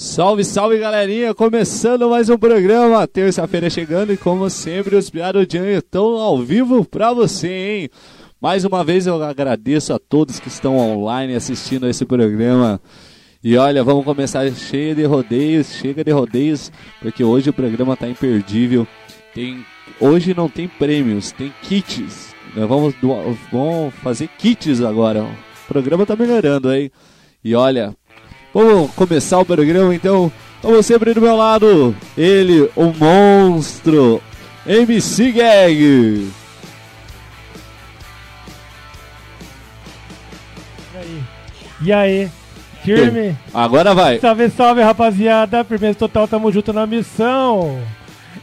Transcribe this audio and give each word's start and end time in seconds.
Salve, 0.00 0.44
salve 0.44 0.78
galerinha! 0.78 1.34
Começando 1.34 2.08
mais 2.08 2.30
um 2.30 2.38
programa, 2.38 3.04
terça-feira 3.08 3.68
chegando 3.68 4.12
e 4.12 4.16
como 4.16 4.48
sempre 4.48 4.94
os 4.94 5.10
Piarodinhos 5.10 5.78
estão 5.78 6.18
ao 6.18 6.38
vivo 6.38 6.84
pra 6.84 7.12
você, 7.12 7.48
hein? 7.48 7.90
Mais 8.40 8.64
uma 8.64 8.84
vez 8.84 9.08
eu 9.08 9.20
agradeço 9.20 9.92
a 9.92 9.98
todos 9.98 10.38
que 10.38 10.46
estão 10.46 10.76
online 10.78 11.34
assistindo 11.34 11.88
esse 11.88 12.04
programa. 12.04 12.80
E 13.42 13.56
olha, 13.56 13.82
vamos 13.82 14.04
começar 14.04 14.48
cheio 14.52 14.94
de 14.94 15.02
rodeios, 15.02 15.66
chega 15.72 16.04
de 16.04 16.12
rodeios, 16.12 16.70
porque 17.02 17.24
hoje 17.24 17.50
o 17.50 17.52
programa 17.52 17.96
tá 17.96 18.08
imperdível. 18.08 18.86
Tem, 19.34 19.66
hoje 19.98 20.32
não 20.32 20.48
tem 20.48 20.68
prêmios, 20.68 21.32
tem 21.32 21.52
kits. 21.60 22.32
Nós 22.54 22.68
vamos, 22.68 22.94
vamos 23.50 23.92
fazer 23.96 24.28
kits 24.38 24.80
agora. 24.80 25.24
O 25.24 25.66
programa 25.66 26.06
tá 26.06 26.14
melhorando 26.14 26.68
aí. 26.68 26.88
E 27.42 27.56
olha, 27.56 27.96
vamos 28.52 28.90
começar 28.94 29.38
o 29.38 29.44
programa 29.44 29.94
então. 29.94 30.30
Como 30.60 30.82
sempre 30.82 31.14
do 31.14 31.20
meu 31.20 31.36
lado, 31.36 31.94
ele, 32.16 32.68
o 32.74 32.86
monstro, 32.86 34.20
MC 34.66 35.30
Gag. 35.30 36.28
E 40.92 40.96
aí? 40.96 41.22
E 41.80 41.92
aí? 41.92 42.30
Firme? 42.82 43.36
Agora 43.54 43.94
vai. 43.94 44.18
Salve, 44.18 44.50
salve, 44.50 44.82
rapaziada. 44.82 45.62
Firmeza 45.62 45.98
total, 45.98 46.26
tamo 46.26 46.50
junto 46.50 46.72
na 46.72 46.86
missão. 46.86 47.80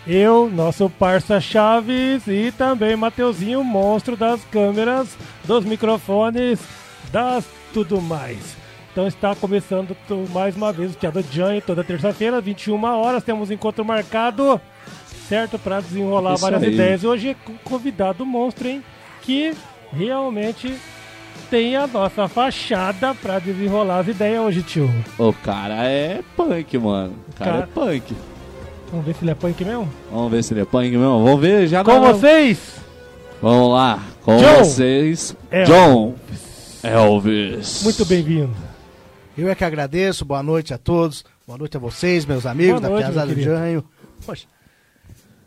Eu, 0.08 0.50
nosso 0.54 0.90
parça 0.90 1.42
Chaves 1.42 2.28
e 2.28 2.54
também 2.56 2.96
Mateuzinho, 2.96 3.64
monstro 3.64 4.16
das 4.16 4.40
câmeras, 4.46 5.18
dos 5.46 5.66
microfones, 5.66 6.60
das 7.12 7.44
tudo 7.74 8.00
mais. 8.00 8.65
Então 8.96 9.08
está 9.08 9.36
começando 9.36 9.94
mais 10.34 10.56
uma 10.56 10.72
vez 10.72 10.94
o 10.94 10.96
Teatro 10.96 11.22
Jane, 11.30 11.60
toda 11.60 11.84
terça-feira, 11.84 12.40
21 12.40 12.82
horas, 12.82 13.22
temos 13.26 13.52
encontro 13.52 13.84
marcado, 13.84 14.60
certo? 15.28 15.60
Para 15.60 15.82
desenrolar 15.82 16.36
Isso 16.36 16.42
várias 16.44 16.64
aí. 16.64 16.74
ideias. 16.74 17.04
Hoje 17.04 17.30
é 17.32 17.34
com 17.34 17.58
convidado 17.58 18.26
monstro, 18.26 18.70
hein? 18.70 18.82
Que 19.22 19.54
realmente 19.92 20.74
tem 21.50 21.76
a 21.76 21.86
nossa 21.88 22.30
fachada 22.30 23.14
para 23.14 23.38
desenrolar 23.40 24.00
as 24.00 24.08
ideias 24.08 24.42
hoje, 24.42 24.64
tio. 24.64 24.90
O 25.20 25.34
cara 25.34 25.84
é 25.90 26.22
punk, 26.38 26.78
mano. 26.78 27.16
O 27.28 27.34
cara, 27.38 27.52
Cara- 27.52 27.64
é 27.64 27.68
punk. 27.68 28.16
Vamos 28.92 29.06
ver 29.08 29.14
se 29.16 29.24
ele 29.26 29.32
é 29.32 29.36
punk 29.36 29.66
mesmo? 29.66 29.90
Vamos 30.10 30.32
ver 30.32 30.42
se 30.42 30.54
ele 30.54 30.62
é 30.62 30.66
punk 30.66 30.90
mesmo. 30.92 31.22
Vamos 31.22 31.42
ver 31.42 31.68
já 31.68 31.84
Com 31.84 32.00
na- 32.00 32.14
vocês, 32.14 32.76
Vamos 33.42 33.74
lá. 33.74 34.00
Com 34.24 34.38
John. 34.38 34.54
vocês, 34.64 35.36
Elvis. 35.52 35.68
John 35.70 36.14
Elvis. 36.82 37.84
muito 37.84 38.06
bem-vindo. 38.06 38.56
Eu 39.38 39.50
é 39.50 39.56
que 39.56 39.66
agradeço, 39.66 40.24
boa 40.24 40.42
noite 40.42 40.74
a 40.74 40.78
todos, 40.78 41.26
boa 41.46 41.58
noite 41.58 41.76
a 41.76 41.80
vocês, 41.80 42.26
meus 42.26 42.46
amigos 42.46 42.80
Boa 42.80 42.82
da 42.82 42.90
noite, 42.90 43.04
Piazada 43.04 43.36
do. 43.36 43.42
Janho. 43.42 43.84
Poxa, 44.26 44.48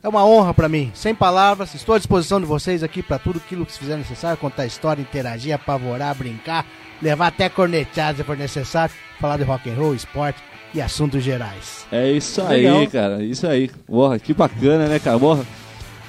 é 0.03 0.09
uma 0.09 0.27
honra 0.27 0.53
pra 0.53 0.69
mim, 0.69 0.91
sem 0.95 1.15
palavras, 1.15 1.75
estou 1.75 1.95
à 1.95 1.99
disposição 1.99 2.39
de 2.39 2.45
vocês 2.47 2.83
aqui 2.83 3.03
pra 3.03 3.19
tudo 3.19 3.39
aquilo 3.39 3.65
que 3.65 3.73
se 3.73 3.79
fizer 3.79 3.97
necessário, 3.97 4.37
contar 4.37 4.67
história, 4.67 5.01
interagir, 5.01 5.55
apavorar, 5.55 6.15
brincar, 6.15 6.67
levar 7.01 7.29
até 7.29 7.49
corneteadas 7.49 8.19
se 8.19 8.25
for 8.25 8.37
necessário, 8.37 8.95
falar 9.19 9.39
de 9.39 9.45
rock 9.45 9.71
and 9.71 9.75
roll, 9.75 9.95
esporte 9.95 10.39
e 10.75 10.83
assuntos 10.83 11.25
gerais. 11.25 11.87
É 11.91 12.13
isso 12.13 12.47
Legal. 12.47 12.81
aí, 12.81 12.87
cara. 12.89 13.25
Isso 13.25 13.47
aí. 13.47 13.71
Porra, 13.87 14.19
que 14.19 14.35
bacana, 14.35 14.87
né, 14.87 14.99
cara? 14.99 15.19
Porra, 15.19 15.47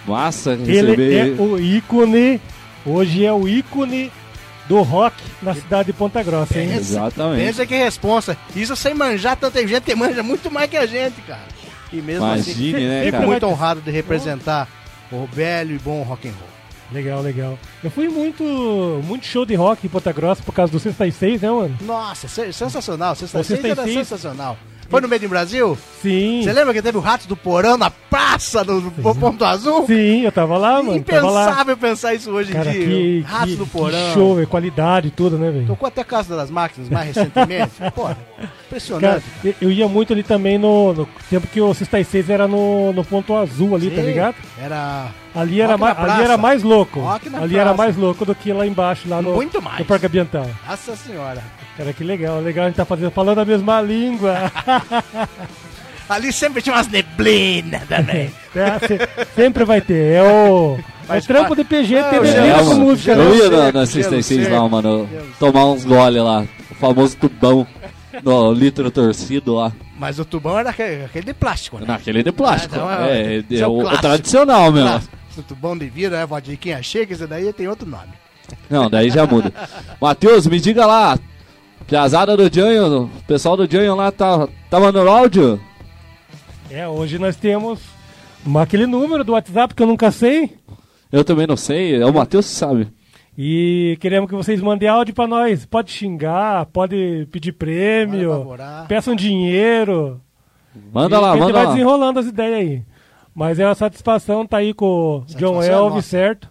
massa 0.06 0.52
Ele 0.52 0.82
receber. 0.82 1.38
é 1.40 1.42
o 1.42 1.58
ícone, 1.58 2.42
hoje 2.86 3.26
é 3.26 3.32
o 3.32 3.48
ícone 3.48 4.12
do 4.70 4.82
rock 4.84 5.18
na 5.42 5.54
cidade 5.54 5.88
de 5.88 5.94
Ponta 5.94 6.24
Grossa, 6.24 6.58
hein? 6.60 6.72
Exatamente. 6.76 7.44
Pensa 7.44 7.66
que 7.66 7.76
responsa, 7.76 8.38
isso 8.56 8.76
sem 8.76 8.94
manjar, 8.94 9.36
tanta 9.36 9.68
gente 9.68 9.82
que 9.84 9.96
manja 9.96 10.24
muito 10.24 10.50
mais 10.50 10.70
que 10.70 10.78
a 10.78 10.86
gente, 10.86 11.20
cara. 11.24 11.42
E 11.92 11.98
mesmo 11.98 12.24
assim, 12.26 12.52
Imagine, 12.52 12.88
né, 12.88 12.98
sempre 13.00 13.12
cara? 13.12 13.26
muito 13.28 13.46
honrado 13.48 13.82
de 13.82 13.90
representar 13.92 14.68
o 15.12 15.26
velho 15.26 15.76
e 15.76 15.80
bom 15.80 16.04
rock 16.04 16.28
and 16.28 16.34
roll. 16.34 16.50
Legal, 16.92 17.22
legal. 17.22 17.58
Eu 17.84 17.90
fui 17.92 18.08
muito, 18.10 18.44
muito 19.06 19.26
show 19.26 19.46
de 19.46 19.56
rock 19.56 19.86
em 19.86 19.90
Ponta 19.90 20.12
Grossa 20.12 20.42
por 20.44 20.54
causa 20.54 20.72
do 20.72 20.80
Sexta 20.80 21.06
e 21.08 21.12
Seis, 21.12 21.42
né, 21.42 21.50
mano? 21.50 21.76
Nossa, 21.82 22.28
se- 22.28 22.54
sensacional. 22.54 23.14
O 23.14 23.16
Sexta-feira 23.16 23.46
Sexta 23.64 23.68
e 23.68 23.72
era 23.72 23.84
Seis. 23.84 24.08
sensacional. 24.08 24.58
Foi 24.90 25.02
no 25.02 25.08
Made 25.08 25.24
in 25.26 25.28
Brasil? 25.30 25.78
Sim. 26.02 26.42
Você 26.44 26.52
lembra 26.52 26.74
que 26.74 26.82
teve 26.82 26.98
o 26.98 27.02
Ratos 27.02 27.28
do 27.28 27.36
Porão 27.36 27.78
na 27.78 27.92
praça 27.92 28.64
do, 28.64 28.82
Ponto 28.92 29.46
Azul? 29.46 29.86
Sim, 29.86 30.22
eu 30.22 30.32
tava 30.32 30.58
lá, 30.58 30.82
mano. 30.82 31.00
Tava 31.04 31.30
lá. 31.30 31.44
Impensável 31.44 31.78
pensar 31.78 32.14
isso 32.16 32.32
hoje 32.32 32.52
Cara, 32.52 32.70
em 32.70 32.74
dia. 32.74 32.86
que, 32.88 33.22
Ratos 33.28 33.50
que, 33.52 33.56
do 33.58 33.66
que 33.66 33.72
Porão. 33.72 34.14
show, 34.14 34.42
é 34.42 34.46
qualidade 34.48 35.10
e 35.10 35.12
tudo, 35.12 35.38
né, 35.38 35.52
velho? 35.52 35.68
Tocou 35.68 35.88
até 35.88 36.04
Casa 36.04 36.36
das 36.36 36.50
Máquinas 36.50 36.90
mais 36.90 37.08
recentemente. 37.08 37.72
Pô, 37.94 38.04
Cara, 38.04 38.18
impressionante. 38.66 39.24
eu- 39.44 39.54
eu 39.62 39.72
ia 39.72 39.88
muito 39.88 40.14
ali 40.14 40.24
também 40.24 40.58
no, 40.58 40.94
no 40.94 41.08
tempo 41.30 41.46
que 41.48 41.62
o 41.62 41.74
Sexta 41.74 42.00
e 42.00 42.04
Seis 42.04 42.30
era 42.30 42.48
no, 42.48 42.92
no 42.92 43.04
ponto 43.06 43.36
azul 43.36 43.76
ali, 43.76 43.90
tá 43.92 43.98
Sim, 44.02 44.08
ligado? 44.08 44.36
Era 44.60 45.08
Ali 45.36 45.62
era, 45.62 45.78
mais, 45.78 45.98
ali 45.98 46.24
era 46.24 46.38
mais 46.38 46.64
louco. 46.64 47.02
Ali 47.08 47.56
era 47.56 47.66
praça. 47.66 47.78
mais 47.78 47.96
louco 47.96 48.26
do 48.26 48.34
que 48.34 48.52
lá 48.52 48.66
embaixo, 48.66 49.08
lá 49.08 49.22
no, 49.22 49.34
Muito 49.36 49.62
mais. 49.62 49.80
no 49.80 49.86
Parque 49.86 50.08
Ambiental. 50.08 50.50
Nossa 50.68 50.96
Senhora. 50.96 51.42
Cara, 51.78 51.94
que 51.94 52.04
legal, 52.04 52.40
legal 52.42 52.66
a 52.66 52.68
gente 52.68 52.78
tá 52.78 52.84
fazendo, 52.86 53.12
falando 53.12 53.40
a 53.40 53.46
mesma 53.46 53.80
língua. 53.82 54.52
Ali 56.10 56.34
sempre 56.34 56.62
tinha 56.62 56.74
umas 56.76 56.88
neblinas 56.88 57.84
também. 57.88 58.32
É, 58.56 58.80
se- 58.80 59.26
sempre 59.36 59.64
vai 59.64 59.80
ter. 59.80 60.16
É 60.16 60.24
o. 60.24 60.80
É 61.04 61.06
Faz 61.06 61.26
trampo 61.28 61.50
parte. 61.56 61.62
de 61.64 61.70
PG 61.70 62.02
Não, 62.02 62.26
gelo, 62.26 62.48
É, 62.48 62.64
com 62.64 62.74
música, 62.76 63.12
Eu 63.12 63.30
né? 63.30 63.36
ia 63.66 63.72
na, 63.72 63.82
assistência 63.82 64.50
lá, 64.50 64.68
mano. 64.68 65.08
Tomar 65.40 65.66
uns 65.68 65.86
gole 65.86 66.20
lá. 66.20 66.46
O 66.72 66.74
famoso 66.76 67.16
tubão. 67.16 67.66
No 68.24 68.52
litro 68.52 68.90
torcido 68.90 69.54
lá. 69.54 69.72
Mas 70.00 70.18
o 70.18 70.26
tubão 70.26 70.58
era 70.58 70.72
aquele, 70.72 71.06
aquele 71.06 71.26
de 71.28 71.34
plástico, 71.36 71.78
né? 71.78 71.86
Naquele 71.88 72.24
de 72.24 72.32
plástico. 72.32 72.74
Ah, 72.80 72.80
não, 73.02 73.06
é- 73.06 73.22
é, 73.36 73.44
é, 73.52 73.60
é 73.60 73.68
o 73.68 73.72
o, 73.72 73.84
o 73.88 73.98
tradicional 74.00 74.72
mesmo. 74.72 74.90
Clássico. 74.90 75.19
O 75.40 75.44
tubão 75.44 75.78
de 75.78 75.88
vidro, 75.90 76.16
é 76.18 76.26
vodiquinha 76.26 76.82
chega, 76.84 77.14
esse 77.14 77.26
daí 77.28 77.52
tem 77.54 77.68
outro 77.68 77.88
nome. 77.88 78.12
Não, 78.70 78.90
daí 78.90 79.10
já 79.10 79.26
muda. 79.26 79.54
Matheus, 80.02 80.48
me 80.48 80.60
diga 80.60 80.86
lá. 80.86 81.18
Piazada 81.88 82.36
do 82.38 82.54
Janho, 82.54 83.04
o 83.06 83.10
pessoal 83.28 83.58
do 83.58 83.70
Janho 83.70 83.96
lá 83.96 84.12
tá, 84.12 84.48
tá 84.70 84.80
mandando 84.80 85.10
áudio? 85.10 85.60
É, 86.70 86.88
hoje 86.88 87.18
nós 87.18 87.36
temos 87.36 87.80
aquele 88.62 88.86
número 88.86 89.24
do 89.24 89.32
WhatsApp 89.34 89.74
que 89.74 89.82
eu 89.82 89.88
nunca 89.88 90.12
sei. 90.12 90.52
Eu 91.12 91.24
também 91.24 91.48
não 91.48 91.58
sei, 91.58 91.96
é 92.00 92.06
o 92.06 92.14
Matheus 92.14 92.46
que 92.48 92.52
sabe. 92.52 92.88
E 93.36 93.98
queremos 94.02 94.30
que 94.30 94.36
vocês 94.36 94.62
mandem 94.62 94.88
áudio 94.90 95.16
pra 95.16 95.26
nós. 95.26 95.66
Pode 95.66 95.92
xingar, 95.92 96.66
pode 96.68 97.28
pedir 97.32 97.54
prêmio, 97.54 98.46
peçam 98.88 99.16
dinheiro. 99.16 100.22
Manda 100.94 101.18
E 101.18 101.20
lá, 101.22 101.30
a 101.30 101.34
gente 101.34 101.42
manda 101.42 101.54
vai 101.54 101.66
lá. 101.66 101.72
desenrolando 101.72 102.20
as 102.20 102.26
ideias 102.28 102.54
aí. 102.60 102.82
Mas 103.40 103.58
é 103.58 103.66
uma 103.66 103.74
satisfação 103.74 104.46
tá 104.46 104.58
aí 104.58 104.74
com 104.74 104.86
o 104.86 105.26
John 105.38 105.64
é 105.64 105.70
Elvis, 105.70 105.96
nossa. 105.96 106.02
certo? 106.10 106.50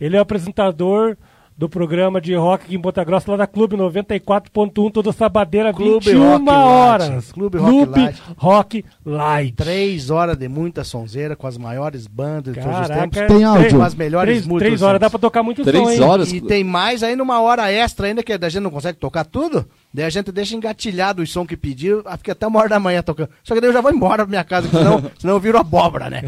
Ele 0.00 0.14
é 0.16 0.20
o 0.20 0.22
apresentador 0.22 1.16
do 1.58 1.68
programa 1.68 2.20
de 2.20 2.32
rock 2.36 2.66
aqui 2.66 2.76
em 2.76 2.80
Ponta 2.80 3.02
Grossa, 3.02 3.32
lá 3.32 3.36
da 3.36 3.46
Clube 3.48 3.76
94.1, 3.76 4.92
toda 4.92 5.12
sabadeira, 5.12 5.74
Clube 5.74 6.04
21 6.06 6.30
Rock 6.30 6.44
Light. 6.46 6.56
horas. 6.56 7.32
Clube 7.32 7.58
Rock 7.58 7.98
Light. 7.98 8.22
Rock 8.36 8.84
Light. 9.04 9.56
Três 9.56 10.08
horas 10.08 10.36
de 10.36 10.48
muita 10.48 10.84
sonzeira 10.84 11.34
com 11.34 11.48
as 11.48 11.58
maiores 11.58 12.06
bandas 12.06 12.54
de 12.54 12.60
todos 12.60 12.80
os 12.80 12.86
Caraca, 12.86 13.10
tempos. 13.10 13.36
Tem 13.36 13.44
áudio. 13.44 13.76
Com 13.78 13.82
as 13.82 13.94
melhores 13.96 14.30
Três, 14.32 14.46
músicas. 14.46 14.68
três 14.68 14.82
horas 14.82 15.00
dá 15.00 15.10
pra 15.10 15.18
tocar 15.18 15.42
muito 15.42 15.64
Três 15.64 15.82
som, 15.84 15.90
hein? 15.90 16.00
horas? 16.00 16.32
E 16.32 16.40
tem 16.40 16.62
mais 16.62 17.02
aí 17.02 17.16
numa 17.16 17.40
hora 17.42 17.70
extra 17.72 18.06
ainda, 18.06 18.22
que 18.22 18.32
a 18.32 18.48
gente 18.48 18.62
não 18.62 18.70
consegue 18.70 18.98
tocar 18.98 19.24
tudo. 19.24 19.66
Daí 19.92 20.04
a 20.04 20.10
gente 20.10 20.30
deixa 20.30 20.54
engatilhado 20.54 21.20
os 21.20 21.32
sons 21.32 21.48
que 21.48 21.56
pediu, 21.56 22.02
ah, 22.04 22.16
fica 22.16 22.30
até 22.30 22.46
uma 22.46 22.60
hora 22.60 22.68
da 22.68 22.78
manhã 22.78 23.02
tocando. 23.02 23.28
Só 23.42 23.54
que 23.54 23.60
daí 23.60 23.70
eu 23.70 23.74
já 23.74 23.80
vou 23.80 23.90
embora 23.92 24.18
pra 24.24 24.26
minha 24.30 24.44
casa, 24.44 24.68
que 24.68 24.76
senão, 24.76 25.10
senão 25.18 25.34
eu 25.34 25.40
viro 25.40 25.58
abóbora, 25.58 26.08
né? 26.08 26.22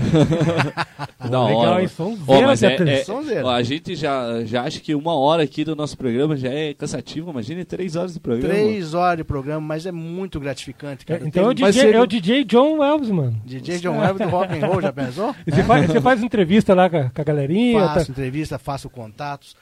Não, 1.30 1.46
legal, 1.46 1.74
ó, 1.74 1.78
hein? 1.80 1.88
Sonzeira, 1.88 2.44
ó, 2.44 2.48
mas 2.48 2.62
é, 2.62 2.74
é- 2.74 3.04
Sonzeira. 3.04 3.46
ó, 3.46 3.50
a 3.50 3.62
gente 3.62 3.94
já, 3.94 4.44
já 4.44 4.62
acha 4.64 4.80
que 4.80 4.94
uma 4.94 5.14
hora 5.14 5.44
aqui 5.44 5.64
do 5.64 5.76
nosso 5.76 5.96
programa 5.96 6.36
já 6.36 6.48
é 6.48 6.74
cansativo. 6.74 7.30
Imagine 7.30 7.64
três 7.64 7.94
horas 7.94 8.14
de 8.14 8.20
programa. 8.20 8.52
Três 8.52 8.94
horas 8.94 9.18
de 9.18 9.24
programa, 9.24 9.60
mas 9.60 9.86
é 9.86 9.92
muito 9.92 10.40
gratificante, 10.40 11.06
cara. 11.06 11.22
Então 11.24 11.44
é 11.44 11.48
o, 11.48 11.54
DJ, 11.54 11.82
ele- 11.88 11.96
é 11.96 12.00
o 12.00 12.06
DJ 12.06 12.44
John 12.44 12.82
Elvis, 12.82 13.10
mano. 13.10 13.40
DJ 13.44 13.78
John 13.78 14.02
Elvis 14.02 14.26
do 14.26 14.28
Rock 14.32 14.54
and 14.58 14.66
Roll, 14.66 14.82
já 14.82 14.92
pensou? 14.92 15.34
E 15.46 15.50
você 15.52 15.62
faz, 15.62 15.86
você 15.86 16.00
faz 16.00 16.22
entrevista 16.22 16.74
lá 16.74 16.90
com 16.90 16.96
a, 16.96 17.10
com 17.10 17.20
a 17.20 17.24
galerinha. 17.24 17.80
Faço 17.80 18.06
tá- 18.06 18.12
entrevista, 18.12 18.58
faço 18.58 18.90
contatos. 18.90 19.54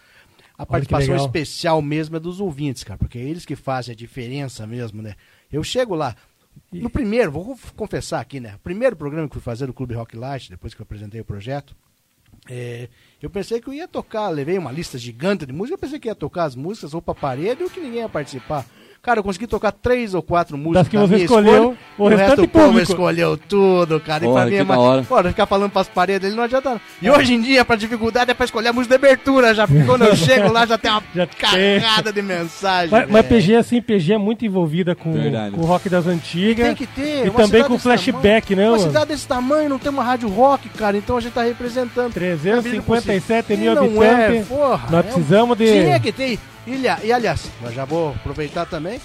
A 0.61 0.67
participação 0.67 1.17
especial 1.17 1.81
mesmo 1.81 2.17
é 2.17 2.21
dos 2.21 2.39
ouvintes, 2.39 2.85
cara, 2.85 2.99
porque 2.99 3.17
é 3.17 3.23
eles 3.23 3.47
que 3.47 3.57
fazem 3.57 3.95
a 3.95 3.97
diferença 3.97 4.67
mesmo, 4.67 5.01
né? 5.01 5.15
Eu 5.51 5.65
chego 5.65 5.95
lá. 5.95 6.15
No 6.71 6.91
primeiro, 6.91 7.33
vou 7.33 7.59
confessar 7.75 8.21
aqui, 8.21 8.41
né? 8.41 8.57
O 8.57 8.59
primeiro 8.59 8.95
programa 8.95 9.27
que 9.27 9.33
fui 9.33 9.43
fazer 9.43 9.67
no 9.67 9.73
Clube 9.73 9.95
Rock 9.95 10.19
Light, 10.19 10.51
depois 10.51 10.75
que 10.75 10.83
eu 10.83 10.85
apresentei 10.85 11.19
o 11.19 11.25
projeto, 11.25 11.75
é, 12.47 12.91
eu 13.23 13.31
pensei 13.31 13.59
que 13.59 13.69
eu 13.69 13.73
ia 13.73 13.89
tocar, 13.89 14.29
levei 14.29 14.59
uma 14.59 14.71
lista 14.71 14.99
gigante 14.99 15.47
de 15.47 15.53
música, 15.53 15.77
eu 15.77 15.79
pensei 15.79 15.99
que 15.99 16.09
ia 16.09 16.15
tocar 16.15 16.45
as 16.45 16.55
músicas 16.55 16.93
ou 16.93 17.01
pra 17.01 17.15
parede 17.15 17.63
ou 17.63 17.71
que 17.71 17.81
ninguém 17.81 18.01
ia 18.01 18.09
participar. 18.09 18.67
Cara, 19.03 19.19
eu 19.21 19.25
consegui 19.25 19.47
tocar 19.47 19.73
três 19.73 20.13
ou 20.13 20.21
quatro 20.23 20.59
músicas. 20.59 20.83
Das 20.83 20.89
que 20.89 20.99
você 20.99 21.25
escolheu, 21.25 21.53
escolha, 21.73 21.79
o 21.97 22.05
o 22.05 22.09
restante 22.09 22.27
resto 22.29 22.43
do 22.43 22.49
povo 22.49 22.67
público. 22.67 22.93
escolheu 22.93 23.37
tudo, 23.39 23.99
cara. 23.99 24.25
Porra, 24.25 24.33
e 24.33 24.35
pra 24.35 24.45
mim 24.45 24.51
que 24.51 24.57
é 24.59 24.65
da 24.67 24.79
hora. 24.79 24.95
mais. 24.97 25.07
Pô, 25.07 25.25
ficar 25.25 25.47
falando 25.47 25.71
pras 25.71 25.89
paredes 25.89 26.27
ele 26.29 26.37
não 26.37 26.45
adianta. 26.45 26.71
não. 26.71 26.81
E 27.01 27.11
hoje 27.11 27.33
em 27.33 27.41
dia, 27.41 27.65
pra 27.65 27.77
dificuldade, 27.77 28.31
é 28.31 28.35
pra 28.35 28.45
escolher 28.45 28.69
a 28.69 28.73
música 28.75 28.99
de 28.99 29.03
abertura 29.07 29.55
já. 29.55 29.67
Porque 29.67 29.85
quando 29.85 30.05
eu 30.05 30.15
chego 30.17 30.53
lá 30.53 30.67
já 30.67 30.77
tem 30.77 30.91
uma 30.91 31.03
Já 31.15 31.27
tem. 31.27 31.39
carregada 31.41 32.13
de 32.13 32.21
mensagem. 32.21 32.91
Mas, 32.91 33.09
mas 33.09 33.27
velho. 33.27 33.41
PG, 33.41 33.57
assim, 33.57 33.81
PG 33.81 34.13
é 34.13 34.19
muito 34.19 34.45
envolvida 34.45 34.95
com, 34.95 35.15
com 35.53 35.61
o 35.63 35.65
rock 35.65 35.89
das 35.89 36.07
antigas. 36.07 36.67
Tem 36.67 36.75
que 36.77 36.87
ter. 36.87 37.27
E 37.27 37.31
também 37.31 37.65
com 37.65 37.79
flashback, 37.79 38.49
tamanho, 38.55 38.57
né, 38.67 38.69
Uma 38.71 38.77
mano? 38.79 38.91
cidade 38.91 39.07
desse 39.13 39.27
tamanho 39.27 39.71
não 39.71 39.79
tem 39.79 39.91
uma 39.91 40.05
rádio 40.05 40.29
rock, 40.29 40.69
cara. 40.69 40.95
Então 40.99 41.17
a 41.17 41.21
gente 41.23 41.33
tá 41.33 41.43
representando. 41.43 42.13
357 42.13 43.57
mil 43.57 43.73
E 43.73 43.75
não 43.75 44.03
é, 44.03 44.27
habitantes. 44.27 44.49
porra, 44.49 44.89
Nós 44.91 44.93
é 44.93 44.99
um- 44.99 45.13
precisamos 45.13 45.57
de. 45.57 45.65
Tinha 45.73 45.99
que 46.01 46.13
ter. 46.13 46.39
Ilha, 46.75 46.99
e 47.03 47.13
aliás, 47.13 47.51
eu 47.63 47.73
já 47.73 47.85
vou 47.85 48.11
aproveitar 48.11 48.67
também. 48.67 49.01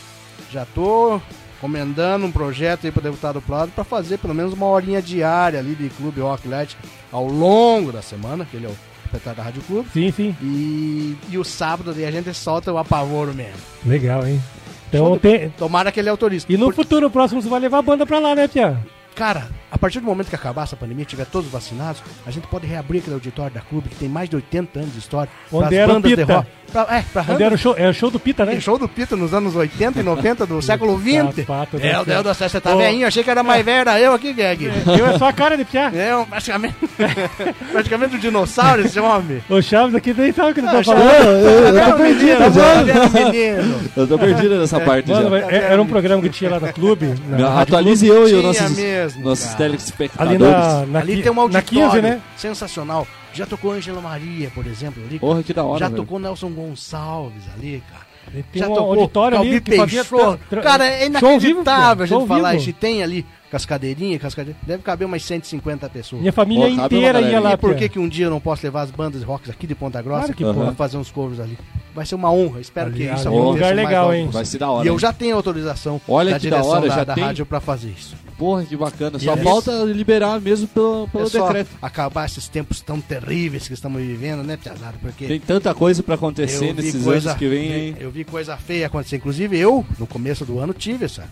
Já 0.51 0.65
tô 0.73 1.19
comendando 1.59 2.25
um 2.25 2.31
projeto 2.31 2.85
aí 2.85 2.91
pro 2.91 3.01
deputado 3.01 3.41
Plado 3.41 3.71
pra 3.73 3.83
fazer 3.83 4.17
pelo 4.19 4.33
menos 4.35 4.53
uma 4.53 4.65
horinha 4.67 5.01
diária 5.01 5.59
ali 5.59 5.73
de 5.73 5.89
Clube 5.89 6.21
Rock 6.21 6.47
Light 6.47 6.77
ao 7.11 7.25
longo 7.27 7.91
da 7.91 8.01
semana, 8.01 8.45
que 8.45 8.57
ele 8.57 8.65
é 8.65 8.69
o 8.69 8.75
proprietário 9.01 9.37
da 9.37 9.43
Rádio 9.43 9.61
Clube. 9.63 9.89
Sim, 9.91 10.11
sim. 10.11 10.35
E, 10.41 11.15
e 11.29 11.37
o 11.37 11.43
sábado 11.43 11.93
daí 11.93 12.05
a 12.05 12.11
gente 12.11 12.33
solta 12.33 12.71
o 12.71 12.77
apavoro 12.77 13.33
mesmo. 13.33 13.53
Legal, 13.85 14.25
hein? 14.27 14.41
Então 14.89 15.17
tem. 15.17 15.49
Tomara 15.51 15.91
que 15.91 15.99
ele 15.99 16.09
autorize. 16.09 16.45
E 16.47 16.57
no 16.57 16.67
Por- 16.67 16.75
futuro 16.75 17.09
próximo 17.09 17.41
você 17.41 17.49
vai 17.49 17.59
levar 17.59 17.79
a 17.79 17.81
banda 17.81 18.05
pra 18.05 18.19
lá, 18.19 18.35
né, 18.35 18.47
Pia? 18.47 18.77
Cara, 19.15 19.47
a 19.75 19.77
partir 19.77 19.99
do 19.99 20.05
momento 20.05 20.29
que 20.29 20.35
acabar 20.35 20.63
essa 20.63 20.77
pandemia, 20.77 21.03
tiver 21.03 21.25
todos 21.25 21.51
vacinados, 21.51 22.01
a 22.25 22.31
gente 22.31 22.47
pode 22.47 22.65
reabrir 22.65 22.99
aquele 22.99 23.15
auditório 23.15 23.53
da 23.53 23.59
clube 23.59 23.89
que 23.89 23.95
tem 23.95 24.07
mais 24.07 24.29
de 24.29 24.37
80 24.37 24.79
anos 24.79 24.93
de 24.93 24.99
história. 24.99 25.29
Onde 25.51 25.75
era 25.75 25.91
o 25.91 25.95
bandas 25.95 26.11
de 26.11 26.15
Pita. 26.17 26.33
rock. 26.33 26.47
Pra, 26.71 26.87
é, 26.89 27.03
pra 27.13 27.25
Onde 27.29 27.43
era 27.43 27.53
o 27.53 27.57
show? 27.57 27.75
É 27.77 27.87
o 27.89 27.93
show 27.93 28.09
do 28.09 28.19
Pita, 28.19 28.43
né? 28.45 28.53
Tem 28.53 28.61
show 28.61 28.77
do 28.77 28.87
Pito 28.87 29.15
nos 29.17 29.33
anos 29.33 29.53
80 29.55 29.99
e 29.99 30.03
90 30.03 30.45
do 30.45 30.61
século 30.63 30.97
20. 30.97 31.41
Sapato 31.41 31.77
do 31.77 31.85
É, 31.85 31.99
o. 31.99 32.05
Deus 32.05 32.23
do 32.23 32.33
céu, 32.33 32.49
você 32.49 32.61
tá 32.61 32.73
velhinho, 32.73 33.05
achei 33.05 33.21
que 33.23 33.29
era 33.29 33.43
mais 33.43 33.63
velho, 33.65 33.81
era 33.81 33.99
eu 33.99 34.13
aqui, 34.13 34.31
Gag. 34.33 34.65
Eu 34.97 35.07
é 35.07 35.17
só 35.17 35.27
a 35.27 35.33
cara 35.33 35.57
de 35.57 35.65
Pia. 35.65 35.91
É, 35.95 36.15
um, 36.15 36.25
praticamente, 36.25 36.75
praticamente 37.71 38.15
um 38.15 38.19
dinossauro 38.19 38.81
esse 38.81 38.99
homem. 38.99 39.43
O 39.49 39.61
Chaves 39.61 39.93
aqui 39.93 40.13
nem 40.13 40.31
sabe 40.31 40.51
o 40.51 40.53
que 40.53 40.59
ele 40.61 40.67
tá 40.67 40.83
falando. 40.83 41.05
eu, 41.05 41.91
tô 41.91 41.97
perdido. 41.97 43.89
Eu 43.95 44.07
tô 44.07 44.17
perdido 44.17 44.57
nessa 44.59 44.79
parte 44.79 45.09
Mano, 45.09 45.23
já. 45.23 45.29
mas 45.29 45.49
é- 45.49 45.71
era 45.73 45.81
um 45.81 45.87
programa 45.87 46.21
que 46.21 46.29
tinha 46.29 46.49
lá 46.49 46.59
no 46.59 46.71
clube. 46.73 47.13
Atualize 47.59 48.07
eu 48.07 48.27
e 48.27 48.33
os 48.35 48.43
nossos, 48.43 48.71
mesmo, 48.77 49.23
nossos 49.23 49.51
cara. 49.51 49.64
Telespectadores. 49.65 50.41
Ali 50.41 50.51
na, 50.51 50.85
na, 50.85 50.99
Ali 50.99 51.21
tem 51.23 51.31
um 51.31 51.35
na 51.35 51.41
auditório 51.41 51.91
15, 51.91 52.01
né? 52.01 52.21
sensacional. 52.37 53.07
Já 53.33 53.45
tocou 53.45 53.71
Angela 53.71 54.01
Maria, 54.01 54.49
por 54.51 54.65
exemplo, 54.65 55.03
ali. 55.03 55.19
Porra, 55.19 55.43
que 55.43 55.53
da 55.53 55.63
hora, 55.63 55.79
Já 55.79 55.89
velho. 55.89 56.01
tocou 56.01 56.19
Nelson 56.19 56.49
Gonçalves 56.51 57.43
ali, 57.55 57.83
cara. 57.91 58.05
Tem 58.51 58.61
já 58.61 58.67
um 58.69 58.73
tocou 58.73 58.99
auditório 59.01 59.39
ali 59.39 59.61
Calbi 59.61 59.71
que 59.71 59.77
fazia... 59.77 60.05
Peixoto. 60.05 60.61
Cara, 60.61 60.85
é 60.85 60.99
vivo, 60.99 61.05
inacreditável 61.05 61.95
Pia. 62.07 62.15
a 62.15 62.19
gente 62.19 62.27
falar 62.27 62.51
vivo. 62.51 62.63
isso. 62.63 62.73
Tem 62.73 63.03
ali 63.03 63.25
cascadeirinha, 63.51 64.17
cascadeirinha. 64.19 64.59
Deve 64.65 64.83
caber 64.83 65.05
umas 65.05 65.23
150 65.23 65.89
pessoas. 65.89 66.21
Minha 66.21 66.33
família 66.33 66.67
Pô, 66.67 66.85
inteira 66.85 67.21
ia 67.21 67.39
lá, 67.39 67.53
E 67.53 67.57
por 67.57 67.75
que, 67.75 67.87
que 67.89 67.99
um 67.99 68.07
dia 68.07 68.25
eu 68.25 68.29
não 68.29 68.39
posso 68.39 68.65
levar 68.65 68.81
as 68.81 68.91
bandas 68.91 69.21
de 69.21 69.25
rock 69.27 69.49
aqui 69.49 69.65
de 69.67 69.75
Ponta 69.75 70.01
Grossa 70.01 70.19
Claro 70.21 70.33
que 70.35 70.43
pra 70.43 70.53
pode. 70.53 70.75
fazer 70.75 70.97
uns 70.97 71.11
covers 71.11 71.39
ali? 71.39 71.57
Vai 71.93 72.05
ser 72.05 72.15
uma 72.15 72.29
honra, 72.31 72.59
espero 72.59 72.87
Ali- 72.87 72.97
que 72.97 73.03
isso 73.13 73.27
ali 73.27 73.37
é 73.37 73.39
um 73.39 73.43
aconteça 73.43 73.67
lugar 73.69 73.75
legal, 73.75 74.13
hein? 74.13 74.29
Vai 74.29 74.43
ser 74.45 74.57
da 74.57 74.69
hora. 74.69 74.85
E 74.85 74.89
eu 74.89 74.93
hein? 74.93 74.99
já 74.99 75.13
tenho 75.13 75.35
autorização 75.35 76.01
Olha 76.07 76.31
da 76.31 76.39
que 76.39 76.49
da 76.49 76.57
direção 76.57 76.71
hora, 76.77 76.89
da, 76.89 76.95
já 76.95 77.03
da 77.05 77.13
tem? 77.13 77.23
rádio 77.23 77.45
pra 77.45 77.59
fazer 77.61 77.89
isso. 77.89 78.15
Porra, 78.37 78.65
que 78.65 78.75
bacana. 78.75 79.17
E 79.17 79.23
Só 79.23 79.31
é 79.33 79.37
falta 79.37 79.71
liberar 79.85 80.41
mesmo 80.41 80.67
pelo, 80.67 81.07
pelo 81.07 81.23
é 81.23 81.29
só 81.29 81.43
decreto. 81.47 81.69
acabar 81.81 82.25
esses 82.25 82.49
tempos 82.49 82.81
tão 82.81 82.99
terríveis 82.99 83.65
que 83.65 83.73
estamos 83.73 84.01
vivendo, 84.01 84.43
né, 84.43 84.57
Piazada? 84.57 84.95
Porque 85.01 85.25
Tem 85.25 85.39
tanta 85.39 85.73
coisa 85.73 86.03
pra 86.03 86.15
acontecer 86.15 86.73
nesses 86.73 87.01
coisa, 87.01 87.29
anos 87.29 87.39
que 87.39 87.47
vem 87.47 87.71
aí. 87.71 87.95
Eu 87.97 88.11
vi 88.11 88.25
coisa 88.25 88.57
feia 88.57 88.87
acontecer. 88.87 89.15
Inclusive 89.15 89.57
eu, 89.57 89.85
no 89.97 90.05
começo 90.05 90.43
do 90.43 90.59
ano, 90.59 90.73
tive 90.73 91.05
essa, 91.05 91.23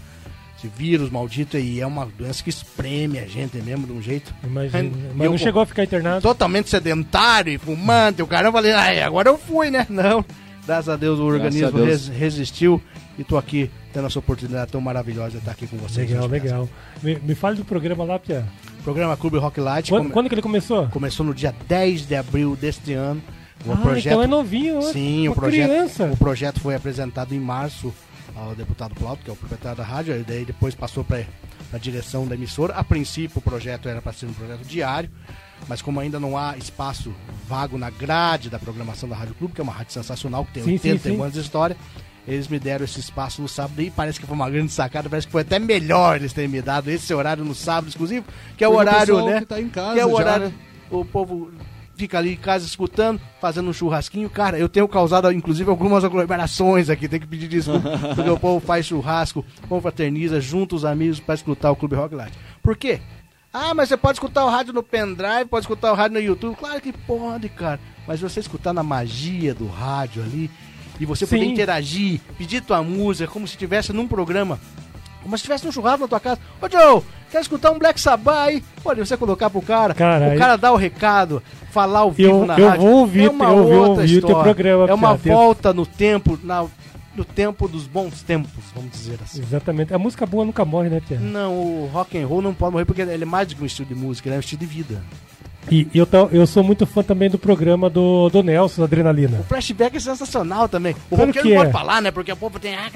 esse 0.63 0.67
vírus 0.77 1.09
maldito 1.09 1.57
aí. 1.57 1.79
É 1.81 1.85
uma 1.87 2.05
doença 2.05 2.43
que 2.43 2.49
espreme 2.49 3.19
a 3.19 3.25
gente 3.25 3.57
mesmo 3.57 3.85
de 3.85 3.93
um 3.93 4.01
jeito 4.01 4.33
Imagina. 4.43 4.83
E 4.83 4.91
Mas 5.15 5.25
eu- 5.25 5.31
não 5.31 5.37
chegou 5.37 5.61
a 5.61 5.65
ficar 5.65 5.83
internado. 5.83 6.21
totalmente 6.21 6.69
sedentário 6.69 7.51
e 7.53 7.57
fumante. 7.57 8.21
O 8.21 8.27
cara 8.27 8.47
eu 8.47 8.51
falei, 8.51 8.71
ai, 8.71 9.01
agora 9.01 9.29
eu 9.29 9.37
fui, 9.37 9.69
né? 9.69 9.85
Não. 9.89 10.23
Graças 10.65 10.87
a 10.87 10.95
Deus 10.95 11.19
o 11.19 11.23
organismo 11.23 11.71
Deus. 11.71 11.87
res- 11.87 12.07
resistiu 12.07 12.81
e 13.19 13.23
tô 13.23 13.37
aqui 13.37 13.69
tendo 13.91 14.07
essa 14.07 14.17
oportunidade 14.17 14.71
tão 14.71 14.79
maravilhosa 14.79 15.31
de 15.31 15.37
estar 15.39 15.51
aqui 15.51 15.67
com 15.67 15.75
vocês. 15.77 16.09
Legal, 16.09 16.27
legal. 16.27 16.69
Me, 17.01 17.15
me 17.19 17.35
fale 17.35 17.57
do 17.57 17.65
programa 17.65 18.03
lá, 18.05 18.17
Pia. 18.17 18.45
Programa 18.83 19.15
Clube 19.17 19.37
Rock 19.37 19.59
Light 19.59 19.89
Quando, 19.89 20.03
come- 20.03 20.11
quando 20.13 20.27
que 20.29 20.35
ele 20.35 20.41
começou? 20.41 20.87
começou 20.87 21.25
no 21.25 21.33
dia 21.33 21.53
10 21.67 22.05
de 22.07 22.15
abril 22.15 22.55
deste 22.55 22.93
ano. 22.93 23.21
O 23.65 23.71
ah, 23.73 23.77
projeto 23.77 24.07
então 24.13 24.23
é 24.23 24.27
novinho, 24.27 24.75
né? 24.75 24.91
Sim, 24.91 25.27
Uma 25.27 25.31
o 25.31 25.35
projeto, 25.35 25.69
criança. 25.69 26.03
o 26.05 26.17
projeto 26.17 26.59
foi 26.59 26.75
apresentado 26.75 27.33
em 27.33 27.39
março 27.39 27.93
ao 28.35 28.55
deputado 28.55 28.95
Plauto, 28.95 29.23
que 29.23 29.29
é 29.29 29.33
o 29.33 29.35
proprietário 29.35 29.77
da 29.77 29.83
rádio, 29.83 30.15
e 30.19 30.23
daí 30.23 30.45
depois 30.45 30.73
passou 30.75 31.03
para 31.03 31.25
a 31.71 31.77
direção 31.77 32.27
da 32.27 32.35
emissora. 32.35 32.73
A 32.73 32.83
princípio, 32.83 33.37
o 33.37 33.41
projeto 33.41 33.87
era 33.87 34.01
para 34.01 34.13
ser 34.13 34.25
um 34.25 34.33
projeto 34.33 34.65
diário, 34.65 35.09
mas 35.67 35.81
como 35.81 35.99
ainda 35.99 36.19
não 36.19 36.37
há 36.37 36.57
espaço 36.57 37.13
vago 37.47 37.77
na 37.77 37.89
grade 37.89 38.49
da 38.49 38.59
programação 38.59 39.07
da 39.07 39.15
Rádio 39.15 39.35
Clube, 39.35 39.53
que 39.53 39.61
é 39.61 39.63
uma 39.63 39.73
rádio 39.73 39.93
sensacional, 39.93 40.45
que 40.45 40.53
tem 40.53 40.63
Sim, 40.63 40.77
sim, 40.77 40.91
80 40.91 41.09
sim. 41.09 41.21
anos 41.21 41.33
de 41.33 41.39
história, 41.39 41.77
eles 42.27 42.47
me 42.47 42.59
deram 42.59 42.85
esse 42.85 42.99
espaço 42.99 43.41
no 43.41 43.47
sábado 43.47 43.81
e 43.81 43.91
parece 43.91 44.19
que 44.19 44.25
foi 44.25 44.35
uma 44.35 44.49
grande 44.49 44.71
sacada, 44.71 45.09
parece 45.09 45.27
que 45.27 45.31
foi 45.31 45.41
até 45.41 45.59
melhor 45.59 46.15
eles 46.15 46.31
terem 46.31 46.49
me 46.49 46.61
dado 46.61 46.89
esse 46.89 47.13
horário 47.13 47.43
no 47.43 47.53
sábado 47.53 47.89
exclusivo, 47.89 48.25
que 48.57 48.63
é 48.63 48.67
o 48.67 48.73
horário, 48.73 49.25
né? 49.25 49.39
que 49.41 49.45
tá 49.45 49.59
em 49.61 49.69
casa 49.69 49.93
que 49.93 49.99
é 49.99 50.05
o 50.05 50.09
já, 50.09 50.15
horário. 50.15 50.45
né? 50.47 50.53
O 50.89 51.03
povo 51.03 51.51
fica 51.95 52.17
ali 52.17 52.33
em 52.33 52.37
casa 52.37 52.65
escutando, 52.65 53.21
fazendo 53.39 53.69
um 53.69 53.73
churrasquinho. 53.73 54.29
Cara, 54.29 54.57
eu 54.57 54.69
tenho 54.69 54.87
causado, 54.87 55.31
inclusive, 55.31 55.69
algumas 55.69 56.03
aglomerações 56.03 56.89
aqui. 56.89 57.07
Tem 57.07 57.19
que 57.19 57.27
pedir 57.27 57.47
desculpa, 57.47 57.89
porque 58.15 58.29
o 58.29 58.39
povo 58.39 58.65
faz 58.65 58.85
churrasco, 58.85 59.45
confraterniza, 59.67 60.41
junta 60.41 60.75
os 60.75 60.85
amigos 60.85 61.19
para 61.19 61.35
escutar 61.35 61.71
o 61.71 61.75
Clube 61.75 61.95
Rock 61.95 62.15
Light. 62.15 62.33
Por 62.61 62.75
quê? 62.75 63.01
Ah, 63.53 63.73
mas 63.73 63.89
você 63.89 63.97
pode 63.97 64.15
escutar 64.15 64.45
o 64.45 64.49
rádio 64.49 64.73
no 64.73 64.81
pendrive, 64.81 65.45
pode 65.45 65.63
escutar 65.63 65.91
o 65.91 65.95
rádio 65.95 66.19
no 66.19 66.25
YouTube. 66.25 66.55
Claro 66.55 66.81
que 66.81 66.91
pode, 66.91 67.49
cara. 67.49 67.79
Mas 68.07 68.19
você 68.19 68.39
escutar 68.39 68.73
na 68.73 68.83
magia 68.83 69.53
do 69.53 69.67
rádio 69.67 70.23
ali, 70.23 70.49
e 70.99 71.05
você 71.05 71.25
poder 71.25 71.45
Sim. 71.45 71.51
interagir, 71.51 72.19
pedir 72.37 72.61
tua 72.61 72.83
música, 72.83 73.31
como 73.31 73.47
se 73.47 73.53
estivesse 73.53 73.91
num 73.93 74.07
programa 74.07 74.59
como 75.23 75.37
se 75.37 75.43
tivesse 75.43 75.65
um 75.65 75.71
churrasco 75.71 76.01
na 76.01 76.07
tua 76.07 76.19
casa. 76.19 76.39
Ô, 76.61 76.69
Joe, 76.69 77.01
quer 77.33 77.41
escutar 77.41 77.71
um 77.71 77.79
Black 77.79 77.99
Sabbath 77.99 78.35
aí? 78.47 78.63
Pode 78.83 78.99
você 78.99 79.17
colocar 79.17 79.49
pro 79.49 79.61
cara. 79.61 79.93
Cara, 79.93 80.27
o 80.27 80.31
aí- 80.31 80.37
cara 80.37 80.55
dá 80.55 80.71
o 80.71 80.75
recado, 80.77 81.41
falar 81.71 81.99
ao 81.99 82.11
vivo 82.11 82.29
Eu- 82.41 82.45
na 82.45 82.57
eu 82.59 82.67
rádio. 82.69 82.81
vou 82.85 82.93
ouvir- 82.99 83.25
é 83.25 83.29
uma 83.29 83.45
eu 83.45 83.63
vou 83.63 83.73
outra 83.73 83.89
ouvir 84.03 84.03
o 84.03 84.07
teu 84.07 84.29
história. 84.29 84.43
programa, 84.43 84.85
É 84.87 84.93
uma 84.93 85.17
Piá. 85.17 85.33
volta 85.33 85.73
no 85.73 85.85
tempo, 85.85 86.39
na, 86.43 86.65
no 87.15 87.25
tempo 87.25 87.67
dos 87.67 87.85
bons 87.87 88.21
tempos, 88.21 88.51
vamos 88.75 88.91
dizer 88.91 89.19
assim. 89.23 89.41
Exatamente. 89.41 89.93
A 89.93 89.99
música 89.99 90.25
boa 90.25 90.45
nunca 90.45 90.63
morre, 90.63 90.89
né, 90.89 91.01
Pia? 91.07 91.19
Não, 91.19 91.53
o 91.53 91.89
rock 91.91 92.17
and 92.17 92.25
roll 92.27 92.41
não 92.41 92.53
pode 92.53 92.71
morrer 92.71 92.85
porque 92.85 93.01
ele 93.01 93.23
é 93.23 93.25
mais 93.25 93.47
do 93.47 93.55
que 93.55 93.63
um 93.63 93.65
estilo 93.65 93.87
de 93.87 93.95
música, 93.95 94.29
ele 94.29 94.35
é 94.35 94.37
um 94.37 94.39
estilo 94.39 94.59
de 94.59 94.65
vida. 94.65 95.01
E 95.71 95.87
eu, 95.93 96.07
eu 96.31 96.45
sou 96.45 96.63
muito 96.63 96.85
fã 96.85 97.01
também 97.03 97.29
do 97.29 97.37
programa 97.37 97.89
do, 97.89 98.29
do 98.29 98.43
Nelson, 98.43 98.83
Adrenalina. 98.83 99.39
O 99.39 99.43
flashback 99.43 99.97
é 99.97 99.99
sensacional 99.99 100.67
também. 100.69 100.93
O 101.09 101.15
Claro 101.15 101.27
roqueiro 101.27 101.47
que 101.47 101.53
não 101.53 101.61
é. 101.61 101.65
pode 101.65 101.71
falar, 101.71 102.01
né? 102.01 102.11
Porque 102.11 102.31
o 102.31 102.35
povo 102.37 102.59
tem 102.59 102.75
ah. 102.75 102.89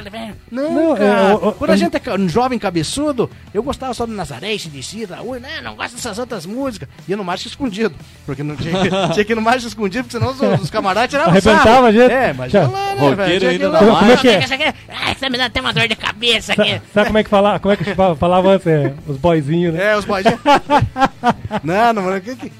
Não, 0.51 0.73
Não, 0.89 0.95
cara. 0.95 1.05
é, 1.05 1.33
o- 1.33 1.49
o- 1.49 1.53
Quando 1.53 1.69
a 1.71 1.73
a 1.73 1.77
gente 1.77 1.95
é 1.95 2.13
um 2.13 2.27
jovem 2.29 2.57
cabeçudo, 2.59 3.29
eu 3.53 3.61
gostava 3.63 3.93
só 3.93 4.05
do 4.05 4.11
Nazaré, 4.13 4.55
de 4.57 4.83
Cida, 4.83 5.21
ui, 5.21 5.39
né? 5.39 5.61
Não 5.63 5.75
gosto 5.75 5.95
dessas 5.95 6.17
outras 6.19 6.45
músicas. 6.45 6.87
Ia 7.07 7.15
no 7.17 7.23
Mágico 7.23 7.49
Escondido. 7.49 7.95
Porque 8.25 8.43
não 8.43 8.55
tinha, 8.55 8.73
que- 8.81 8.89
tinha 9.13 9.25
que 9.25 9.31
ir 9.31 9.35
no 9.35 9.41
Mágico 9.41 9.67
Escondido, 9.67 10.03
porque 10.05 10.17
senão 10.17 10.31
os, 10.31 10.61
os 10.61 10.69
camaradas 10.69 11.09
tiravam 11.09 11.31
Arrebentava 11.31 11.63
sarro. 11.69 11.85
a 11.85 11.91
gente. 11.91 12.11
É, 12.11 12.33
mas 12.33 12.53
lá, 12.53 12.67
né, 12.67 12.95
Roqueiro 12.99 13.47
ainda 13.47 13.69
na 13.69 13.79
Como 13.79 14.11
é 14.11 14.17
que 14.17 14.27
é? 14.29 14.39
Isso 14.43 14.53
aqui, 14.53 14.63
ai, 14.89 15.15
tá 15.15 15.29
me 15.29 15.37
dando 15.37 15.47
até 15.47 15.61
uma 15.61 15.73
dor 15.73 15.87
de 15.87 15.95
cabeça 15.95 16.53
aqui. 16.53 16.73
Sa- 16.75 16.81
Sabe 16.93 17.05
como 17.07 17.17
é 17.19 17.23
que 17.23 17.29
fala, 17.29 17.59
como 17.59 17.73
é 17.73 17.77
que 17.77 17.95
fa- 17.95 18.15
falava 18.15 18.49
antes? 18.49 18.67
é, 18.67 18.93
os 19.07 19.17
boyzinhos, 19.17 19.73
né? 19.73 19.91
É, 19.93 19.97
os 19.97 20.05
boizinhos. 20.05 20.39
não, 21.63 21.93
não, 21.93 22.03
mano. 22.03 22.21
Que, 22.21 22.35
que... 22.35 22.51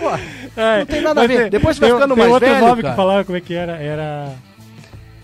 Pô, 0.00 0.60
É, 0.60 0.78
não 0.80 0.86
tem 0.86 1.00
nada 1.02 1.22
a 1.22 1.26
ver. 1.26 1.40
tem- 1.42 1.50
Depois 1.50 1.76
você 1.76 1.80
vai 1.80 1.90
ficando 1.92 2.14
tem 2.14 2.22
mais 2.22 2.32
outro 2.32 2.48
velho, 2.48 2.60
nome 2.66 2.82
cara. 2.82 2.94
que 2.94 2.96
falava 2.96 3.24
como 3.24 3.36
é 3.38 3.40
que 3.40 3.54
era. 3.54 3.72
Era. 3.76 4.32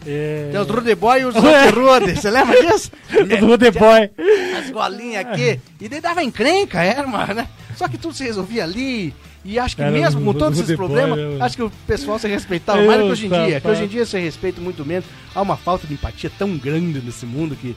É... 0.06 0.50
tem 0.52 0.61
os 0.61 0.68
Rude 0.68 0.95
Boy 0.95 1.21
e 1.21 1.25
os 1.25 1.35
Rude. 1.35 2.14
Você 2.16 2.30
lembra 2.30 2.61
disso? 2.64 2.92
Os 3.11 3.40
Rude 3.40 3.71
Boy. 3.73 4.11
as 4.56 4.71
golinhas 4.71 5.26
aqui. 5.26 5.61
E 5.80 5.88
daí 5.88 6.00
dava 6.00 6.23
encrenca, 6.23 6.80
era, 6.83 7.04
mano, 7.06 7.35
né? 7.35 7.49
Só 7.75 7.88
que 7.88 7.99
tudo 7.99 8.14
se 8.14 8.23
resolvia 8.25 8.62
ali. 8.62 9.12
E 9.45 9.59
acho 9.59 9.75
que 9.76 9.83
Era 9.83 9.90
mesmo 9.90 10.25
com 10.25 10.33
todos 10.38 10.59
esses 10.61 10.76
Boy, 10.76 10.87
problemas, 10.87 11.18
mano? 11.18 11.42
acho 11.45 11.56
que 11.56 11.62
o 11.62 11.71
pessoal 11.87 12.18
se 12.18 12.26
respeitava 12.28 12.83
mais 12.83 12.99
do 13.00 13.06
que 13.06 13.12
hoje 13.12 13.26
em 13.26 13.30
dia. 13.30 13.61
Que 13.61 13.68
hoje 13.68 13.85
em 13.85 13.87
dia 13.88 14.04
se 14.06 14.18
respeita 14.18 14.61
muito 14.61 14.85
menos. 14.85 15.04
Há 15.35 15.42
uma 15.42 15.56
falta 15.56 15.87
de 15.88 15.95
empatia 15.95 16.30
tão 16.38 16.56
grande 16.56 17.00
nesse 17.00 17.26
mundo 17.26 17.56
que. 17.56 17.76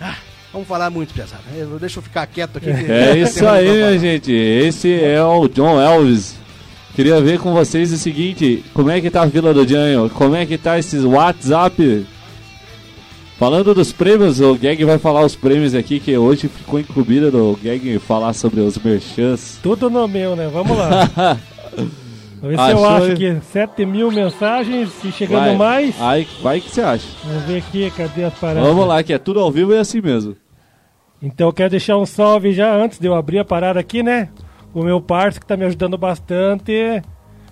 Ah, 0.00 0.14
vamos 0.52 0.66
falar 0.68 0.90
muito, 0.90 1.12
pesado. 1.14 1.42
Eu- 1.56 1.78
Deixa 1.78 1.98
eu 1.98 2.02
ficar 2.02 2.26
quieto 2.26 2.58
aqui. 2.58 2.70
É 2.70 3.16
isso 3.22 3.46
aí, 3.46 3.70
minha 3.70 3.98
gente. 3.98 4.32
Esse 4.32 4.92
é 5.02 5.22
o 5.22 5.48
John 5.48 5.80
Elvis. 5.80 6.36
Queria 6.94 7.20
ver 7.20 7.38
com 7.38 7.52
vocês 7.52 7.92
o 7.92 7.96
seguinte: 7.96 8.64
como 8.74 8.90
é 8.90 9.00
que 9.00 9.10
tá 9.10 9.22
a 9.22 9.26
Vila 9.26 9.54
do 9.54 9.66
Janho? 9.66 10.10
Como 10.10 10.34
é 10.34 10.44
que 10.46 10.58
tá 10.58 10.78
esses 10.78 11.04
WhatsApp? 11.04 12.04
Falando 13.38 13.72
dos 13.72 13.92
prêmios, 13.92 14.40
o 14.40 14.56
Gag 14.56 14.84
vai 14.84 14.98
falar 14.98 15.24
os 15.24 15.36
prêmios 15.36 15.72
aqui, 15.72 16.00
que 16.00 16.16
hoje 16.18 16.48
ficou 16.48 16.80
incumbido 16.80 17.30
do 17.30 17.56
Gag 17.62 17.96
falar 18.00 18.32
sobre 18.32 18.60
os 18.60 18.76
merchants. 18.78 19.60
Tudo 19.62 19.88
no 19.88 20.08
meu, 20.08 20.34
né? 20.34 20.48
Vamos 20.52 20.76
lá. 20.76 21.38
Vamos 22.40 22.56
ver 22.56 22.62
se 22.64 22.70
eu 22.70 22.88
acho 22.88 23.12
aqui 23.12 23.40
7 23.52 23.86
mil 23.86 24.10
mensagens 24.10 25.04
e 25.04 25.12
chegando 25.12 25.56
Vai. 25.56 25.56
mais. 25.56 26.00
Aí, 26.00 26.28
vai 26.42 26.60
que 26.60 26.70
você 26.70 26.80
acha. 26.80 27.06
Vamos 27.24 27.42
ver 27.44 27.58
aqui, 27.58 27.90
cadê 27.90 28.24
as 28.24 28.34
paradas? 28.34 28.68
Vamos 28.68 28.86
lá, 28.86 29.02
que 29.02 29.12
é 29.12 29.18
tudo 29.18 29.40
ao 29.40 29.50
vivo 29.50 29.72
e 29.72 29.76
é 29.76 29.80
assim 29.80 30.00
mesmo. 30.00 30.36
Então 31.20 31.48
eu 31.48 31.52
quero 31.52 31.70
deixar 31.70 31.96
um 31.96 32.06
salve 32.06 32.52
já 32.52 32.72
antes 32.72 32.98
de 32.98 33.06
eu 33.06 33.14
abrir 33.14 33.40
a 33.40 33.44
parada 33.44 33.80
aqui, 33.80 34.02
né? 34.02 34.28
O 34.72 34.82
meu 34.82 35.00
parça 35.00 35.40
que 35.40 35.46
tá 35.46 35.56
me 35.56 35.64
ajudando 35.64 35.98
bastante. 35.98 37.02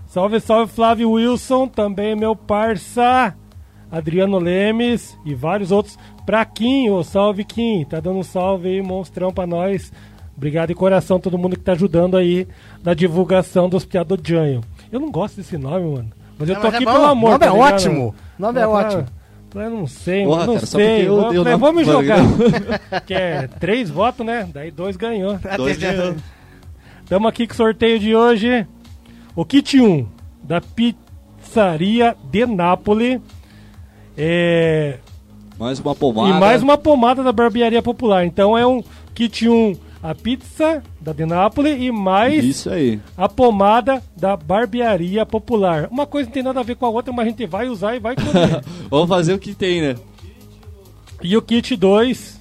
Salve, 0.07 0.39
salve 0.39 0.73
Flávio 0.73 1.11
Wilson, 1.11 1.67
também 1.67 2.15
meu 2.15 2.37
parça. 2.37 3.35
Adriano 3.91 4.39
Lemes 4.39 5.19
e 5.25 5.35
vários 5.35 5.73
outros. 5.73 5.99
Pra 6.25 6.45
Kim, 6.45 6.91
ô 6.91 7.03
salve 7.03 7.45
Kim, 7.45 7.85
tá 7.85 7.99
dando 7.99 8.19
um 8.19 8.23
salve 8.23 8.69
aí, 8.69 8.83
monstrão 8.83 9.33
pra 9.33 9.47
nós. 9.47 9.93
Obrigado 10.37 10.69
de 10.69 10.75
coração 10.75 11.19
todo 11.19 11.39
mundo 11.39 11.57
que 11.57 11.63
tá 11.63 11.73
ajudando 11.73 12.17
aí 12.17 12.47
na 12.85 12.95
divulgação 12.95 13.69
do 13.69 13.77
Hospital 13.77 14.05
do 14.05 14.21
Janho. 14.23 14.61
Eu 14.97 15.01
não 15.01 15.11
gosto 15.11 15.37
desse 15.37 15.59
nome, 15.59 15.85
mano. 15.97 16.11
Mas 16.39 16.49
eu 16.49 16.55
Não, 16.55 16.63
tô 16.63 16.67
mas 16.69 16.75
é 16.75 16.77
aqui 16.77 16.85
bom. 16.87 16.93
pelo 16.93 17.05
amor, 17.05 17.29
O 17.29 17.31
nome 17.33 17.39
tá 17.39 17.47
é 17.47 17.51
ligado? 17.53 17.73
ótimo. 17.75 18.15
O 18.39 18.43
nome 18.43 18.61
é 18.61 18.67
ótimo. 18.67 19.07
Eu 19.55 19.71
não 19.71 19.87
sei, 19.87 20.25
Porra, 20.25 20.37
mano, 20.41 20.47
não 20.53 20.55
cara, 20.57 20.67
sei. 20.67 21.09
eu 21.09 21.17
Eu 21.17 21.29
dei 21.31 21.39
o 21.39 21.45
falei, 21.45 21.45
nome 21.45 21.57
vamos 21.59 21.87
jogar. 21.87 22.19
que 23.07 23.15
é 23.15 23.47
três 23.61 23.89
votos, 23.89 24.25
né? 24.27 24.47
Daí 24.53 24.71
dois 24.71 24.97
ganhou. 24.97 25.39
Dois 25.57 25.79
ganhou. 25.79 26.15
Estamos 27.03 27.29
aqui 27.29 27.47
com 27.47 27.55
o 27.55 27.57
sorteio 27.57 27.99
de 27.99 28.15
hoje. 28.15 28.67
O 29.35 29.45
kit 29.45 29.81
1 29.81 30.07
da 30.43 30.61
Pizzaria 30.61 32.17
de 32.31 32.45
Nápoles. 32.47 33.21
É, 34.17 34.99
Mais 35.59 35.79
uma 35.79 35.95
pomada. 35.95 36.37
e 36.37 36.41
mais 36.41 36.63
uma 36.63 36.77
pomada 36.79 37.23
da 37.23 37.33
Barbearia 37.33 37.83
Popular. 37.83 38.25
Então 38.27 38.57
é 38.59 38.67
um 38.67 38.83
kit 39.15 39.49
1 39.49 39.75
a 40.03 40.15
pizza 40.15 40.83
da 41.01 41.13
de 41.13 41.25
Nápoles 41.27 41.77
e 41.81 41.91
mais 41.91 42.45
Isso 42.45 42.71
aí. 42.71 43.01
a 43.17 43.29
pomada 43.29 44.03
da 44.17 44.37
Barbearia 44.37 45.25
Popular. 45.27 45.89
Uma 45.91 46.07
coisa 46.07 46.27
não 46.29 46.35
tem 46.35 46.43
nada 46.43 46.61
a 46.61 46.63
ver 46.63 46.77
com 46.77 46.87
a 46.87 46.91
outra, 46.91 47.13
mas 47.13 47.27
a 47.27 47.31
gente 47.31 47.47
vai 47.47 47.69
usar 47.69 47.97
e 47.97 47.99
vai 48.01 48.15
comer. 48.17 48.63
Vamos 48.91 49.09
fazer 49.09 49.33
o 49.33 49.39
que 49.39 49.55
tem, 49.55 49.81
né? 49.83 49.95
e 51.23 51.37
o 51.37 51.43
kit 51.43 51.75
2 51.75 52.39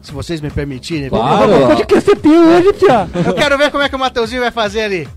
Se 0.02 0.12
vocês 0.12 0.40
me 0.40 0.50
permitirem. 0.50 1.08
Claro. 1.08 1.50
Eu- 1.52 2.00
você 2.00 2.16
tem 2.16 2.38
hoje, 2.38 2.72
Tia? 2.74 3.08
Eu 3.26 3.34
quero 3.34 3.58
ver 3.58 3.70
como 3.70 3.82
é 3.82 3.88
que 3.88 3.96
o 3.96 3.98
Mateuzinho 3.98 4.40
vai 4.40 4.50
fazer 4.50 4.82
ali. 4.82 5.08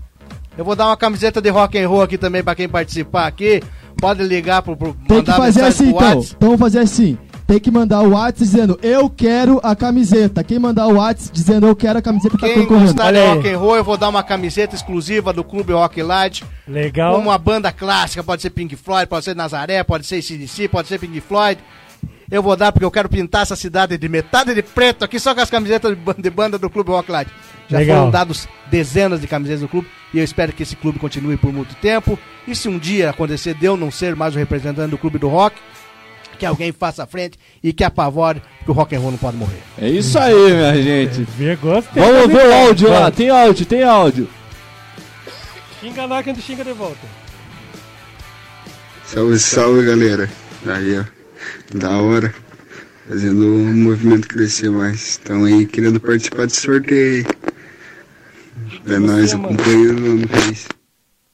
Eu 0.56 0.64
vou 0.64 0.76
dar 0.76 0.86
uma 0.86 0.96
camiseta 0.96 1.40
de 1.40 1.48
rock 1.50 1.78
and 1.78 1.88
roll 1.88 2.02
aqui 2.02 2.16
também 2.18 2.42
pra 2.42 2.54
quem 2.54 2.68
participar 2.68 3.26
aqui. 3.26 3.62
Pode 4.00 4.22
ligar 4.22 4.62
pro, 4.62 4.76
pro 4.76 4.94
Tem 5.08 5.22
que 5.22 5.32
fazer 5.32 5.62
assim 5.64 5.88
então. 5.88 6.12
Então 6.12 6.36
vamos 6.40 6.60
fazer 6.60 6.80
assim. 6.80 7.16
Tem 7.46 7.58
que 7.60 7.70
mandar 7.70 8.00
o 8.00 8.10
WhatsApp 8.10 8.38
dizendo 8.38 8.78
eu 8.82 9.08
quero 9.10 9.60
a 9.62 9.76
camiseta. 9.76 10.42
Quem 10.42 10.58
mandar 10.58 10.86
o 10.86 10.94
WhatsApp 10.96 11.30
dizendo 11.34 11.66
eu 11.66 11.76
quero 11.76 11.98
a 11.98 12.02
camiseta 12.02 12.38
tá 12.38 12.46
Quem 12.46 12.60
concorrendo. 12.62 12.86
gostar 12.94 13.12
de 13.12 13.18
rock 13.26 13.48
and 13.50 13.58
roll, 13.58 13.76
eu 13.76 13.84
vou 13.84 13.96
dar 13.98 14.08
uma 14.08 14.22
camiseta 14.22 14.74
exclusiva 14.74 15.32
do 15.32 15.44
Clube 15.44 15.72
Rock 15.72 16.02
Light. 16.02 16.44
Legal. 16.66 17.18
Uma 17.18 17.36
banda 17.36 17.70
clássica, 17.70 18.22
pode 18.24 18.40
ser 18.40 18.50
Pink 18.50 18.76
Floyd, 18.76 19.06
pode 19.06 19.24
ser 19.26 19.36
Nazaré, 19.36 19.82
pode 19.84 20.06
ser 20.06 20.22
CDC, 20.22 20.68
pode 20.68 20.88
ser 20.88 20.98
Pink 20.98 21.20
Floyd. 21.20 21.60
Eu 22.34 22.42
vou 22.42 22.56
dar 22.56 22.72
porque 22.72 22.84
eu 22.84 22.90
quero 22.90 23.08
pintar 23.08 23.42
essa 23.42 23.54
cidade 23.54 23.96
de 23.96 24.08
metade 24.08 24.52
de 24.54 24.60
preto 24.62 25.04
aqui 25.04 25.20
só 25.20 25.32
com 25.34 25.40
as 25.40 25.48
camisetas 25.48 25.90
de 25.90 25.96
ban- 25.96 26.16
de 26.18 26.30
banda 26.30 26.58
do 26.58 26.68
Clube 26.68 26.90
Rock 26.90 27.08
Light. 27.10 27.30
Já 27.68 27.78
Legal. 27.78 27.96
foram 27.98 28.10
dados 28.10 28.48
dezenas 28.68 29.20
de 29.20 29.28
camisetas 29.28 29.60
do 29.60 29.68
clube 29.68 29.86
e 30.12 30.18
eu 30.18 30.24
espero 30.24 30.52
que 30.52 30.64
esse 30.64 30.74
clube 30.74 30.98
continue 30.98 31.36
por 31.36 31.52
muito 31.52 31.76
tempo. 31.76 32.18
E 32.48 32.54
se 32.56 32.68
um 32.68 32.76
dia 32.76 33.10
acontecer 33.10 33.54
de 33.54 33.64
eu 33.66 33.76
não 33.76 33.88
ser 33.90 34.16
mais 34.16 34.34
o 34.34 34.38
representante 34.38 34.90
do 34.90 34.98
Clube 34.98 35.16
do 35.18 35.28
Rock, 35.28 35.54
que 36.36 36.44
alguém 36.44 36.72
faça 36.72 37.04
a 37.04 37.06
frente 37.06 37.38
e 37.62 37.72
que 37.72 37.84
apavore 37.84 38.42
que 38.64 38.70
o 38.72 38.74
rock 38.74 38.96
and 38.96 38.98
roll 38.98 39.12
não 39.12 39.18
pode 39.18 39.36
morrer. 39.36 39.62
É 39.78 39.88
isso 39.88 40.18
aí, 40.18 40.34
minha 40.34 40.82
gente. 40.82 41.24
Gostei. 41.62 42.02
Vamos 42.02 42.26
ver 42.26 42.48
o 42.48 42.52
áudio 42.52 42.90
lá. 42.90 43.10
Tem 43.12 43.30
áudio, 43.30 43.64
tem 43.64 43.84
áudio. 43.84 44.28
Xinga 45.80 46.04
lá 46.04 46.20
que 46.20 46.30
a 46.30 46.34
gente 46.34 46.44
xinga 46.44 46.64
de 46.64 46.72
volta. 46.72 47.06
Salve, 49.06 49.38
salve 49.38 49.84
galera. 49.86 50.28
Aí, 50.66 50.98
ó. 50.98 51.13
Da 51.74 51.98
hora. 52.00 52.34
Fazendo 53.08 53.54
o 53.54 53.74
movimento 53.74 54.28
crescer 54.28 54.70
mais. 54.70 55.10
Estão 55.10 55.44
aí 55.44 55.66
querendo 55.66 56.00
participar 56.00 56.46
desse 56.46 56.62
sorteio. 56.62 57.26
aí. 57.26 58.94
É 58.94 58.98
nóis, 58.98 59.32
mano. 59.34 59.46
acompanhando 59.46 60.00
no 60.00 60.28
Face. 60.28 60.68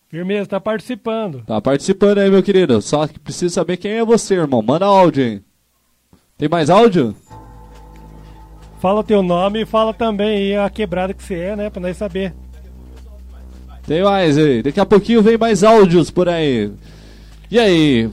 Firmeza, 0.09 0.49
tá 0.49 0.61
participando. 0.61 1.45
Tá 1.47 1.61
participando 1.61 2.19
aí, 2.19 2.31
meu 2.31 2.43
querido. 2.43 2.83
Só 2.83 3.07
que 3.07 3.19
preciso 3.19 3.55
saber 3.55 3.77
quem 3.77 3.93
é 3.93 4.05
você, 4.05 4.35
irmão. 4.35 4.61
Manda 4.61 4.85
áudio, 4.85 5.23
hein. 5.23 5.45
Tem 6.37 6.49
mais 6.49 6.69
áudio? 6.69 7.15
Fala 8.81 9.05
teu 9.05 9.23
nome 9.23 9.63
e 9.63 9.67
fala 9.67 9.93
também 9.95 10.37
aí 10.37 10.57
a 10.57 10.71
quebrada 10.71 11.15
que 11.15 11.23
você 11.23 11.35
é, 11.35 11.57
né? 11.57 11.71
Pra 11.71 11.81
nós 11.81 11.97
saber. 11.97 12.35
Tem 13.87 14.03
mais 14.03 14.39
aí. 14.39 14.63
Daqui 14.63 14.81
a 14.81 14.87
pouquinho 14.87 15.23
vem 15.23 15.37
mais 15.37 15.63
áudios 15.63 16.11
por 16.11 16.29
aí. 16.29 16.73
E 17.51 17.59
aí, 17.59 18.11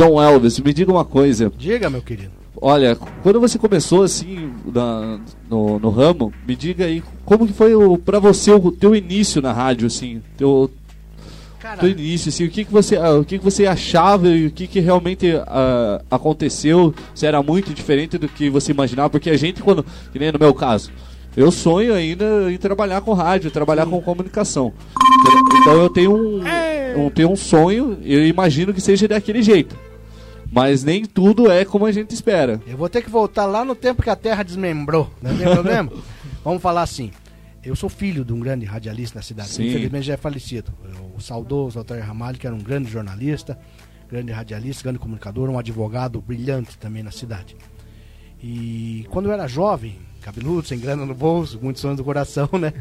John 0.00 0.18
Elvis, 0.22 0.58
me 0.60 0.72
diga 0.72 0.90
uma 0.90 1.04
coisa. 1.04 1.52
Diga, 1.58 1.90
meu 1.90 2.00
querido. 2.00 2.30
Olha, 2.58 2.96
quando 3.22 3.38
você 3.38 3.58
começou 3.58 4.02
assim 4.02 4.50
na- 4.72 5.20
no, 5.48 5.78
no 5.78 5.90
ramo, 5.90 6.32
me 6.48 6.56
diga 6.56 6.86
aí 6.86 7.02
como 7.22 7.46
que 7.46 7.52
foi 7.52 7.74
o, 7.74 7.98
pra 7.98 8.18
você 8.18 8.50
o 8.50 8.72
teu 8.72 8.96
início 8.96 9.42
na 9.42 9.52
rádio, 9.52 9.86
assim, 9.86 10.22
teu, 10.38 10.70
teu 11.80 11.90
início, 11.90 12.30
assim, 12.30 12.46
o 12.46 12.50
que 12.50 12.64
que 12.64 12.72
você, 12.72 12.96
ah, 12.96 13.12
o 13.12 13.24
que 13.26 13.38
que 13.38 13.44
você 13.44 13.66
achava 13.66 14.26
e 14.28 14.46
o 14.46 14.50
que 14.50 14.66
que 14.66 14.80
realmente 14.80 15.32
ah, 15.46 16.00
aconteceu? 16.10 16.94
Se 17.14 17.26
era 17.26 17.42
muito 17.42 17.74
diferente 17.74 18.16
do 18.16 18.26
que 18.26 18.48
você 18.48 18.72
imaginava? 18.72 19.10
Porque 19.10 19.28
a 19.28 19.36
gente 19.36 19.62
quando, 19.62 19.84
que 20.12 20.18
nem 20.18 20.32
no 20.32 20.38
meu 20.38 20.54
caso, 20.54 20.90
eu 21.36 21.50
sonho 21.50 21.92
ainda 21.92 22.50
em 22.50 22.56
trabalhar 22.56 23.02
com 23.02 23.12
rádio, 23.12 23.50
trabalhar 23.50 23.84
com 23.84 24.00
comunicação. 24.00 24.72
Então 25.60 25.74
eu 25.74 25.90
tenho 25.90 26.14
um, 26.16 26.42
eu 26.96 27.10
tenho 27.10 27.30
um 27.30 27.36
sonho, 27.36 27.98
eu 28.02 28.26
imagino 28.26 28.72
que 28.72 28.80
seja 28.80 29.06
daquele 29.06 29.42
jeito. 29.42 29.76
Mas 30.50 30.82
nem 30.82 31.04
tudo 31.04 31.50
é 31.50 31.64
como 31.64 31.86
a 31.86 31.92
gente 31.92 32.12
espera. 32.12 32.60
Eu 32.66 32.76
vou 32.76 32.88
ter 32.88 33.02
que 33.02 33.10
voltar 33.10 33.46
lá 33.46 33.64
no 33.64 33.74
tempo 33.74 34.02
que 34.02 34.10
a 34.10 34.16
Terra 34.16 34.42
desmembrou, 34.42 35.10
não 35.22 35.36
tem 35.36 35.48
problema? 35.48 35.92
Vamos 36.44 36.62
falar 36.62 36.82
assim. 36.82 37.12
Eu 37.62 37.76
sou 37.76 37.90
filho 37.90 38.24
de 38.24 38.32
um 38.32 38.40
grande 38.40 38.64
radialista 38.64 39.18
da 39.18 39.22
cidade, 39.22 39.50
Sim. 39.50 39.68
infelizmente 39.68 40.06
já 40.06 40.14
é 40.14 40.16
falecido. 40.16 40.72
O 41.14 41.20
saudoso 41.20 41.78
Altair 41.78 42.04
Ramalho, 42.04 42.38
que 42.38 42.46
era 42.46 42.56
um 42.56 42.60
grande 42.60 42.90
jornalista, 42.90 43.58
grande 44.08 44.32
radialista, 44.32 44.82
grande 44.82 44.98
comunicador, 44.98 45.50
um 45.50 45.58
advogado 45.58 46.20
brilhante 46.22 46.78
também 46.78 47.02
na 47.02 47.10
cidade. 47.10 47.56
E 48.42 49.06
quando 49.10 49.26
eu 49.26 49.32
era 49.32 49.46
jovem, 49.46 49.98
cabeludo, 50.22 50.66
sem 50.66 50.78
grana 50.78 51.04
no 51.04 51.14
bolso, 51.14 51.60
muitos 51.62 51.82
sonhos 51.82 51.98
do 51.98 52.04
coração, 52.04 52.48
né? 52.58 52.72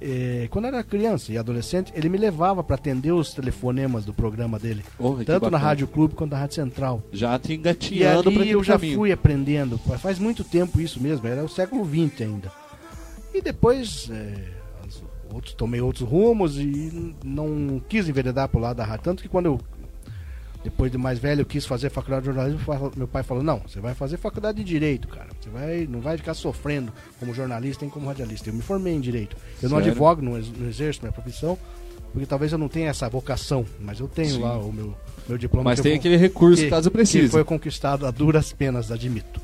Eh, 0.00 0.46
quando 0.50 0.66
eu 0.66 0.68
era 0.74 0.82
criança 0.84 1.32
e 1.32 1.38
adolescente, 1.38 1.92
ele 1.94 2.08
me 2.08 2.18
levava 2.18 2.62
para 2.62 2.74
atender 2.74 3.12
os 3.12 3.32
telefonemas 3.32 4.04
do 4.04 4.12
programa 4.12 4.58
dele. 4.58 4.84
Que 5.18 5.24
tanto 5.24 5.50
na. 5.50 5.56
Rádio 5.58 5.88
Clube 5.88 6.14
quanto 6.14 6.32
na 6.32 6.38
Rádio 6.38 6.54
Central. 6.56 7.02
Já 7.12 7.38
te 7.38 7.54
engatinhando 7.54 8.30
para 8.30 8.44
eu 8.44 8.62
já 8.62 8.74
caminho. 8.74 8.96
fui 8.96 9.10
aprendendo. 9.12 9.78
Faz 9.98 10.18
muito 10.18 10.44
tempo 10.44 10.80
isso 10.80 11.00
mesmo, 11.02 11.26
era 11.26 11.42
o 11.42 11.48
século 11.48 11.84
XX 11.84 12.22
ainda. 12.22 12.52
E 13.32 13.40
depois 13.40 14.08
é, 14.10 14.34
os 14.86 15.02
outros, 15.32 15.54
tomei 15.54 15.80
outros 15.80 16.08
rumos 16.08 16.58
e 16.58 17.14
não 17.24 17.80
quis 17.88 18.08
enveredar 18.08 18.48
pro 18.48 18.60
lado 18.60 18.76
da 18.76 18.84
rádio. 18.84 19.04
Tanto 19.04 19.22
que 19.22 19.28
quando 19.28 19.46
eu 19.46 19.60
Depois 20.66 20.90
de 20.90 20.98
mais 20.98 21.16
velho, 21.20 21.42
eu 21.42 21.46
quis 21.46 21.64
fazer 21.64 21.90
faculdade 21.90 22.22
de 22.22 22.26
jornalismo. 22.26 22.60
Meu 22.96 23.06
pai 23.06 23.22
falou: 23.22 23.40
Não, 23.40 23.60
você 23.60 23.78
vai 23.78 23.94
fazer 23.94 24.16
faculdade 24.16 24.58
de 24.58 24.64
direito, 24.64 25.06
cara. 25.06 25.28
Você 25.40 25.48
vai, 25.48 25.86
não 25.88 26.00
vai 26.00 26.16
ficar 26.16 26.34
sofrendo 26.34 26.92
como 27.20 27.32
jornalista 27.32 27.84
nem 27.84 27.90
como 27.90 28.08
radialista. 28.08 28.50
Eu 28.50 28.54
me 28.54 28.62
formei 28.62 28.92
em 28.94 29.00
direito. 29.00 29.36
Eu 29.62 29.68
não 29.68 29.76
Sério? 29.76 29.92
advogo, 29.92 30.20
não, 30.22 30.36
ex- 30.36 30.50
não 30.58 30.66
exerço 30.68 31.00
minha 31.02 31.12
profissão, 31.12 31.56
porque 32.12 32.26
talvez 32.26 32.50
eu 32.50 32.58
não 32.58 32.66
tenha 32.68 32.88
essa 32.90 33.08
vocação. 33.08 33.64
Mas 33.80 34.00
eu 34.00 34.08
tenho 34.08 34.28
Sim. 34.30 34.40
lá 34.42 34.58
o 34.58 34.72
meu, 34.72 34.92
meu 35.28 35.38
diploma. 35.38 35.70
Mas 35.70 35.78
que 35.78 35.84
tem 35.84 35.92
eu, 35.92 35.98
aquele 35.98 36.16
recurso 36.16 36.64
que- 36.64 36.68
caso 36.68 36.90
que 36.90 36.96
precise. 36.96 37.28
foi 37.28 37.44
conquistado 37.44 38.04
a 38.04 38.10
duras 38.10 38.52
penas, 38.52 38.90
admito. 38.90 39.40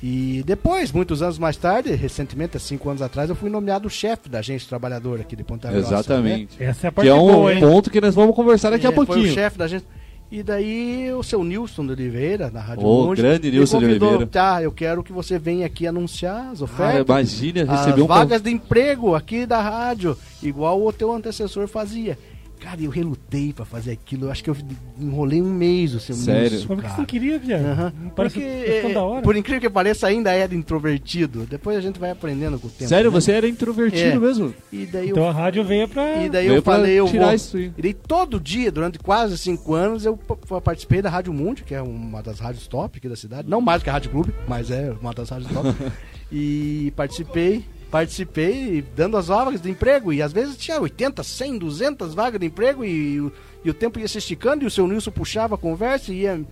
E 0.00 0.42
depois, 0.46 0.92
muitos 0.92 1.20
anos 1.22 1.38
mais 1.38 1.56
tarde, 1.56 1.94
recentemente, 1.94 2.56
há 2.56 2.60
cinco 2.60 2.90
anos 2.90 3.00
atrás, 3.02 3.30
eu 3.30 3.34
fui 3.34 3.48
nomeado 3.48 3.88
chefe 3.90 4.28
da 4.28 4.40
agência 4.40 4.68
trabalhadora 4.68 5.22
aqui 5.22 5.34
de 5.34 5.42
Ponta 5.42 5.68
Grossa. 5.70 5.90
né? 5.90 5.94
Exatamente. 5.98 6.62
Essa 6.62 6.86
é 6.86 6.88
a 6.88 6.90
Que 6.90 6.96
parte 6.96 7.08
é 7.08 7.14
um 7.14 7.18
boa, 7.26 7.54
hein? 7.54 7.60
ponto 7.60 7.90
que 7.90 8.00
nós 8.00 8.14
vamos 8.14 8.36
conversar 8.36 8.70
daqui 8.70 8.86
a 8.86 8.90
É, 8.90 8.92
Foi 8.92 9.06
pouquinho. 9.06 9.30
o 9.30 9.34
chefe 9.34 9.56
da 9.58 9.64
agência. 9.64 9.88
E 10.34 10.42
daí 10.42 11.12
o 11.12 11.22
seu 11.22 11.44
Nilson 11.44 11.86
de 11.86 11.92
Oliveira, 11.92 12.50
na 12.50 12.58
Rádio 12.58 12.82
Monte, 12.82 13.18
grande 13.18 13.52
Nilson 13.52 13.78
de 13.78 13.84
Oliveira. 13.84 14.26
Tá, 14.26 14.60
eu 14.60 14.72
quero 14.72 15.00
que 15.04 15.12
você 15.12 15.38
venha 15.38 15.64
aqui 15.64 15.86
anunciar 15.86 16.50
as 16.50 16.60
Ah, 16.60 16.64
ofertas, 16.64 17.06
imagina 17.06 17.62
as 17.62 17.68
receber 17.84 18.02
um 18.02 18.06
vagas 18.08 18.42
de 18.42 18.50
emprego 18.50 19.14
aqui 19.14 19.46
da 19.46 19.62
rádio, 19.62 20.18
igual 20.42 20.84
o 20.84 20.92
teu 20.92 21.12
antecessor 21.12 21.68
fazia. 21.68 22.18
Cara, 22.64 22.80
eu 22.80 22.90
relutei 22.90 23.52
pra 23.52 23.66
fazer 23.66 23.92
aquilo. 23.92 24.24
Eu 24.26 24.30
acho 24.30 24.42
que 24.42 24.48
eu 24.48 24.56
enrolei 24.98 25.42
um 25.42 25.52
mês 25.52 25.92
o 25.92 26.00
seu 26.00 26.14
Sério? 26.16 26.50
Nilson, 26.52 26.66
Mas 26.66 26.66
por 26.66 26.82
que 26.82 26.90
você 26.90 26.96
não 26.96 27.04
queria. 27.04 27.38
Não 27.38 28.08
Parece 28.10 28.40
Porque, 28.40 28.80
tão 28.80 28.90
é, 28.90 28.94
da 28.94 29.02
hora. 29.02 29.22
por 29.22 29.36
incrível 29.36 29.60
que 29.60 29.68
pareça, 29.68 30.06
ainda 30.06 30.32
era 30.32 30.54
introvertido. 30.54 31.44
Depois 31.44 31.76
a 31.76 31.82
gente 31.82 32.00
vai 32.00 32.10
aprendendo 32.10 32.58
com 32.58 32.66
o 32.66 32.70
tempo. 32.70 32.88
Sério, 32.88 33.10
né? 33.10 33.20
você 33.20 33.32
era 33.32 33.46
introvertido 33.46 34.16
É. 34.16 34.18
mesu? 34.18 34.54
E 34.72 34.86
daí 34.86 35.10
Então 35.10 35.24
eu, 35.24 35.28
a 35.28 35.32
rádio 35.32 35.62
veio 35.62 35.86
pra. 35.86 36.24
e 36.24 36.30
daí 36.30 36.46
Veio 36.48 36.58
eu 36.58 36.62
falei, 36.62 36.94
eu 36.94 37.06
tirar 37.06 37.26
vou. 37.26 37.34
isso 37.34 37.58
aí. 37.58 37.70
E 37.76 37.82
daí 37.82 37.92
todo 37.92 38.40
dia, 38.40 38.72
durante 38.72 38.98
quase 38.98 39.36
cinco 39.36 39.74
anos, 39.74 40.06
eu 40.06 40.16
participei 40.16 41.02
da 41.02 41.10
Rádio 41.10 41.34
Mundo, 41.34 41.62
que 41.64 41.74
é 41.74 41.82
uma 41.82 42.22
das 42.22 42.40
rádios 42.40 42.66
top 42.66 42.96
aqui 42.96 43.08
da 43.10 43.16
cidade. 43.16 43.46
Não 43.46 43.60
mais 43.60 43.82
do 43.82 43.84
que 43.84 43.90
a 43.90 43.92
Rádio 43.92 44.10
Clube, 44.10 44.32
mas 44.48 44.70
é 44.70 44.90
uma 45.02 45.12
das 45.12 45.28
rádios 45.28 45.52
top. 45.52 45.68
e 46.32 46.92
participei, 46.96 47.64
participei 48.04 48.84
dando 48.96 49.16
as 49.16 49.28
vagas 49.28 49.60
de 49.60 49.70
emprego. 49.70 50.12
E 50.12 50.20
às 50.20 50.32
vezes 50.32 50.56
tinha 50.56 50.80
80, 50.80 51.22
100, 51.22 51.58
200 51.58 52.12
vagas 52.12 52.40
de 52.40 52.46
emprego 52.46 52.84
e, 52.84 53.20
o- 53.20 53.32
e 53.64 53.70
o 53.70 53.74
tempo 53.74 54.00
ia 54.00 54.08
se 54.08 54.18
esticando 54.18 54.64
e 54.64 54.66
o 54.66 54.70
seu 54.70 54.86
Nilson 54.88 55.12
puxava 55.12 55.54
a 55.54 55.58
conversa 55.58 56.12
e 56.12 56.22
ia 56.22 56.44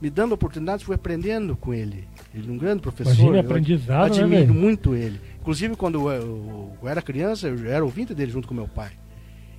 me 0.00 0.08
dando 0.08 0.32
oportunidades, 0.32 0.84
fui 0.84 0.94
aprendendo 0.94 1.54
com 1.54 1.74
ele. 1.74 2.08
Ele 2.34 2.48
é 2.48 2.52
um 2.52 2.56
grande 2.56 2.80
professor. 2.80 3.12
Imagina, 3.12 3.36
eu 3.36 3.40
aprendizado, 3.40 4.10
né, 4.16 4.22
Admiro 4.22 4.28
velho? 4.46 4.54
muito 4.54 4.94
ele. 4.94 5.20
Inclusive, 5.40 5.76
quando 5.76 6.10
eu, 6.10 6.72
eu 6.82 6.88
era 6.88 7.02
criança, 7.02 7.46
eu 7.48 7.70
era 7.70 7.84
ouvinte 7.84 8.14
dele 8.14 8.32
junto 8.32 8.48
com 8.48 8.54
meu 8.54 8.66
pai. 8.68 8.92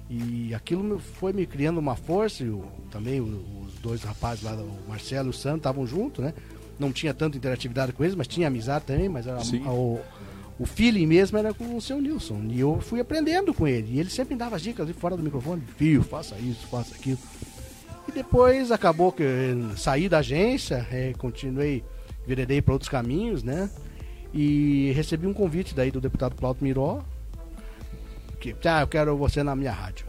E 0.09 0.53
aquilo 0.55 0.97
foi 0.99 1.33
me 1.33 1.45
criando 1.45 1.77
uma 1.79 1.95
força, 1.95 2.43
e 2.43 2.49
o- 2.49 2.63
também 2.89 3.21
os 3.21 3.73
dois 3.81 4.01
rapazes 4.03 4.43
lá, 4.43 4.53
o 4.55 4.89
Marcelo 4.89 5.27
e 5.27 5.31
o 5.31 5.33
Santo, 5.33 5.57
estavam 5.57 5.85
juntos, 5.85 6.23
né? 6.23 6.33
Não 6.79 6.91
tinha 6.91 7.13
tanta 7.13 7.37
interatividade 7.37 7.91
com 7.93 8.03
eles, 8.03 8.15
mas 8.15 8.27
tinha 8.27 8.47
amizade 8.47 8.85
também, 8.85 9.07
mas 9.09 9.27
a- 9.27 9.37
o, 9.71 9.99
o 10.59 10.65
feeling 10.65 11.05
mesmo 11.05 11.37
era 11.37 11.53
com 11.53 11.75
o 11.75 11.81
seu 11.81 12.01
Nilson. 12.01 12.41
E 12.49 12.59
eu 12.59 12.79
fui 12.81 12.99
aprendendo 12.99 13.53
com 13.53 13.67
ele. 13.67 13.95
E 13.95 13.99
ele 13.99 14.09
sempre 14.09 14.33
me 14.33 14.39
dava 14.39 14.55
as 14.55 14.61
dicas 14.61 14.85
ali 14.85 14.93
fora 14.93 15.15
do 15.15 15.23
microfone, 15.23 15.61
fio, 15.77 16.01
faça 16.03 16.35
isso, 16.39 16.65
faça 16.67 16.95
aquilo. 16.95 17.19
E 18.07 18.11
depois 18.11 18.71
acabou 18.71 19.11
que 19.11 19.21
eu 19.23 19.77
saí 19.77 20.07
da 20.07 20.19
agência, 20.19 20.87
eh, 20.91 21.13
continuei, 21.17 21.83
virei 22.25 22.61
para 22.61 22.73
outros 22.73 22.89
caminhos, 22.89 23.43
né? 23.43 23.69
E 24.33 24.91
recebi 24.95 25.27
um 25.27 25.33
convite 25.33 25.75
daí 25.75 25.91
do 25.91 25.99
deputado 26.01 26.35
Plauto 26.35 26.63
Miró, 26.63 27.01
que, 28.39 28.55
ah, 28.65 28.81
eu 28.81 28.87
quero 28.87 29.17
você 29.17 29.43
na 29.43 29.55
minha 29.55 29.71
rádio. 29.71 30.05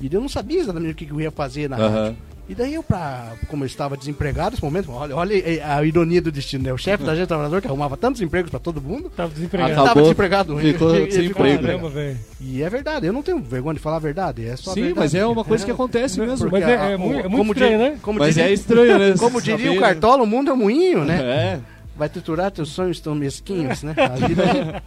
E 0.00 0.12
eu 0.12 0.20
não 0.20 0.28
sabia 0.28 0.60
exatamente 0.60 0.92
o 0.92 0.94
que 1.06 1.12
eu 1.12 1.20
ia 1.20 1.30
fazer 1.30 1.68
na 1.68 1.76
Aham. 1.76 1.90
rádio. 2.04 2.16
E 2.46 2.54
daí 2.54 2.74
eu, 2.74 2.82
pra, 2.82 3.32
como 3.48 3.64
eu 3.64 3.66
estava 3.66 3.96
desempregado 3.96 4.50
nesse 4.50 4.62
momento, 4.62 4.90
olha, 4.92 5.16
olha 5.16 5.34
a 5.74 5.82
ironia 5.82 6.20
do 6.20 6.30
destino, 6.30 6.62
né? 6.64 6.72
O 6.74 6.76
chefe 6.76 7.02
da 7.02 7.12
agência 7.12 7.26
trabalhador 7.26 7.62
que 7.62 7.66
arrumava 7.66 7.96
tantos 7.96 8.20
empregos 8.20 8.50
para 8.50 8.60
todo 8.60 8.82
mundo, 8.82 9.10
Tava 9.16 9.32
desempregado. 9.32 9.72
Acabou. 9.72 9.86
estava 9.88 10.02
desempregado. 10.02 10.56
ficou 10.58 10.90
sem 11.10 11.28
ficou 11.28 11.46
emprego. 11.46 11.62
Caramba, 11.66 11.88
velho. 11.88 12.18
E 12.40 12.62
é 12.62 12.68
verdade, 12.68 13.06
eu 13.06 13.12
não 13.14 13.22
tenho 13.22 13.40
vergonha 13.40 13.74
de 13.74 13.80
falar 13.80 13.96
a 13.96 14.00
verdade, 14.00 14.46
é 14.46 14.56
só 14.56 14.72
Sim, 14.74 14.80
verdade. 14.82 14.98
mas 15.00 15.14
é 15.14 15.24
uma 15.24 15.42
coisa 15.42 15.64
que 15.64 15.70
acontece 15.70 16.18
Não, 16.18 16.26
mesmo. 16.26 16.50
Mas 16.50 16.62
é- 16.62 16.76
a- 16.76 16.90
é 16.90 16.92
é 16.92 16.96
muito 16.98 17.30
como 17.30 17.52
estranho, 17.52 17.78
né? 17.78 17.98
Como 18.02 18.18
Mas 18.18 18.34
diria, 18.34 18.50
é 18.50 18.52
estranho, 18.52 18.98
né? 18.98 19.14
como 19.18 19.40
diria 19.40 19.70
o 19.70 19.74
Saber, 19.76 19.80
Cartola, 19.80 20.22
o 20.22 20.26
mundo 20.26 20.50
é 20.50 20.52
um 20.52 20.56
moinho, 20.58 21.02
né? 21.04 21.20
É. 21.22 21.73
vai 21.96 22.08
triturar 22.08 22.50
teus 22.50 22.70
sonhos 22.70 23.00
tão 23.00 23.14
mesquinhos, 23.14 23.82
né? 23.82 23.94
A 23.98 24.26
vida 24.26 24.42
é- 24.42 24.82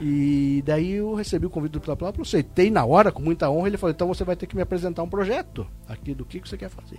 E 0.00 0.62
daí 0.64 0.92
eu 0.92 1.14
recebi 1.14 1.46
o 1.46 1.50
convite 1.50 1.72
do 1.72 1.80
Plá 1.80 1.94
Plá, 1.96 2.12
aceitei 2.20 2.70
na 2.70 2.84
hora, 2.84 3.10
com 3.12 3.22
muita 3.22 3.50
honra. 3.50 3.68
Ele 3.68 3.76
falou: 3.76 3.92
então 3.92 4.08
você 4.08 4.24
vai 4.24 4.36
ter 4.36 4.46
que 4.46 4.56
me 4.56 4.62
apresentar 4.62 5.02
um 5.02 5.08
projeto 5.08 5.66
aqui 5.88 6.14
do 6.14 6.24
que, 6.24 6.40
que 6.40 6.48
você 6.48 6.56
quer 6.56 6.70
fazer. 6.70 6.98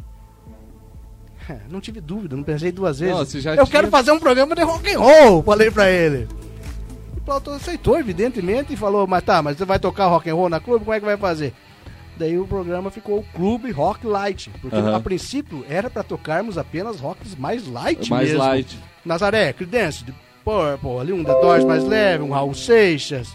É, 1.49 1.59
Não 1.69 1.81
tive 1.81 1.99
dúvida, 1.99 2.35
não 2.35 2.43
pensei 2.43 2.71
duas 2.71 2.99
vezes. 2.99 3.13
Não, 3.15 3.21
eu 3.21 3.25
tinha- 3.55 3.65
quero 3.67 3.87
fazer 3.89 4.11
um 4.11 4.19
programa 4.19 4.55
de 4.55 4.61
rock 4.63 4.93
and 4.93 4.99
roll, 4.99 5.41
falei 5.43 5.71
pra 5.71 5.89
ele. 5.89 6.27
E 7.15 7.17
o 7.17 7.21
Plauto 7.21 7.49
aceitou, 7.51 7.99
evidentemente, 7.99 8.73
e 8.73 8.77
falou: 8.77 9.07
Mas 9.07 9.23
tá, 9.23 9.41
mas 9.41 9.57
você 9.57 9.65
vai 9.65 9.79
tocar 9.79 10.07
rock 10.07 10.29
and 10.29 10.35
roll 10.35 10.49
na 10.49 10.59
clube? 10.59 10.85
Como 10.85 10.95
é 10.95 10.99
que 10.99 11.05
vai 11.05 11.17
fazer? 11.17 11.53
Daí 12.17 12.37
o 12.37 12.45
programa 12.45 12.91
ficou 12.91 13.19
o 13.19 13.23
Clube 13.33 13.71
Rock 13.71 14.05
Light. 14.05 14.51
Porque 14.61 14.75
Aham. 14.75 14.95
a 14.95 14.99
princípio 14.99 15.65
era 15.67 15.89
pra 15.89 16.03
tocarmos 16.03 16.55
apenas 16.57 16.99
rocks 16.99 17.35
mais 17.35 17.67
light 17.67 18.07
Mais 18.11 18.27
mesmo. 18.29 18.37
light. 18.43 18.79
Nazaré, 19.05 19.53
Creedence, 19.53 20.03
de 20.03 20.13
Purple, 20.43 20.99
ali 20.99 21.13
um 21.13 21.23
The 21.23 21.33
Doors 21.41 21.63
mais 21.65 21.83
leve, 21.83 22.23
um 22.23 22.31
Raul 22.31 22.53
Seixas, 22.53 23.29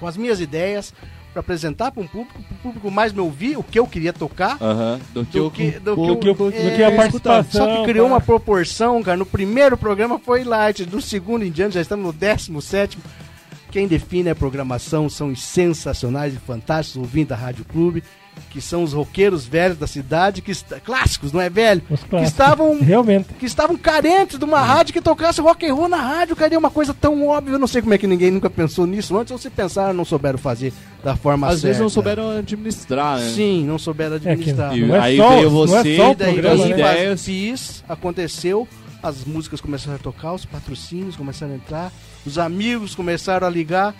com 0.00 0.06
as 0.06 0.16
minhas 0.16 0.40
ideias 0.40 0.92
para 1.32 1.40
apresentar 1.40 1.90
para 1.90 2.02
um 2.02 2.06
público, 2.06 2.40
para 2.42 2.54
o 2.54 2.58
público 2.58 2.90
mais 2.90 3.12
me 3.12 3.20
ouvir 3.20 3.56
o 3.58 3.62
que 3.62 3.78
eu 3.78 3.86
queria 3.86 4.12
tocar. 4.12 4.56
Do 5.12 5.24
que 5.26 5.32
Do 5.32 5.38
eu- 5.46 5.50
que, 5.50 5.70
do 5.72 5.92
o- 5.92 5.96
que, 5.96 6.06
do 6.06 6.16
que 6.18 6.28
eu- 6.28 6.34
do 6.34 6.48
é, 6.48 6.76
que 6.76 6.82
a 6.82 6.90
Só 6.90 6.96
participação, 6.96 7.66
que 7.66 7.82
criou 7.90 8.06
cara. 8.06 8.14
uma 8.14 8.20
proporção, 8.20 9.02
cara. 9.02 9.16
No 9.16 9.26
primeiro 9.26 9.76
programa 9.76 10.18
foi 10.18 10.44
light, 10.44 10.84
do 10.84 11.00
segundo 11.00 11.44
em 11.44 11.50
diante 11.50 11.74
já 11.74 11.80
estamos 11.80 12.04
no 12.06 12.12
décimo 12.12 12.62
sétimo. 12.62 13.02
Quem 13.72 13.88
define 13.88 14.30
a 14.30 14.34
programação 14.36 15.08
são 15.08 15.28
os 15.32 15.42
sensacionais 15.42 16.32
e 16.34 16.38
fantásticos 16.38 17.02
ouvintes 17.02 17.30
da 17.30 17.36
Rádio 17.36 17.64
Clube, 17.64 18.04
que 18.50 18.60
são 18.60 18.84
os 18.84 18.92
roqueiros 18.92 19.44
velhos 19.46 19.76
da 19.76 19.86
cidade, 19.86 20.40
que 20.40 20.52
clássicos, 20.84 21.32
não 21.32 21.40
é 21.40 21.50
velho? 21.50 21.82
Os 21.90 22.00
Que 22.02 22.08
clássicos. 22.08 22.32
estavam 22.32 22.78
Realmente. 22.80 23.28
que 23.38 23.46
estavam 23.46 23.76
carentes 23.76 24.38
de 24.38 24.44
uma 24.44 24.60
rádio 24.60 24.92
que 24.92 25.00
tocasse 25.00 25.40
rock 25.40 25.66
and 25.66 25.74
roll 25.74 25.88
na 25.88 25.96
rádio, 25.96 26.36
cadê 26.36 26.56
uma 26.56 26.70
coisa 26.70 26.94
tão 26.94 27.26
óbvia? 27.26 27.54
Eu 27.54 27.58
não 27.58 27.66
sei 27.66 27.82
como 27.82 27.94
é 27.94 27.98
que 27.98 28.06
ninguém 28.06 28.30
nunca 28.30 28.48
pensou 28.48 28.86
nisso 28.86 29.16
antes, 29.18 29.32
ou 29.32 29.38
se 29.38 29.50
pensaram 29.50 29.92
não 29.92 30.04
souberam 30.04 30.38
fazer 30.38 30.72
da 31.02 31.16
forma 31.16 31.46
Às 31.48 31.54
certa. 31.54 31.66
vezes 31.66 31.82
não 31.82 31.88
souberam 31.88 32.30
administrar, 32.38 33.18
né? 33.18 33.28
Sim, 33.34 33.64
não 33.64 33.78
souberam 33.78 34.16
administrar. 34.16 34.76
E 34.76 34.86
Não 34.86 34.94
é 34.96 35.00
aí 35.00 35.16
só- 35.16 35.28
veio 35.30 35.50
não 35.50 35.62
é 35.62 35.66
você, 35.66 35.96
só 35.96 36.08
o 36.08 36.12
E 36.12 36.14
daí 36.14 36.32
programa, 36.34 36.66
né? 36.66 37.16
fiz, 37.16 37.84
aconteceu, 37.88 38.68
as 39.02 39.24
músicas 39.24 39.60
começaram 39.60 39.96
a 39.96 39.98
tocar, 39.98 40.32
os 40.32 40.44
patrocínios 40.44 41.16
começaram 41.16 41.52
a 41.52 41.56
entrar, 41.56 41.92
os 42.24 42.38
amigos 42.38 42.94
começaram 42.94 43.46
a 43.46 43.50
ligar 43.50 43.94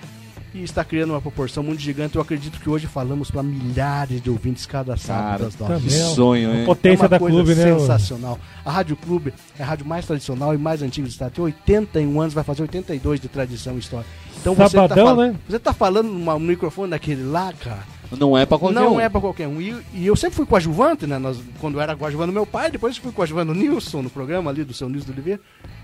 e 0.55 0.63
está 0.63 0.85
criando 0.85 1.11
uma 1.11 1.21
proporção 1.21 1.63
muito 1.65 1.81
gigante. 1.81 2.15
Eu 2.15 2.23
acredito 2.23 2.61
que 2.61 2.71
hoje 2.71 2.87
falamos 2.87 3.29
para 3.31 3.43
milhares 3.43 4.23
de 4.23 4.31
ouvintes 4.31 4.65
cada 4.65 4.97
sábado 4.97 5.45
das 5.45 5.59
nove. 5.59 5.89
Que 5.89 5.91
sonho, 5.91 6.51
A 6.53 6.57
hein? 6.59 6.65
potência 6.65 7.03
é 7.03 7.03
uma 7.03 7.09
da 7.09 7.19
coisa 7.19 7.35
clube, 7.37 7.55
né? 7.57 7.65
sensacional. 7.79 8.39
A 8.65 8.71
Rádio 8.71 8.97
Clube 8.97 9.35
é 9.59 9.63
a 9.63 9.67
rádio 9.67 9.85
mais 9.85 10.07
tradicional 10.07 10.55
e 10.55 10.59
mais 10.59 10.81
antiga 10.81 11.07
do 11.07 11.11
estado. 11.11 11.33
Tem 11.33 11.45
81 11.45 12.21
anos, 12.21 12.33
vai 12.35 12.45
fazer 12.45 12.63
82 12.63 13.21
de 13.21 13.29
tradição 13.29 13.75
e 13.75 13.79
história. 13.81 14.07
Então 14.41 14.55
você 14.55 14.77
tá, 14.77 14.83
Sabadão, 14.83 15.07
fal- 15.07 15.17
né? 15.17 15.35
você 15.49 15.59
tá 15.59 15.73
falando 15.73 16.09
num 16.09 16.39
microfone 16.39 16.91
daquele 16.91 17.25
lá, 17.25 17.53
cara. 17.53 17.83
Não 18.13 18.37
é 18.37 18.45
pra 18.47 18.59
qualquer 18.59 18.75
não 18.81 18.95
um. 18.97 19.01
é 19.01 19.09
pra 19.09 19.21
qualquer 19.21 19.49
um. 19.49 19.61
E, 19.61 19.75
e 19.95 20.07
eu 20.07 20.15
sempre 20.17 20.37
fui 20.37 20.47
coadjuvante, 20.47 21.07
né? 21.07 21.19
Nós, 21.19 21.39
quando 21.61 21.75
eu 21.75 21.81
era 21.81 21.97
coadjuvante 21.97 22.29
do 22.29 22.33
meu 22.35 22.47
pai, 22.47 22.71
depois 22.71 22.97
eu 22.97 23.03
fui 23.03 23.13
coadjuvante 23.13 23.49
do 23.49 23.55
Nilson, 23.55 24.03
no 24.03 24.11
programa 24.11 24.51
ali 24.51 24.63
do 24.65 24.73
seu 24.75 24.89
Nilson 24.89 25.07
do 25.07 25.13
Oliveira. 25.13 25.41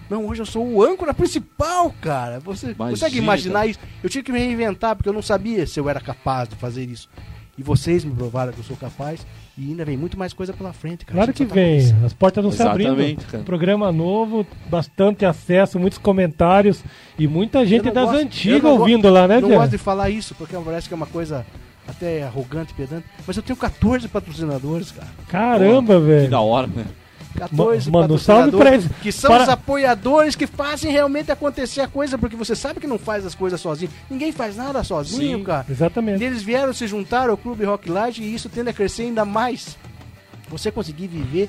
Não, 0.09 0.26
hoje 0.26 0.42
eu 0.42 0.46
sou 0.46 0.66
o 0.66 0.83
âncora 0.83 1.14
principal, 1.14 1.94
cara. 2.00 2.40
Você 2.40 2.66
Imagina, 2.72 2.90
consegue 2.90 3.18
imaginar 3.18 3.66
isso? 3.66 3.78
Eu 4.02 4.11
tive 4.11 4.24
que 4.24 4.33
me 4.33 4.38
reinventar, 4.40 4.96
porque 4.96 5.09
eu 5.09 5.12
não 5.12 5.22
sabia 5.22 5.66
se 5.66 5.78
eu 5.78 5.88
era 5.88 6.00
capaz 6.00 6.48
de 6.48 6.56
fazer 6.56 6.85
isso. 6.88 7.09
E 7.56 7.62
vocês 7.62 8.04
me 8.04 8.12
provaram 8.14 8.52
que 8.52 8.59
eu 8.59 8.64
sou 8.64 8.76
capaz. 8.76 9.24
E 9.59 9.68
ainda 9.68 9.85
vem 9.85 9.96
muito 9.96 10.18
mais 10.18 10.33
coisa 10.33 10.52
pela 10.52 10.72
frente, 10.72 11.04
cara. 11.04 11.16
Claro 11.18 11.33
que 11.35 11.44
tá 11.44 11.54
vem, 11.54 11.78
começando. 11.80 12.04
as 12.06 12.12
portas 12.14 12.42
não 12.42 12.50
se 12.50 12.62
abrindo. 12.62 12.88
Exatamente, 12.94 13.24
cara. 13.26 13.44
Programa 13.44 13.92
novo, 13.92 14.46
bastante 14.70 15.24
acesso, 15.26 15.78
muitos 15.78 15.98
comentários 15.98 16.83
e 17.18 17.28
muita 17.28 17.64
gente 17.66 17.85
não 17.87 17.92
das 17.92 18.04
gosto- 18.11 18.22
antigas 18.22 18.62
não 18.62 18.78
ouvindo 18.78 19.11
lá, 19.11 19.28
né, 19.28 19.35
Não 19.40 19.48
Diego? 19.48 19.61
gosto 19.62 19.72
de 19.72 19.78
falar 19.78 20.09
isso, 20.09 20.35
porque 20.35 20.56
parece 20.56 20.88
que 20.88 20.94
é 20.94 20.96
uma 20.96 21.06
coisa 21.06 21.44
até 21.90 22.22
arrogante, 22.22 22.72
pedante. 22.74 23.05
Mas 23.26 23.37
eu 23.37 23.42
tenho 23.42 23.57
14 23.57 24.09
patrocinadores, 24.09 24.90
cara. 24.92 25.09
Caramba, 25.29 25.94
Que 25.94 26.00
velho. 26.00 26.31
da 26.31 26.40
hora, 26.40 26.66
né? 26.66 26.85
14 27.37 27.90
Mano, 27.90 28.18
salve 28.18 28.50
pra 28.50 28.74
eles. 28.74 28.87
que 29.00 29.12
são 29.12 29.31
Para- 29.31 29.44
os 29.44 29.48
apoiadores 29.48 30.35
que 30.35 30.46
fazem 30.46 30.90
realmente 30.90 31.31
acontecer 31.31 31.81
a 31.81 31.87
coisa, 31.88 32.18
porque 32.18 32.35
você 32.37 32.57
sabe 32.57 32.81
que 32.81 32.87
não 32.88 32.98
faz 32.98 33.24
as 33.24 33.35
coisas 33.35 33.61
sozinho. 33.61 33.90
Ninguém 34.11 34.33
faz 34.33 34.57
nada 34.57 34.83
sozinho, 34.83 35.38
Sim. 35.38 35.44
cara. 35.44 35.64
E 35.68 35.72
Exatamente. 35.72 36.22
eles 36.24 36.42
vieram 36.42 36.72
se 36.72 36.87
juntar 36.88 37.31
ao 37.31 37.37
Clube 37.37 37.64
Rock 37.64 37.88
Light 37.88 38.20
e 38.20 38.35
isso 38.35 38.48
tende 38.48 38.70
a 38.70 38.72
crescer 38.72 39.03
ainda 39.05 39.24
mais. 39.24 39.76
Você 40.48 40.70
conseguir 40.72 41.07
viver 41.07 41.48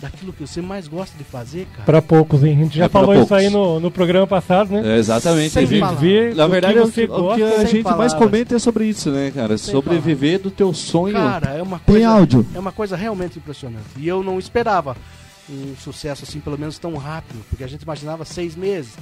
daquilo 0.00 0.32
que 0.32 0.40
você 0.46 0.60
mais 0.62 0.86
gosta 0.86 1.16
de 1.18 1.24
fazer, 1.24 1.66
cara. 1.72 1.84
Pra 1.84 2.00
poucos, 2.02 2.44
hein? 2.44 2.52
A 2.52 2.64
gente 2.64 2.78
já 2.78 2.84
É 2.84 2.88
falou 2.88 3.14
isso 3.14 3.34
aí 3.34 3.50
no, 3.50 3.80
no 3.80 3.90
programa 3.90 4.26
passado, 4.26 4.70
né? 4.72 4.94
É, 4.94 4.98
exatamente. 4.98 5.50
Sem 5.50 5.66
Viver- 5.66 6.34
Na 6.36 6.46
o 6.46 6.48
verdade, 6.48 6.74
que 6.74 6.78
é 6.80 6.82
o 6.84 6.90
que, 6.90 7.06
o 7.06 7.30
a 7.32 7.64
gente 7.64 7.72
mais 7.74 7.82
palavras. 7.82 8.14
comenta 8.14 8.54
é 8.56 8.58
sobre 8.58 8.84
isso, 8.86 9.10
né, 9.10 9.32
cara? 9.34 9.58
Sem 9.58 9.72
sobre 9.72 9.98
palavras. 9.98 10.40
do 10.42 10.50
teu 10.50 10.72
sonho. 10.72 11.14
Cara, 11.14 11.50
é 11.50 11.62
uma 11.62 11.78
Tem 11.80 11.94
coisa. 11.96 12.08
áudio. 12.10 12.46
É 12.54 12.58
uma 12.58 12.72
coisa 12.72 12.96
realmente 12.96 13.38
impressionante. 13.38 13.86
E 13.96 14.06
eu 14.06 14.22
não 14.22 14.38
esperava 14.38 14.96
um 15.50 15.74
sucesso 15.76 16.24
assim, 16.24 16.40
pelo 16.40 16.58
menos 16.58 16.78
tão 16.78 16.94
rápido, 16.96 17.40
porque 17.48 17.64
a 17.64 17.66
gente 17.68 17.82
imaginava 17.82 18.24
seis 18.24 18.54
meses. 18.54 18.92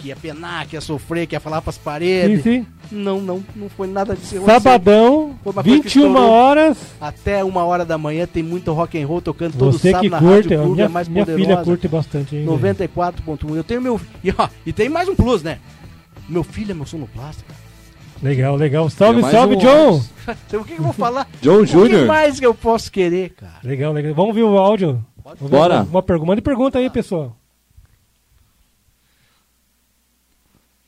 Que 0.00 0.08
ia 0.08 0.16
penar, 0.16 0.66
que 0.66 0.76
ia 0.76 0.80
sofrer, 0.80 1.26
que 1.26 1.34
ia 1.36 1.40
falar 1.40 1.60
pras 1.60 1.74
Sim, 1.74 1.80
paredes. 1.84 2.42
sim. 2.42 2.66
Não, 2.90 3.20
não, 3.20 3.42
não 3.54 3.68
foi 3.68 3.86
nada 3.86 4.16
disso. 4.16 4.42
Sabadão, 4.46 5.34
Foi 5.44 5.52
uma 5.52 5.62
coisa 5.62 5.78
que 5.78 5.84
21 5.84 6.06
estourou. 6.08 6.30
horas. 6.30 6.78
Até 7.00 7.44
uma 7.44 7.64
hora 7.64 7.84
da 7.84 7.98
manhã 7.98 8.26
tem 8.26 8.42
muito 8.42 8.72
rock 8.72 9.00
and 9.00 9.06
roll 9.06 9.20
tocando 9.20 9.56
todo 9.58 9.72
Você 9.72 9.90
sábado 9.90 10.02
que 10.04 10.10
na 10.10 10.18
curte, 10.18 10.34
Rádio 10.48 10.58
ó, 10.58 10.62
Clube, 10.62 10.74
minha, 10.74 10.84
é 10.86 10.88
mais 10.88 11.08
minha 11.08 11.24
poderosa. 11.26 11.44
filha 11.48 11.64
curte 11.64 11.86
bastante, 11.88 12.34
hein? 12.36 12.46
velho? 12.46 12.58
94.1. 12.58 13.56
Eu 13.56 13.64
tenho 13.64 13.80
meu. 13.82 14.00
E, 14.24 14.34
ó, 14.36 14.48
e 14.66 14.72
tem 14.72 14.88
mais 14.88 15.08
um 15.08 15.14
plus, 15.14 15.42
né? 15.42 15.58
Meu 16.28 16.42
filho 16.42 16.70
é 16.72 16.74
meu 16.74 16.86
sonoplasta. 16.86 17.44
cara. 17.46 17.60
Legal, 18.22 18.56
legal. 18.56 18.88
Salve, 18.90 19.20
É 19.22 19.30
salve, 19.30 19.56
um 19.56 19.58
John! 19.58 20.02
O 20.54 20.64
que, 20.64 20.74
que 20.74 20.80
eu 20.80 20.84
vou 20.84 20.92
falar? 20.92 21.28
John 21.42 21.62
O 21.62 21.66
que 21.88 22.04
mais 22.06 22.40
que 22.40 22.46
eu 22.46 22.54
posso 22.54 22.90
querer, 22.90 23.30
cara? 23.30 23.54
Legal, 23.62 23.92
legal. 23.92 24.14
Vamos 24.14 24.34
ver 24.34 24.42
o 24.44 24.56
áudio. 24.56 25.04
Bora. 25.48 25.76
Uma, 25.82 25.84
uma 25.84 26.02
pergunta. 26.02 26.26
Mande 26.28 26.42
pergunta 26.42 26.78
aí, 26.78 26.88
pessoal. 26.90 27.36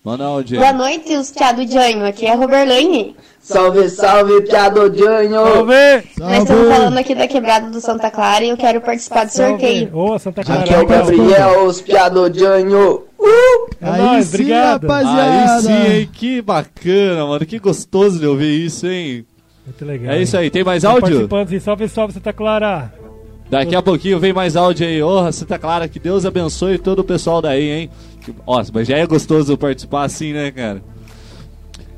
Manda? 0.04 0.24
Boa 0.56 0.72
noite, 0.72 1.14
os 1.14 1.30
piados 1.30 1.64
de 1.64 1.78
anho. 1.78 2.04
Aqui 2.04 2.26
é 2.26 2.32
a 2.32 2.34
Roberlane. 2.34 3.14
Salve, 3.40 3.88
salve, 3.88 4.42
piado 4.42 4.92
Janho! 4.96 5.44
Vamos 5.44 5.66
ver! 5.68 6.04
Nós 6.18 6.38
estamos 6.42 6.68
falando 6.68 6.98
aqui 6.98 7.14
da 7.14 7.28
quebrada 7.28 7.70
do 7.70 7.80
Santa 7.80 8.10
Clara 8.10 8.44
e 8.44 8.48
eu 8.48 8.56
quero 8.56 8.80
participar 8.80 9.26
do 9.26 9.32
sorteio. 9.32 9.96
Ô, 9.96 10.18
Santa 10.18 10.42
Clara. 10.42 10.62
Aqui 10.62 10.74
é 10.74 10.78
o. 10.80 10.86
Gabriel, 10.86 11.64
os 11.66 11.80
piado 11.80 12.32
Janho! 12.32 13.02
Uh! 13.16 13.68
É 13.80 13.90
Aí 13.90 14.02
nóis, 14.02 14.26
sim, 14.26 14.34
obrigado. 14.34 14.86
rapaziada. 14.88 15.54
Aí 15.54 15.62
sim, 15.62 15.92
hein? 16.00 16.10
Que 16.12 16.42
bacana, 16.42 17.26
mano. 17.26 17.46
Que 17.46 17.60
gostoso 17.60 18.18
de 18.18 18.26
ouvir 18.26 18.64
isso, 18.66 18.88
hein? 18.88 19.24
Muito 19.64 19.84
legal. 19.84 20.14
É 20.14 20.22
isso 20.22 20.36
aí. 20.36 20.50
Tem 20.50 20.64
mais 20.64 20.84
áudio? 20.84 21.02
Participando, 21.02 21.48
sim. 21.48 21.60
Salve, 21.60 21.88
salve, 21.88 22.14
Santa 22.14 22.32
Clara. 22.32 22.92
Daqui 23.48 23.76
a 23.76 23.82
pouquinho 23.82 24.18
vem 24.18 24.32
mais 24.32 24.56
áudio 24.56 24.86
aí. 24.86 25.00
Ô, 25.02 25.30
Santa 25.30 25.58
Clara, 25.58 25.86
que 25.86 26.00
Deus 26.00 26.24
abençoe 26.24 26.78
todo 26.78 27.00
o 27.00 27.04
pessoal 27.04 27.42
daí, 27.42 27.70
hein? 27.70 27.90
Ó, 28.46 28.62
mas 28.72 28.88
já 28.88 28.96
é 28.96 29.06
gostoso 29.06 29.56
participar 29.56 30.04
assim, 30.04 30.32
né, 30.32 30.50
cara? 30.50 30.82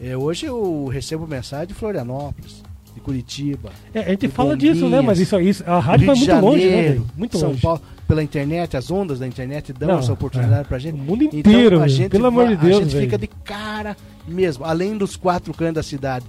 É, 0.00 0.16
hoje 0.16 0.46
eu 0.46 0.86
recebo 0.86 1.26
mensagem 1.26 1.68
de 1.68 1.74
Florianópolis, 1.74 2.62
de 2.94 3.00
Curitiba, 3.00 3.70
É, 3.92 4.00
a 4.00 4.08
gente 4.10 4.28
fala 4.28 4.56
disso, 4.56 4.74
né? 4.88 4.96
bombinhas. 4.98 5.04
Mas 5.04 5.20
isso, 5.20 5.40
isso 5.40 5.64
a 5.66 5.78
rádio 5.80 6.06
vai 6.06 6.16
muito 6.16 6.34
longe, 6.40 6.64
né? 6.64 6.70
Janeiro, 6.70 6.88
velho? 7.00 7.06
Muito 7.16 7.38
São 7.38 7.48
longe. 7.50 7.60
Paulo, 7.62 7.82
pela 8.06 8.22
internet, 8.22 8.76
as 8.76 8.90
ondas 8.90 9.18
da 9.18 9.26
internet 9.26 9.72
dão 9.72 9.88
Não, 9.88 9.98
essa 9.98 10.12
oportunidade 10.12 10.60
é. 10.60 10.64
pra 10.64 10.78
gente. 10.78 10.94
O 10.94 10.98
mundo 10.98 11.24
inteiro, 11.24 11.76
então, 11.76 11.82
a 11.82 11.88
gente 11.88 12.10
pelo 12.10 12.26
amor 12.26 12.48
de 12.48 12.56
Deus, 12.56 12.76
A 12.78 12.80
gente 12.82 12.92
velho. 12.92 13.04
fica 13.06 13.18
de 13.18 13.26
cara 13.26 13.96
mesmo, 14.28 14.64
além 14.64 14.96
dos 14.96 15.16
quatro 15.16 15.52
cantos 15.52 15.74
da 15.74 15.82
cidade. 15.82 16.24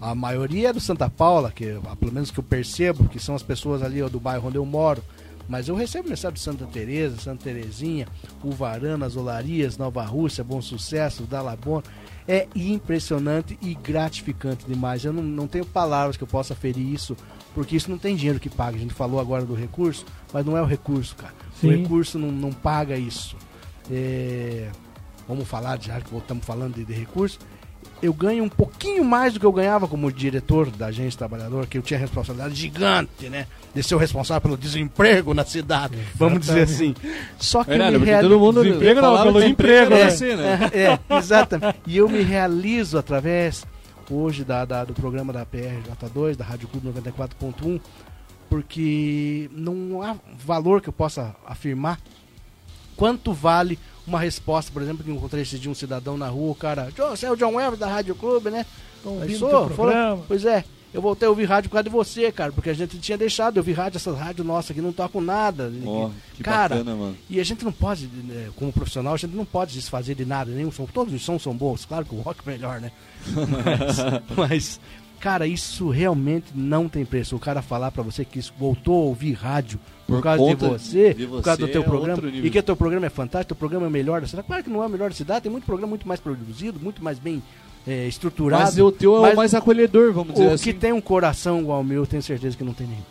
A 0.00 0.14
maioria 0.14 0.68
é 0.68 0.72
do 0.72 0.80
Santa 0.80 1.08
Paula, 1.08 1.50
que 1.50 1.76
pelo 1.98 2.12
menos 2.12 2.30
que 2.30 2.38
eu 2.38 2.44
percebo, 2.44 3.08
que 3.08 3.18
são 3.18 3.34
as 3.34 3.42
pessoas 3.42 3.82
ali 3.82 4.02
ó, 4.02 4.08
do 4.08 4.20
bairro 4.20 4.48
onde 4.48 4.56
eu 4.56 4.64
moro. 4.66 5.02
Mas 5.48 5.68
eu 5.68 5.74
recebo 5.74 6.08
mensagem 6.08 6.34
de 6.34 6.40
Santa 6.40 6.64
Teresa, 6.66 7.16
Santa 7.20 7.44
Terezinha, 7.44 8.06
Uvarana, 8.42 9.08
Olarias, 9.14 9.76
Nova 9.76 10.02
Rússia, 10.02 10.42
Bom 10.44 10.60
Sucesso, 10.62 11.24
Dalabon. 11.24 11.82
É 12.26 12.48
impressionante 12.54 13.58
e 13.60 13.74
gratificante 13.74 14.64
demais. 14.66 15.04
Eu 15.04 15.12
não, 15.12 15.22
não 15.22 15.46
tenho 15.46 15.66
palavras 15.66 16.16
que 16.16 16.22
eu 16.22 16.28
possa 16.28 16.54
ferir 16.54 16.92
isso, 16.92 17.16
porque 17.54 17.76
isso 17.76 17.90
não 17.90 17.98
tem 17.98 18.16
dinheiro 18.16 18.40
que 18.40 18.48
paga. 18.48 18.76
A 18.76 18.80
gente 18.80 18.94
falou 18.94 19.20
agora 19.20 19.44
do 19.44 19.54
recurso, 19.54 20.06
mas 20.32 20.44
não 20.44 20.56
é 20.56 20.62
o 20.62 20.66
recurso, 20.66 21.14
cara. 21.16 21.34
Sim. 21.60 21.68
O 21.68 21.70
recurso 21.70 22.18
não, 22.18 22.32
não 22.32 22.52
paga 22.52 22.96
isso. 22.96 23.36
É, 23.90 24.70
vamos 25.28 25.46
falar, 25.46 25.80
já 25.80 26.00
que 26.00 26.16
estamos 26.16 26.44
falando 26.44 26.74
de, 26.74 26.84
de 26.84 26.94
recurso, 26.94 27.38
eu 28.02 28.12
ganho 28.12 28.44
um 28.44 28.48
pouquinho 28.48 29.04
mais 29.04 29.32
do 29.32 29.40
que 29.40 29.46
eu 29.46 29.52
ganhava 29.52 29.88
como 29.88 30.12
diretor 30.12 30.70
da 30.70 30.86
agência 30.86 31.16
trabalhador, 31.18 31.66
que 31.66 31.78
eu 31.78 31.82
tinha 31.82 31.98
responsabilidade 31.98 32.54
gigante, 32.54 33.28
né? 33.30 33.46
De 33.74 33.82
ser 33.82 33.94
o 33.94 33.98
responsável 33.98 34.40
pelo 34.42 34.56
desemprego 34.56 35.32
na 35.34 35.44
cidade, 35.44 35.96
vamos 36.14 36.40
dizer 36.40 36.62
assim. 36.62 36.94
Só 37.38 37.64
que 37.64 37.70
eu 37.72 37.76
me 38.00 38.06
reali- 38.06 38.28
todo 38.28 38.38
mundo 38.38 38.62
Desemprego 38.62 39.00
não, 39.00 39.22
pelo 39.22 39.40
que 39.40 39.46
emprego, 39.46 39.90
né? 39.94 40.02
assim, 40.02 40.34
né? 40.36 40.70
é, 41.10 41.16
exatamente. 41.16 41.78
E 41.86 41.96
eu 41.96 42.08
me 42.08 42.22
realizo 42.22 42.98
através, 42.98 43.64
hoje, 44.10 44.44
da, 44.44 44.64
da- 44.64 44.84
do 44.84 44.92
programa 44.94 45.32
da 45.32 45.44
PRJ2, 45.46 46.36
da 46.36 46.44
Rádio 46.44 46.68
Clube 46.68 46.88
94.1, 47.00 47.80
porque 48.50 49.50
não 49.52 50.02
há 50.02 50.14
valor 50.44 50.80
que 50.80 50.88
eu 50.88 50.92
possa 50.92 51.34
afirmar 51.46 51.98
quanto 52.96 53.32
vale 53.32 53.78
uma 54.06 54.20
resposta, 54.20 54.70
por 54.72 54.82
exemplo, 54.82 55.02
que 55.04 55.10
eu 55.10 55.14
encontrei 55.14 55.42
esse 55.42 55.58
dia 55.58 55.70
um 55.70 55.74
cidadão 55.74 56.16
na 56.16 56.28
rua, 56.28 56.52
o 56.52 56.54
cara, 56.54 56.90
"John, 56.96 57.10
você 57.10 57.26
é 57.26 57.30
o 57.30 57.36
John 57.36 57.58
Elvis 57.60 57.78
da 57.78 57.88
Rádio 57.88 58.14
Clube, 58.14 58.50
né? 58.50 58.66
Aí 59.22 59.36
sou, 59.36 59.68
falou. 59.70 60.24
Pois 60.26 60.44
é, 60.44 60.64
eu 60.94 61.02
voltei 61.02 61.26
a 61.26 61.30
ouvir 61.30 61.44
rádio 61.46 61.68
por 61.68 61.74
causa 61.74 61.84
de 61.84 61.90
você, 61.90 62.30
cara, 62.30 62.52
porque 62.52 62.70
a 62.70 62.74
gente 62.74 62.96
tinha 62.98 63.18
deixado 63.18 63.54
de 63.54 63.58
ouvir 63.58 63.72
rádio, 63.72 63.96
essas 63.96 64.16
rádios 64.16 64.46
nossas 64.46 64.70
aqui 64.70 64.80
não 64.80 64.92
tocam 64.92 65.20
nada. 65.20 65.70
Ó, 65.84 66.10
que 66.34 66.42
Cara, 66.42 66.76
bacana, 66.76 66.96
mano. 66.96 67.16
E 67.28 67.40
a 67.40 67.44
gente 67.44 67.64
não 67.64 67.72
pode, 67.72 68.06
né, 68.06 68.50
como 68.54 68.72
profissional, 68.72 69.14
a 69.14 69.16
gente 69.16 69.34
não 69.34 69.44
pode 69.44 69.74
desfazer 69.74 70.14
de 70.14 70.24
nada, 70.24 70.52
nenhum 70.52 70.70
som. 70.70 70.86
Todos 70.86 71.12
os 71.12 71.22
sons 71.22 71.42
são 71.42 71.54
bons, 71.54 71.84
claro 71.84 72.04
que 72.04 72.14
o 72.14 72.20
rock 72.20 72.40
é 72.46 72.50
melhor, 72.52 72.80
né? 72.80 72.92
Mas, 73.48 73.96
mas, 74.36 74.80
cara, 75.18 75.46
isso 75.46 75.88
realmente 75.88 76.48
não 76.54 76.88
tem 76.88 77.04
preço. 77.04 77.34
O 77.34 77.40
cara 77.40 77.60
falar 77.62 77.90
pra 77.90 78.02
você 78.02 78.24
que 78.24 78.38
isso 78.38 78.52
voltou 78.58 79.02
a 79.02 79.06
ouvir 79.06 79.32
rádio 79.32 79.80
por, 80.06 80.16
Por 80.16 80.22
causa 80.22 80.44
de 80.44 80.54
você, 80.54 81.14
de 81.14 81.26
por 81.26 81.42
causa 81.42 81.60
do 81.60 81.66
você 81.66 81.72
teu 81.72 81.82
é 81.82 81.84
programa, 81.84 82.22
e 82.28 82.50
que 82.50 82.62
teu 82.62 82.76
programa 82.76 83.06
é 83.06 83.10
fantástico, 83.10 83.54
teu 83.54 83.56
programa 83.56 83.86
é 83.86 83.88
o 83.88 83.92
melhor 83.92 84.20
da 84.20 84.26
cidade. 84.26 84.46
Claro 84.46 84.62
que 84.62 84.70
não 84.70 84.82
é 84.82 84.86
o 84.86 84.90
melhor 84.90 85.08
da 85.08 85.16
cidade, 85.16 85.42
tem 85.42 85.52
muito 85.52 85.64
programa 85.64 85.90
muito 85.90 86.06
mais 86.06 86.20
produzido, 86.20 86.78
muito 86.78 87.02
mais 87.02 87.18
bem 87.18 87.42
é, 87.86 88.06
estruturado. 88.06 88.64
Mas 88.64 88.78
o 88.78 88.92
teu 88.92 89.24
é 89.24 89.32
o 89.32 89.36
mais 89.36 89.54
acolhedor, 89.54 90.12
vamos 90.12 90.34
dizer 90.34 90.48
o 90.48 90.52
assim. 90.52 90.64
que 90.64 90.72
tem 90.74 90.92
um 90.92 91.00
coração 91.00 91.60
igual 91.60 91.78
ao 91.78 91.84
meu, 91.84 92.02
eu 92.02 92.06
tenho 92.06 92.22
certeza 92.22 92.56
que 92.56 92.64
não 92.64 92.74
tem 92.74 92.86
nenhum. 92.86 93.02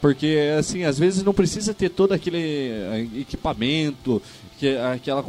Porque, 0.00 0.54
assim, 0.58 0.84
às 0.84 0.98
vezes 0.98 1.22
não 1.24 1.32
precisa 1.32 1.72
ter 1.72 1.88
todo 1.88 2.12
aquele 2.12 2.38
eh, 2.38 3.06
equipamento, 3.16 4.20
que, 4.58 4.76
aquela 4.76 5.22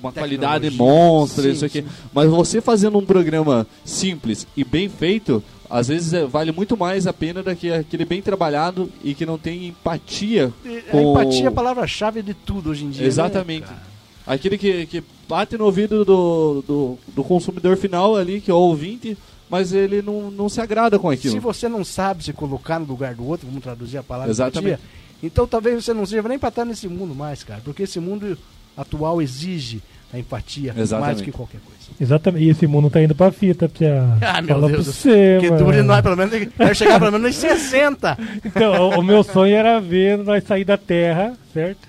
uma 0.00 0.12
qualidade 0.12 0.70
monstra, 0.70 1.44
Sim, 1.44 1.50
isso 1.50 1.64
aqui. 1.64 1.82
sim. 1.82 1.88
Mas 2.12 2.28
você 2.28 2.60
fazendo 2.60 2.98
um 2.98 3.04
programa 3.04 3.66
simples 3.84 4.46
e 4.56 4.64
bem 4.64 4.88
feito, 4.88 5.42
às 5.70 5.88
vezes 5.88 6.12
eh, 6.14 6.24
vale 6.26 6.50
muito 6.52 6.76
mais 6.76 7.06
a 7.06 7.12
pena 7.12 7.42
do 7.42 7.54
que 7.54 7.70
aquele 7.70 8.04
bem 8.04 8.22
trabalhado 8.22 8.90
e 9.04 9.14
que 9.14 9.26
não 9.26 9.36
tem 9.36 9.66
empatia 9.66 10.52
A 10.64 10.90
com... 10.90 11.10
empatia 11.10 11.44
é 11.44 11.48
a 11.48 11.52
palavra-chave 11.52 12.22
de 12.22 12.32
tudo 12.34 12.70
hoje 12.70 12.84
em 12.84 12.90
dia. 12.90 13.02
né, 13.02 13.08
Exatamente. 13.08 13.66
cara? 13.66 13.82
Aquele 14.26 14.58
que, 14.58 14.86
que 14.86 15.02
bate 15.28 15.56
no 15.56 15.64
ouvido 15.64 16.04
do, 16.04 16.62
do, 16.66 16.98
do 17.08 17.24
consumidor 17.24 17.76
final 17.76 18.16
ali, 18.16 18.40
que 18.40 18.50
é 18.50 18.54
o 18.54 18.58
ouvinte, 18.58 19.16
mas 19.48 19.72
ele 19.72 20.02
não, 20.02 20.30
não 20.30 20.48
se 20.48 20.60
agrada 20.60 20.98
com 20.98 21.08
aquilo. 21.08 21.32
Se 21.32 21.40
você 21.40 21.68
não 21.68 21.84
sabe 21.84 22.24
se 22.24 22.32
colocar 22.32 22.78
no 22.78 22.86
lugar 22.86 23.14
do 23.14 23.26
outro, 23.26 23.46
vamos 23.46 23.62
traduzir 23.62 23.98
a 23.98 24.02
palavra 24.02 24.30
Exatamente. 24.30 24.74
empatia, 24.74 24.88
então 25.22 25.46
talvez 25.46 25.84
você 25.84 25.94
não 25.94 26.04
seja 26.06 26.22
nem 26.28 26.38
para 26.38 26.50
estar 26.50 26.64
nesse 26.64 26.88
mundo 26.88 27.14
mais, 27.14 27.42
cara. 27.42 27.60
Porque 27.64 27.82
esse 27.84 27.98
mundo 28.00 28.36
atual 28.76 29.20
exige 29.20 29.82
a 30.12 30.18
empatia 30.18 30.72
mais 30.72 30.88
Exatamente. 30.88 31.16
do 31.18 31.24
que 31.24 31.32
qualquer 31.32 31.60
coisa. 31.60 31.78
Exatamente. 32.00 32.44
E 32.44 32.48
esse 32.50 32.66
mundo 32.66 32.88
tá 32.90 33.02
indo 33.02 33.14
pra 33.14 33.30
fita, 33.30 33.68
Pia. 33.68 34.02
Ah, 34.22 34.40
meu 34.40 34.54
Fala 34.54 34.68
Deus 34.68 34.86
você, 34.86 35.38
Que 35.40 35.50
mano. 35.50 35.64
dure 35.64 35.82
nós, 35.82 36.00
pelo 36.02 36.16
menos, 36.16 36.32
deve 36.32 36.74
chegar 36.74 36.98
pelo 36.98 37.12
menos 37.12 37.26
nos 37.28 37.36
60. 37.40 38.18
Então, 38.44 38.90
o, 38.90 39.00
o 39.00 39.02
meu 39.02 39.22
sonho 39.22 39.54
era 39.54 39.80
ver 39.80 40.18
nós 40.18 40.44
sair 40.44 40.64
da 40.64 40.76
Terra, 40.76 41.34
certo? 41.52 41.86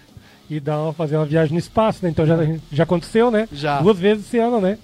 E 0.49 0.59
dar 0.59 0.79
uma, 0.81 0.93
fazer 0.93 1.15
uma 1.15 1.25
viagem 1.25 1.53
no 1.53 1.59
espaço, 1.59 1.99
né? 2.03 2.09
Então 2.09 2.25
já, 2.25 2.35
já 2.71 2.83
aconteceu, 2.83 3.29
né? 3.29 3.47
Já. 3.53 3.81
Duas 3.81 3.97
vezes 3.99 4.25
esse 4.25 4.39
ano, 4.39 4.59
né? 4.59 4.77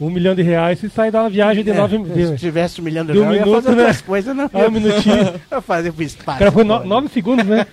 Um 0.00 0.08
milhão 0.08 0.34
de 0.34 0.40
reais 0.42 0.78
se 0.78 0.88
sair 0.88 1.10
dar 1.10 1.22
uma 1.24 1.30
viagem 1.30 1.62
de 1.62 1.70
É, 1.70 1.74
nove... 1.74 1.98
Se 1.98 2.30
De, 2.32 2.36
tivesse 2.38 2.80
um 2.80 2.84
milhão 2.84 3.04
de 3.04 3.12
de 3.12 3.18
um 3.18 3.22
reais, 3.28 3.40
eu 3.46 3.46
ia 3.48 3.54
fazer 3.62 3.76
né? 3.76 3.82
outras 3.82 4.00
coisas, 4.00 4.34
não. 4.36 4.50
Ah, 4.52 4.58
um 4.66 4.70
minutinho. 4.70 5.14
Eu 5.50 5.56
ia 5.58 5.60
fazer 5.60 5.92
pro 5.92 6.02
espaço. 6.02 6.38
Cara, 6.38 6.50
foi 6.52 6.64
no- 6.64 6.84
nove 6.86 7.08
segundos, 7.08 7.44
né? 7.46 7.66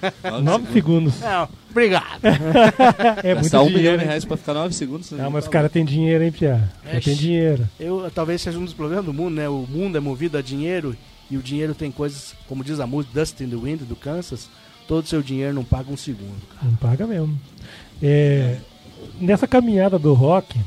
nove 0.43 0.65
segundos. 0.73 1.19
Não, 1.21 1.47
obrigado. 1.71 2.19
É 3.23 3.33
muito 3.33 3.43
Gastar 3.43 3.61
um 3.61 3.69
milhão 3.69 3.97
de 3.97 4.03
reais 4.03 4.25
pra 4.25 4.35
ficar 4.37 4.53
9 4.53 4.73
segundos. 4.75 5.09
né? 5.11 5.23
Ah, 5.25 5.29
mas 5.29 5.45
os 5.45 5.49
caras 5.49 5.71
têm 5.71 5.85
dinheiro, 5.85 6.23
hein, 6.23 6.31
Pia? 6.31 6.69
Ixi. 6.93 7.01
tem 7.01 7.15
dinheiro. 7.15 7.67
Eu, 7.79 8.11
talvez 8.13 8.41
seja 8.41 8.57
um 8.59 8.65
dos 8.65 8.73
problemas 8.73 9.05
do 9.05 9.13
mundo, 9.13 9.35
né? 9.35 9.47
O 9.47 9.65
mundo 9.69 9.97
é 9.97 10.01
movido 10.01 10.37
a 10.37 10.41
dinheiro 10.41 10.95
e 11.31 11.37
o 11.37 11.41
dinheiro 11.41 11.73
tem 11.73 11.91
coisas, 11.91 12.33
como 12.47 12.63
diz 12.63 12.79
a 12.79 12.87
música 12.87 13.17
Dust 13.19 13.39
in 13.41 13.47
the 13.49 13.55
Wind 13.55 13.81
do 13.81 13.95
Kansas, 13.95 14.49
todo 14.87 15.07
seu 15.07 15.21
dinheiro 15.21 15.53
não 15.53 15.63
paga 15.63 15.91
um 15.91 15.97
segundo. 15.97 16.35
Não 16.61 16.73
paga 16.75 17.07
mesmo. 17.07 17.39
É, 18.03 18.57
nessa 19.19 19.47
caminhada 19.47 19.97
do 19.97 20.13
rock, 20.13 20.59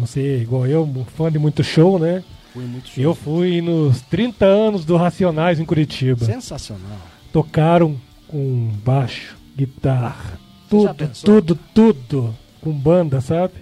você, 0.00 0.38
igual 0.38 0.66
eu, 0.66 0.88
fã 1.16 1.30
de 1.30 1.38
muito 1.38 1.62
show, 1.62 1.98
né? 1.98 2.22
Fui 2.52 2.64
muito 2.64 2.88
show. 2.88 3.02
Eu 3.04 3.14
fui 3.14 3.60
nos 3.60 4.00
30 4.02 4.44
anos 4.44 4.84
do 4.84 4.96
Racionais 4.96 5.58
em 5.60 5.64
Curitiba. 5.64 6.24
Sensacional. 6.24 6.98
Tocaram 7.32 7.96
com 8.28 8.70
baixo, 8.84 9.36
guitarra, 9.56 10.38
tudo, 10.68 11.10
tudo, 11.24 11.58
tudo, 11.74 12.34
com 12.60 12.72
banda, 12.72 13.20
sabe? 13.20 13.54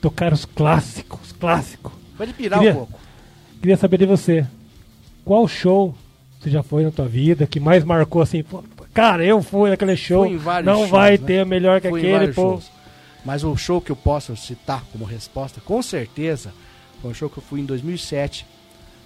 Tocaram 0.00 0.34
os 0.34 0.44
clássicos, 0.44 1.20
os 1.26 1.32
clássicos. 1.32 1.92
Pode 2.16 2.32
pirar 2.32 2.58
Queria- 2.58 2.72
um 2.74 2.76
pouco. 2.78 3.00
Queria 3.60 3.76
saber 3.76 3.98
de 3.98 4.06
você, 4.06 4.44
qual 5.24 5.46
show 5.46 5.94
você 6.40 6.50
já 6.50 6.62
foi 6.62 6.82
na 6.84 6.90
tua 6.90 7.06
vida 7.06 7.46
que 7.46 7.60
mais 7.60 7.84
marcou 7.84 8.20
assim? 8.22 8.44
Cara, 8.92 9.24
eu 9.24 9.40
fui 9.42 9.70
naquele 9.70 9.96
show, 9.96 10.24
Fui 10.26 10.34
em 10.34 10.38
vários 10.38 10.66
não 10.66 10.78
shows, 10.80 10.90
vai 10.90 11.12
né? 11.12 11.18
ter 11.18 11.46
melhor 11.46 11.80
que 11.80 11.88
Fui 11.88 12.00
aquele, 12.00 12.32
pô. 12.32 12.42
shows. 12.42 12.70
Mas 13.24 13.44
o 13.44 13.56
show 13.56 13.80
que 13.80 13.90
eu 13.92 13.96
posso 13.96 14.36
citar 14.36 14.82
como 14.90 15.04
resposta, 15.04 15.60
com 15.64 15.80
certeza, 15.82 16.52
foi 17.00 17.10
um 17.10 17.14
show 17.14 17.30
que 17.30 17.38
eu 17.38 17.42
fui 17.42 17.60
em 17.60 17.64
2007, 17.64 18.46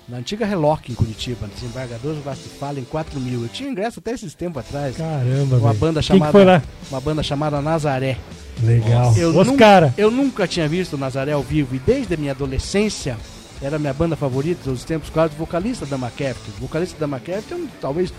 na 0.08 0.18
antiga 0.18 0.46
Reloc 0.46 0.88
em 0.88 0.94
Curitiba, 0.94 1.46
desembargadores 1.48 2.22
Vasco 2.22 2.48
Fala 2.48 2.78
em 2.78 2.84
4 2.84 3.18
mil. 3.20 3.42
Eu 3.42 3.48
tinha 3.48 3.68
ingresso 3.68 3.98
até 3.98 4.12
esses 4.12 4.34
tempos 4.34 4.60
atrás. 4.60 4.96
Caramba, 4.96 5.56
Uma 5.58 5.74
banda 5.74 6.00
Quem 6.00 6.08
chamada 6.18 6.26
que 6.26 6.32
foi 6.32 6.44
lá? 6.44 6.62
uma 6.90 7.00
banda 7.00 7.22
chamada 7.22 7.60
Nazaré. 7.60 8.16
Legal. 8.62 9.14
Eu, 9.16 9.38
Os 9.38 9.50
cara. 9.56 9.92
eu 9.98 10.10
nunca 10.10 10.46
tinha 10.46 10.68
visto 10.68 10.96
Nazaré 10.96 11.32
ao 11.32 11.42
vivo 11.42 11.74
e 11.74 11.78
desde 11.78 12.14
a 12.14 12.16
minha 12.16 12.32
adolescência 12.32 13.18
era 13.60 13.78
minha 13.78 13.92
banda 13.92 14.16
favorita 14.16 14.70
dos 14.70 14.84
tempos 14.84 15.08
o 15.08 15.28
vocalista 15.36 15.84
da 15.86 15.96
McCaffrey. 15.96 16.54
O 16.56 16.60
vocalista 16.60 16.98
da 16.98 17.06
McCaffrey 17.06 17.60
é 17.60 17.64
um, 17.64 17.68
talvez 17.80 18.12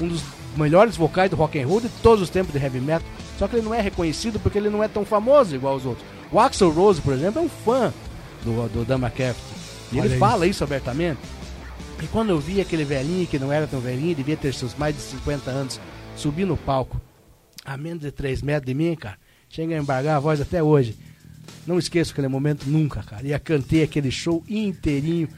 um 0.00 0.08
dos 0.08 0.22
melhores 0.56 0.96
vocais 0.96 1.30
do 1.30 1.36
rock 1.36 1.58
and 1.60 1.66
roll 1.66 1.80
de 1.80 1.88
todos 2.02 2.22
os 2.22 2.30
tempos 2.30 2.52
de 2.52 2.58
heavy 2.58 2.80
metal. 2.80 3.06
Só 3.38 3.48
que 3.48 3.56
ele 3.56 3.64
não 3.64 3.74
é 3.74 3.80
reconhecido 3.80 4.38
porque 4.40 4.58
ele 4.58 4.70
não 4.70 4.82
é 4.82 4.88
tão 4.88 5.04
famoso 5.04 5.54
igual 5.54 5.76
os 5.76 5.86
outros. 5.86 6.06
O 6.30 6.38
Axel 6.38 6.70
Rose, 6.70 7.00
por 7.00 7.12
exemplo, 7.12 7.40
é 7.40 7.44
um 7.44 7.48
fã 7.48 7.92
do, 8.44 8.68
do 8.68 8.84
Dan 8.84 8.96
McCaffrey. 8.98 9.34
E 9.92 9.96
Olha 9.96 10.06
ele 10.06 10.14
isso. 10.14 10.18
fala 10.18 10.46
isso 10.46 10.64
abertamente. 10.64 11.20
E 12.02 12.06
quando 12.06 12.30
eu 12.30 12.40
vi 12.40 12.60
aquele 12.60 12.84
velhinho, 12.84 13.26
que 13.26 13.38
não 13.38 13.52
era 13.52 13.66
tão 13.66 13.80
velhinho, 13.80 14.14
devia 14.14 14.36
ter 14.36 14.52
seus 14.52 14.74
mais 14.74 14.94
de 14.96 15.02
50 15.02 15.50
anos, 15.50 15.80
subir 16.16 16.44
no 16.44 16.56
palco, 16.56 17.00
a 17.64 17.76
menos 17.76 18.02
de 18.02 18.10
3 18.10 18.42
metros 18.42 18.66
de 18.66 18.74
mim, 18.74 18.94
cara, 18.96 19.16
chega 19.48 19.74
a 19.74 19.78
embargar 19.78 20.16
a 20.16 20.20
voz 20.20 20.40
até 20.40 20.62
hoje. 20.62 20.96
Não 21.66 21.78
esqueço 21.78 22.10
aquele 22.12 22.26
momento 22.26 22.64
nunca, 22.66 23.02
cara. 23.04 23.22
E 23.24 23.30
eu 23.30 23.38
cantei 23.38 23.84
aquele 23.84 24.10
show 24.10 24.42
inteirinho 24.48 25.28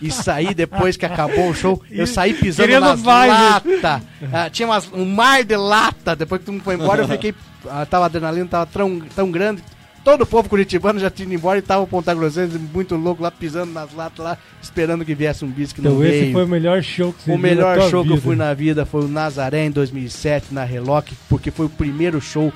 e 0.00 0.10
saí 0.12 0.54
depois 0.54 0.96
que 0.96 1.04
acabou 1.04 1.50
o 1.50 1.54
show. 1.54 1.82
Eu 1.90 2.06
saí 2.06 2.34
pisando 2.34 2.68
Querendo 2.68 2.84
nas 2.84 3.02
latas. 3.02 4.02
Ah, 4.32 4.48
tinha 4.48 4.68
umas- 4.68 4.88
um 4.92 5.04
mar 5.04 5.42
de 5.44 5.56
lata. 5.56 6.14
Depois 6.14 6.38
que 6.40 6.44
todo 6.46 6.54
mundo 6.54 6.62
foi 6.64 6.74
embora, 6.76 7.02
eu 7.02 7.08
fiquei. 7.08 7.34
ah, 7.68 7.84
tava 7.84 8.04
a 8.04 8.06
adrenalina, 8.06 8.46
tava 8.46 8.66
tão, 8.66 9.00
tão 9.14 9.28
grande. 9.30 9.60
Todo 10.04 10.22
o 10.22 10.26
povo 10.26 10.48
curitibano 10.48 11.00
já 11.00 11.10
tinha 11.10 11.26
ido 11.26 11.34
embora 11.34 11.58
e 11.58 11.62
tava 11.62 11.82
o 11.82 11.86
Ponta 11.88 12.14
Grossense 12.14 12.56
muito 12.56 12.94
louco 12.94 13.20
lá, 13.24 13.28
pisando 13.32 13.72
nas 13.72 13.92
latas 13.92 14.24
lá, 14.24 14.38
esperando 14.62 15.04
que 15.04 15.16
viesse 15.16 15.44
um 15.44 15.48
bis 15.48 15.72
que 15.72 15.82
não 15.82 15.90
Então 15.94 16.02
veio. 16.04 16.22
esse 16.26 16.32
foi 16.32 16.44
o 16.44 16.48
melhor 16.48 16.80
show 16.80 17.12
que 17.12 17.24
você 17.24 17.32
O 17.32 17.36
melhor 17.36 17.76
show 17.90 18.04
que 18.04 18.10
eu 18.10 18.14
vida. 18.14 18.20
fui 18.20 18.36
na 18.36 18.54
vida 18.54 18.86
foi 18.86 19.04
o 19.04 19.08
Nazaré 19.08 19.66
em 19.66 19.70
2007 19.72 20.54
na 20.54 20.62
Reloc, 20.62 21.08
porque 21.28 21.50
foi 21.50 21.66
o 21.66 21.68
primeiro 21.68 22.20
show 22.20 22.52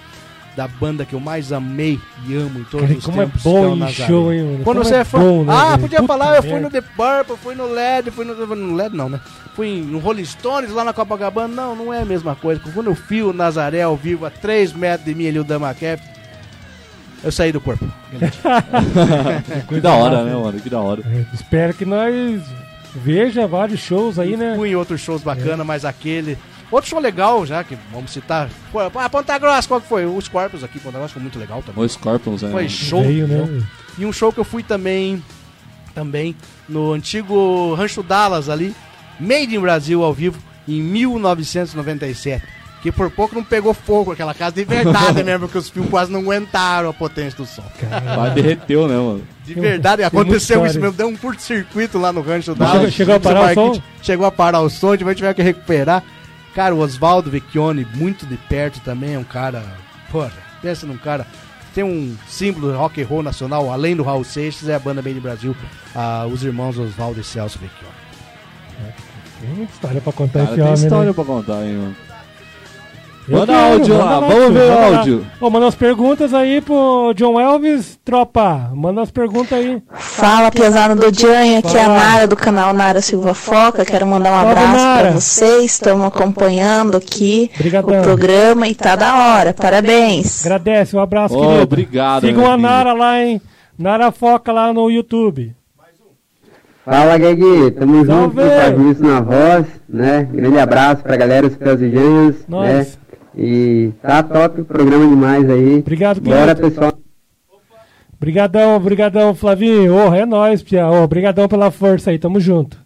da 0.56 0.66
banda 0.66 1.04
que 1.04 1.14
eu 1.14 1.20
mais 1.20 1.52
amei 1.52 1.98
e 2.26 2.34
amo 2.34 2.60
em 2.60 2.64
todos 2.64 2.86
Cara, 2.86 2.98
os 2.98 3.04
como 3.04 3.22
é 3.22 3.24
tempos. 3.26 3.42
que 3.42 3.48
é 3.48 3.50
o 3.50 3.54
bom 3.54 3.76
Nazaré. 3.76 4.06
show, 4.08 4.32
hein, 4.32 4.42
mano? 4.42 4.58
Quando 4.64 4.76
Como 4.78 4.84
você 4.84 4.94
é 4.94 4.98
é 4.98 5.04
fã. 5.04 5.18
bom, 5.18 5.44
né, 5.44 5.52
ah, 5.54 5.68
velho? 5.68 5.80
podia 5.82 5.98
Puta 6.00 6.12
falar, 6.12 6.36
eu 6.36 6.42
fui 6.42 6.52
merda. 6.52 6.64
no 6.66 6.70
The 6.70 6.80
Purple, 6.80 7.36
fui 7.42 7.54
no 7.54 7.66
LED, 7.72 8.10
fui 8.10 8.24
no, 8.24 8.34
no 8.56 8.74
LED 8.74 8.96
não, 8.96 9.08
né? 9.08 9.20
Fui 9.54 9.80
no 9.80 9.98
Rolling 9.98 10.24
Stones 10.24 10.70
lá 10.72 10.84
na 10.84 10.92
Copacabana. 10.92 11.48
Não, 11.54 11.76
não 11.76 11.94
é 11.94 12.02
a 12.02 12.04
mesma 12.04 12.34
coisa. 12.34 12.60
Quando 12.74 12.88
eu 12.88 12.94
fui 12.94 13.22
o 13.22 13.32
Nazaré 13.32 13.82
ao 13.82 13.96
vivo 13.96 14.26
a 14.26 14.30
3 14.30 14.72
metros 14.72 15.04
de 15.06 15.14
mim 15.14 15.28
ali, 15.28 15.38
o 15.38 15.44
Dama 15.44 15.72
Cap, 15.74 16.02
eu 17.22 17.30
saí 17.32 17.52
do 17.52 17.60
corpo. 17.60 17.86
Que 19.68 19.80
da 19.80 19.92
hora, 19.94 20.24
né, 20.24 20.34
mano? 20.34 20.58
Que 20.60 20.70
da 20.70 20.80
hora. 20.80 21.02
É, 21.06 21.24
espero 21.34 21.74
que 21.74 21.84
nós 21.84 22.42
veja 22.94 23.46
vários 23.46 23.80
shows 23.80 24.18
aí, 24.18 24.36
né? 24.36 24.54
Fui 24.56 24.70
em 24.70 24.74
outros 24.74 25.00
shows 25.00 25.22
bacanas, 25.22 25.66
mas 25.66 25.84
aquele. 25.84 26.36
Outro 26.70 26.88
show 26.88 27.00
legal, 27.00 27.44
já 27.44 27.64
que 27.64 27.76
vamos 27.92 28.12
citar. 28.12 28.48
Foi, 28.70 28.84
ah, 28.94 29.08
Ponta 29.10 29.36
Grossa, 29.38 29.66
qual 29.66 29.80
que 29.80 29.88
foi? 29.88 30.06
O 30.06 30.20
Scorpions 30.20 30.62
aqui, 30.62 30.78
Ponta 30.78 30.98
Grossa 30.98 31.12
foi 31.14 31.22
muito 31.22 31.38
legal 31.38 31.62
também. 31.62 31.84
O 31.84 31.88
Scorpions, 31.88 32.42
né? 32.42 32.50
Foi 32.50 32.68
show. 32.68 33.02
Veio, 33.02 33.26
né? 33.26 33.62
E 33.98 34.06
um 34.06 34.12
show 34.12 34.32
que 34.32 34.38
eu 34.38 34.44
fui 34.44 34.62
também, 34.62 35.22
também 35.94 36.36
no 36.68 36.92
antigo 36.92 37.74
Rancho 37.74 38.02
Dallas 38.02 38.48
ali, 38.48 38.74
Made 39.18 39.54
in 39.54 39.60
Brasil 39.60 40.02
ao 40.04 40.14
vivo, 40.14 40.38
em 40.68 40.80
1997. 40.80 42.42
Que 42.82 42.90
por 42.90 43.10
pouco 43.10 43.34
não 43.34 43.44
pegou 43.44 43.74
fogo 43.74 44.10
aquela 44.12 44.32
casa 44.32 44.54
de 44.54 44.64
verdade 44.64 45.20
mesmo, 45.22 45.40
porque 45.40 45.58
os 45.58 45.68
filmes 45.68 45.90
quase 45.90 46.10
não 46.10 46.20
aguentaram 46.20 46.88
a 46.88 46.94
potência 46.94 47.36
do 47.36 47.44
som. 47.44 47.62
Mas 48.16 48.32
derreteu, 48.32 48.88
né, 48.88 48.94
mano? 48.94 49.22
De 49.44 49.52
verdade, 49.52 50.02
aconteceu 50.02 50.64
isso 50.64 50.80
mesmo, 50.80 50.96
deu 50.96 51.08
um 51.08 51.16
curto-circuito 51.16 51.98
lá 51.98 52.10
no 52.10 52.22
Rancho 52.22 52.54
Dallas. 52.54 52.90
chegou- 52.90 52.90
chegou 52.92 53.14
a 53.16 53.20
parar 53.20 53.50
o 53.50 53.54
som? 53.74 53.82
Chegou 54.00 54.26
a 54.26 54.30
parar 54.32 54.60
o 54.60 54.70
som, 54.70 54.96
tiver 54.96 55.34
que 55.34 55.42
recuperar. 55.42 56.02
Cara, 56.54 56.74
o 56.74 56.80
Oswaldo 56.80 57.30
Vecchione, 57.30 57.86
muito 57.94 58.26
de 58.26 58.36
perto 58.36 58.80
também, 58.80 59.14
é 59.14 59.18
um 59.18 59.24
cara. 59.24 59.62
Porra, 60.10 60.32
pensa 60.60 60.86
num 60.86 60.96
cara. 60.96 61.26
Tem 61.72 61.84
um 61.84 62.16
símbolo 62.26 62.76
rock 62.76 63.00
and 63.00 63.06
roll 63.06 63.22
nacional, 63.22 63.70
além 63.70 63.94
do 63.94 64.02
Raul 64.02 64.24
Seixas, 64.24 64.68
é 64.68 64.74
a 64.74 64.78
banda 64.78 65.00
Made 65.00 65.18
in 65.18 65.20
Brasil, 65.20 65.56
ah, 65.94 66.26
os 66.26 66.42
irmãos 66.42 66.76
Oswaldo 66.76 67.20
e 67.20 67.24
Celso 67.24 67.58
Vecchione. 67.60 67.94
Tem 69.40 69.50
muita 69.50 69.72
história 69.72 70.00
pra 70.00 70.12
contar 70.12 70.40
Cara, 70.40 70.44
esse 70.44 70.54
tem 70.56 70.64
homem, 70.64 70.74
história 70.74 71.06
né? 71.06 71.12
pra 71.12 71.24
contar, 71.24 71.64
hein, 71.64 71.76
mano. 71.76 71.96
Manda 73.30 73.52
quero, 73.52 73.72
áudio 73.72 73.94
manda 73.94 74.04
lá, 74.04 74.18
lá, 74.18 74.28
vamos 74.28 74.52
ver 74.54 74.62
o 74.62 74.68
lá. 74.74 74.96
áudio. 74.98 75.26
Ô, 75.40 75.50
manda 75.50 75.64
umas 75.66 75.74
perguntas 75.74 76.34
aí 76.34 76.60
pro 76.60 77.12
John 77.14 77.40
Elvis, 77.40 77.98
tropa. 78.04 78.70
Manda 78.74 79.00
umas 79.00 79.10
perguntas 79.10 79.52
aí. 79.58 79.82
Fala, 79.94 80.50
pesado 80.50 80.96
do 80.96 81.16
Janho, 81.16 81.58
aqui 81.58 81.76
é 81.76 81.84
a. 81.84 81.88
Nara 81.88 82.26
do 82.26 82.36
canal 82.36 82.72
Nara 82.72 83.00
Silva 83.00 83.32
Foca. 83.32 83.84
Quero 83.84 84.06
mandar 84.06 84.32
um 84.32 84.48
abraço 84.48 84.98
pra 85.00 85.10
vocês. 85.12 85.64
Estamos 85.72 86.06
acompanhando 86.06 86.96
aqui 86.96 87.50
Obrigadão. 87.56 88.00
o 88.00 88.02
programa 88.02 88.66
e 88.66 88.74
tá 88.74 88.96
da 88.96 89.16
hora. 89.16 89.54
Parabéns. 89.54 90.44
Agradece, 90.44 90.96
um 90.96 91.00
abraço, 91.00 91.36
Ô, 91.36 91.40
querido. 91.42 91.62
obrigado, 91.62 92.26
Sigam 92.26 92.50
a. 92.50 92.56
Nara 92.56 92.92
lá, 92.92 93.22
hein? 93.22 93.40
Nara 93.78 94.10
Foca 94.10 94.50
lá 94.52 94.72
no 94.72 94.90
YouTube. 94.90 95.54
Fala, 96.84 97.18
Gagui, 97.18 97.70
tamo 97.72 98.04
junto, 98.04 98.40
isso 98.90 99.02
na 99.02 99.20
voz, 99.20 99.66
né? 99.88 100.26
Grande 100.32 100.58
abraço 100.58 101.02
pra 101.02 101.14
galera, 101.14 101.46
os 101.46 101.54
Pelos 101.54 101.78
né? 101.80 102.86
E 103.36 103.90
tá 104.02 104.22
top 104.22 104.60
o 104.60 104.64
programa 104.64 105.06
demais 105.06 105.48
aí. 105.48 105.78
Obrigado, 105.78 106.20
Bora, 106.20 106.54
querido. 106.54 106.74
pessoal. 106.74 106.98
Obrigadão, 108.16 108.76
obrigadão, 108.76 109.34
Flavinho. 109.34 109.94
Ô, 109.94 110.14
é 110.14 110.26
nóis, 110.26 110.62
Pia. 110.62 110.86
Ô, 110.88 111.02
obrigadão 111.02 111.48
pela 111.48 111.70
força 111.70 112.10
aí, 112.10 112.18
tamo 112.18 112.38
junto. 112.40 112.76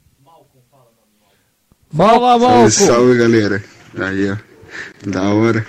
Fala, 1.92 2.38
Salve, 2.38 2.44
Malco! 2.44 2.70
salve, 2.70 3.18
galera. 3.18 3.62
Aí, 3.98 4.30
ó. 4.30 4.36
Da 5.08 5.22
hora. 5.32 5.64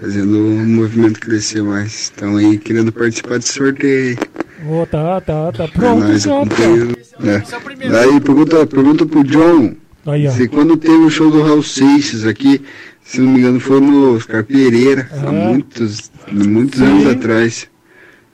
Fazendo 0.00 0.36
o 0.38 0.50
movimento 0.66 1.20
crescer 1.20 1.62
mais. 1.62 1.94
Estão 2.04 2.36
aí 2.36 2.58
querendo 2.58 2.92
participar 2.92 3.38
desse 3.38 3.52
sorteio 3.54 4.18
aí. 4.18 4.68
Ô, 4.68 4.86
tá, 4.86 5.20
tá, 5.20 5.52
tá 5.52 5.64
É 5.64 5.68
pronto 5.68 6.04
nóis, 6.06 6.22
já, 6.22 6.30
Pia. 6.30 6.42
acompanhando. 6.42 6.96
É. 7.24 7.88
Daí, 7.90 8.20
pergunta, 8.20 8.66
pergunta 8.66 9.06
pro 9.06 9.22
John. 9.24 9.74
Aí, 10.06 10.26
ó. 10.26 10.30
Se 10.32 10.48
quando 10.48 10.76
teve 10.76 10.94
o 10.96 11.10
show 11.10 11.30
do 11.30 11.42
Raul 11.42 11.62
Seixas 11.62 12.26
aqui, 12.26 12.64
se 13.04 13.20
não 13.20 13.32
me 13.32 13.40
engano, 13.40 13.60
foi 13.60 13.80
no 13.80 14.16
Oscar 14.16 14.42
Pereira, 14.44 15.08
há 15.12 15.28
Ah. 15.28 15.32
muitos, 15.32 16.10
muitos 16.32 16.80
anos 16.80 17.06
atrás. 17.06 17.68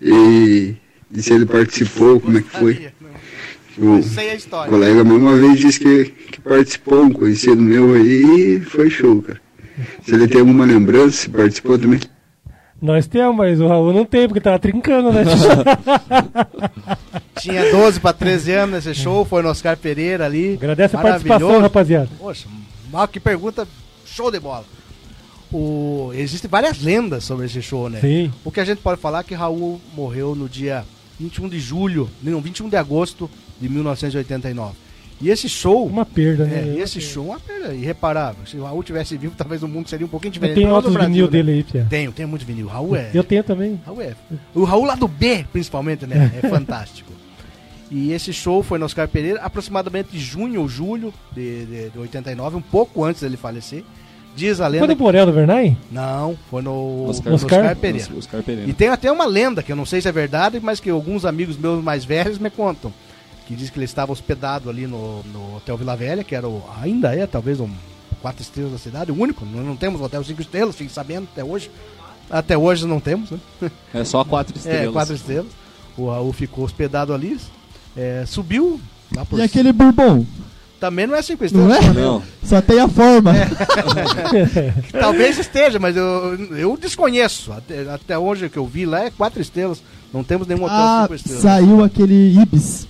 E, 0.00 0.74
e 1.12 1.22
se 1.22 1.33
ele 1.35 1.44
participou, 1.44 2.20
como 2.20 2.38
é 2.38 2.42
que 2.42 2.48
foi? 2.50 2.88
O 3.78 4.02
Sei 4.02 4.30
a 4.30 4.35
história. 4.35 4.70
colega 4.70 5.04
meu 5.04 5.16
uma 5.16 5.37
vez 5.37 5.59
disse 5.59 5.80
que, 5.80 6.04
que 6.33 6.40
participou, 6.40 7.02
um 7.04 7.12
conhecido 7.12 7.61
meu 7.61 7.94
aí, 7.94 8.56
e 8.56 8.61
foi 8.61 8.88
show, 8.90 9.20
cara. 9.22 9.40
Se 10.04 10.14
ele 10.14 10.28
tem 10.28 10.40
alguma 10.40 10.64
lembrança, 10.64 11.16
se 11.16 11.30
participou 11.30 11.78
também. 11.78 12.00
Nós 12.83 13.06
temos, 13.06 13.37
mas 13.37 13.61
o 13.61 13.68
Raul 13.68 13.92
não 13.92 14.04
tem, 14.06 14.26
porque 14.26 14.40
tava 14.40 14.59
trincando, 14.59 15.12
né? 15.12 15.22
Tinha 17.40 17.70
12 17.70 18.00
para 18.00 18.12
13 18.12 18.52
anos 18.52 18.85
nesse 18.87 19.00
show, 19.00 19.24
foi 19.24 19.42
no 19.42 19.48
Oscar 19.48 19.76
Pereira 19.76 20.26
ali. 20.26 20.54
Agradece 20.54 20.96
a 20.96 21.02
Maravilhoso. 21.02 21.28
participação, 21.28 21.61
rapaziada. 21.62 22.09
Poxa, 22.18 22.48
mal 22.90 23.06
que 23.09 23.20
pergunta, 23.20 23.66
show 24.20 24.30
de 24.30 24.38
bola. 24.38 24.64
O, 25.52 26.12
existem 26.14 26.48
várias 26.48 26.80
lendas 26.80 27.24
sobre 27.24 27.46
esse 27.46 27.61
show, 27.62 27.88
né? 27.88 28.00
Sim. 28.00 28.30
O 28.44 28.52
que 28.52 28.61
a 28.61 28.64
gente 28.64 28.80
pode 28.80 29.00
falar 29.00 29.20
é 29.20 29.22
que 29.24 29.35
Raul 29.35 29.80
morreu 29.94 30.35
no 30.35 30.48
dia 30.48 30.85
21 31.18 31.48
de 31.48 31.59
julho, 31.59 32.09
não, 32.22 32.40
21 32.40 32.68
de 32.68 32.76
agosto 32.76 33.28
de 33.61 33.68
1989. 33.68 34.74
E 35.22 35.28
esse 35.28 35.48
show. 35.48 35.87
Uma 35.87 36.06
perda, 36.06 36.44
né? 36.44 36.76
É, 36.76 36.80
esse 36.80 37.00
show 37.00 37.26
é 37.26 37.30
uma 37.30 37.40
perda 37.40 37.74
irreparável. 37.74 38.46
Se 38.46 38.56
o 38.56 38.64
Raul 38.64 38.83
tivesse 38.83 39.18
vivo, 39.18 39.35
talvez 39.37 39.62
o 39.62 39.68
mundo 39.68 39.88
seria 39.88 40.06
um 40.06 40.09
pouquinho 40.09 40.33
diferente. 40.33 40.64
outros 40.64 40.92
no 40.92 40.98
Brasil, 40.98 41.12
vinil 41.12 41.26
né? 41.26 41.30
dele 41.30 41.50
aí, 41.52 41.64
Pia. 41.64 41.87
Tenho, 41.90 42.12
tenho 42.12 42.28
muito 42.28 42.46
vinil. 42.46 42.68
Raul 42.68 42.96
é. 42.96 43.11
Eu 43.12 43.24
tenho 43.24 43.42
também. 43.42 43.78
Raul 43.85 44.00
é. 44.00 44.14
O 44.54 44.64
Raul 44.64 44.85
lá 44.85 44.94
do 44.94 45.09
B, 45.09 45.44
principalmente, 45.52 46.06
né? 46.06 46.33
É 46.42 46.48
fantástico. 46.48 47.12
E 47.90 48.12
esse 48.12 48.33
show 48.33 48.62
foi 48.62 48.78
no 48.78 48.87
Oscar 48.87 49.09
Pereira, 49.09 49.40
aproximadamente 49.40 50.11
de 50.12 50.20
junho 50.20 50.61
ou 50.61 50.68
julho 50.68 51.12
de, 51.33 51.66
de, 51.66 51.90
de 51.90 51.98
89, 51.98 52.56
um 52.56 52.62
pouco 52.62 53.04
antes 53.04 53.20
dele 53.20 53.37
falecer. 53.37 53.83
Diz 54.36 54.60
a 54.60 54.64
Foi 54.64 54.72
lenda. 54.74 54.86
no 54.86 54.94
Borel 54.96 55.26
do 55.26 55.32
Vernay? 55.32 55.76
Não, 55.90 56.38
foi 56.50 56.62
no 56.62 57.06
Oscar- 57.08 57.32
Oscar, 57.32 57.58
Oscar? 57.60 57.76
Pereira. 57.76 58.08
Oscar 58.16 58.42
Pereira. 58.42 58.70
E 58.70 58.72
tem 58.72 58.88
até 58.88 59.10
uma 59.10 59.26
lenda, 59.26 59.62
que 59.62 59.70
eu 59.72 59.76
não 59.76 59.84
sei 59.84 60.00
se 60.00 60.08
é 60.08 60.12
verdade, 60.12 60.60
mas 60.62 60.80
que 60.80 60.88
alguns 60.88 61.24
amigos 61.24 61.56
meus 61.58 61.82
mais 61.82 62.04
velhos 62.04 62.38
me 62.38 62.48
contam. 62.48 62.92
Que 63.46 63.54
diz 63.56 63.68
que 63.70 63.78
ele 63.78 63.84
estava 63.84 64.12
hospedado 64.12 64.70
ali 64.70 64.86
no, 64.86 65.22
no 65.24 65.56
Hotel 65.56 65.76
Vila 65.76 65.96
Velha, 65.96 66.22
que 66.22 66.34
era 66.34 66.48
o, 66.48 66.62
ainda 66.80 67.14
é 67.14 67.26
talvez 67.26 67.58
um 67.60 67.68
quatro 68.22 68.40
estrelas 68.42 68.72
da 68.72 68.78
cidade, 68.78 69.10
o 69.10 69.20
único. 69.20 69.44
Nós 69.44 69.64
não 69.66 69.74
temos 69.76 70.00
hotel 70.00 70.22
cinco 70.22 70.40
estrelas, 70.40 70.76
fiquem 70.76 70.92
sabendo, 70.92 71.26
até 71.32 71.42
hoje. 71.44 71.70
Até 72.30 72.56
hoje 72.56 72.86
não 72.86 73.00
temos, 73.00 73.30
né? 73.32 73.38
É 73.92 74.04
só 74.04 74.24
quatro 74.24 74.56
estrelas. 74.56 74.88
É, 74.88 74.92
quatro 74.92 75.14
estrelas. 75.14 75.50
O 75.98 76.08
Raul 76.08 76.32
ficou 76.32 76.64
hospedado 76.64 77.12
ali. 77.12 77.36
é, 77.96 78.22
subiu 78.26 78.80
lá 79.14 79.24
por 79.24 79.40
E 79.40 79.42
aquele 79.42 79.72
bourbon? 79.72 80.24
Também 80.80 81.06
não 81.06 81.14
é 81.14 81.20
cinco 81.20 81.44
estrelas. 81.44 81.68
Não 81.68 81.76
é? 81.76 81.82
só? 81.82 81.92
Não. 81.92 82.22
Só 82.42 82.60
tem 82.62 82.80
a 82.80 82.88
forma. 82.88 83.32
Talvez 84.98 85.38
esteja, 85.38 85.78
mas 85.78 85.94
eu, 85.94 86.34
eu 86.56 86.76
desconheço. 86.76 87.52
Até, 87.52 87.82
até 87.90 88.18
hoje 88.18 88.48
que 88.48 88.56
eu 88.58 88.66
vi 88.66 88.86
lá 88.86 89.04
é 89.04 89.10
quatro 89.10 89.40
estrelas. 89.42 89.82
Não 90.12 90.24
temos 90.24 90.46
nenhum 90.46 90.64
hotel 90.64 90.76
Ah, 90.76 91.00
cinco 91.02 91.14
estrelas. 91.14 91.42
saiu 91.42 91.84
aquele 91.84 92.40
Ibis. 92.40 92.88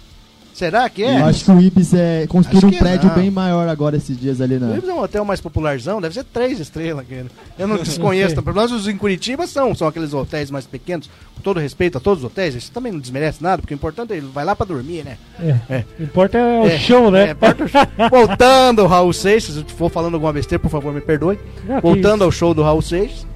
Será 0.52 0.88
que 0.90 1.02
é? 1.02 1.20
Eu 1.20 1.24
acho 1.26 1.44
que 1.44 1.50
o 1.50 1.60
Ibis 1.60 1.94
é 1.94 2.26
construir 2.26 2.64
um 2.66 2.70
prédio 2.78 3.08
não. 3.08 3.14
bem 3.14 3.30
maior 3.30 3.66
agora 3.68 3.96
esses 3.96 4.18
dias 4.18 4.40
ali 4.40 4.56
O 4.56 4.60
na. 4.60 4.76
Ibis 4.76 4.88
é 4.88 4.92
um 4.92 5.00
hotel 5.00 5.24
mais 5.24 5.40
popularzão, 5.40 6.00
deve 6.00 6.14
ser 6.14 6.24
três 6.24 6.60
estrelas. 6.60 7.06
cara. 7.08 7.26
Eu 7.58 7.66
não 7.68 7.76
desconheço. 7.82 8.34
Pelo 8.42 8.56
menos 8.56 8.72
os 8.72 8.86
em 8.88 8.96
Curitiba 8.96 9.46
são, 9.46 9.74
são 9.74 9.88
aqueles 9.88 10.12
hotéis 10.12 10.50
mais 10.50 10.66
pequenos. 10.66 11.08
Com 11.34 11.40
todo 11.42 11.58
respeito 11.60 11.96
a 11.96 12.00
todos 12.00 12.22
os 12.22 12.26
hotéis, 12.30 12.54
isso 12.54 12.70
também 12.72 12.92
não 12.92 12.98
desmerece 13.00 13.42
nada, 13.42 13.62
porque 13.62 13.72
o 13.72 13.76
importante 13.76 14.12
é 14.12 14.16
ele 14.18 14.26
vai 14.26 14.44
lá 14.44 14.54
pra 14.54 14.66
dormir, 14.66 15.02
né? 15.04 15.16
É. 15.40 15.56
É. 15.76 15.84
O 15.98 16.02
importa 16.02 16.36
é 16.36 16.60
o 16.60 16.66
É, 16.66 16.78
show, 16.78 17.10
né? 17.10 17.28
é, 17.28 17.30
importa 17.30 17.64
o. 17.64 17.68
Voltando 18.10 18.82
ao 18.82 18.88
Raul 18.88 19.12
Seixas, 19.12 19.54
se 19.54 19.64
for 19.74 19.90
falando 19.90 20.14
alguma 20.14 20.32
besteira, 20.32 20.60
por 20.60 20.70
favor, 20.70 20.92
me 20.92 21.00
perdoe. 21.00 21.38
Ah, 21.68 21.80
Voltando 21.80 22.22
ao 22.24 22.30
show 22.30 22.52
do 22.52 22.62
Raul 22.62 22.82
Seixas, 22.82 23.26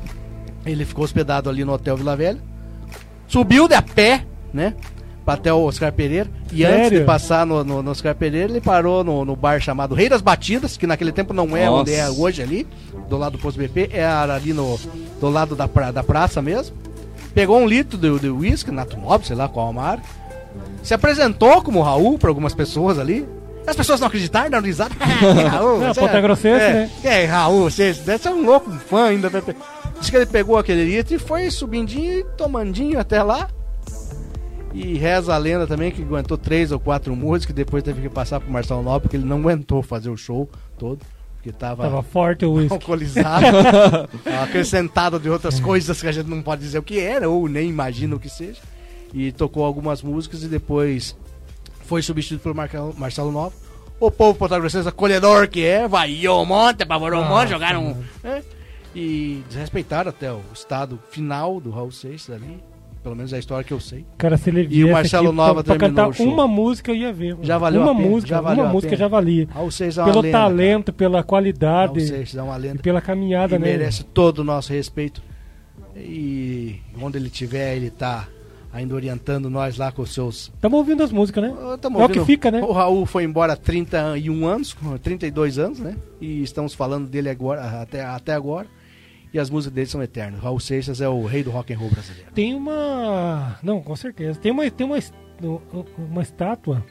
ele 0.66 0.84
ficou 0.84 1.04
hospedado 1.04 1.48
ali 1.48 1.64
no 1.64 1.72
Hotel 1.72 1.96
Vila 1.96 2.14
Velha. 2.16 2.38
Subiu 3.26 3.66
de 3.66 3.74
a 3.74 3.80
pé, 3.82 4.24
né? 4.52 4.74
Pra 5.24 5.34
Até 5.34 5.52
o 5.52 5.60
Oscar 5.64 5.92
Pereira. 5.92 6.28
E 6.52 6.64
antes 6.64 6.82
Sério? 6.84 6.98
de 7.00 7.04
passar 7.04 7.46
no, 7.46 7.64
no- 7.64 7.82
no 7.82 7.90
Oscar 7.90 8.14
Pereira, 8.14 8.50
ele 8.50 8.60
parou 8.60 9.02
no, 9.02 9.24
no 9.24 9.34
bar 9.34 9.60
chamado 9.60 9.94
Rei 9.94 10.08
das 10.08 10.20
Batidas, 10.20 10.76
que 10.76 10.86
naquele 10.86 11.12
tempo 11.12 11.32
não 11.32 11.56
é 11.56 11.66
Nossa. 11.66 11.80
onde 11.82 11.94
é 11.94 12.08
hoje 12.10 12.42
ali, 12.42 12.66
do 13.08 13.16
lado 13.16 13.32
do 13.32 13.38
posto 13.38 13.58
BP, 13.58 13.90
era 13.92 14.34
ali 14.34 14.52
no, 14.52 14.78
do 15.20 15.30
lado 15.30 15.56
da, 15.56 15.66
pra- 15.66 15.90
da 15.90 16.02
praça 16.02 16.42
mesmo. 16.42 16.76
Pegou 17.34 17.58
um 17.58 17.66
litro 17.66 17.98
de, 17.98 18.18
de 18.20 18.28
whisky, 18.28 18.70
Nato 18.70 18.96
Nobre, 18.98 19.26
sei 19.26 19.34
lá 19.36 19.48
qual 19.48 19.72
marca. 19.72 20.04
Se 20.82 20.94
apresentou 20.94 21.62
como 21.62 21.80
Raul 21.82 22.18
para 22.18 22.28
algumas 22.28 22.54
pessoas 22.54 22.98
ali. 22.98 23.26
As 23.66 23.74
pessoas 23.74 23.98
não 23.98 24.06
acreditaram, 24.08 24.50
não 24.60 24.60
risada. 24.60 24.94
Ah, 25.00 25.48
Raul, 25.48 25.82
É, 25.82 25.88
você 25.94 26.00
Ponta 26.00 26.20
Grossense, 26.20 26.62
é, 26.64 26.72
né? 26.72 26.90
É, 27.02 27.24
Raul, 27.24 27.70
você 27.70 27.94
deve 27.94 28.22
ser 28.22 28.28
um 28.28 28.44
louco 28.44 28.70
um 28.70 28.78
fã 28.78 29.06
ainda. 29.06 29.30
Diz 29.98 30.10
que 30.10 30.16
ele 30.16 30.26
pegou 30.26 30.58
aquele 30.58 30.84
litro 30.84 31.14
e 31.14 31.18
foi 31.18 31.50
subindinho 31.50 32.20
e 32.20 32.24
tomandinho 32.36 33.00
até 33.00 33.22
lá. 33.22 33.48
E 34.74 34.98
reza 34.98 35.32
a 35.32 35.38
lenda 35.38 35.68
também 35.68 35.92
que 35.92 36.02
aguentou 36.02 36.36
três 36.36 36.72
ou 36.72 36.80
quatro 36.80 37.14
músicas 37.14 37.52
e 37.52 37.56
depois 37.56 37.82
teve 37.84 38.02
que 38.02 38.08
passar 38.08 38.40
pro 38.40 38.50
Marcelo 38.50 38.82
Nobre 38.82 39.02
porque 39.02 39.16
ele 39.16 39.24
não 39.24 39.38
aguentou 39.38 39.82
fazer 39.84 40.10
o 40.10 40.16
show 40.16 40.50
todo. 40.76 40.98
Porque 41.36 41.52
tava, 41.52 41.84
Tava 41.84 42.02
forte 42.02 42.44
o 42.44 42.54
uísque. 42.54 42.72
alcoolizado, 42.72 43.46
acrescentado 44.42 45.20
de 45.20 45.30
outras 45.30 45.60
coisas 45.60 46.00
que 46.00 46.08
a 46.08 46.12
gente 46.12 46.28
não 46.28 46.42
pode 46.42 46.62
dizer 46.62 46.78
o 46.78 46.82
que 46.82 46.98
era, 46.98 47.28
ou 47.28 47.46
nem 47.48 47.68
imagina 47.68 48.16
o 48.16 48.18
que 48.18 48.28
seja. 48.28 48.60
E 49.12 49.30
tocou 49.30 49.64
algumas 49.64 50.02
músicas 50.02 50.42
e 50.42 50.48
depois 50.48 51.14
foi 51.84 52.02
substituído 52.02 52.42
pelo 52.42 52.54
Marcelo, 52.54 52.94
Marcelo 52.98 53.30
Nova. 53.30 53.54
O 54.00 54.10
povo 54.10 54.36
português 54.36 54.86
acolhedor 54.86 55.48
que 55.48 55.64
é, 55.64 55.86
vaiou 55.86 56.42
um 56.42 56.46
monte, 56.46 56.82
apavorou 56.82 57.22
um 57.22 57.28
monte, 57.28 57.50
jogaram. 57.50 57.96
E 58.94 59.42
desrespeitaram 59.48 60.10
até 60.10 60.32
o 60.32 60.40
estado 60.52 60.98
final 61.10 61.60
do 61.60 61.70
Raul 61.70 61.92
Seixas 61.92 62.34
ali. 62.34 62.58
Pelo 63.04 63.14
menos 63.14 63.34
é 63.34 63.36
a 63.36 63.38
história 63.38 63.62
que 63.62 63.72
eu 63.72 63.78
sei. 63.78 64.06
Cara, 64.16 64.38
se 64.38 64.48
ele 64.48 64.66
E 64.70 64.82
o 64.82 64.90
Marcelo 64.90 65.28
aqui 65.28 65.36
Nova 65.36 65.62
pra, 65.62 65.76
pra 65.76 65.88
cantar 65.88 66.08
uma 66.22 66.48
música, 66.48 66.90
eu 66.90 66.96
ia 66.96 67.12
ver. 67.12 67.36
Já 67.42 67.58
valeu 67.58 67.82
Uma 67.82 67.92
a 67.92 67.94
pena, 67.94 68.08
música, 68.08 68.30
já 68.30 68.40
valeu 68.40 68.64
uma 68.64 68.72
música 68.72 68.96
já 68.96 69.08
valia. 69.08 69.46
Raul 69.52 69.70
Seixas 69.70 69.98
é 69.98 70.00
uma 70.00 70.06
Pelo 70.10 70.22
lenda, 70.22 70.32
cara. 70.32 70.44
talento, 70.48 70.92
pela 70.94 71.22
qualidade 71.22 71.92
Raul 71.98 72.00
Seixas 72.00 72.36
é 72.36 72.42
uma 72.42 72.56
lenda. 72.56 72.76
e 72.76 72.82
pela 72.82 73.02
caminhada, 73.02 73.56
e 73.56 73.58
né? 73.58 73.66
merece 73.72 74.04
todo 74.04 74.38
o 74.38 74.44
nosso 74.44 74.72
respeito. 74.72 75.22
E 75.94 76.76
onde 76.98 77.18
ele 77.18 77.26
estiver, 77.26 77.76
ele 77.76 77.90
tá 77.90 78.26
ainda 78.72 78.94
orientando 78.94 79.50
nós 79.50 79.76
lá 79.76 79.92
com 79.92 80.00
os 80.00 80.14
seus. 80.14 80.50
Estamos 80.54 80.78
ouvindo 80.78 81.02
as 81.02 81.12
músicas, 81.12 81.44
né? 81.44 81.54
Ah, 81.60 81.76
tamo 81.78 82.00
é 82.00 82.06
o 82.06 82.08
que 82.08 82.24
fica, 82.24 82.50
né? 82.50 82.62
O 82.62 82.72
Raul 82.72 83.04
foi 83.04 83.24
embora 83.24 83.52
há 83.52 83.56
31 83.56 84.46
anos, 84.46 84.72
com 84.72 84.96
32 84.96 85.58
anos, 85.58 85.78
né? 85.78 85.94
E 86.22 86.42
estamos 86.42 86.72
falando 86.72 87.06
dele 87.06 87.28
agora, 87.28 87.82
até, 87.82 88.02
até 88.02 88.32
agora. 88.32 88.66
E 89.34 89.38
as 89.38 89.50
músicas 89.50 89.74
dele 89.74 89.86
são 89.88 90.00
eternas. 90.00 90.40
Raul 90.40 90.60
Seixas 90.60 91.00
é 91.00 91.08
o 91.08 91.26
rei 91.26 91.42
do 91.42 91.50
rock 91.50 91.74
and 91.74 91.78
roll 91.78 91.90
brasileiro. 91.90 92.30
Tem 92.32 92.54
uma. 92.54 93.58
Não, 93.64 93.82
com 93.82 93.96
certeza. 93.96 94.38
Tem 94.38 94.52
uma, 94.52 94.70
tem 94.70 94.86
uma, 94.86 94.96
uma 95.98 96.22
estátua 96.22 96.86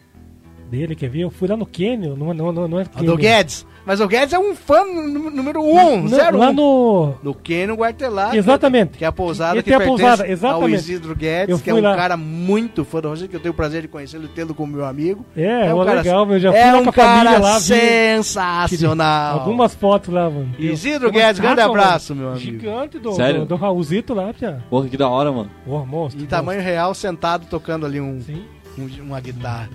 dele, 0.78 0.96
quer 0.96 1.10
ver? 1.10 1.22
Eu 1.22 1.30
fui 1.30 1.48
lá 1.48 1.56
no 1.56 1.66
Canyon, 1.66 2.16
não, 2.16 2.34
não, 2.34 2.52
não, 2.52 2.68
não 2.68 2.80
é 2.80 2.84
O 2.84 2.90
Canyon. 2.90 3.06
do 3.12 3.18
Guedes. 3.18 3.66
Mas 3.86 4.00
o 4.00 4.08
Guedes 4.08 4.34
é 4.34 4.40
um 4.40 4.56
fã 4.56 4.86
nú- 4.86 5.30
número 5.30 5.62
1, 5.62 5.94
um, 5.94 6.08
zero 6.08 6.38
lá 6.38 6.50
um. 6.50 6.54
no. 6.54 7.16
No 7.22 7.34
Keno 7.34 7.76
Guartelado. 7.76 8.34
Exatamente. 8.36 8.98
Que 8.98 9.04
é 9.04 9.08
a 9.08 9.12
pousada 9.12 9.56
Ele 9.56 9.64
que 9.64 9.70
tem 9.70 9.76
a 9.76 9.78
pertence 9.80 10.02
pousada, 10.02 10.24
ao 10.24 10.30
exatamente. 10.30 10.76
Isidro 10.76 11.14
Guedes, 11.16 11.50
Eu 11.50 11.60
que 11.60 11.70
é 11.70 11.74
um 11.74 11.82
lá. 11.82 11.94
cara 11.96 12.16
muito 12.16 12.86
fã 12.86 13.02
do 13.02 13.10
Rogério, 13.10 13.30
que 13.30 13.36
eu 13.36 13.42
tenho 13.42 13.52
o 13.52 13.56
prazer 13.56 13.82
de 13.82 13.90
conhecê-lo 13.90 14.24
e 14.24 14.28
tê-lo 14.30 14.56
como 14.56 14.72
meu 14.78 14.86
amigo. 14.86 15.26
É, 15.36 15.74
um 15.74 15.78
ó, 15.80 15.84
cara- 15.86 15.98
legal, 16.02 16.26
meu. 16.26 16.40
Já 16.40 16.52
fui 16.52 16.62
é 16.62 16.72
lá 16.72 16.80
um 16.80 16.86
cara 16.92 17.38
lá. 17.40 17.60
vi- 17.60 17.66
sensacional. 17.66 19.40
Algumas 19.40 19.76
fotos 19.76 20.14
lá, 20.14 20.30
mano. 20.30 20.50
Isidro 20.58 21.10
uma 21.10 21.14
Guedes, 21.20 21.40
grande 21.42 21.62
abraço, 21.62 22.16
mano, 22.16 22.28
meu 22.30 22.38
amigo. 22.38 22.52
Gigante 22.60 23.00
do, 23.00 23.12
Sério? 23.14 23.40
do, 23.42 23.46
do 23.48 23.56
Raulzito 23.56 24.14
lá, 24.14 24.34
Pia. 24.34 24.64
Porra, 24.70 24.88
que 24.88 24.96
da 24.98 25.10
hora, 25.10 25.32
mano. 25.32 25.50
Porra, 25.66 25.86
monstro. 25.86 26.24
Em 26.24 26.26
tamanho 26.26 26.62
real, 26.62 26.94
sentado, 26.94 27.46
tocando 27.50 27.86
ali 27.86 28.00
um, 28.00 28.22
Sim. 28.22 28.44
um- 28.78 29.04
uma 29.04 29.20
guitarra. 29.20 29.70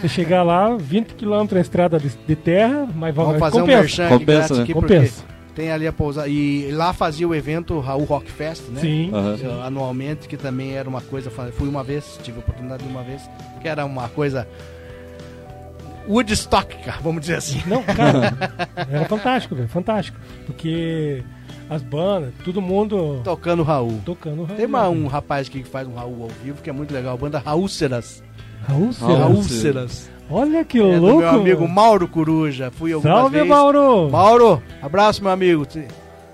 Você 0.00 0.08
chegar 0.08 0.42
lá, 0.42 0.76
20 0.76 1.14
km 1.14 1.46
na 1.52 1.60
estrada 1.60 1.98
de, 1.98 2.10
de 2.26 2.36
terra, 2.36 2.86
mas 2.94 3.14
vai 3.14 3.24
Vamos 3.24 3.40
fazer 3.40 3.56
um 3.56 3.60
compensa. 3.60 3.78
merchan 3.80 4.04
aqui 4.06 4.18
Compensa, 4.18 4.54
né? 4.54 4.62
aqui, 4.62 4.72
Compensa. 4.74 5.22
porque 5.22 5.38
tem 5.54 5.70
ali 5.72 5.86
a 5.86 5.92
pousada. 5.92 6.28
E 6.28 6.70
lá 6.72 6.92
fazia 6.92 7.26
o 7.26 7.34
evento 7.34 7.78
Raul 7.80 8.04
Rock 8.04 8.30
Fest, 8.30 8.68
né? 8.68 8.80
Sim. 8.80 9.10
Eh, 9.12 9.66
Anualmente, 9.66 10.28
que 10.28 10.36
também 10.36 10.72
era 10.76 10.88
uma 10.88 11.00
coisa. 11.00 11.30
Fui 11.30 11.68
uma 11.68 11.82
vez, 11.82 12.18
tive 12.22 12.36
a 12.38 12.40
oportunidade 12.40 12.82
de 12.84 12.88
uma 12.88 13.02
vez, 13.02 13.22
que 13.60 13.66
era 13.68 13.84
uma 13.84 14.08
coisa. 14.08 14.46
Woodstock, 16.08 16.74
cara, 16.84 16.98
vamos 17.02 17.20
dizer 17.22 17.36
assim. 17.36 17.60
Não, 17.66 17.82
cara, 17.82 18.32
era 18.90 19.04
fantástico, 19.04 19.54
velho, 19.54 19.68
fantástico. 19.68 20.18
Porque 20.46 21.22
as 21.68 21.82
bandas, 21.82 22.32
todo 22.44 22.62
mundo 22.62 23.20
Tocando 23.22 23.62
Raul. 23.62 24.00
tocando 24.06 24.44
Raul. 24.44 24.56
Tem 24.56 24.64
uma- 24.64 24.88
um 24.88 25.06
rapaz 25.06 25.48
aqui 25.48 25.62
que 25.62 25.68
faz 25.68 25.86
um 25.86 25.94
Raul 25.94 26.22
ao 26.22 26.28
vivo 26.42 26.62
que 26.62 26.70
é 26.70 26.72
muito 26.72 26.94
legal, 26.94 27.12
a 27.14 27.16
banda 27.18 27.38
Raúceras. 27.38 28.22
Raul, 28.68 28.92
será? 28.92 29.18
Raúceras. 29.18 30.10
Olha 30.30 30.64
que 30.64 30.78
É 30.78 30.82
do 30.96 31.00
louco. 31.00 31.18
meu 31.20 31.28
amigo 31.30 31.66
Mauro 31.68 32.06
Coruja. 32.06 32.70
Fui 32.70 32.92
algumas 32.92 33.16
Salve, 33.18 33.34
vezes. 33.36 33.48
Mauro. 33.48 34.10
Mauro, 34.10 34.62
abraço, 34.82 35.22
meu 35.22 35.32
amigo. 35.32 35.66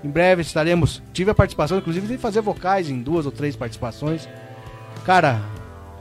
Em 0.03 0.09
breve 0.09 0.41
estaremos. 0.41 1.01
Tive 1.13 1.31
a 1.31 1.33
participação, 1.35 1.77
inclusive, 1.77 2.05
de 2.07 2.17
fazer 2.17 2.41
vocais 2.41 2.89
em 2.89 3.01
duas 3.01 3.25
ou 3.25 3.31
três 3.31 3.55
participações. 3.55 4.27
Cara, 5.05 5.39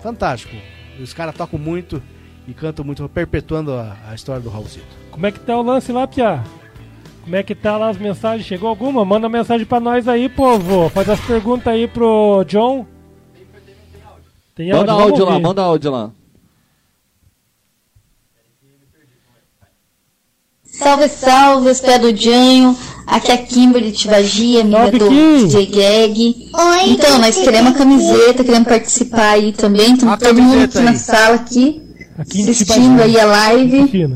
fantástico. 0.03 0.57
Os 1.01 1.13
caras 1.15 1.35
tocam 1.37 1.59
muito 1.59 2.03
e 2.49 2.53
cantam 2.53 2.85
muito, 2.85 3.09
perpetuando 3.09 3.73
a, 3.73 3.97
a 4.09 4.15
história 4.15 4.43
do 4.43 4.51
Raulzito. 4.51 4.85
Como 5.11 5.27
é 5.27 5.31
que 5.33 5.39
tá 5.41 5.57
o 5.57 5.63
lance 5.63 5.93
lá, 5.93 6.07
Pia? 6.07 6.43
Como 7.23 7.37
é 7.37 7.43
que 7.43 7.55
tá 7.55 7.77
lá 7.79 7.89
as 7.89 7.97
mensagens? 7.97 8.47
Chegou 8.47 8.69
alguma? 8.69 9.05
Manda 9.05 9.29
mensagem 9.29 9.65
pra 9.65 9.81
nós 9.81 10.07
aí, 10.09 10.29
povo. 10.29 10.89
Faz 10.91 11.09
as 11.09 11.21
perguntas 11.21 11.69
aí 11.69 11.87
pro 11.89 12.45
John. 12.47 12.85
Tem 14.55 14.71
Manda 14.73 14.93
Vamos 14.93 15.11
áudio 15.11 15.25
lá, 15.25 15.39
manda 15.41 15.63
áudio 15.63 15.91
lá. 15.91 16.11
Salve, 20.79 21.09
salve, 21.09 21.71
do 22.01 22.17
Janho. 22.17 22.77
Aqui 23.07 23.31
é 23.31 23.35
a 23.35 23.39
Kimberly 23.39 23.93
Tibagia, 23.93 24.63
amiga 24.63 24.91
do 24.91 25.09
Kim. 25.09 25.47
DJ 25.47 25.67
Gag. 25.67 26.51
Oi, 26.55 26.91
Então, 26.91 27.19
nós 27.19 27.37
queremos 27.37 27.75
a 27.75 27.79
camiseta, 27.79 28.43
queremos 28.45 28.69
participar 28.69 29.33
aí 29.33 29.53
também. 29.53 29.93
Estamos 29.95 30.19
todo 30.19 30.43
mundo 30.43 30.65
aqui 30.65 30.79
na 30.81 30.91
aí. 30.93 30.99
sala 30.99 31.35
aqui, 31.37 31.83
Aqui 32.19 32.43
assistindo 32.51 33.03
aí 33.03 33.19
a 33.21 33.27
live. 33.27 34.09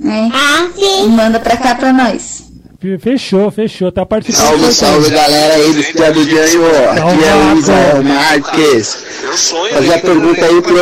Né? 0.00 0.30
Ah, 0.34 0.66
E 0.76 0.80
sim. 1.02 1.08
manda 1.10 1.38
pra 1.38 1.56
cá 1.56 1.74
pra 1.76 1.92
nós. 1.92 2.42
Fe- 2.80 2.98
Fechou, 2.98 3.48
fechou. 3.52 3.92
Tá 3.92 4.04
participando. 4.04 4.48
Salve, 4.58 4.72
salve 4.72 5.10
galera 5.10 5.54
aí 5.54 5.72
do 5.72 5.84
Piado 5.84 6.24
de 6.26 6.36
Anjo. 6.38 6.60
Aqui 6.90 7.24
é 7.24 7.54
o 7.54 7.58
Israel 7.58 8.02
Marques. 8.02 8.96
Fazer 9.72 9.94
a 9.94 9.98
pergunta 10.00 10.44
aí 10.44 10.60
pro 10.60 10.74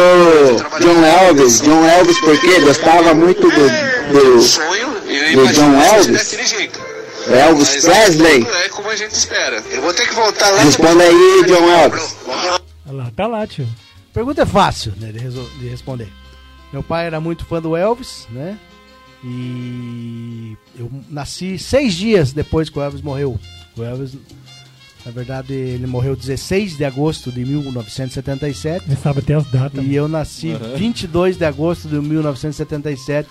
John 0.81 1.05
Elvis. 1.05 1.61
John 1.61 1.85
Elvis, 1.85 2.19
por 2.21 2.41
quê? 2.41 2.61
Gostava 2.61 3.13
muito 3.15 3.43
do, 3.43 3.51
do, 4.11 5.47
do 5.47 5.53
John 5.53 5.81
Elvis? 5.81 6.35
Elvis 7.29 7.85
Presley? 7.85 8.47
É 8.65 8.69
como 8.69 8.89
a 8.89 8.97
gente 8.97 9.13
espera. 9.13 9.63
Eu 9.71 9.83
vou 9.83 9.93
ter 9.93 10.09
que 10.09 10.15
voltar 10.15 10.51
lá. 10.51 10.63
Responda 10.63 11.05
aí, 11.05 11.45
John 11.47 11.71
Elvis. 11.71 12.17
Olha 12.27 12.61
lá, 12.93 13.13
tá 13.15 13.27
lá, 13.27 13.47
tio. 13.47 13.69
Pergunta 14.13 14.43
é 14.43 14.47
fácil 14.47 14.93
né, 14.99 15.13
de, 15.13 15.69
responder. 15.69 16.09
Meu 16.73 16.83
pai 16.83 17.07
era 17.07 17.21
muito 17.21 17.45
fã 17.45 17.61
do 17.61 17.77
Elvis, 17.77 18.27
né? 18.31 18.59
E 19.23 20.57
eu 20.79 20.91
nasci 21.09 21.59
seis 21.59 21.95
dias 21.95 22.33
depois 22.33 22.71
que 22.71 22.79
o 22.79 22.83
Elvis 22.83 23.03
morreu. 23.03 23.39
O 23.77 23.83
Elvis, 23.83 24.17
na 25.05 25.13
verdade, 25.13 25.53
ele 25.53 25.87
morreu 25.87 26.17
16 26.17 26.77
de 26.77 26.85
agosto 26.85 27.31
de 27.31 27.45
1977. 27.45 28.87
Ele 28.87 28.97
sabe 28.97 29.21
até 29.21 29.35
as 29.35 29.47
datas. 29.47 29.85
E 29.85 29.95
eu 29.95 30.09
nasci 30.09 30.55
22 30.77 31.37
de 31.37 31.45
agosto 31.45 31.89
de 31.89 32.01
1977 32.01 33.29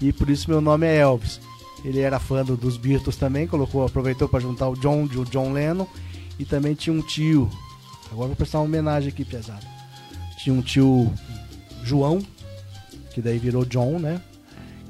e 0.00 0.12
por 0.12 0.28
isso 0.30 0.48
meu 0.50 0.60
nome 0.60 0.86
é 0.86 0.96
Elvis. 0.98 1.40
Ele 1.84 2.00
era 2.00 2.18
fã 2.18 2.44
do- 2.44 2.56
dos 2.56 2.76
Beatles 2.76 3.16
também, 3.16 3.46
colocou, 3.46 3.84
aproveitou 3.84 4.28
para 4.28 4.40
juntar 4.40 4.68
o 4.68 4.74
John 4.76 5.06
de 5.06 5.18
o 5.18 5.24
John 5.24 5.52
Lennon 5.52 5.86
e 6.38 6.44
também 6.44 6.74
tinha 6.74 6.94
um 6.94 7.00
tio. 7.00 7.48
Agora 8.12 8.28
vou 8.28 8.36
prestar 8.36 8.58
uma 8.58 8.64
homenagem 8.66 9.08
aqui, 9.08 9.24
pesado. 9.24 9.64
Tinha 10.42 10.54
um 10.54 10.60
tio 10.62 11.10
João, 11.82 12.20
que 13.14 13.20
daí 13.22 13.38
virou 13.38 13.64
John, 13.64 13.98
né? 13.98 14.20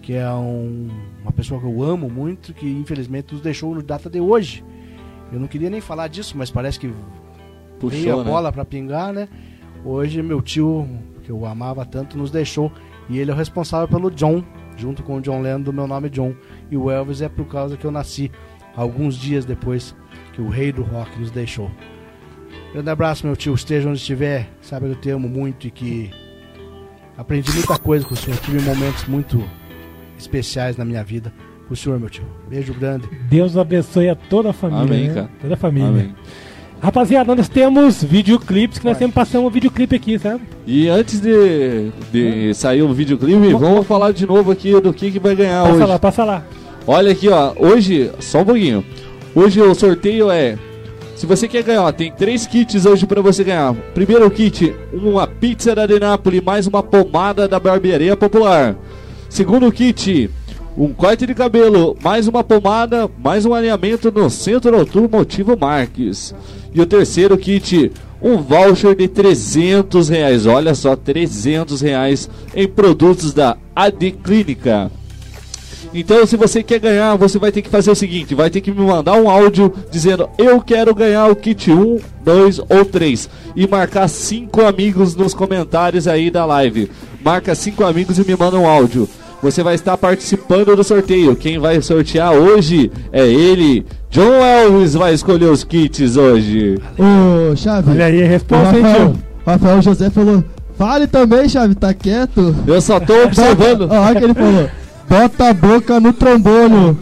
Que 0.02 0.14
é 0.14 0.28
um- 0.32 0.88
uma 1.22 1.30
pessoa 1.32 1.60
que 1.60 1.66
eu 1.66 1.82
amo 1.82 2.08
muito, 2.10 2.52
que 2.52 2.66
infelizmente 2.66 3.32
nos 3.34 3.42
deixou 3.42 3.74
no 3.74 3.82
data 3.82 4.08
de 4.10 4.20
hoje. 4.20 4.64
Eu 5.32 5.38
não 5.38 5.46
queria 5.46 5.70
nem 5.70 5.80
falar 5.80 6.08
disso, 6.08 6.36
mas 6.36 6.50
parece 6.50 6.80
que 6.80 6.86
veio 6.88 6.98
a 7.76 7.78
Puxou, 7.78 8.24
né? 8.24 8.30
bola 8.30 8.50
pra 8.52 8.64
pingar, 8.64 9.12
né? 9.12 9.28
Hoje 9.84 10.20
meu 10.22 10.42
tio, 10.42 10.88
que 11.24 11.30
eu 11.30 11.46
amava 11.46 11.84
tanto, 11.84 12.18
nos 12.18 12.30
deixou. 12.32 12.72
E 13.08 13.18
ele 13.18 13.30
é 13.30 13.34
o 13.34 13.36
responsável 13.36 13.86
pelo 13.86 14.10
John, 14.10 14.42
junto 14.80 15.02
com 15.02 15.16
o 15.16 15.20
John 15.20 15.42
Lennon, 15.42 15.60
do 15.60 15.72
meu 15.72 15.86
nome 15.86 16.08
John. 16.08 16.34
E 16.70 16.76
o 16.76 16.90
Elvis 16.90 17.20
é 17.20 17.28
por 17.28 17.46
causa 17.46 17.76
que 17.76 17.84
eu 17.84 17.90
nasci 17.90 18.30
alguns 18.74 19.16
dias 19.16 19.44
depois 19.44 19.94
que 20.32 20.40
o 20.40 20.48
rei 20.48 20.72
do 20.72 20.82
rock 20.82 21.18
nos 21.18 21.30
deixou. 21.30 21.70
Grande 22.72 22.90
abraço, 22.90 23.26
meu 23.26 23.36
tio. 23.36 23.54
Esteja 23.54 23.88
onde 23.88 23.98
estiver, 23.98 24.48
sabe 24.60 24.86
que 24.86 24.92
eu 24.92 25.00
te 25.00 25.10
amo 25.10 25.28
muito 25.28 25.66
e 25.66 25.70
que 25.70 26.10
aprendi 27.16 27.52
muita 27.52 27.78
coisa 27.78 28.06
com 28.06 28.14
o 28.14 28.16
senhor. 28.16 28.38
Tive 28.40 28.60
momentos 28.62 29.04
muito 29.06 29.42
especiais 30.16 30.76
na 30.76 30.84
minha 30.84 31.02
vida 31.04 31.32
com 31.66 31.74
o 31.74 31.76
senhor, 31.76 32.00
meu 32.00 32.08
tio. 32.08 32.24
Beijo 32.48 32.74
grande. 32.74 33.08
Deus 33.28 33.56
abençoe 33.56 34.08
a 34.08 34.14
toda 34.14 34.50
a 34.50 34.52
família. 34.52 34.84
Amém, 34.84 35.08
né? 35.08 35.14
cara. 35.14 35.30
Toda 35.40 35.54
a 35.54 35.56
família. 35.56 35.88
Amém. 35.88 36.14
Rapaziada, 36.80 37.34
nós 37.34 37.48
temos 37.48 38.02
videoclipes 38.02 38.78
que 38.78 38.86
nós 38.86 38.96
sempre 38.96 39.12
passamos 39.12 39.48
um 39.48 39.50
videoclipe 39.50 39.94
aqui, 39.94 40.18
sabe? 40.18 40.40
E 40.66 40.88
antes 40.88 41.20
de, 41.20 41.90
de 42.10 42.54
sair 42.54 42.80
o 42.82 42.92
videoclipe, 42.94 43.52
vamos 43.52 43.86
falar 43.86 44.12
de 44.12 44.26
novo 44.26 44.50
aqui 44.50 44.80
do 44.80 44.92
que, 44.92 45.10
que 45.10 45.18
vai 45.18 45.36
ganhar 45.36 45.62
Passa 45.62 45.74
hoje. 45.74 45.86
lá, 45.86 45.98
passa 45.98 46.24
lá. 46.24 46.42
Olha 46.86 47.12
aqui, 47.12 47.28
ó. 47.28 47.52
Hoje, 47.58 48.10
só 48.18 48.40
um 48.40 48.44
pouquinho. 48.46 48.84
Hoje 49.34 49.60
o 49.60 49.74
sorteio 49.74 50.30
é. 50.30 50.56
Se 51.14 51.26
você 51.26 51.46
quer 51.46 51.62
ganhar, 51.62 51.82
ó, 51.82 51.92
tem 51.92 52.10
três 52.10 52.46
kits 52.46 52.86
hoje 52.86 53.06
pra 53.06 53.20
você 53.20 53.44
ganhar. 53.44 53.74
Primeiro 53.94 54.30
kit, 54.30 54.74
uma 54.90 55.26
pizza 55.26 55.74
da 55.74 55.84
De 55.84 56.00
Napoli 56.00 56.40
mais 56.40 56.66
uma 56.66 56.82
pomada 56.82 57.46
da 57.46 57.60
barbearia 57.60 58.16
popular. 58.16 58.74
Segundo 59.28 59.70
kit, 59.70 60.30
um 60.80 60.94
corte 60.94 61.26
de 61.26 61.34
cabelo 61.34 61.94
mais 62.02 62.26
uma 62.26 62.42
pomada 62.42 63.06
mais 63.22 63.44
um 63.44 63.52
alinhamento 63.52 64.10
no 64.10 64.30
Centro 64.30 64.74
Automotivo 64.78 65.54
Marques. 65.54 66.34
E 66.72 66.80
o 66.80 66.86
terceiro 66.86 67.36
kit, 67.36 67.92
um 68.22 68.38
voucher 68.38 68.96
de 68.96 69.06
300 69.06 70.08
reais. 70.08 70.46
Olha 70.46 70.74
só, 70.74 70.96
300 70.96 71.82
reais 71.82 72.30
em 72.56 72.66
produtos 72.66 73.34
da 73.34 73.58
AD 73.76 74.12
Clínica. 74.24 74.90
Então, 75.92 76.24
se 76.24 76.34
você 76.34 76.62
quer 76.62 76.78
ganhar, 76.78 77.14
você 77.16 77.38
vai 77.38 77.52
ter 77.52 77.60
que 77.60 77.68
fazer 77.68 77.90
o 77.90 77.94
seguinte: 77.94 78.34
vai 78.34 78.48
ter 78.48 78.62
que 78.62 78.70
me 78.70 78.80
mandar 78.80 79.20
um 79.20 79.28
áudio 79.28 79.70
dizendo 79.90 80.30
eu 80.38 80.62
quero 80.62 80.94
ganhar 80.94 81.26
o 81.26 81.36
kit 81.36 81.70
1, 81.70 81.98
2 82.24 82.58
ou 82.58 82.86
3 82.86 83.28
e 83.54 83.66
marcar 83.66 84.08
cinco 84.08 84.62
amigos 84.62 85.14
nos 85.14 85.34
comentários 85.34 86.08
aí 86.08 86.30
da 86.30 86.46
live. 86.46 86.90
Marca 87.22 87.54
cinco 87.54 87.84
amigos 87.84 88.18
e 88.18 88.26
me 88.26 88.34
manda 88.34 88.58
um 88.58 88.66
áudio. 88.66 89.06
Você 89.42 89.62
vai 89.62 89.74
estar 89.74 89.96
participando 89.96 90.76
do 90.76 90.84
sorteio. 90.84 91.34
Quem 91.34 91.58
vai 91.58 91.80
sortear 91.80 92.32
hoje 92.32 92.90
é 93.10 93.26
ele. 93.26 93.86
John 94.10 94.34
Elvis 94.34 94.94
vai 94.94 95.14
escolher 95.14 95.46
os 95.46 95.64
kits 95.64 96.16
hoje. 96.16 96.78
Ô, 96.98 97.56
Chave. 97.56 97.90
Olha 97.90 98.04
aí, 98.06 98.22
o 98.22 98.26
responsa, 98.26 98.76
hein, 98.76 99.14
Rafael, 99.46 99.80
José 99.80 100.10
falou: 100.10 100.44
Fale 100.76 101.06
também, 101.06 101.48
Chave, 101.48 101.74
tá 101.74 101.94
quieto? 101.94 102.54
Eu 102.66 102.80
só 102.80 103.00
tô 103.00 103.24
observando. 103.24 103.88
Olha 103.90 104.18
que 104.18 104.24
ele 104.24 104.34
falou: 104.34 104.68
Bota 105.08 105.48
a 105.48 105.54
boca 105.54 105.98
no 106.00 106.12
trombone. 106.12 106.96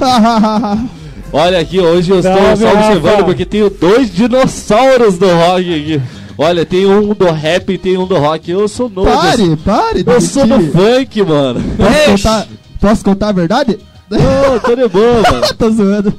Olha 1.32 1.60
aqui, 1.60 1.80
hoje 1.80 2.10
eu 2.10 2.18
estou 2.18 2.34
só 2.34 2.72
observando 2.72 3.04
Rafa. 3.12 3.24
porque 3.24 3.46
tenho 3.46 3.70
dois 3.70 4.12
dinossauros 4.12 5.16
do 5.16 5.26
rock 5.26 5.74
aqui. 5.74 6.02
Olha, 6.36 6.64
tem 6.64 6.86
um 6.86 7.14
do 7.14 7.30
rap 7.30 7.72
e 7.72 7.78
tem 7.78 7.96
um 7.96 8.06
do 8.06 8.16
rock. 8.18 8.50
Eu 8.50 8.66
sou 8.68 8.88
novo. 8.88 9.10
pare, 9.10 9.56
pare. 9.56 10.04
Eu 10.06 10.20
sou 10.20 10.46
do 10.46 10.60
funk, 10.72 11.22
mano. 11.22 11.60
Posso 11.76 12.10
contar, 12.10 12.48
posso 12.80 13.04
contar 13.04 13.28
a 13.28 13.32
verdade? 13.32 13.78
Ô, 14.10 14.60
tô 14.60 14.74
de 14.74 14.88
boa, 14.88 15.22
mano. 15.22 15.46
Tô 15.56 15.70
zoando. 15.70 16.18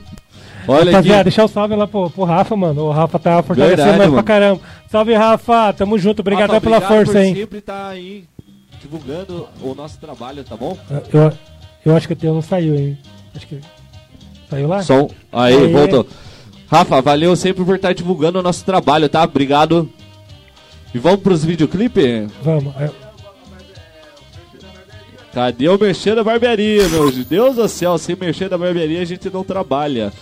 Olha 0.67 0.91
Rapaziada, 0.91 1.15
aqui. 1.15 1.23
deixar 1.25 1.43
o 1.43 1.47
salve 1.47 1.75
lá 1.75 1.85
pro, 1.85 2.09
pro 2.09 2.23
Rafa, 2.23 2.55
mano. 2.55 2.83
O 2.83 2.91
Rafa 2.91 3.19
tá 3.19 3.43
fortalecendo 3.43 3.75
Verdade, 3.83 3.97
nós 3.99 4.13
pra 4.13 4.23
caramba. 4.23 4.61
Salve, 4.89 5.13
Rafa. 5.13 5.73
Tamo 5.73 5.99
junto. 5.99 6.21
Obrigado 6.21 6.51
Rafa, 6.51 6.61
pela 6.61 6.77
obrigado 6.77 6.97
força, 6.97 7.11
por 7.11 7.21
hein. 7.21 7.35
sempre 7.35 7.61
tá 7.61 7.89
aí 7.89 8.23
divulgando 8.81 9.47
o 9.61 9.75
nosso 9.75 9.99
trabalho, 9.99 10.43
tá 10.43 10.55
bom? 10.55 10.77
Eu, 11.11 11.33
eu 11.85 11.95
acho 11.95 12.07
que 12.07 12.13
o 12.13 12.17
teu 12.17 12.33
não 12.33 12.41
saiu, 12.41 12.75
hein. 12.75 12.97
Acho 13.35 13.47
que. 13.47 13.59
Saiu 14.49 14.67
lá? 14.67 14.81
Som. 14.81 15.09
Aí, 15.31 15.55
Aê. 15.55 15.67
voltou. 15.67 16.07
Rafa, 16.67 17.01
valeu 17.01 17.35
sempre 17.35 17.63
por 17.63 17.75
estar 17.75 17.93
divulgando 17.93 18.39
o 18.39 18.43
nosso 18.43 18.63
trabalho, 18.65 19.07
tá? 19.09 19.23
Obrigado. 19.23 19.89
E 20.93 20.99
vamos 20.99 21.21
pros 21.21 21.43
videoclipes? 21.43 22.31
Vamos. 22.43 22.73
é, 22.79 22.89
Cadê 25.33 25.67
o 25.67 25.79
mexer 25.79 26.15
da 26.15 26.23
barbearia, 26.23 26.87
meu 26.89 27.11
Deus 27.11 27.55
do 27.55 27.67
céu? 27.67 27.97
Sem 27.97 28.15
mexer 28.15 28.49
da 28.49 28.57
barbearia 28.57 29.01
a 29.01 29.05
gente 29.05 29.29
não 29.31 29.43
trabalha. 29.43 30.13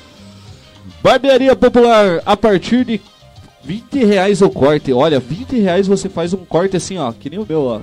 Barbearia 1.03 1.53
popular, 1.53 2.22
a 2.26 2.38
partir 2.38 2.86
de 2.86 3.01
20 3.63 4.05
reais 4.05 4.41
o 4.41 4.49
corte. 4.49 4.93
Olha, 4.93 5.19
20 5.19 5.59
reais 5.59 5.86
você 5.86 6.07
faz 6.07 6.34
um 6.34 6.45
corte 6.45 6.78
assim, 6.78 6.97
ó, 6.97 7.11
que 7.11 7.30
nem 7.30 7.39
o 7.39 7.45
meu, 7.47 7.61
ó. 7.61 7.82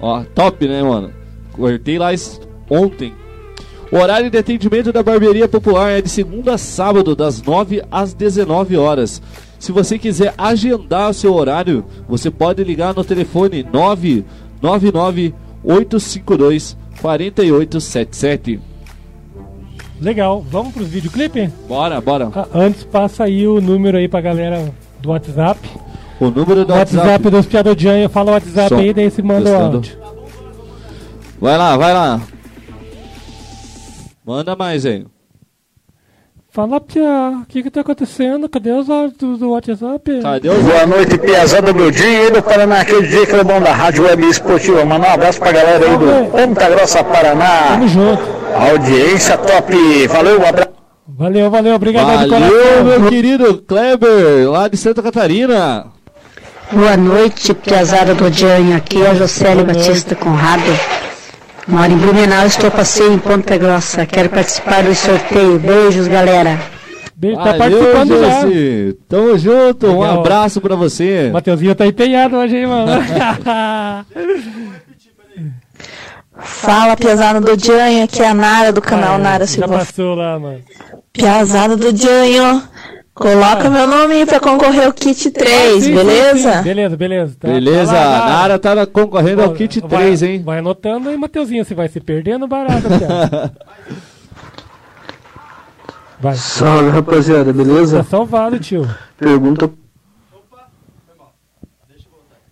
Ó, 0.00 0.24
top, 0.34 0.66
né, 0.66 0.82
mano? 0.82 1.12
Cortei 1.52 1.98
lá 1.98 2.08
ontem. 2.70 3.12
O 3.92 3.96
horário 3.96 4.30
de 4.30 4.38
atendimento 4.38 4.90
da 4.92 5.02
barbearia 5.02 5.48
popular 5.48 5.90
é 5.90 6.00
de 6.00 6.08
segunda 6.08 6.54
a 6.54 6.58
sábado, 6.58 7.14
das 7.14 7.42
9 7.42 7.82
às 7.90 8.14
19 8.14 8.76
horas. 8.76 9.20
Se 9.58 9.72
você 9.72 9.98
quiser 9.98 10.34
agendar 10.38 11.10
o 11.10 11.14
seu 11.14 11.34
horário, 11.34 11.84
você 12.08 12.30
pode 12.30 12.62
ligar 12.62 12.94
no 12.94 13.02
telefone 13.04 13.66
999 13.72 15.34
852 15.64 16.76
4877. 17.00 18.60
Legal, 20.00 20.40
vamos 20.48 20.72
pros 20.72 20.86
videoclipes? 20.86 21.50
Bora, 21.68 22.00
bora. 22.00 22.30
Ah, 22.34 22.46
antes, 22.54 22.84
passa 22.84 23.24
aí 23.24 23.46
o 23.48 23.60
número 23.60 23.98
aí 23.98 24.06
pra 24.08 24.20
galera 24.20 24.72
do 25.00 25.10
WhatsApp. 25.10 25.58
O 26.20 26.30
número 26.30 26.64
do 26.64 26.72
O 26.72 26.76
WhatsApp, 26.76 27.06
WhatsApp. 27.08 27.30
dos 27.30 27.46
Piadodinha, 27.46 28.08
fala 28.08 28.30
o 28.30 28.34
WhatsApp 28.34 28.68
Som. 28.68 28.76
aí, 28.78 28.94
daí 28.94 29.10
você 29.10 29.22
manda 29.22 29.40
o 29.40 29.44
Testando. 29.44 29.76
áudio. 29.76 29.98
Vai 31.40 31.58
lá, 31.58 31.76
vai 31.76 31.92
lá. 31.92 32.20
Manda 34.24 34.54
mais 34.54 34.86
aí. 34.86 35.04
Fala, 36.58 36.80
Pia, 36.80 37.38
o 37.40 37.46
que 37.46 37.62
que 37.62 37.70
tá 37.70 37.82
acontecendo? 37.82 38.48
Cadê 38.48 38.72
os 38.72 38.90
áudios 38.90 39.16
do, 39.16 39.36
do 39.36 39.50
WhatsApp? 39.50 40.20
Cadê 40.20 40.48
os 40.48 40.64
Boa 40.64 40.86
noite, 40.86 41.16
Piazada 41.16 41.72
do 41.72 41.92
dia 41.92 42.22
aí 42.22 42.32
do 42.32 42.42
Paraná, 42.42 42.80
aquele 42.80 43.06
dia 43.06 43.24
que 43.24 43.32
é 43.32 43.44
bom 43.44 43.60
da 43.60 43.72
Rádio 43.72 44.02
Web 44.02 44.26
Esportiva. 44.28 44.84
Mandar 44.84 45.10
um 45.10 45.12
abraço 45.12 45.38
pra 45.38 45.52
galera 45.52 45.86
aí 45.86 45.96
do 45.96 46.30
Ponta 46.32 46.68
Grossa, 46.68 47.04
Paraná. 47.04 47.68
Tamo 47.68 47.86
junto. 47.86 48.22
Audiência 48.72 49.38
top. 49.38 50.08
Valeu, 50.08 50.40
um 50.40 50.46
abraço. 50.48 50.70
Valeu, 51.06 51.48
valeu, 51.48 51.74
obrigado 51.76 52.06
Valeu, 52.06 52.28
coração. 52.28 52.84
meu 52.84 53.08
querido 53.08 53.58
Kleber, 53.58 54.50
lá 54.50 54.66
de 54.66 54.76
Santa 54.76 55.00
Catarina. 55.00 55.86
Boa 56.72 56.96
noite, 56.96 57.54
Piazada 57.54 58.16
do 58.16 58.32
Janho. 58.32 58.76
Aqui 58.76 59.00
é 59.00 59.10
a 59.10 59.14
Jocélio 59.14 59.64
Batista 59.64 60.16
Conrado. 60.16 61.07
Moro 61.68 61.92
em 61.92 61.96
Blumenau, 61.98 62.46
estou 62.46 62.70
passeio 62.70 63.12
em 63.12 63.18
Ponta 63.18 63.56
Grossa. 63.58 64.06
Quero 64.06 64.30
participar 64.30 64.82
do 64.82 64.94
sorteio. 64.94 65.58
Beijos, 65.58 66.08
galera. 66.08 66.58
Beijo, 67.14 67.36
tá 67.36 67.52
Valeu, 67.52 67.78
participando 67.78 68.20
já. 68.20 68.94
Tamo 69.08 69.38
junto, 69.38 69.86
um 69.88 70.00
Legal. 70.00 70.20
abraço 70.20 70.60
pra 70.60 70.74
você. 70.76 71.30
Mateuzinho 71.32 71.74
tá 71.74 71.86
empenhado 71.86 72.36
hoje, 72.36 72.56
hein, 72.56 72.66
mano? 72.66 72.92
Fala, 76.40 76.96
Piazada 76.96 77.40
do 77.40 77.58
Janho, 77.62 78.04
aqui 78.04 78.22
é 78.22 78.28
a 78.28 78.34
Nara 78.34 78.72
do 78.72 78.80
canal 78.80 79.18
Nara 79.18 79.44
Já 79.44 79.52
Silva. 79.54 79.78
passou 79.78 80.14
lá, 80.14 80.38
mano. 80.38 80.60
Piazada 81.12 81.76
do 81.76 81.94
Janho, 81.96 82.62
coloca 83.18 83.68
meu 83.70 83.86
nome 83.86 84.14
aí 84.14 84.26
pra 84.26 84.40
concorrer 84.40 84.86
ao 84.86 84.92
kit 84.92 85.30
3, 85.30 85.74
Sim, 85.74 85.80
sim, 85.80 85.94
beleza? 85.94 86.56
sim. 86.58 86.62
Beleza, 86.62 86.96
beleza. 86.96 87.36
Tá- 87.38 87.48
Beleza, 87.48 87.92
tá 87.92 88.04
lá, 88.04 88.16
a 88.24 88.28
Nara 88.28 88.58
tá 88.58 88.86
concorrendo 88.86 89.42
ao 89.42 89.52
kit 89.52 89.80
vai, 89.80 89.88
3, 89.90 90.22
hein? 90.22 90.42
Vai 90.42 90.58
anotando 90.60 91.08
aí, 91.08 91.16
Mateuzinho, 91.16 91.64
você 91.64 91.74
vai 91.74 91.88
se 91.88 92.00
perdendo 92.00 92.46
barato. 92.46 92.86
Vai. 96.20 96.34
Salve 96.34 96.90
rapaziada, 96.90 97.52
beleza? 97.52 97.98
Tá 97.98 98.02
salvado, 98.02 98.58
tio. 98.58 98.88
Pergunta. 99.16 99.70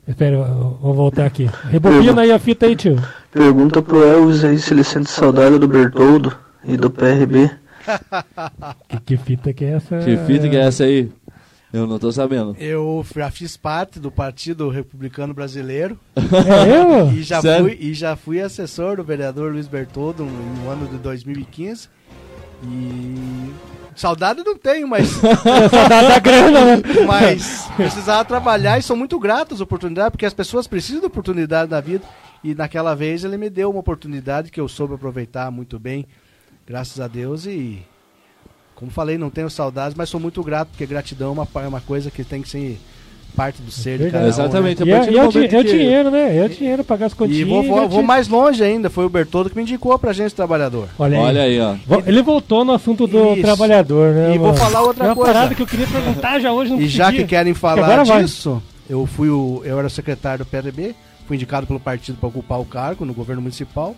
Espera, 0.07 0.37
eu 0.37 0.79
vou 0.81 0.95
voltar 0.95 1.27
aqui. 1.27 1.51
Rebobina 1.69 2.23
aí 2.23 2.31
a 2.31 2.39
fita 2.39 2.67
aí, 2.67 2.77
tio. 2.77 2.97
Pergunta 3.33 3.83
pro 3.83 4.05
Elvis 4.07 4.45
aí 4.45 4.57
se 4.57 4.73
ele 4.73 4.85
sente 4.85 5.11
saudade 5.11 5.59
do 5.59 5.67
Bertoldo 5.67 6.33
e 6.65 6.77
do 6.77 6.89
PRB. 6.89 7.51
Que, 8.89 9.01
que 9.01 9.17
fita 9.17 9.53
que 9.53 9.65
é 9.65 9.71
essa? 9.73 9.99
Que 9.99 10.17
fita 10.19 10.49
que 10.49 10.57
é 10.57 10.61
essa 10.61 10.85
aí? 10.85 11.11
Eu 11.73 11.87
não 11.87 11.99
tô 11.99 12.11
sabendo. 12.11 12.57
Eu 12.59 13.05
já 13.15 13.31
fiz 13.31 13.57
parte 13.57 13.99
do 13.99 14.11
Partido 14.11 14.69
Republicano 14.69 15.35
Brasileiro. 15.35 15.99
É 16.17 16.79
eu? 16.79 17.13
E 17.13 17.23
já, 17.23 17.41
Sério? 17.41 17.67
fui, 17.67 17.79
e 17.79 17.93
já 17.93 18.17
fui 18.17 18.41
assessor 18.41 18.97
do 18.97 19.05
vereador 19.05 19.53
Luiz 19.53 19.69
Bertoldo 19.69 20.25
no, 20.25 20.63
no 20.63 20.71
ano 20.71 20.87
de 20.89 20.97
2015. 20.97 21.89
E. 22.65 23.53
Saudade 23.95 24.43
não 24.45 24.57
tenho, 24.57 24.87
mas. 24.87 25.09
saudade 25.71 26.09
da 26.09 26.19
grana, 26.19 26.77
né? 26.77 26.83
Mas 27.07 27.67
precisava 27.77 28.25
trabalhar 28.25 28.79
e 28.79 28.83
sou 28.83 28.97
muito 28.97 29.19
grato 29.19 29.55
às 29.55 29.61
oportunidades, 29.61 30.13
porque 30.13 30.27
as 30.27 30.35
pessoas 30.35 30.67
precisam 30.67 31.01
de 31.01 31.07
oportunidade 31.07 31.71
na 31.71 31.81
vida. 31.81 32.05
E 32.45 32.55
naquela 32.55 32.95
vez 32.95 33.25
ele 33.25 33.37
me 33.37 33.51
deu 33.51 33.71
uma 33.71 33.81
oportunidade 33.81 34.51
que 34.51 34.61
eu 34.61 34.69
soube 34.69 34.95
aproveitar 34.95 35.51
muito 35.51 35.79
bem, 35.79 36.07
graças 36.67 37.01
a 37.01 37.09
Deus. 37.09 37.47
E 37.47 37.79
como 38.75 38.91
falei, 38.91 39.17
não 39.17 39.31
tenho 39.31 39.49
saudades, 39.49 39.97
mas 39.97 40.09
sou 40.09 40.21
muito 40.21 40.43
grato, 40.43 40.69
porque 40.69 40.87
gratidão 40.87 41.29
é 41.29 41.33
uma, 41.33 41.49
é 41.65 41.69
uma 41.69 41.81
coisa 41.81 42.11
que 42.11 42.23
tem 42.25 42.43
que 42.43 42.49
ser 42.49 42.79
parte 43.35 43.61
do 43.61 43.71
ser 43.71 43.99
de 43.99 44.11
cada 44.11 44.25
um, 44.25 44.29
Exatamente, 44.29 44.83
né? 44.83 44.91
E 44.91 44.93
é, 44.93 45.13
e 45.13 45.19
é 45.19 45.21
o, 45.21 45.25
é 45.27 45.59
o 45.59 45.65
dinheiro, 45.65 46.11
né? 46.11 46.37
É 46.39 46.45
o 46.47 46.49
dinheiro, 46.49 46.83
pagar 46.83 47.07
as 47.07 47.13
E 47.13 47.17
continhas. 47.17 47.49
vou, 47.49 47.63
vou, 47.63 47.81
né, 47.83 47.89
vou 47.89 48.03
mais 48.03 48.29
longe 48.29 48.63
ainda, 48.65 48.89
foi 48.89 49.05
o 49.05 49.11
Bertoldo 49.11 49.51
que 49.51 49.57
me 49.57 49.63
indicou 49.63 49.99
pra 49.99 50.13
gente 50.13 50.35
trabalhador. 50.35 50.89
Olha 50.99 51.19
aí. 51.19 51.25
Olha 51.25 51.43
aí, 51.43 51.61
ó. 51.61 51.75
Ele 52.07 52.23
voltou 52.23 52.65
no 52.65 52.73
assunto 52.73 53.07
do 53.07 53.33
Isso. 53.35 53.43
trabalhador, 53.43 54.15
né? 54.15 54.35
E 54.35 54.39
vou 54.39 54.49
mano? 54.49 54.59
falar 54.59 54.83
outra 54.83 55.05
é 55.05 55.09
uma 55.09 55.15
coisa. 55.15 55.33
parada 55.33 55.55
que 55.55 55.61
eu 55.63 55.67
queria 55.67 55.87
perguntar 55.87 56.39
já 56.41 56.51
hoje 56.53 56.71
não 56.71 56.81
E 56.81 56.89
já 56.89 57.07
que 57.07 57.13
consegui. 57.13 57.29
querem 57.29 57.53
falar 57.55 58.05
vai. 58.05 58.23
disso, 58.25 58.63
eu 58.89 59.05
fui 59.07 59.29
o, 59.29 59.61
eu 59.65 59.79
era 59.79 59.89
secretário 59.91 60.45
do 60.45 60.49
PRB, 60.49 60.95
fui 61.27 61.37
indicado 61.37 61.67
pelo 61.67 61.79
partido 61.81 62.17
para 62.19 62.29
ocupar 62.31 62.59
o 62.59 62.65
cargo 62.65 63.05
no 63.05 63.13
governo 63.13 63.43
municipal. 63.43 63.95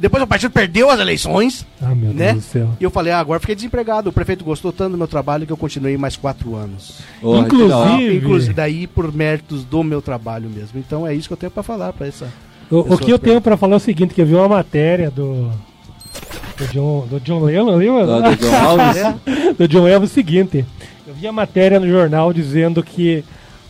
Depois 0.00 0.22
o 0.22 0.26
partido 0.26 0.50
perdeu 0.52 0.88
as 0.90 1.00
eleições, 1.00 1.66
Ah, 1.82 1.94
meu 1.94 2.12
né? 2.12 2.32
Deus 2.32 2.44
do 2.44 2.48
céu. 2.50 2.68
E 2.80 2.84
eu 2.84 2.90
falei, 2.90 3.12
ah, 3.12 3.18
agora 3.18 3.40
fiquei 3.40 3.54
desempregado. 3.56 4.10
O 4.10 4.12
prefeito 4.12 4.44
gostou 4.44 4.72
tanto 4.72 4.92
do 4.92 4.98
meu 4.98 5.08
trabalho 5.08 5.44
que 5.46 5.52
eu 5.52 5.56
continuei 5.56 5.96
mais 5.96 6.16
quatro 6.16 6.54
anos. 6.54 7.00
Hora. 7.22 7.40
Inclusive- 7.40 8.16
Inclusive, 8.18 8.54
daí 8.54 8.86
por 8.86 9.12
méritos 9.12 9.64
do 9.64 9.82
meu 9.82 10.00
trabalho 10.00 10.48
mesmo. 10.48 10.78
Então 10.78 11.06
é 11.06 11.14
isso 11.14 11.26
que 11.28 11.32
eu 11.32 11.36
tenho 11.38 11.50
para 11.50 11.62
falar 11.64 11.92
para 11.92 12.06
essa. 12.06 12.28
O, 12.70 12.94
o 12.94 12.98
que 12.98 13.10
eu 13.10 13.18
tenho 13.18 13.40
pra 13.40 13.56
falar 13.56 13.74
é 13.74 13.76
o 13.76 13.80
seguinte, 13.80 14.14
que 14.14 14.20
eu 14.22 14.26
vi 14.26 14.34
uma 14.34 14.48
matéria 14.48 15.10
do... 15.10 15.50
Do 16.58 16.66
John, 16.72 17.06
do 17.08 17.20
John 17.20 17.40
Lennon 17.44 17.74
ali, 17.74 17.88
mano. 17.90 18.12
Ah, 18.24 18.30
do 18.30 18.36
John 18.36 18.54
Alves? 18.56 19.02
do 19.58 19.68
John 19.68 19.86
Elvis, 19.88 20.10
o 20.10 20.14
seguinte. 20.14 20.64
Eu 21.06 21.14
vi 21.14 21.26
a 21.26 21.32
matéria 21.32 21.78
no 21.80 21.88
jornal 21.88 22.32
dizendo 22.32 22.82
que 22.82 23.24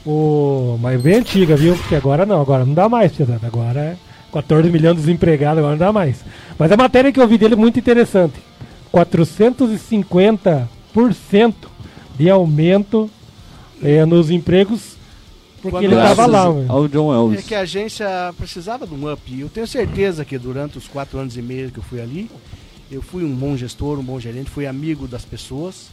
o... 0.07 0.79
Mas 0.81 1.01
bem 1.01 1.16
antiga, 1.16 1.55
viu? 1.57 1.74
Porque 1.76 1.95
agora 1.95 2.24
não, 2.24 2.41
agora 2.41 2.64
não 2.64 2.74
dá 2.74 2.89
mais, 2.89 3.12
Pedro. 3.12 3.39
Agora 3.43 3.81
é 3.81 3.97
14 4.33 4.70
milhões 4.70 4.97
de 4.97 5.03
desempregados, 5.03 5.59
agora 5.59 5.72
não 5.72 5.79
dá 5.79 5.93
mais. 5.93 6.24
Mas 6.59 6.72
a 6.72 6.76
matéria 6.76 7.12
que 7.12 7.20
eu 7.20 7.29
vi 7.29 7.39
dele 7.39 7.55
é 7.55 7.57
muito 7.57 7.79
interessante. 7.79 8.35
450% 8.93 11.55
de 12.18 12.31
aumento 12.31 13.09
eh, 13.83 14.05
nos 14.05 14.31
empregos 14.31 14.99
porque 15.61 15.76
Quando 15.76 15.85
ele 15.85 15.95
graças 15.95 16.16
tava 16.16 16.31
lá. 16.31 16.45
Ao 16.68 16.89
John 16.89 17.12
É 17.12 17.16
Elvis. 17.16 17.45
que 17.45 17.55
a 17.55 17.61
agência 17.61 18.07
precisava 18.37 18.87
de 18.87 18.95
um 18.95 19.12
up. 19.12 19.20
E 19.26 19.41
eu 19.41 19.49
tenho 19.49 19.66
certeza 19.66 20.24
que 20.24 20.39
durante 20.39 20.79
os 20.79 20.87
quatro 20.87 21.18
anos 21.18 21.37
e 21.37 21.43
meio 21.43 21.70
que 21.70 21.79
eu 21.79 21.83
fui 21.83 22.01
ali, 22.01 22.31
eu 22.91 23.03
fui 23.03 23.24
um 23.24 23.35
bom 23.35 23.57
gestor, 23.57 23.99
um 23.99 24.03
bom 24.03 24.20
gerente, 24.20 24.51
fui 24.51 24.66
amigo 24.66 25.09
das 25.09 25.24
pessoas, 25.24 25.89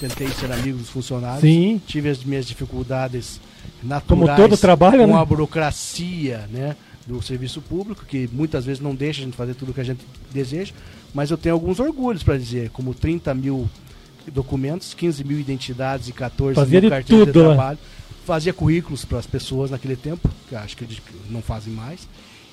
tentei 0.00 0.28
ser 0.28 0.50
amigo 0.50 0.78
dos 0.78 0.88
funcionários. 0.88 1.40
Sim. 1.40 1.80
Tive 1.86 2.08
as 2.08 2.24
minhas 2.24 2.46
dificuldades 2.46 3.40
naturais. 3.82 4.04
Como 4.06 4.36
todo 4.36 4.56
trabalho, 4.56 4.98
com 4.98 5.06
né? 5.06 5.20
a 5.20 5.24
burocracia, 5.24 6.48
né? 6.52 6.76
Do 7.06 7.22
serviço 7.22 7.62
público, 7.62 8.04
que 8.04 8.28
muitas 8.32 8.64
vezes 8.64 8.82
não 8.82 8.94
deixa 8.94 9.20
a 9.20 9.24
gente 9.24 9.36
fazer 9.36 9.54
tudo 9.54 9.70
o 9.70 9.74
que 9.74 9.80
a 9.80 9.84
gente 9.84 10.04
deseja, 10.32 10.74
mas 11.14 11.30
eu 11.30 11.38
tenho 11.38 11.54
alguns 11.54 11.78
orgulhos 11.78 12.22
para 12.24 12.36
dizer, 12.36 12.70
como 12.70 12.92
30 12.92 13.32
mil 13.32 13.70
documentos, 14.32 14.92
15 14.92 15.22
mil 15.22 15.38
identidades 15.38 16.08
e 16.08 16.12
14 16.12 16.56
Fazia 16.56 16.80
mil 16.80 16.90
de 16.90 16.96
carteiras 16.96 17.26
de 17.26 17.32
tudo, 17.32 17.42
né? 17.44 17.54
trabalho 17.54 17.78
fazia 18.26 18.52
currículos 18.52 19.04
para 19.04 19.18
as 19.18 19.26
pessoas 19.26 19.70
naquele 19.70 19.94
tempo, 19.94 20.28
que 20.48 20.56
acho 20.56 20.76
que 20.76 20.82
eles 20.82 21.00
não 21.30 21.40
fazem 21.40 21.72
mais, 21.72 22.08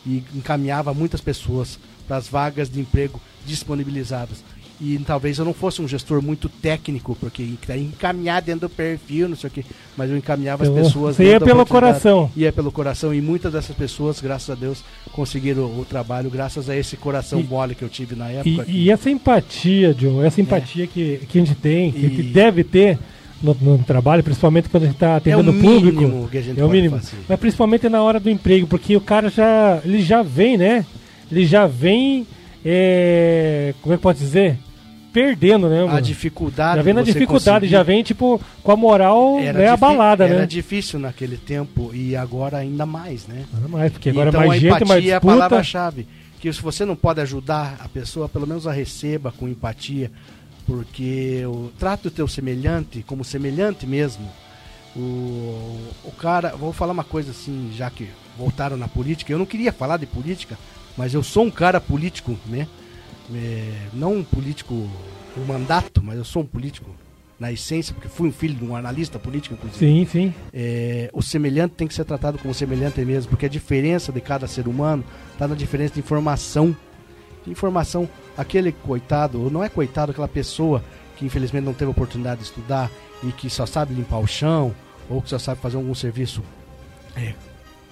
e 0.06 0.24
encaminhava 0.36 0.94
muitas 0.94 1.20
pessoas 1.20 1.80
para 2.08 2.18
as 2.18 2.28
vagas 2.28 2.70
de 2.70 2.80
emprego 2.80 3.20
disponibilizadas. 3.46 4.44
E 4.82 4.98
talvez 5.06 5.38
eu 5.38 5.46
não 5.46 5.54
fosse 5.54 5.82
um 5.82 5.88
gestor 5.88 6.22
muito 6.22 6.50
técnico, 6.50 7.16
porque 7.20 7.44
encaminhar 7.78 8.42
dentro 8.42 8.62
do 8.62 8.70
perfil, 8.70 9.30
não 9.30 9.36
sei 9.36 9.48
o 9.48 9.52
quê, 9.52 9.64
mas 9.96 10.10
eu 10.10 10.18
encaminhava 10.18 10.64
as 10.64 10.70
pessoas. 10.70 11.16
você 11.16 11.26
ia 11.26 11.40
da 11.40 11.46
pelo 11.46 11.66
coração. 11.66 12.30
Ia 12.36 12.52
pelo 12.52 12.72
coração, 12.72 13.14
e 13.14 13.22
muitas 13.22 13.54
dessas 13.54 13.76
pessoas, 13.76 14.20
graças 14.20 14.50
a 14.50 14.56
Deus, 14.56 14.84
conseguiram 15.12 15.64
o 15.66 15.86
trabalho, 15.88 16.30
graças 16.30 16.70
a 16.70 16.76
esse 16.76 16.98
coração 16.98 17.40
E- 17.40 17.44
mole 17.44 17.76
que 17.76 17.84
eu 17.84 17.90
tive 17.90 18.16
na 18.16 18.30
época. 18.30 18.66
E, 18.68 18.86
e 18.86 18.90
essa 18.92 19.10
empatia, 19.10 19.94
John, 19.94 20.24
essa 20.24 20.42
empatia 20.42 20.88
que, 20.88 21.22
que 21.30 21.40
a 21.40 21.46
gente 21.46 21.56
tem, 21.56 21.92
que, 21.92 22.10
que 22.10 22.22
É. 22.22 22.26
E- 22.26 22.34
deve 22.34 22.64
ter 22.64 23.00
no, 23.42 23.54
no 23.62 23.78
trabalho, 23.80 24.24
principalmente 24.24 24.70
quando 24.70 24.84
a 24.84 24.86
gente 24.88 24.96
está 24.96 25.18
atendendo 25.18 25.52
É 25.52 25.54
o 25.54 25.58
o 25.58 25.62
público. 25.62 26.02
mínimo 26.02 26.28
que 26.30 26.38
a 26.38 26.42
gente 26.42 26.60
é 26.60 26.66
o 26.66 26.70
mínimo. 26.70 26.98
fazer. 26.98 27.18
Mas 27.30 27.40
principalmente 27.40 27.88
na 27.90 28.02
hora 28.02 28.20
do 28.20 28.30
emprego, 28.30 28.66
porque 28.68 28.98
o 28.98 29.02
cara 29.02 29.30
já, 29.30 29.80
ele 29.86 30.02
já 30.02 30.24
vem, 30.24 30.58
né? 30.58 30.86
Ele 31.32 31.46
já 31.46 31.68
vem, 31.68 32.26
é, 32.66 33.74
como 33.82 33.94
é 33.94 33.98
que 33.98 34.04
pode 34.04 34.20
dizer? 34.20 34.58
Perdendo, 35.12 35.70
né? 35.70 35.84
A 35.84 35.88
mano? 35.88 36.02
dificuldade 36.02 36.78
Já 36.78 36.82
vem 36.82 36.94
na 36.94 37.04
dificuldade, 37.04 37.46
conseguir- 37.66 37.72
já 37.72 37.84
vem, 37.84 38.02
tipo, 38.02 38.42
com 38.64 38.72
a 38.72 38.76
moral 38.76 39.36
né, 39.40 39.52
difi- 39.54 39.66
abalada, 39.68 40.26
era 40.26 40.40
né? 40.40 40.46
difícil 40.48 41.00
naquele 41.00 41.38
tempo 41.38 41.92
e 41.94 42.16
agora 42.16 42.58
ainda 42.58 42.84
mais, 42.86 43.28
né? 43.28 43.46
Ainda 43.54 43.68
mais, 43.68 43.92
porque 43.92 44.10
agora 44.10 44.30
então, 44.30 44.42
é 44.42 44.48
mais 44.48 44.58
a 44.58 44.62
gente, 44.62 44.70
mais 44.72 44.82
empatia 44.82 45.12
é 45.12 45.16
a 45.16 45.20
disputa. 45.20 45.34
palavra-chave. 45.36 46.08
Que 46.40 46.52
se 46.52 46.62
você 46.62 46.84
não 46.84 46.96
pode 46.96 47.22
ajudar 47.22 47.78
a 47.80 47.88
pessoa, 47.88 48.28
pelo 48.28 48.48
menos 48.48 48.66
a 48.66 48.72
receba 48.72 49.32
com 49.32 49.48
empatia, 49.48 50.12
porque 50.66 51.44
o 51.46 51.72
trato 51.78 52.04
do 52.04 52.12
teu 52.12 52.28
semelhante 52.28 53.04
como 53.06 53.24
semelhante 53.24 53.86
mesmo. 53.86 54.28
O, 54.96 55.00
o 56.04 56.12
cara, 56.20 56.56
vou 56.56 56.72
falar 56.74 56.92
uma 56.94 57.04
coisa 57.04 57.32
assim, 57.32 57.72
já 57.76 57.90
que 57.90 58.08
voltaram 58.38 58.78
na 58.78 58.88
política, 58.88 59.32
eu 59.32 59.40
não 59.40 59.46
queria 59.46 59.72
falar 59.72 59.98
de 59.98 60.06
política, 60.06 60.58
mas 60.98 61.14
eu 61.14 61.24
sou 61.24 61.46
um 61.46 61.52
cara 61.52 61.80
político, 61.80 62.38
né? 62.46 62.68
É, 63.34 63.88
não 63.94 64.18
um 64.18 64.24
político 64.24 64.90
por 65.34 65.46
mandato, 65.48 66.04
mas 66.04 66.18
eu 66.18 66.26
sou 66.26 66.44
um 66.44 66.46
político 66.46 66.90
na 67.40 67.52
essência, 67.52 67.94
porque 67.94 68.08
fui 68.08 68.30
um 68.30 68.32
filho 68.32 68.56
de 68.56 68.64
um 68.64 68.76
analista 68.76 69.18
político, 69.18 69.56
inclusive. 69.56 69.80
Sim, 69.80 70.06
sim. 70.06 70.34
É, 70.54 71.10
o 71.14 71.22
semelhante 71.22 71.76
tem 71.76 71.88
que 71.88 71.94
ser 71.94 72.06
tratado 72.06 72.38
como 72.38 72.54
semelhante 72.54 73.04
mesmo, 73.04 73.30
porque 73.30 73.46
a 73.46 73.50
diferença 73.50 74.12
de 74.12 74.22
cada 74.22 74.48
ser 74.48 74.68
humano 74.68 75.04
está 75.32 75.48
na 75.48 75.56
diferença 75.56 75.96
de 75.96 76.00
informação. 76.00 76.76
De 77.44 77.52
informação, 77.52 78.08
aquele 78.38 78.72
coitado, 78.72 79.42
ou 79.42 79.52
não 79.52 79.64
é 79.64 79.68
coitado, 79.68 80.12
aquela 80.12 80.28
pessoa 80.28 80.84
que 81.18 81.26
infelizmente 81.26 81.66
não 81.66 81.74
teve 81.74 81.92
oportunidade 81.92 82.40
de 82.40 82.46
estudar 82.48 82.90
e 83.22 83.32
que 83.32 83.50
só 83.50 83.66
sabe 83.66 83.94
limpar 83.94 84.20
o 84.20 84.28
chão, 84.28 84.74
ou 85.10 85.22
que 85.22 85.30
só 85.30 85.38
sabe 85.38 85.60
fazer 85.60 85.76
algum 85.76 85.94
serviço, 85.94 86.42
é, 87.16 87.34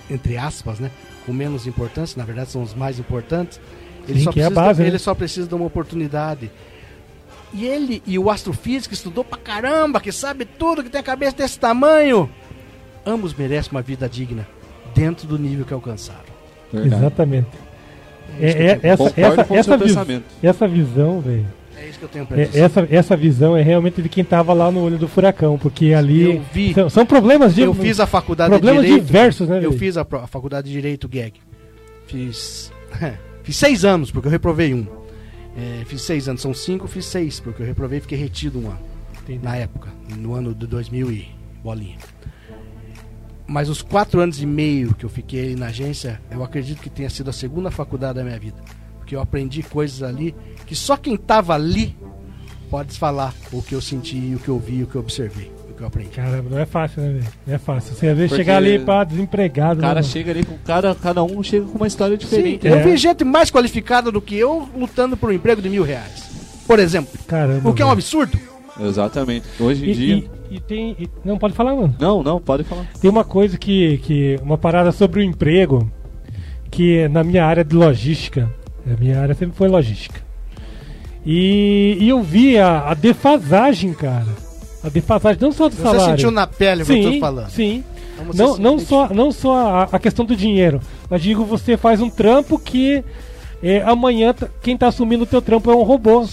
entre 0.10 0.38
aspas, 0.38 0.80
né, 0.80 0.90
com 1.26 1.34
menos 1.34 1.68
importância, 1.68 2.18
na 2.18 2.26
verdade 2.26 2.50
são 2.52 2.62
os 2.64 2.74
mais 2.74 3.00
importantes. 3.00 3.60
Ele, 4.08 4.20
Sim, 4.20 4.24
só, 4.26 4.30
é 4.32 4.34
precisa, 4.34 4.50
base, 4.56 4.82
né? 4.82 4.88
ele 4.88 5.00
só 5.00 5.14
precisa 5.14 5.48
de 5.48 5.54
uma 5.56 5.66
oportunidade. 5.66 6.52
E 7.54 7.66
ele 7.66 8.02
e 8.08 8.18
o 8.18 8.30
astrofísico 8.30 8.94
estudou 8.94 9.24
pra 9.24 9.38
caramba, 9.38 10.00
que 10.00 10.12
sabe 10.12 10.46
tudo, 10.46 10.84
que 10.84 10.90
tem 10.90 11.00
a 11.02 11.04
cabeça 11.04 11.36
desse 11.36 11.60
tamanho. 11.60 12.30
Ambos 13.06 13.34
merecem 13.34 13.72
uma 13.72 13.82
vida 13.82 14.08
digna, 14.08 14.48
dentro 14.96 15.28
do 15.28 15.38
nível 15.38 15.66
que 15.66 15.74
alcançaram. 15.74 16.32
Exatamente. 16.74 17.48
É 18.40 18.50
É, 18.50 18.50
é, 18.72 18.80
essa, 18.84 19.14
essa, 19.18 19.54
essa, 19.54 19.78
vis- 19.78 19.88
pensamento. 19.88 20.24
essa 20.42 20.68
visão, 20.68 21.20
velho. 21.20 21.46
É 21.82 21.88
isso 21.90 21.98
que 22.00 22.06
eu 22.06 22.10
tenho 22.10 22.26
pra 22.26 22.40
É, 22.40 22.46
dizer. 22.46 22.60
essa, 22.60 22.88
essa 22.92 23.18
visão 23.18 23.58
é 23.58 23.62
realmente 23.64 24.02
de 24.02 24.08
quem 24.10 24.24
tava 24.24 24.54
lá 24.54 24.72
no 24.72 24.82
olho 24.82 24.98
do 24.98 25.08
furacão, 25.08 25.58
porque 25.58 25.94
ali 25.94 26.36
Eu 26.36 26.44
vi. 26.54 26.74
são, 26.74 26.90
são 26.90 27.06
problemas 27.06 27.56
de 27.56 27.62
Eu 27.62 27.74
fiz 27.74 28.00
a 28.00 28.06
faculdade 28.06 28.54
de 28.56 28.62
Direito. 28.62 29.06
diversos, 29.06 29.48
né? 29.50 29.60
Eu 29.64 29.74
fiz 29.74 29.98
a, 29.98 30.02
a 30.02 30.28
faculdade 30.28 30.68
de 30.68 30.74
Direito 30.74 31.08
GAG. 31.10 31.34
Fiz. 32.06 32.72
fiz 33.44 33.58
seis 33.58 33.84
anos, 33.84 34.12
porque 34.12 34.28
eu 34.28 34.32
reprovei 34.32 34.74
um. 34.74 34.86
É, 35.58 35.84
fiz 35.86 36.02
seis 36.04 36.30
anos, 36.30 36.42
são 36.42 36.54
cinco, 36.54 36.88
fiz 36.88 37.06
seis, 37.06 37.40
porque 37.40 37.62
eu 37.62 37.66
reprovei 37.66 37.98
e 37.98 38.02
fiquei 38.02 38.18
retido 38.18 38.60
um 38.60 38.68
ano. 38.68 38.80
Na 39.42 39.56
época, 39.56 39.90
no 40.18 40.34
ano 40.34 40.54
de 40.54 40.68
2000 40.68 41.12
e 41.12 41.28
bolinha. 41.64 41.98
Mas 43.48 43.70
os 43.70 43.82
quatro 43.82 44.20
anos 44.20 44.42
e 44.42 44.46
meio 44.46 44.94
que 44.94 45.04
eu 45.06 45.10
fiquei 45.10 45.56
na 45.56 45.68
agência, 45.68 46.22
eu 46.32 46.44
acredito 46.44 46.82
que 46.82 46.90
tenha 46.90 47.10
sido 47.10 47.30
a 47.30 47.34
segunda 47.34 47.70
faculdade 47.72 48.16
da 48.16 48.24
minha 48.24 48.40
vida. 48.40 48.58
Porque 49.12 49.16
eu 49.18 49.22
aprendi 49.22 49.62
coisas 49.62 50.02
ali 50.04 50.34
que 50.66 50.74
só 50.74 50.96
quem 50.96 51.18
tava 51.18 51.54
ali 51.54 51.94
pode 52.70 52.98
falar 52.98 53.34
o 53.52 53.62
que 53.62 53.76
eu 53.76 53.82
senti, 53.82 54.16
o 54.36 54.40
que 54.40 54.48
eu 54.48 54.58
vi, 54.58 54.84
o 54.84 54.88
que 54.88 54.96
eu 54.96 55.02
observei, 55.02 55.52
o 55.70 55.74
que 55.74 55.82
eu 55.84 55.88
aprendi. 55.88 56.12
Caramba, 56.12 56.50
não 56.50 56.58
é 56.58 56.66
fácil, 56.66 57.02
né, 57.02 57.12
velho? 57.16 57.28
Não 57.46 57.54
é 57.56 57.58
fácil. 57.58 57.94
Você 57.94 58.08
às 58.08 58.16
vezes 58.16 58.30
Porque 58.32 58.42
chegar 58.46 58.56
ali 58.56 58.80
pra 58.80 59.04
desempregado. 59.04 59.80
O 59.80 59.84
cara 59.84 59.96
né, 60.00 60.04
chega 60.04 60.32
ali 60.32 60.46
com 60.46 60.58
cada, 60.60 60.96
cada 60.96 61.22
um 61.26 61.44
chega 61.44 61.66
com 61.66 61.76
uma 61.78 61.88
história 61.88 62.16
Sim, 62.16 62.20
diferente. 62.26 62.66
eu 62.66 62.76
É. 62.76 62.84
vi 62.84 62.96
gente 62.96 63.26
mais 63.26 63.52
qualificada 63.52 64.10
do 64.14 64.22
que 64.22 64.34
eu 64.38 64.70
lutando 64.78 65.18
por 65.18 65.30
um 65.30 65.34
emprego 65.34 65.62
de 65.62 65.68
mil 65.68 65.84
reais. 65.84 66.30
Por 66.66 66.80
exemplo. 66.80 67.12
Caramba, 67.28 67.70
O 67.70 67.74
que 67.74 67.82
é 67.82 67.86
um 67.86 67.92
absurdo. 67.92 68.40
Exatamente. 68.80 69.46
Hoje 69.60 69.86
em 69.86 69.90
E, 69.90 69.94
dia. 69.94 70.16
e- 70.16 70.56
e 70.56 70.60
tem. 70.62 70.96
e- 70.98 71.10
não, 71.26 71.38
pode 71.38 71.54
falar, 71.54 71.76
mano. 71.76 71.94
Não, 72.00 72.24
não, 72.24 72.40
pode 72.40 72.64
falar. 72.64 72.88
Tem 73.02 73.10
uma 73.12 73.26
coisa 73.26 73.58
que, 73.58 73.98
que. 73.98 74.40
Uma 74.42 74.58
parada 74.58 74.94
sobre 74.94 75.20
o 75.20 75.24
emprego, 75.24 75.92
que 76.72 77.10
na 77.10 77.22
minha 77.26 77.46
área 77.46 77.66
de 77.66 77.76
logística, 77.76 78.50
a 78.86 79.00
minha 79.00 79.20
área 79.22 79.36
sempre 79.36 79.56
foi 79.56 79.68
logística. 79.68 80.22
E, 81.26 81.98
e 82.00 82.10
eu 82.10 82.22
vi 82.22 82.58
a, 82.58 82.90
a 82.90 82.94
defasagem, 82.94 83.94
cara. 83.94 84.26
A 84.84 84.90
defasagem 84.90 85.40
não 85.42 85.52
só 85.52 85.70
do 85.70 85.76
Você 85.76 85.84
salário. 85.84 86.06
sentiu 86.06 86.32
na 86.32 86.48
pele 86.48 86.84
o 86.84 86.86
que 86.86 86.94
sim, 86.94 87.06
eu 87.06 87.14
tô 87.14 87.20
falando. 87.20 87.50
Sim. 87.50 87.84
Então 88.14 88.26
você 88.26 88.42
Não, 88.42 88.58
não 88.58 88.80
só, 88.80 89.10
não 89.10 89.32
só 89.32 89.56
a, 89.56 89.84
a 89.92 90.00
questão 90.00 90.26
do 90.26 90.36
dinheiro, 90.36 90.82
mas 91.10 91.22
digo, 91.22 91.46
você 91.46 91.78
faz 91.78 92.02
um 92.02 92.10
trampo 92.10 92.58
que 92.58 93.04
é, 93.62 93.82
amanhã 93.84 94.34
quem 94.62 94.76
tá 94.76 94.88
assumindo 94.88 95.24
o 95.24 95.28
teu 95.28 95.42
trampo 95.42 95.72
é 95.72 95.76
um 95.76 95.84
robô. 95.84 96.28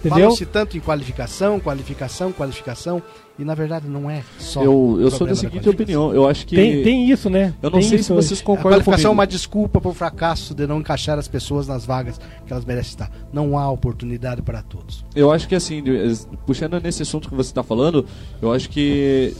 Entendeu? 0.00 0.18
Falam-se 0.18 0.46
tanto 0.46 0.76
em 0.78 0.80
qualificação, 0.80 1.60
qualificação, 1.60 2.32
qualificação, 2.32 3.02
e 3.38 3.44
na 3.44 3.54
verdade 3.54 3.86
não 3.86 4.10
é 4.10 4.22
só. 4.38 4.62
Eu, 4.64 4.96
eu 4.98 5.10
sou 5.10 5.26
da 5.26 5.34
seguinte 5.34 5.68
opinião. 5.68 6.14
Eu 6.14 6.26
acho 6.26 6.46
que. 6.46 6.56
Tem, 6.56 6.82
tem 6.82 7.10
isso, 7.10 7.28
né? 7.28 7.52
Eu 7.62 7.68
não 7.68 7.78
Tem 7.80 7.88
sei 7.88 7.98
isso 7.98 8.06
se 8.06 8.12
hoje. 8.14 8.28
vocês 8.28 8.40
A 8.40 8.44
concordam 8.44 8.70
qualificação 8.72 8.98
é 8.98 9.04
comigo. 9.08 9.20
uma 9.20 9.26
desculpa 9.26 9.78
para 9.78 9.90
o 9.90 9.94
fracasso 9.94 10.54
de 10.54 10.66
não 10.66 10.78
encaixar 10.80 11.18
as 11.18 11.28
pessoas 11.28 11.68
nas 11.68 11.84
vagas 11.84 12.18
que 12.46 12.50
elas 12.52 12.64
merecem 12.64 12.90
estar. 12.92 13.10
Não 13.30 13.58
há 13.58 13.70
oportunidade 13.70 14.40
para 14.40 14.62
todos. 14.62 15.04
Eu 15.14 15.30
acho 15.30 15.46
que 15.46 15.54
assim, 15.54 15.82
de- 15.82 16.16
puxando 16.46 16.80
nesse 16.80 17.02
assunto 17.02 17.28
que 17.28 17.34
você 17.34 17.50
está 17.50 17.62
falando, 17.62 18.06
eu 18.40 18.50
acho 18.52 18.70
que. 18.70 19.36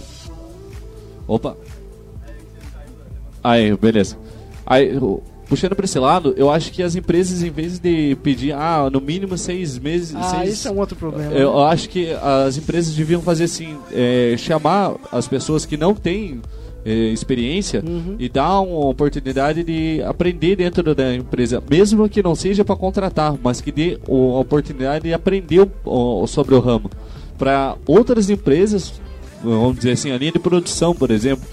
Opa! 1.26 1.56
Aí, 3.42 3.74
beleza. 3.76 4.18
Aí, 4.66 4.92
puxando 5.50 5.74
para 5.74 5.84
esse 5.84 5.98
lado, 5.98 6.32
eu 6.36 6.48
acho 6.50 6.72
que 6.72 6.82
as 6.82 6.94
empresas, 6.96 7.42
em 7.42 7.50
vez 7.50 7.78
de 7.78 8.16
pedir, 8.22 8.52
ah, 8.52 8.88
no 8.90 9.00
mínimo 9.00 9.36
seis 9.36 9.78
meses. 9.78 10.14
Ah, 10.16 10.22
seis, 10.22 10.54
isso 10.54 10.68
é 10.68 10.70
um 10.70 10.78
outro 10.78 10.96
problema. 10.96 11.32
Eu 11.32 11.62
acho 11.62 11.88
que 11.90 12.10
as 12.12 12.56
empresas 12.56 12.94
deviam 12.94 13.20
fazer 13.20 13.44
assim, 13.44 13.76
é, 13.92 14.34
chamar 14.38 14.94
as 15.12 15.26
pessoas 15.28 15.66
que 15.66 15.76
não 15.76 15.92
têm 15.94 16.40
é, 16.82 16.90
experiência 17.08 17.84
Uhum. 17.86 18.16
e 18.18 18.26
dar 18.26 18.58
uma 18.60 18.86
oportunidade 18.86 19.62
de 19.62 20.00
aprender 20.02 20.56
dentro 20.56 20.94
da 20.94 21.14
empresa, 21.14 21.62
mesmo 21.70 22.08
que 22.08 22.22
não 22.22 22.34
seja 22.34 22.64
para 22.64 22.74
contratar, 22.74 23.34
mas 23.42 23.60
que 23.60 23.70
dê 23.70 23.98
o- 24.08 24.36
a 24.36 24.40
oportunidade 24.40 25.04
de 25.04 25.12
aprender 25.12 25.68
o- 25.84 26.22
o- 26.22 26.26
sobre 26.26 26.54
o 26.54 26.58
ramo. 26.60 26.90
Para 27.36 27.76
outras 27.86 28.30
empresas, 28.30 28.94
vamos 29.44 29.76
dizer 29.76 29.90
assim, 29.90 30.10
a 30.10 30.16
linha 30.16 30.32
de 30.32 30.38
produção, 30.38 30.94
por 30.94 31.10
exemplo, 31.10 31.44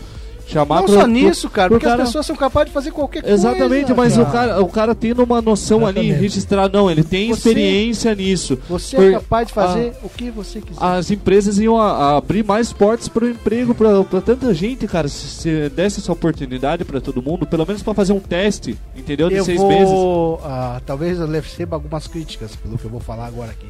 chamar 0.47 0.77
Não 0.77 0.85
pro- 0.85 0.93
só 0.93 1.05
nisso, 1.07 1.49
cara, 1.49 1.69
porque 1.69 1.85
as 1.85 1.97
pessoas 1.97 2.25
são 2.25 2.35
capazes 2.35 2.67
de 2.69 2.73
fazer 2.73 2.91
qualquer 2.91 3.21
coisa. 3.21 3.35
Exatamente, 3.35 3.93
mas 3.93 4.17
o 4.17 4.25
cara, 4.25 4.61
o 4.61 4.67
cara 4.69 4.95
tendo 4.95 5.23
uma 5.23 5.41
noção 5.41 5.85
ali, 5.85 5.99
Exatamente. 5.99 6.21
registrar, 6.21 6.69
não, 6.71 6.89
ele 6.89 7.03
tem 7.03 7.27
Você- 7.29 7.49
experiência 7.49 8.15
nisso. 8.15 8.57
Você 8.69 8.95
Por- 8.95 9.05
é 9.05 9.11
capaz 9.13 9.47
de 9.47 9.53
fazer 9.53 9.93
a- 10.01 10.05
o 10.05 10.09
que 10.09 10.31
você 10.31 10.61
quiser. 10.61 10.81
as 10.83 11.11
empresas 11.11 11.57
iam 11.59 11.79
a- 11.79 11.91
a 11.91 12.17
abrir 12.17 12.43
mais 12.45 12.71
portas 12.71 13.07
para 13.07 13.25
o 13.25 13.29
emprego 13.29 13.75
para 13.75 14.21
tanta 14.21 14.53
gente, 14.53 14.87
cara. 14.87 15.07
Se, 15.07 15.27
se 15.27 15.69
desse 15.69 15.99
essa 15.99 16.11
oportunidade 16.11 16.85
para 16.85 17.01
todo 17.01 17.21
mundo, 17.21 17.45
pelo 17.45 17.65
menos 17.65 17.83
para 17.83 17.93
fazer 17.93 18.13
um 18.13 18.19
teste, 18.19 18.77
entendeu? 18.95 19.27
De 19.29 19.35
eu 19.35 19.43
seis 19.45 19.59
vou, 19.59 19.67
meses. 19.69 20.45
ah, 20.45 20.81
talvez 20.85 21.19
eu 21.19 21.27
receba 21.27 21.75
algumas 21.75 22.07
críticas 22.07 22.55
pelo 22.55 22.77
que 22.77 22.85
eu 22.85 22.91
vou 22.91 22.99
falar 22.99 23.25
agora 23.27 23.51
aqui. 23.51 23.67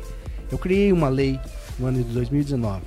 Eu 0.51 0.57
criei 0.57 0.93
uma 0.93 1.09
lei 1.09 1.39
no 1.80 1.88
ano 1.88 1.97
de 1.97 2.13
2019. 2.13 2.82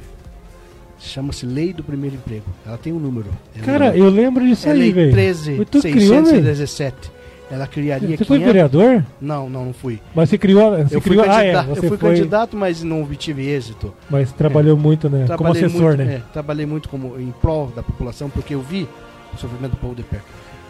Chama-se 1.01 1.47
Lei 1.47 1.73
do 1.73 1.83
Primeiro 1.83 2.17
Emprego. 2.17 2.45
Ela 2.67 2.77
tem 2.77 2.93
um 2.93 2.99
número. 2.99 3.29
É 3.57 3.61
Cara, 3.61 3.87
número- 3.87 4.05
eu 4.05 4.11
lembro 4.11 4.47
disso 4.47 4.69
é 4.69 4.73
aí, 4.73 4.93
velho. 4.93 5.11
13, 5.13 5.53
Mas 5.53 5.69
tu 5.71 5.81
criou, 5.81 6.25
velho? 6.25 6.27
617. 6.27 7.21
Ela 7.51 7.67
criaria 7.67 8.17
Você 8.17 8.25
foi 8.25 8.37
500 8.39 8.47
vereador? 8.47 9.05
Não, 9.21 9.51
não, 9.51 9.65
não 9.67 9.73
fui. 9.73 10.01
Mas 10.15 10.31
você 10.31 10.39
criou. 10.39 10.71
Você 10.71 10.97
eu 10.97 11.01
fui, 11.01 11.17
criou 11.17 11.25
ah, 11.29 11.45
é, 11.45 11.55
eu 11.57 11.77
fui 11.77 11.89
foi- 11.89 11.99
candidato, 11.99 12.57
mas 12.57 12.83
não 12.85 13.03
obtive 13.03 13.45
êxito. 13.49 13.93
Mas 14.09 14.31
trabalhou 14.31 14.77
muito, 14.77 15.11
né? 15.11 15.25
Como 15.27 15.39
Trabalhei 15.39 15.65
assessor, 15.65 15.97
muito, 15.97 16.05
né? 16.05 16.15
é, 16.15 16.23
trabalhei 16.33 16.67
muito 16.67 16.89
como, 16.89 17.19
em 17.19 17.33
prol 17.41 17.73
da 17.75 17.83
população, 17.83 18.31
porque 18.31 18.55
eu 18.55 18.61
vi 18.61 18.87
o 19.35 19.37
sofrimento 19.37 19.73
do 19.73 19.79
povo 19.79 19.97
de 19.97 20.05
perto. 20.05 20.27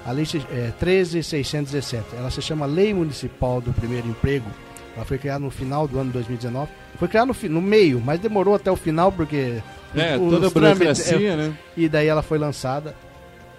A 0.06 0.12
lei 0.12 0.24
é, 0.50 0.72
13.617, 0.82 2.02
ela 2.16 2.30
se 2.30 2.40
chama 2.40 2.64
Lei 2.64 2.94
Municipal 2.94 3.60
do 3.60 3.72
Primeiro 3.72 4.08
Emprego. 4.08 4.46
Ela 4.96 5.04
foi 5.04 5.18
criada 5.18 5.40
no 5.40 5.50
final 5.50 5.86
do 5.86 5.98
ano 5.98 6.06
de 6.06 6.14
2019. 6.14 6.70
Foi 6.98 7.08
criada 7.08 7.30
no, 7.30 7.48
no 7.50 7.60
meio, 7.60 8.02
mas 8.04 8.18
demorou 8.18 8.54
até 8.54 8.70
o 8.70 8.76
final, 8.76 9.12
porque... 9.12 9.62
É, 9.94 10.16
os 10.16 10.30
toda 10.30 10.46
a 10.46 10.50
burocracia, 10.50 11.32
é, 11.32 11.36
né? 11.36 11.58
E 11.76 11.88
daí 11.88 12.06
ela 12.06 12.22
foi 12.22 12.38
lançada 12.38 12.94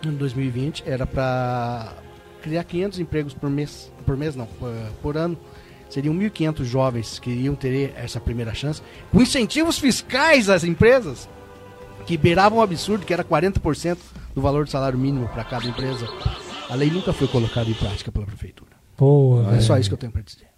em 0.06 0.12
2020. 0.12 0.84
Era 0.86 1.06
para 1.06 1.94
criar 2.42 2.64
500 2.64 3.00
empregos 3.00 3.34
por 3.34 3.50
mês. 3.50 3.92
Por 4.06 4.18
mês 4.18 4.36
não, 4.36 4.46
por, 4.46 4.74
por 5.02 5.18
ano. 5.18 5.38
Seriam 5.90 6.16
1.500 6.16 6.64
jovens 6.64 7.20
que 7.20 7.30
iriam 7.30 7.54
ter 7.54 7.94
essa 7.98 8.20
primeira 8.20 8.54
chance. 8.54 8.82
Com 9.12 9.22
incentivos 9.22 9.78
fiscais 9.78 10.50
às 10.50 10.64
empresas, 10.64 11.28
que 12.06 12.18
beiravam 12.18 12.60
um 12.60 12.62
absurdo, 12.62 13.06
que 13.06 13.14
era 13.14 13.24
40% 13.26 13.98
do 14.34 14.42
valor 14.42 14.64
do 14.66 14.72
salário 14.72 14.98
mínimo 14.98 15.28
para 15.28 15.44
cada 15.44 15.68
empresa. 15.68 16.08
A 16.70 16.76
lei 16.76 16.90
nunca 16.90 17.12
foi 17.12 17.28
colocada 17.28 17.70
em 17.70 17.74
prática 17.74 18.10
pela 18.10 18.26
prefeitura. 18.26 18.72
Pô, 18.96 19.42
é 19.52 19.60
só 19.60 19.78
isso 19.78 19.90
que 19.90 19.94
eu 19.94 19.98
tenho 19.98 20.14
para 20.14 20.22
dizer. 20.22 20.51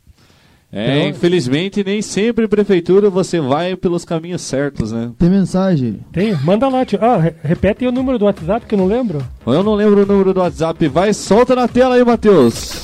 É, 0.75 0.97
Então- 0.97 1.09
infelizmente, 1.09 1.83
nem 1.83 2.01
sempre 2.01 2.47
prefeitura 2.47 3.07
você 3.09 3.39
vai 3.39 3.75
pelos 3.75 4.03
caminhos 4.03 4.41
certos, 4.41 4.91
né? 4.91 5.11
Tem 5.19 5.29
mensagem? 5.29 5.99
Tem? 6.11 6.35
Manda 6.43 6.67
lá, 6.67 6.83
tio. 6.83 6.97
Ah, 6.99 7.17
re- 7.17 7.35
repete 7.43 7.83
aí 7.85 7.87
o 7.89 7.91
número 7.91 8.17
do 8.17 8.25
WhatsApp 8.25 8.65
que 8.65 8.73
eu 8.73 8.79
não 8.79 8.87
lembro. 8.87 9.19
Eu 9.45 9.61
não 9.61 9.75
lembro 9.75 10.01
o 10.01 10.05
número 10.05 10.33
do 10.33 10.39
WhatsApp. 10.39 10.87
Vai, 10.87 11.13
solta 11.13 11.53
na 11.55 11.67
tela 11.67 11.93
aí, 11.95 12.03
Matheus. 12.03 12.81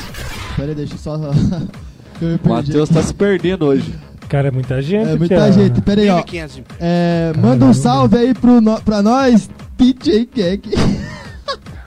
Pera 0.56 0.70
aí, 0.70 0.76
deixa 0.76 0.94
eu 0.94 0.98
só. 1.00 1.16
eu. 2.22 2.40
Matheus 2.48 2.90
tá 2.90 3.02
se 3.02 3.12
perdendo 3.14 3.66
hoje. 3.66 3.92
Cara, 4.28 4.50
é 4.50 4.52
muita 4.52 4.80
gente. 4.84 5.10
É 5.10 5.16
muita 5.16 5.36
Tia. 5.36 5.52
gente. 5.52 5.82
Pera 5.82 6.02
aí, 6.02 6.10
ó. 6.10 6.22
1.500 6.22 6.62
É, 6.80 7.34
manda 7.42 7.66
um 7.66 7.74
salve 7.74 8.18
aí 8.18 8.36
pro, 8.36 8.62
no, 8.62 8.80
pra 8.82 9.02
nós, 9.02 9.50
DJ 9.76 10.30
Gag. 10.36 10.62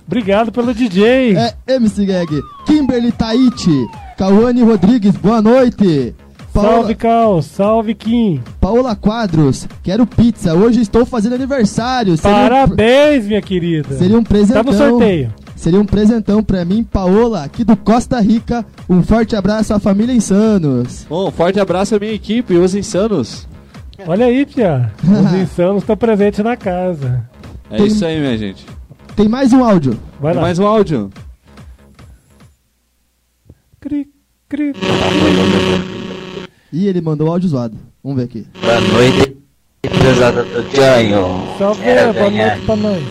Obrigado 0.05 0.51
pelo 0.51 0.75
DJ. 0.75 1.37
É, 1.37 1.55
MC 1.75 2.05
Gag. 2.05 2.41
Kimberly 2.67 3.13
Taiti. 3.13 3.87
Cauane 4.27 4.63
Rodrigues, 4.63 5.17
boa 5.17 5.43
noite. 5.43 6.15
Salve, 6.55 6.95
Cal. 6.95 7.43
Salve, 7.43 7.93
Kim. 7.93 8.41
Paola 8.61 8.95
Quadros, 8.95 9.67
quero 9.83 10.07
pizza. 10.07 10.55
Hoje 10.55 10.81
estou 10.81 11.05
fazendo 11.05 11.35
aniversário. 11.35 12.17
Seria 12.17 12.37
um- 12.37 12.41
Parabéns, 12.49 13.27
minha 13.27 13.43
querida. 13.43 13.99
Seria 13.99 14.17
um 14.17 14.23
presentão. 14.23 14.63
Tá 14.63 14.71
no 14.71 14.79
sorteio. 14.79 15.35
Seria 15.57 15.81
um 15.81 15.85
presentão 15.85 16.41
pra 16.41 16.65
mim, 16.65 16.85
Paola, 16.85 17.43
aqui 17.43 17.65
do 17.65 17.77
Costa 17.77 18.21
Rica. 18.21 18.65
Um 18.89 19.03
forte 19.03 19.35
abraço 19.35 19.75
à 19.75 19.81
família 19.81 20.13
Insanos. 20.15 21.05
Bom, 21.11 21.29
forte 21.33 21.59
abraço 21.59 21.97
à 21.97 21.99
minha 21.99 22.13
equipe, 22.13 22.55
os 22.55 22.77
insanos. 22.77 23.49
Olha 24.07 24.27
aí, 24.27 24.47
Pia. 24.47 24.93
Os 25.03 25.35
insanos 25.35 25.83
estão 25.83 25.97
presentes 25.97 26.39
na 26.45 26.57
casa. 26.57 27.29
É 27.69 27.77
Tem- 27.79 27.87
isso 27.89 28.07
aí, 28.07 28.21
minha 28.21 28.39
gente. 28.39 28.65
Tem 29.17 29.29
mais 29.29 29.53
um 29.53 29.65
áudio. 29.65 29.99
Vai 30.21 30.31
Tem 30.31 30.37
lá. 30.37 30.43
mais 30.47 30.61
um 30.61 30.67
áudio. 30.69 31.11
Cri, 33.81 34.07
cri. 34.53 34.73
Ih, 36.71 36.87
ele 36.87 37.01
mandou 37.01 37.29
áudio 37.29 37.49
zoado. 37.49 37.79
Vamos 38.05 38.19
ver 38.19 38.25
aqui. 38.25 38.47
Boa 38.61 38.81
noite, 38.81 39.37
pesada 39.83 40.45
do 40.45 40.77
Janho. 40.77 41.43
Salve, 41.59 41.83
boa 42.13 42.31
noite 42.31 42.61
pra 42.67 42.77
nós. 42.77 43.03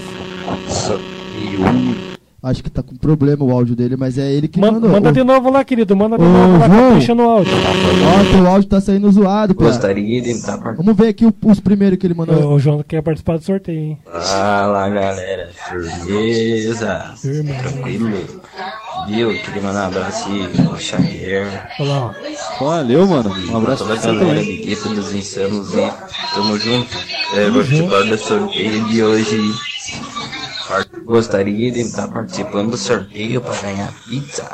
sorteio. 0.69 2.10
Acho 2.43 2.63
que 2.63 2.71
tá 2.71 2.81
com 2.81 2.95
problema 2.95 3.43
o 3.45 3.51
áudio 3.51 3.75
dele, 3.75 3.95
mas 3.95 4.17
é 4.17 4.31
ele 4.31 4.47
que 4.47 4.59
Manda, 4.59 4.73
mandou. 4.73 4.89
manda 4.89 5.11
de 5.11 5.23
novo 5.23 5.51
lá, 5.51 5.63
querido. 5.63 5.95
Manda 5.95 6.17
de 6.17 6.23
Ô, 6.23 6.27
novo 6.27 6.57
lá, 6.57 6.67
João. 6.67 6.87
capricha 6.89 7.13
no 7.13 7.29
áudio. 7.29 7.53
Ó, 7.53 8.31
teu 8.35 8.47
áudio 8.47 8.67
tá 8.69 8.81
saindo 8.81 9.11
zoado, 9.11 9.53
cara. 9.53 9.69
Gostaria 9.69 10.21
de 10.23 10.31
entrar 10.31 10.57
pra... 10.57 10.71
Vamos 10.71 10.95
ver 10.97 11.09
aqui 11.09 11.23
o- 11.23 11.33
os 11.45 11.59
primeiros 11.59 11.99
que 11.99 12.07
ele 12.07 12.15
mandou. 12.15 12.35
O, 12.35 12.55
o 12.55 12.59
João 12.59 12.83
quer 12.87 13.03
participar 13.03 13.37
do 13.37 13.43
sorteio, 13.43 13.77
hein? 13.79 13.97
Fala 14.11 14.89
galera, 14.89 15.49
firmeza, 15.69 17.13
tranquilo. 17.61 18.11
Viu? 19.07 19.29
Queria 19.33 19.61
mandar 19.61 19.83
um 19.83 19.87
abraço 19.87 20.29
aí 20.29 20.47
pro 20.47 20.79
Xavier. 20.79 21.69
Olha 21.79 21.89
lá, 21.89 22.15
Valeu, 22.59 23.07
mano. 23.07 23.31
Um 23.51 23.57
abraço 23.57 23.85
pra 23.85 23.95
galera 23.95 24.19
também. 24.19 24.43
de 24.43 24.51
equipe 24.71 24.89
dos 24.95 25.13
insanos 25.13 25.73
e 25.73 25.91
tamo 26.35 26.57
junto. 26.57 26.89
É, 27.35 27.49
vou 27.49 27.61
participar 27.63 28.03
do 28.03 28.17
sorteio 28.17 28.83
de 28.89 29.03
hoje. 29.03 29.39
Gostaria 31.05 31.71
de 31.71 31.79
estar 31.81 32.07
participando 32.07 32.71
do 32.71 32.77
sorteio 32.77 33.41
pra 33.41 33.55
ganhar 33.61 33.91
pizza. 34.07 34.49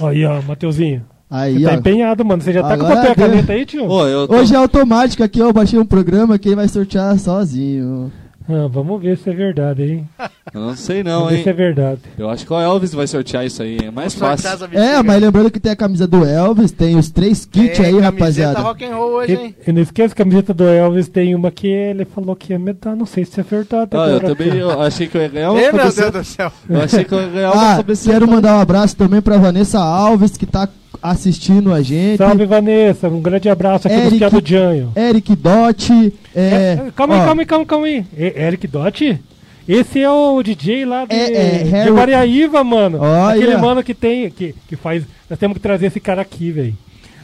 Aí, 0.00 0.24
ó, 0.24 0.40
Mateuzinho. 0.42 1.04
Aí, 1.30 1.54
Você 1.58 1.64
tá 1.64 1.70
ó. 1.70 1.74
empenhado, 1.74 2.24
mano. 2.24 2.42
Você 2.42 2.52
já 2.52 2.62
tá 2.62 2.76
com 2.76 2.82
o 2.82 2.86
Agora 2.86 2.96
papel 2.96 3.08
e 3.08 3.12
a 3.12 3.14
deu. 3.14 3.28
caneta 3.28 3.52
aí, 3.54 3.64
tio? 3.64 4.06
Eu 4.06 4.28
tô... 4.28 4.34
Hoje 4.36 4.54
é 4.54 4.58
automático 4.58 5.22
aqui, 5.24 5.40
ó. 5.40 5.46
Eu 5.46 5.52
baixei 5.52 5.78
um 5.78 5.84
programa 5.86 6.38
que 6.38 6.48
ele 6.48 6.56
vai 6.56 6.68
sortear 6.68 7.18
sozinho. 7.18 8.12
Ah, 8.52 8.68
vamos 8.68 9.00
ver 9.00 9.16
se 9.16 9.30
é 9.30 9.32
verdade, 9.32 9.82
hein? 9.82 10.08
Eu 10.52 10.60
não 10.60 10.76
sei 10.76 11.02
não, 11.02 11.20
vamos 11.20 11.30
ver 11.30 11.36
hein. 11.38 11.42
se 11.44 11.48
é 11.48 11.52
verdade. 11.52 12.00
Eu 12.18 12.28
acho 12.28 12.44
que 12.44 12.52
o 12.52 12.60
Elvis 12.60 12.92
vai 12.92 13.06
sortear 13.06 13.46
isso 13.46 13.62
aí. 13.62 13.78
É 13.82 13.90
mais 13.90 14.12
fácil. 14.14 14.48
É, 14.72 15.02
mas 15.02 15.22
lembrando 15.22 15.50
que 15.50 15.58
tem 15.60 15.72
a 15.72 15.76
camisa 15.76 16.06
do 16.06 16.24
Elvis, 16.26 16.72
tem 16.72 16.96
os 16.98 17.08
três 17.10 17.46
kits 17.46 17.80
aí, 17.80 17.98
rapaziada. 17.98 18.60
rock 18.60 18.84
and 18.84 18.94
roll 18.94 19.12
hoje, 19.12 19.32
hein? 19.34 19.54
E, 19.66 19.70
e 19.70 19.72
não 19.72 19.80
esqueça 19.80 20.14
que 20.14 20.20
a 20.20 20.24
camiseta 20.24 20.52
do 20.52 20.64
Elvis 20.64 21.08
tem 21.08 21.34
uma 21.34 21.50
que 21.50 21.68
ele 21.68 22.04
falou 22.04 22.34
que 22.36 22.52
ia 22.52 22.58
me 22.58 22.72
dar. 22.72 22.94
Não 22.96 23.06
sei 23.06 23.24
se 23.24 23.40
é 23.40 23.42
verdade. 23.42 23.90
Ah, 23.92 24.08
eu 24.08 24.20
também 24.20 24.48
eu 24.56 24.80
achei 24.80 25.06
que 25.06 25.16
eu 25.16 25.22
ia 25.22 25.28
ganhar 25.28 25.52
uma 25.52 25.60
Ei, 25.60 25.72
meu 25.72 25.92
Deus 25.92 26.10
do 26.12 26.24
céu. 26.24 26.52
Eu 26.68 26.80
achei 26.82 27.04
que 27.04 27.14
eu 27.14 27.20
ia 27.20 27.28
ganhar 27.28 27.52
uma 27.52 27.72
Ah, 27.72 27.76
cabeça. 27.76 28.10
quero 28.10 28.28
mandar 28.28 28.56
um 28.56 28.60
abraço 28.60 28.96
também 28.96 29.22
pra 29.22 29.38
Vanessa 29.38 29.78
Alves, 29.78 30.36
que 30.36 30.44
tá 30.44 30.68
assistindo 31.02 31.72
a 31.74 31.82
gente. 31.82 32.18
Salve, 32.18 32.46
Vanessa. 32.46 33.08
Um 33.08 33.20
grande 33.20 33.48
abraço 33.48 33.88
aqui 33.88 33.96
do 33.96 34.02
Eric- 34.02 34.18
Piado 34.18 34.42
Janho. 34.44 34.92
Eric 34.94 35.34
Dotti. 35.36 36.14
É, 36.34 36.90
Calma 36.94 37.14
aí, 37.16 37.20
ó, 37.20 37.24
calma 37.24 37.42
aí, 37.42 37.46
calma, 37.46 37.66
calma 37.66 37.86
aí. 37.86 38.04
E- 38.16 38.32
Eric 38.36 38.66
Dotti? 38.66 39.18
Esse 39.68 40.00
é 40.00 40.10
o 40.10 40.42
DJ 40.42 40.84
lá 40.84 41.04
de, 41.04 41.14
É, 41.14 41.32
é, 41.32 41.58
de 41.64 41.70
Harry- 41.70 41.90
Guariaíva, 41.92 42.64
mano. 42.64 42.98
Olha. 43.00 43.34
Aquele 43.36 43.56
mano 43.56 43.82
que 43.82 43.94
tem, 43.94 44.28
que, 44.30 44.54
que 44.68 44.74
faz... 44.76 45.04
Nós 45.30 45.38
temos 45.38 45.54
que 45.56 45.60
trazer 45.62 45.86
esse 45.86 46.00
cara 46.00 46.20
aqui, 46.22 46.50
velho. 46.50 46.76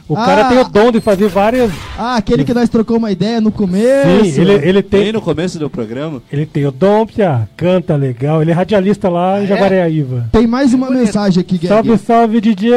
O 0.09 0.17
Ah. 0.17 0.25
cara 0.25 0.49
tem 0.49 0.57
o 0.57 0.63
dom 0.67 0.91
de 0.91 0.99
fazer 0.99 1.27
várias... 1.29 1.71
Ah, 1.95 2.15
aquele 2.15 2.43
que 2.43 2.53
nós 2.53 2.67
trocou 2.67 2.97
uma 2.97 3.11
ideia 3.11 3.39
no 3.39 3.51
começo. 3.51 4.25
Sim, 4.25 4.41
ele, 4.41 4.53
ele 4.53 4.81
Bem 4.81 5.03
tem... 5.03 5.11
no 5.13 5.21
começo 5.21 5.59
do 5.59 5.69
programa. 5.69 6.21
Ele 6.31 6.47
tem 6.47 6.65
o 6.65 6.71
dom, 6.71 7.05
Pia. 7.05 7.47
Canta 7.55 7.95
legal. 7.95 8.41
Ele 8.41 8.49
é 8.49 8.53
radialista 8.55 9.07
lá 9.07 9.41
em 9.41 9.45
Jaguariaíva. 9.45 10.27
Tem 10.31 10.47
mais 10.47 10.73
uma 10.73 10.89
mensagem 10.89 11.39
aqui, 11.41 11.59
Gag. 11.59 11.67
Salve, 11.67 11.97
salve, 11.99 12.41
DJ 12.41 12.71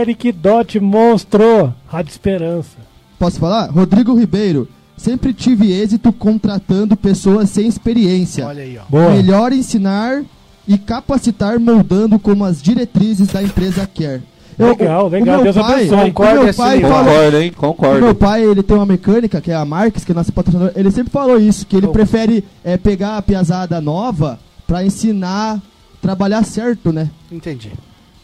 Eric 0.00 0.30
Dot 0.30 0.78
Monstro. 0.78 1.74
Rádio 1.88 2.10
Esperança. 2.12 2.76
Posso 3.18 3.40
falar? 3.40 3.66
Rodrigo 3.70 4.14
Ribeiro. 4.14 4.68
Sempre 4.96 5.32
tive 5.32 5.72
êxito 5.72 6.12
contratando 6.12 6.96
pessoas 6.96 7.50
sem 7.50 7.66
experiência. 7.66 8.46
Olha 8.46 8.62
aí, 8.62 8.78
ó. 8.78 8.82
Boa. 8.88 9.10
Melhor 9.10 9.52
ensinar 9.52 10.22
e 10.66 10.78
capacitar 10.78 11.58
moldando 11.58 12.18
como 12.18 12.44
as 12.44 12.62
diretrizes 12.62 13.28
da 13.28 13.42
empresa 13.42 13.88
quer. 13.92 14.20
Legal, 14.58 15.06
o 15.06 15.08
legal. 15.08 15.36
meu 15.42 15.44
Deus 15.52 15.56
pai- 15.56 15.74
abençoe. 15.74 15.98
Concordo, 16.12 16.44
meu 16.44 16.54
pai 16.54 16.72
assim, 16.78 16.82
Concordo, 16.82 17.36
hein? 17.36 17.36
O 17.36 17.42
meu 17.42 17.52
Concordo. 17.52 18.14
pai, 18.14 18.44
ele 18.44 18.62
tem 18.62 18.76
uma 18.76 18.86
mecânica, 18.86 19.40
que 19.40 19.50
é 19.50 19.54
a 19.54 19.64
Marques, 19.64 20.04
que 20.04 20.12
é 20.12 20.14
nossa 20.14 20.32
patrocinadora. 20.32 20.72
Ele 20.78 20.90
sempre 20.90 21.12
falou 21.12 21.38
isso, 21.38 21.64
que 21.66 21.76
ele 21.76 21.86
Oh. 21.86 21.92
prefere 21.92 22.44
é, 22.64 22.76
pegar 22.76 23.16
a 23.16 23.22
piazada 23.22 23.80
nova 23.80 24.38
pra 24.66 24.84
ensinar, 24.84 25.60
trabalhar 26.02 26.44
certo, 26.44 26.92
né? 26.92 27.08
Entendi. 27.30 27.72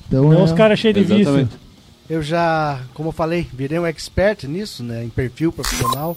Então, 0.09 0.24
Não 0.30 0.41
é- 0.41 0.43
os 0.43 0.53
caras 0.53 0.78
cheios 0.78 0.97
de 0.97 1.05
vício. 1.05 1.49
Eu 2.11 2.20
já, 2.22 2.80
como 2.93 3.09
eu 3.09 3.12
falei, 3.12 3.47
virei 3.53 3.78
um 3.78 3.87
expert 3.87 4.45
nisso, 4.47 4.82
né? 4.82 5.05
Em 5.05 5.09
perfil 5.09 5.51
profissional. 5.53 6.16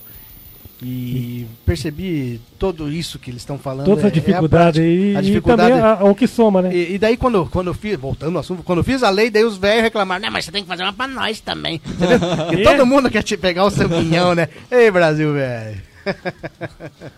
E 0.82 1.48
percebi 1.66 2.40
tudo 2.60 2.92
isso 2.92 3.18
que 3.18 3.32
eles 3.32 3.42
estão 3.42 3.58
falando. 3.58 3.86
Toda 3.86 4.02
essa 4.02 4.08
é- 4.08 4.10
é 4.10 4.12
a 4.12 4.14
dificuldade 4.14 4.80
prática. 4.80 4.82
aí. 4.84 5.16
A 5.16 5.20
E 5.20 5.24
dificuldade. 5.26 5.70
também 5.74 5.84
a- 5.86 6.04
o 6.04 6.14
que 6.14 6.28
soma, 6.28 6.62
né? 6.62 6.70
E, 6.76 6.94
e 6.94 6.98
daí 7.00 7.18
quando, 7.18 7.48
quando 7.48 7.68
eu 7.68 7.74
fiz, 7.74 7.98
voltando 7.98 8.36
ao 8.36 8.42
assunto, 8.42 8.62
quando 8.62 8.80
eu 8.80 8.84
fiz 8.84 9.02
a 9.02 9.10
lei, 9.10 9.32
daí 9.32 9.44
os 9.44 9.58
velhos 9.58 9.82
reclamaram, 9.82 10.22
né, 10.22 10.30
mas 10.30 10.46
você 10.46 10.52
tem 10.52 10.62
que 10.62 10.68
fazer 10.70 10.84
uma 10.84 10.94
pra 10.94 11.08
nós 11.08 11.40
também. 11.40 11.82
E 12.54 12.64
todo 12.64 12.86
mundo 12.86 13.10
quer 13.10 13.24
te 13.24 13.36
pegar 13.36 13.66
o 13.66 13.72
seu 13.72 13.90
pinhão, 13.90 14.36
né? 14.36 14.50
Ei, 14.72 14.92
Brasil, 14.92 15.34
velho. 15.34 15.82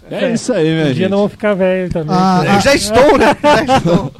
É 0.09 0.33
isso 0.33 0.51
aí, 0.53 0.63
minha 0.69 0.81
Um 0.81 0.85
dia 0.85 0.93
gente. 0.95 1.09
não 1.09 1.17
vou 1.19 1.29
ficar 1.29 1.53
velho 1.53 1.89
também. 1.91 2.15
Ah, 2.17 2.41
Eu 2.55 2.61
já 2.61 2.73
estou, 2.73 3.17
né? 3.17 3.35
Já 3.67 3.77
estou. 3.77 4.13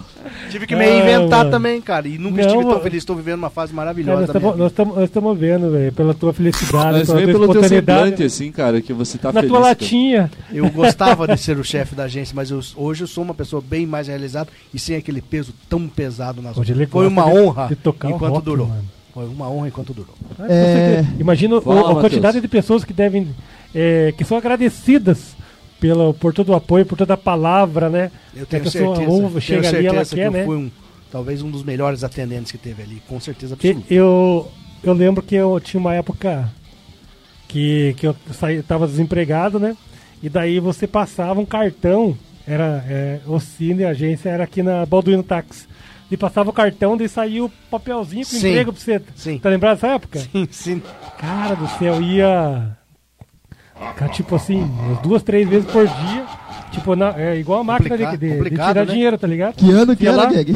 Tive 0.49 0.65
que 0.67 0.75
me 0.75 0.83
Ah, 0.85 0.87
reinventar 0.89 1.39
mano. 1.39 1.51
também, 1.51 1.81
cara. 1.81 2.07
E 2.07 2.17
nunca 2.17 2.41
Não, 2.41 2.47
estive 2.49 2.63
tão 2.65 2.79
feliz. 2.81 2.97
Estou 2.99 3.15
vivendo 3.15 3.37
uma 3.39 3.49
fase 3.49 3.71
Cara, 3.73 3.85
maravilhosa. 3.85 4.33
vida. 4.33 4.39
nós 4.57 4.71
estamos- 4.71 5.39
vendo, 5.39 5.71
velho, 5.71 5.91
pela 5.93 6.13
tua 6.13 6.33
felicidade, 6.33 6.99
Mas 6.99 7.07
pela 7.07 7.19
vem 7.19 7.27
tua 7.31 7.39
pelo 7.39 7.53
teu 7.53 7.63
semblante, 7.63 8.23
assim, 8.23 8.51
cara, 8.51 8.81
que 8.81 8.91
você 8.93 9.17
tá 9.17 9.29
na 9.29 9.41
feliz. 9.41 9.49
tua 9.49 9.57
cara. 9.59 9.69
latinha. 9.69 10.31
Eu 10.51 10.69
gostava 10.69 11.27
de 11.27 11.37
ser 11.41 11.57
o 11.57 11.63
chefe 11.63 11.95
da 11.95 12.03
agência, 12.03 12.33
mas 12.35 12.49
eu- 12.51 12.61
hoje 12.75 13.03
eu 13.03 13.07
sou 13.07 13.23
uma 13.23 13.33
pessoa 13.33 13.61
bem 13.65 13.85
mais 13.85 14.07
realizada 14.07 14.49
e 14.73 14.79
sem 14.79 14.95
aquele 14.95 15.21
peso 15.21 15.53
tão 15.69 15.87
pesado 15.87 16.41
nas 16.41 16.57
Hoje 16.57 16.73
ele 16.73 16.85
Foi 16.87 17.07
uma 17.07 17.23
de- 17.23 17.29
honra 17.37 17.67
de 17.67 17.73
enquanto 17.75 18.33
rock, 18.33 18.45
durou. 18.45 18.67
mano. 18.67 18.83
Foi 19.13 19.25
uma 19.25 19.49
honra 19.49 19.67
enquanto 19.67 19.93
durou. 19.93 20.13
É, 20.47 21.03
Imagina 21.19 21.57
o- 21.57 21.61
Fala, 21.61 21.91
a 21.91 21.95
quantidade 21.95 22.39
de 22.39 22.47
pessoas 22.47 22.83
que 22.83 22.93
devem. 22.93 23.27
é, 23.73 24.13
que 24.17 24.23
são 24.23 24.37
agradecidas 24.37 25.35
pelo, 25.79 26.13
por 26.13 26.33
todo 26.33 26.49
o 26.49 26.55
apoio, 26.55 26.85
por 26.85 26.97
toda 26.97 27.13
a 27.13 27.17
palavra, 27.17 27.89
né? 27.89 28.11
Eu 28.35 28.43
a 28.43 28.45
tenho 28.45 28.69
certeza, 28.69 29.09
ouve, 29.09 29.27
tenho 29.27 29.41
chega 29.41 29.67
ali, 29.69 29.77
certeza 29.77 29.95
ela 29.95 30.05
que 30.05 30.15
quer, 30.15 30.25
eu 30.25 30.31
né? 30.31 30.45
fui 30.45 30.57
um, 30.57 30.71
talvez 31.11 31.41
um 31.41 31.49
dos 31.49 31.63
melhores 31.63 32.03
atendentes 32.03 32.51
que 32.51 32.57
teve 32.57 32.83
ali, 32.83 33.01
com 33.07 33.19
certeza 33.19 33.55
absoluta. 33.55 33.93
eu, 33.93 34.51
eu 34.83 34.93
lembro 34.93 35.23
que 35.23 35.35
eu 35.35 35.59
tinha 35.59 35.79
uma 35.79 35.93
época 35.93 36.51
que, 37.47 37.95
que 37.97 38.07
eu 38.07 38.15
saí, 38.31 38.61
tava 38.61 38.87
desempregado, 38.87 39.59
né? 39.59 39.75
E 40.21 40.29
daí 40.29 40.59
você 40.59 40.85
passava 40.85 41.39
um 41.39 41.45
cartão, 41.45 42.17
era 42.45 42.83
é, 42.87 43.19
o 43.25 43.39
Cine, 43.39 43.85
a 43.85 43.89
agência 43.89 44.29
era 44.29 44.43
aqui 44.43 44.61
na 44.61 44.85
Balduino 44.85 45.23
Táxi. 45.23 45.67
E 46.11 46.17
passava 46.17 46.49
o 46.49 46.53
cartão, 46.53 46.97
daí 46.97 47.07
saía 47.07 47.45
o 47.45 47.51
papelzinho 47.69 48.25
com 48.25 48.31
Sim. 48.31 48.49
emprego 48.49 48.73
pra 48.73 48.81
você. 48.81 49.01
Sim. 49.15 49.37
Tá 49.37 49.49
lembrado 49.49 49.75
dessa 49.75 49.87
época? 49.89 50.19
Sim, 50.19 50.47
sim. 50.49 50.81
Cara 51.17 51.55
do 51.55 51.67
céu, 51.77 52.01
ia. 52.01 52.78
Cara, 53.95 54.11
tipo 54.11 54.35
assim, 54.35 54.61
umas 54.61 54.99
duas, 55.01 55.23
três 55.23 55.47
vezes 55.47 55.69
por 55.71 55.87
dia. 55.87 56.25
Tipo, 56.71 56.95
na, 56.95 57.13
é 57.17 57.37
igual 57.37 57.61
a 57.61 57.63
máquina 57.63 57.97
de, 57.97 58.17
de- 58.17 58.43
de 58.43 58.49
tirar 58.51 58.73
né? 58.75 58.85
dinheiro, 58.85 59.17
tá 59.17 59.27
ligado? 59.27 59.55
que 59.55 59.71
ano 59.71 59.95
que 59.95 60.07
era, 60.07 60.15
lá, 60.17 60.25
Gag? 60.27 60.53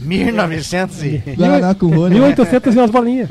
1900 0.00 1.02
e... 1.02 1.22
Guaraná 1.36 1.74
com 1.74 1.88
Rony. 1.88 2.14
1800 2.14 2.74
e 2.74 2.78
umas 2.78 2.90
bolinhas. 2.90 3.28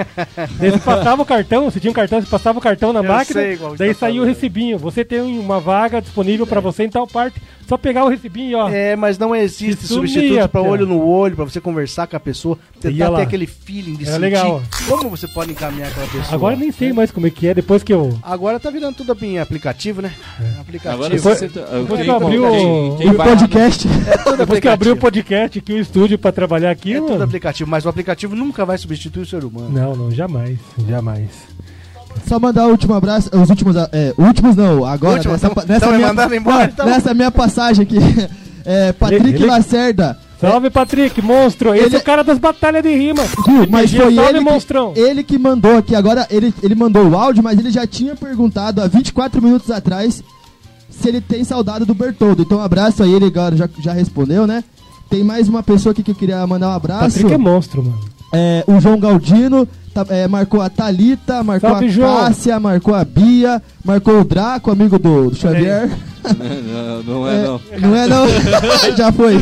Daí 0.59 0.69
você 0.71 0.77
passava 0.77 1.21
o 1.21 1.25
cartão, 1.25 1.65
você 1.65 1.79
tinha 1.79 1.89
um 1.89 1.93
cartão, 1.93 2.21
você 2.21 2.27
passava 2.27 2.59
o 2.59 2.61
cartão 2.61 2.93
na 2.93 2.99
Eu 2.99 3.03
máquina, 3.03 3.41
sei 3.41 3.57
daí 3.77 3.93
tá 3.93 3.99
saía 4.01 4.21
o 4.21 4.25
recibinho. 4.25 4.77
Você 4.77 5.03
tem 5.03 5.19
uma 5.21 5.59
vaga 5.59 5.99
disponível 6.01 6.45
pra 6.45 6.59
você 6.59 6.83
em 6.83 6.89
tal 6.89 7.07
parte, 7.07 7.41
só 7.69 7.77
pegar 7.77 8.03
o 8.03 8.09
recibinho, 8.09 8.57
ó. 8.57 8.69
É, 8.69 8.95
mas 8.95 9.17
não 9.17 9.33
existe 9.35 9.87
substituto 9.87 10.35
pra 10.49 10.61
cara. 10.61 10.63
olho 10.71 10.85
no 10.85 11.01
olho, 11.05 11.35
pra 11.35 11.45
você 11.45 11.61
conversar 11.61 12.07
com 12.07 12.17
a 12.17 12.19
pessoa, 12.19 12.57
tentar 12.81 13.11
ter 13.15 13.21
aquele 13.21 13.45
feeling 13.45 13.93
de 13.95 14.03
Era 14.03 14.13
sentir 14.13 14.21
legal. 14.21 14.61
como 14.87 15.09
você 15.09 15.27
pode 15.27 15.51
encaminhar 15.51 15.89
aquela 15.89 16.07
pessoa. 16.07 16.33
Agora 16.35 16.55
eu 16.55 16.59
nem 16.59 16.71
sei 16.71 16.91
mais 16.91 17.11
como 17.11 17.27
é 17.27 17.29
que 17.29 17.47
é, 17.47 17.53
depois 17.53 17.83
que 17.83 17.93
eu. 17.93 18.17
Agora 18.23 18.59
tá 18.59 18.69
virando 18.69 18.95
tudo 18.95 19.15
em 19.23 19.39
aplicativo, 19.39 20.01
né? 20.01 20.11
Aplicativo. 20.59 20.93
Agora 21.03 21.17
você 21.17 21.47
tá- 21.47 21.61
Depois 21.79 22.01
que 22.01 22.07
eu 22.09 22.15
abri 22.15 22.39
o, 22.39 22.49
quem- 22.51 22.97
quem 22.97 23.09
O 23.11 23.15
podcast. 23.15 23.87
É 24.09 24.17
tudo 24.17 24.37
depois 24.37 24.59
que 24.59 24.67
eu 24.67 24.71
abri 24.71 24.89
o 24.89 24.97
podcast 24.97 25.59
aqui, 25.59 25.73
o 25.73 25.79
estúdio 25.79 26.17
pra 26.17 26.31
trabalhar 26.31 26.71
aqui, 26.71 26.93
É 26.93 26.99
mano. 26.99 27.11
tudo 27.13 27.23
aplicativo, 27.23 27.69
mas 27.69 27.85
o 27.85 27.89
aplicativo 27.89 28.35
nunca 28.35 28.65
vai 28.65 28.77
substituir 28.77 29.21
o 29.23 29.25
ser 29.25 29.43
humano. 29.43 29.69
Não, 29.69 29.95
não, 29.95 30.11
jamais, 30.11 30.57
jamais. 30.87 31.29
Só 32.27 32.39
mandar 32.39 32.67
o 32.67 32.71
último 32.71 32.93
abraço. 32.93 33.29
Os 33.35 33.49
últimos. 33.49 33.75
É, 33.91 34.13
últimos 34.17 34.55
não, 34.55 34.85
agora. 34.85 35.15
Último, 35.15 35.33
nessa, 35.33 35.49
tamo- 35.49 35.67
nessa 35.67 35.87
me 35.87 35.95
minha, 35.97 36.07
mandando 36.07 36.35
embora, 36.35 36.57
não, 36.57 36.65
então? 36.65 36.85
nessa 36.85 37.13
minha 37.13 37.31
passagem 37.31 37.83
aqui. 37.83 37.97
É, 38.65 38.91
Patrick 38.91 39.25
Ele- 39.25 39.35
ele- 39.37 39.45
Lacerda. 39.45 40.17
Salve, 40.39 40.69
Patrick, 40.69 41.19
monstro! 41.23 41.73
Esse 41.73 41.85
Ele- 41.87 41.95
é 41.95 41.99
o 41.99 42.03
cara 42.03 42.23
das 42.23 42.37
batalhas 42.37 42.83
de 42.83 42.93
rima. 42.93 43.23
Viu? 43.47 43.65
Mas 43.67 43.89
foi 43.89 44.13
salve, 44.13 44.29
ele 44.29 44.39
monstrão. 44.41 44.93
que, 44.93 44.99
ele 44.99 45.23
que 45.23 45.39
mandou 45.39 45.77
aqui. 45.77 45.95
Agora, 45.95 46.27
ele, 46.29 46.53
ele 46.61 46.75
mandou 46.75 47.07
o 47.09 47.17
áudio, 47.17 47.41
mas 47.41 47.57
ele 47.57 47.71
já 47.71 47.87
tinha 47.87 48.15
perguntado 48.15 48.79
há 48.81 48.87
24 48.87 49.41
minutos 49.41 49.71
atrás 49.71 50.21
se 50.89 51.07
ele 51.07 51.19
tem 51.19 51.43
saudade 51.43 51.83
do 51.85 51.95
Bertoldo. 51.95 52.43
Então, 52.43 52.59
um 52.59 52.61
abraço 52.61 53.01
aí, 53.01 53.11
ele 53.11 53.25
agora 53.25 53.55
já, 53.55 53.67
já 53.81 53.93
respondeu, 53.93 54.45
né? 54.45 54.63
Tem 55.09 55.23
mais 55.23 55.47
uma 55.49 55.63
pessoa 55.63 55.91
aqui 55.91 56.03
que 56.03 56.11
eu 56.11 56.15
queria 56.15 56.45
mandar 56.45 56.69
um 56.69 56.73
abraço. 56.73 57.05
Patrick 57.15 57.33
é 57.33 57.37
monstro, 57.37 57.81
mano. 57.83 57.99
É, 58.31 58.63
o 58.67 58.79
João 58.79 58.99
Galdino. 58.99 59.67
Tá- 59.93 60.05
é, 60.09 60.27
marcou 60.27 60.61
a 60.61 60.69
Thalita, 60.69 61.43
marcou 61.43 61.69
Salve, 61.69 61.85
a 61.85 61.89
João. 61.89 62.17
Cássia, 62.25 62.59
marcou 62.59 62.93
a 62.95 63.03
Bia, 63.05 63.61
marcou 63.83 64.21
o 64.21 64.23
Draco, 64.23 64.71
amigo 64.71 64.97
do, 64.99 65.29
do 65.29 65.35
Xavier. 65.35 65.89
não, 66.23 67.03
não 67.03 67.27
é, 67.27 67.43
não. 67.43 67.61
Não 67.79 67.95
é 67.95 68.07
não? 68.07 68.25
Já 68.97 69.11
foi. 69.11 69.39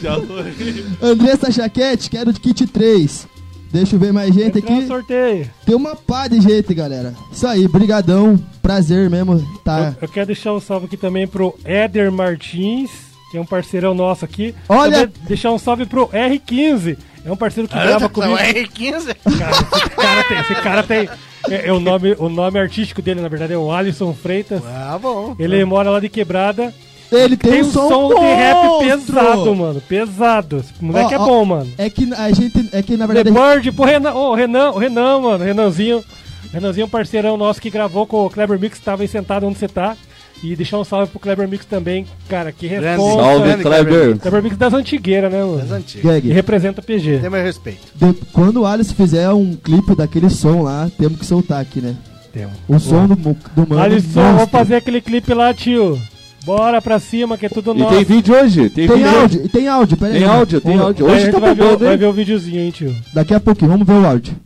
Já 0.00 0.20
foi. 0.20 0.54
Andressa 1.02 1.50
Chaquete, 1.50 2.10
quero 2.10 2.32
de 2.32 2.40
kit 2.40 2.66
3. 2.66 3.26
Deixa 3.72 3.96
eu 3.96 4.00
ver 4.00 4.12
mais 4.12 4.32
gente 4.34 4.58
Entrou 4.58 4.78
aqui. 4.78 4.86
sorteio. 4.86 5.50
Tem 5.66 5.74
uma 5.74 5.94
pá 5.96 6.28
de 6.28 6.40
gente, 6.40 6.72
galera. 6.72 7.12
Isso 7.32 7.46
aí, 7.46 7.66
brigadão. 7.68 8.38
Prazer 8.62 9.10
mesmo, 9.10 9.38
tá? 9.64 9.94
Eu 10.00 10.08
quero 10.08 10.26
deixar 10.26 10.52
um 10.54 10.60
salve 10.60 10.86
aqui 10.86 10.96
também 10.96 11.26
pro 11.26 11.54
Éder 11.64 12.10
Martins, 12.10 12.90
que 13.30 13.36
é 13.36 13.40
um 13.40 13.44
parceirão 13.44 13.94
nosso 13.94 14.24
aqui. 14.24 14.54
Olha- 14.68 15.08
Também 15.08 15.12
deixar 15.28 15.52
um 15.52 15.58
salve 15.58 15.84
pro 15.84 16.08
R15. 16.08 16.96
É 17.26 17.32
um 17.32 17.36
parceiro 17.36 17.68
que 17.68 17.76
Ah, 17.76 17.84
grava 17.84 18.08
comigo. 18.08 18.36
R15? 18.36 19.16
Cara, 19.16 19.52
esse 19.82 19.96
cara 19.96 20.22
tem. 20.22 20.38
Esse 20.38 20.54
cara 20.54 20.82
tem 20.84 21.08
é, 21.50 21.68
é 21.68 21.72
o, 21.72 21.80
nome, 21.80 22.14
o 22.18 22.28
nome 22.28 22.58
artístico 22.58 23.02
dele, 23.02 23.20
na 23.20 23.28
verdade, 23.28 23.52
é 23.52 23.58
o 23.58 23.72
Alisson 23.72 24.14
Freitas. 24.14 24.62
Ah, 24.64 24.98
bom. 25.00 25.34
Ele 25.38 25.64
mora 25.64 25.90
lá 25.90 26.00
de 26.00 26.08
quebrada. 26.08 26.72
Ele 27.10 27.36
tem, 27.36 27.62
um 27.62 27.70
som, 27.70 28.08
de 28.08 28.20
rap 28.20 28.78
pesado, 28.80 29.54
mano. 29.54 29.80
Pesado. 29.80 30.58
Esse 30.58 30.84
moleque 30.84 31.14
Ó, 31.14 31.16
é 31.16 31.18
bom, 31.18 31.44
mano. 31.44 31.72
É 31.78 31.88
que 31.88 32.12
a 32.14 32.32
gente. 32.32 32.68
É 32.72 32.82
que 32.82 32.96
na 32.96 33.06
The 33.06 33.14
verdade. 33.22 33.30
Bird, 33.54 33.72
pô, 33.72 33.84
Renan, 33.84 34.12
ô, 34.12 34.34
Renan, 34.34 34.70
o 34.70 34.78
Renan, 34.78 35.20
mano, 35.20 35.44
Renanzinho. 35.44 36.04
Renanzinho 36.52 36.82
é 36.84 36.86
um 36.86 36.90
parceirão 36.90 37.36
nosso 37.36 37.60
que 37.60 37.70
gravou 37.70 38.06
com 38.06 38.26
o 38.26 38.30
Kleber 38.30 38.58
Mix, 38.58 38.78
tava 38.80 39.02
aí 39.02 39.08
sentado 39.08 39.46
onde 39.46 39.58
você 39.58 39.68
tá. 39.68 39.96
E 40.44 40.54
deixar 40.54 40.78
um 40.78 40.84
salve 40.84 41.10
pro 41.10 41.18
Kleber 41.18 41.48
Mix 41.48 41.64
também, 41.64 42.06
cara, 42.28 42.52
que 42.52 42.66
responde. 42.66 43.20
Salve, 43.22 43.56
Kleber. 43.62 44.18
Kleber 44.18 44.42
Mix 44.42 44.56
das 44.56 44.74
antigueiras, 44.74 45.32
né, 45.32 45.40
mano? 45.40 45.56
Das 45.58 45.72
antigas. 45.72 46.04
Gag. 46.04 46.28
E 46.28 46.32
representa 46.32 46.80
o 46.80 46.84
PG. 46.84 47.18
Tem 47.18 47.30
meu 47.30 47.42
respeito. 47.42 47.80
de- 47.94 48.14
quando 48.32 48.60
o 48.60 48.66
Alisson 48.66 48.94
fizer 48.94 49.30
um 49.30 49.54
clipe 49.56 49.96
daquele 49.96 50.28
som 50.30 50.62
lá, 50.62 50.90
temos 50.98 51.18
que 51.18 51.24
soltar 51.26 51.60
aqui, 51.60 51.80
né? 51.80 51.96
Temos. 52.32 52.52
O 52.68 52.78
som 52.78 53.06
do, 53.06 53.16
do 53.16 53.68
mano. 53.68 53.78
Alisson, 53.80 54.20
vamos 54.20 54.50
fazer 54.50 54.76
aquele 54.76 55.00
clipe 55.00 55.32
lá, 55.32 55.54
tio. 55.54 55.98
Bora 56.44 56.80
pra 56.80 57.00
cima, 57.00 57.36
que 57.36 57.46
é 57.46 57.48
tudo 57.48 57.74
E 57.74 57.78
nosso. 57.78 57.94
tem 57.96 58.04
vídeo 58.04 58.34
hoje? 58.36 58.70
Tem, 58.70 58.86
Tem 58.86 58.96
vídeo 58.98 59.18
áudio, 59.18 59.42
e 59.44 59.48
tem 59.48 59.66
áudio, 59.68 59.96
pera 59.96 60.12
aí. 60.12 60.20
Tem 60.20 60.28
áudio, 60.28 60.60
tem 60.60 60.78
áudio. 60.78 61.06
Hoje 61.06 61.32
tá 61.32 61.38
vai, 61.40 61.54
ver, 61.54 61.62
bombando, 61.64 61.84
vai 61.86 61.96
ver 61.96 62.06
o 62.06 62.12
videozinho, 62.12 62.60
hein, 62.60 62.70
tio. 62.70 62.94
Daqui 63.12 63.34
a 63.34 63.40
pouquinho, 63.40 63.70
vamos 63.72 63.84
ver 63.84 63.94
o 63.94 64.06
áudio. 64.06 64.36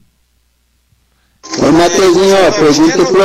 Ô 1.71 1.73
Mateuzinho, 1.73 2.35
ó, 2.35 2.51
pergunta 2.51 3.05
pro 3.05 3.23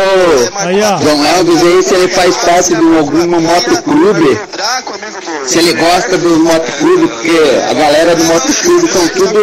Aí, 0.60 0.82
ó. 0.84 0.98
João 1.02 1.26
Elvis 1.26 1.64
aí 1.64 1.84
se 1.84 1.94
ele 1.96 2.08
faz 2.10 2.38
parte 2.38 2.70
de 2.70 2.98
algum 2.98 3.42
motoclube. 3.42 4.40
Se 5.48 5.58
ele 5.60 5.74
gosta 5.74 6.18
do 6.18 6.40
motoclube, 6.40 7.08
porque 7.08 7.40
a 7.70 7.74
galera 7.74 8.16
do 8.16 8.24
motoclube 8.26 8.88
são 8.88 9.08
tudo 9.10 9.40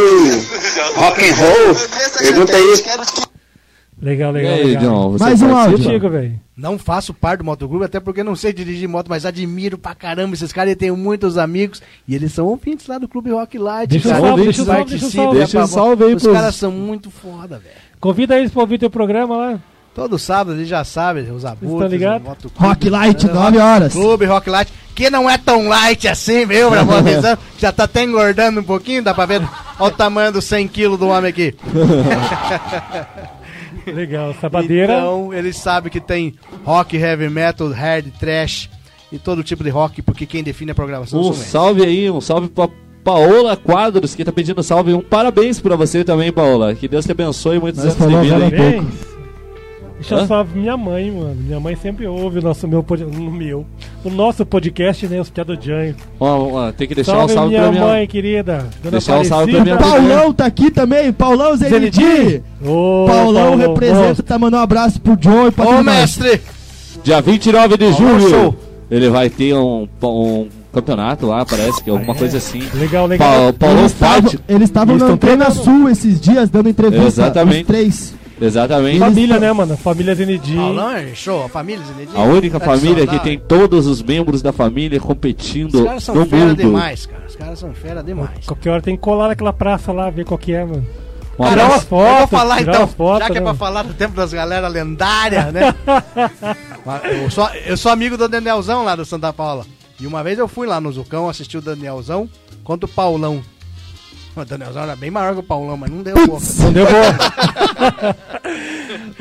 rock 0.94 1.28
and 1.28 1.34
roll. 1.34 1.76
Pergunta 2.18 2.56
aí. 2.56 2.82
Legal, 4.00 4.30
E 4.30 4.34
legal, 4.34 4.54
aí, 4.54 4.64
legal. 4.64 4.82
John, 4.82 5.10
você 5.12 5.24
Mais 5.24 5.42
um 5.42 5.56
áudio. 5.56 6.10
Velho. 6.10 6.40
Não 6.56 6.78
faço 6.78 7.14
parte 7.14 7.38
do 7.38 7.44
motoclube, 7.44 7.84
até 7.84 7.98
porque 8.00 8.22
não 8.24 8.34
sei 8.36 8.52
dirigir 8.52 8.88
moto, 8.88 9.08
mas 9.08 9.24
admiro 9.24 9.78
pra 9.78 9.94
caramba 9.94 10.34
esses 10.34 10.52
caras 10.52 10.72
e 10.72 10.76
tenho 10.76 10.96
muitos 10.96 11.38
amigos. 11.38 11.80
E 12.06 12.14
eles 12.14 12.32
são 12.32 12.46
ouvintes 12.46 12.86
lá 12.88 12.98
do 12.98 13.08
Clube 13.08 13.30
Rock 13.30 13.58
Light. 13.58 13.88
Deixa 13.90 14.08
cara. 14.10 14.20
salve, 14.20 14.42
Eles 14.42 14.56
deixa 14.56 14.62
o 14.62 14.66
salve, 14.66 14.80
participam, 14.90 15.08
deixa 15.10 15.18
o 15.22 15.22
salve. 15.22 15.38
Deixa 15.38 15.58
o 15.58 15.62
é, 15.62 15.66
salve 15.66 16.04
aí 16.04 16.14
Os 16.14 16.22
pros- 16.22 16.34
caras 16.36 16.54
são 16.56 16.70
muito 16.72 17.10
foda, 17.10 17.58
velho. 17.58 17.91
Convida 18.02 18.36
eles 18.36 18.50
pra 18.50 18.62
ouvir 18.62 18.78
teu 18.78 18.90
programa 18.90 19.36
lá. 19.36 19.58
Todo 19.94 20.18
sábado 20.18 20.56
eles 20.56 20.66
já 20.68 20.82
sabem, 20.82 21.30
os 21.30 21.44
abutres. 21.44 21.70
estão 21.70 21.86
ligados? 21.86 22.26
o 22.26 22.30
motoclube. 22.30 22.66
Rock 22.66 22.90
Light, 22.90 23.26
É, 23.26 23.32
9 23.32 23.58
horas. 23.58 23.92
Clube 23.92 24.24
Rock 24.24 24.50
Light, 24.50 24.72
que 24.92 25.08
não 25.08 25.30
é 25.30 25.38
tão 25.38 25.68
light 25.68 26.08
assim, 26.08 26.44
viu, 26.44 26.68
pra. 26.68 26.82
Já 27.58 27.70
tá 27.70 27.84
até 27.84 28.02
engordando 28.02 28.60
um 28.60 28.64
pouquinho, 28.64 29.04
dá 29.04 29.14
pra 29.14 29.24
ver. 29.24 29.40
Olha 29.78 29.92
o 29.92 29.96
tamanho 29.96 30.32
dos 30.32 30.44
100 30.46 30.66
quilos 30.66 30.98
do 30.98 31.06
homem 31.06 31.30
aqui. 31.30 31.54
Legal, 33.86 34.34
sabadeira. 34.40 34.94
Então, 34.94 35.32
eles 35.32 35.56
sabem 35.56 35.90
que 35.90 36.00
tem 36.00 36.34
rock, 36.64 36.96
heavy 36.96 37.28
metal, 37.28 37.70
hard, 37.70 38.06
trash 38.18 38.68
e 39.12 39.18
todo 39.18 39.44
tipo 39.44 39.62
de 39.62 39.70
rock, 39.70 40.02
porque 40.02 40.26
quem 40.26 40.42
define 40.42 40.72
a 40.72 40.74
programação 40.74 41.20
Um 41.20 41.32
salve 41.32 41.84
aí, 41.84 42.10
um 42.10 42.20
salve 42.20 42.48
pra 42.48 42.68
Paola 43.04 43.56
Quadros, 43.56 44.14
que 44.14 44.24
tá 44.24 44.32
pedindo 44.32 44.62
salve. 44.62 44.92
Um 44.94 45.00
parabéns 45.00 45.60
pra 45.60 45.74
você 45.76 46.04
também, 46.04 46.32
Paola. 46.32 46.74
Que 46.74 46.86
Deus 46.86 47.04
te 47.04 47.12
abençoe 47.12 47.58
muitos 47.58 47.82
Nós 47.84 48.00
anos 48.00 48.14
de 48.14 48.20
vida. 48.30 48.38
Parabéns. 48.38 49.12
Deixa 50.02 50.16
eu 50.16 50.18
Hã? 50.18 50.26
salve 50.26 50.58
minha 50.58 50.76
mãe, 50.76 51.12
mano. 51.12 51.36
Minha 51.36 51.60
mãe 51.60 51.76
sempre 51.76 52.08
ouve 52.08 52.40
o 52.40 52.42
nosso 52.42 52.66
meu, 52.66 52.84
no 53.12 53.30
meu, 53.30 53.64
o 54.04 54.10
nosso 54.10 54.44
podcast, 54.44 55.06
né, 55.06 55.20
os 55.20 55.30
Piado 55.30 55.56
Janho. 55.60 55.94
Ó, 56.18 56.48
ó, 56.54 56.72
tem 56.72 56.88
que 56.88 56.94
deixar 56.96 57.12
Salve, 57.12 57.32
um 57.32 57.36
salve 57.36 57.48
minha 57.50 57.62
pra 57.62 57.70
minha 57.70 57.86
mãe, 57.86 58.06
querida. 58.08 58.66
Dona 58.82 58.90
Deixar 58.90 59.20
um 59.20 59.24
salve 59.24 59.56
Aparecida. 59.56 59.76
pra 59.78 59.86
minha 60.00 60.08
Paulão 60.10 60.32
tá 60.32 60.44
aqui 60.46 60.72
também, 60.72 61.12
Paulão 61.12 61.56
Zenidi. 61.56 62.00
Zenidi. 62.04 62.42
Ô, 62.64 63.04
Paulão 63.06 63.06
Paulão, 63.06 63.56
representa, 63.56 64.02
monstro. 64.08 64.22
tá 64.24 64.38
mandando 64.40 64.56
um 64.60 64.64
abraço 64.64 65.00
pro 65.00 65.16
John 65.16 65.46
e 65.46 65.50
pra 65.52 65.68
Ô, 65.68 65.82
mestre! 65.84 66.40
Dia 67.04 67.20
29 67.20 67.76
de 67.76 67.92
julho, 67.92 68.28
Show. 68.28 68.56
ele 68.90 69.08
vai 69.08 69.30
ter 69.30 69.54
um, 69.54 69.86
um 70.02 70.48
campeonato 70.72 71.26
lá, 71.26 71.44
parece 71.44 71.82
que 71.82 71.90
é 71.90 71.92
alguma 71.92 72.14
coisa 72.14 72.38
assim. 72.38 72.62
Legal, 72.74 73.06
legal. 73.06 73.52
Pa 73.52 73.66
estavam- 73.66 73.88
Fight. 74.22 74.40
Eles 74.48 74.68
estavam 74.68 74.96
na 74.96 75.04
Antena 75.06 75.18
treinando. 75.46 75.54
Sul 75.54 75.88
esses 75.90 76.20
dias, 76.20 76.48
dando 76.50 76.68
entrevista. 76.68 77.06
Exatamente. 77.06 77.60
Os 77.62 77.66
três. 77.66 78.14
Exatamente. 78.40 78.98
Família, 78.98 79.38
né, 79.38 79.52
mano? 79.52 79.76
Família 79.76 80.14
Zenedi. 80.16 80.56
Paulão 80.56 80.90
é 80.90 81.14
show, 81.14 81.44
a 81.44 81.48
família 81.48 81.84
Zinedine. 81.84 82.16
A 82.18 82.22
única 82.24 82.58
Tá 82.58 82.74
de 82.74 82.80
família 82.80 83.06
que 83.06 83.18
tem 83.20 83.38
todos 83.38 83.86
os 83.86 84.02
membros 84.02 84.42
da 84.42 84.52
família 84.52 84.98
competindo 84.98 85.76
Os 85.76 85.84
caras 85.84 86.02
são 86.02 86.14
no 86.16 86.26
fera 86.26 86.46
mundo. 86.46 86.56
demais, 86.56 87.06
cara. 87.06 87.22
Os 87.28 87.36
caras 87.36 87.58
são 87.60 87.72
fera 87.72 88.02
demais. 88.02 88.44
Qualquer 88.44 88.70
hora 88.70 88.82
tem 88.82 88.96
que 88.96 89.02
colar 89.02 89.28
naquela 89.28 89.52
praça 89.52 89.92
lá, 89.92 90.10
ver 90.10 90.24
qual 90.24 90.36
que 90.38 90.52
é, 90.52 90.64
mano. 90.64 90.84
Um 91.38 91.44
abraço. 91.44 91.70
umas 91.70 91.84
fotos, 91.84 92.10
eu 92.12 92.18
vou 92.18 92.26
falar 92.28 92.62
então, 92.62 92.86
fotos, 92.88 93.18
já 93.20 93.26
que 93.26 93.32
é 93.32 93.34
né, 93.34 93.40
pra 93.40 93.44
mano? 93.46 93.58
falar 93.58 93.82
do 93.84 93.94
tempo 93.94 94.14
das 94.16 94.32
galera 94.32 94.68
lendárias, 94.68 95.52
né? 95.52 95.74
eu, 97.24 97.30
sou, 97.30 97.48
eu 97.66 97.76
sou 97.76 97.90
amigo 97.92 98.16
do 98.18 98.28
Danielzão 98.28 98.84
lá 98.84 98.94
do 98.96 99.04
Santa 99.04 99.32
Paula. 99.32 99.64
E 100.02 100.06
uma 100.06 100.24
vez 100.24 100.36
eu 100.36 100.48
fui 100.48 100.66
lá 100.66 100.80
no 100.80 100.90
Zucão 100.90 101.28
assistir 101.28 101.58
o 101.58 101.62
Danielzão 101.62 102.28
contra 102.64 102.86
o 102.86 102.88
Paulão. 102.88 103.40
O 104.34 104.44
Danielzão 104.44 104.82
era 104.82 104.96
bem 104.96 105.10
maior 105.12 105.34
que 105.34 105.38
o 105.40 105.42
Paulão, 105.44 105.76
mas 105.76 105.90
não 105.90 106.02
deu 106.02 106.14
boa. 106.26 106.40
Não 106.58 106.72
deu 106.72 106.86
boa. 106.86 108.16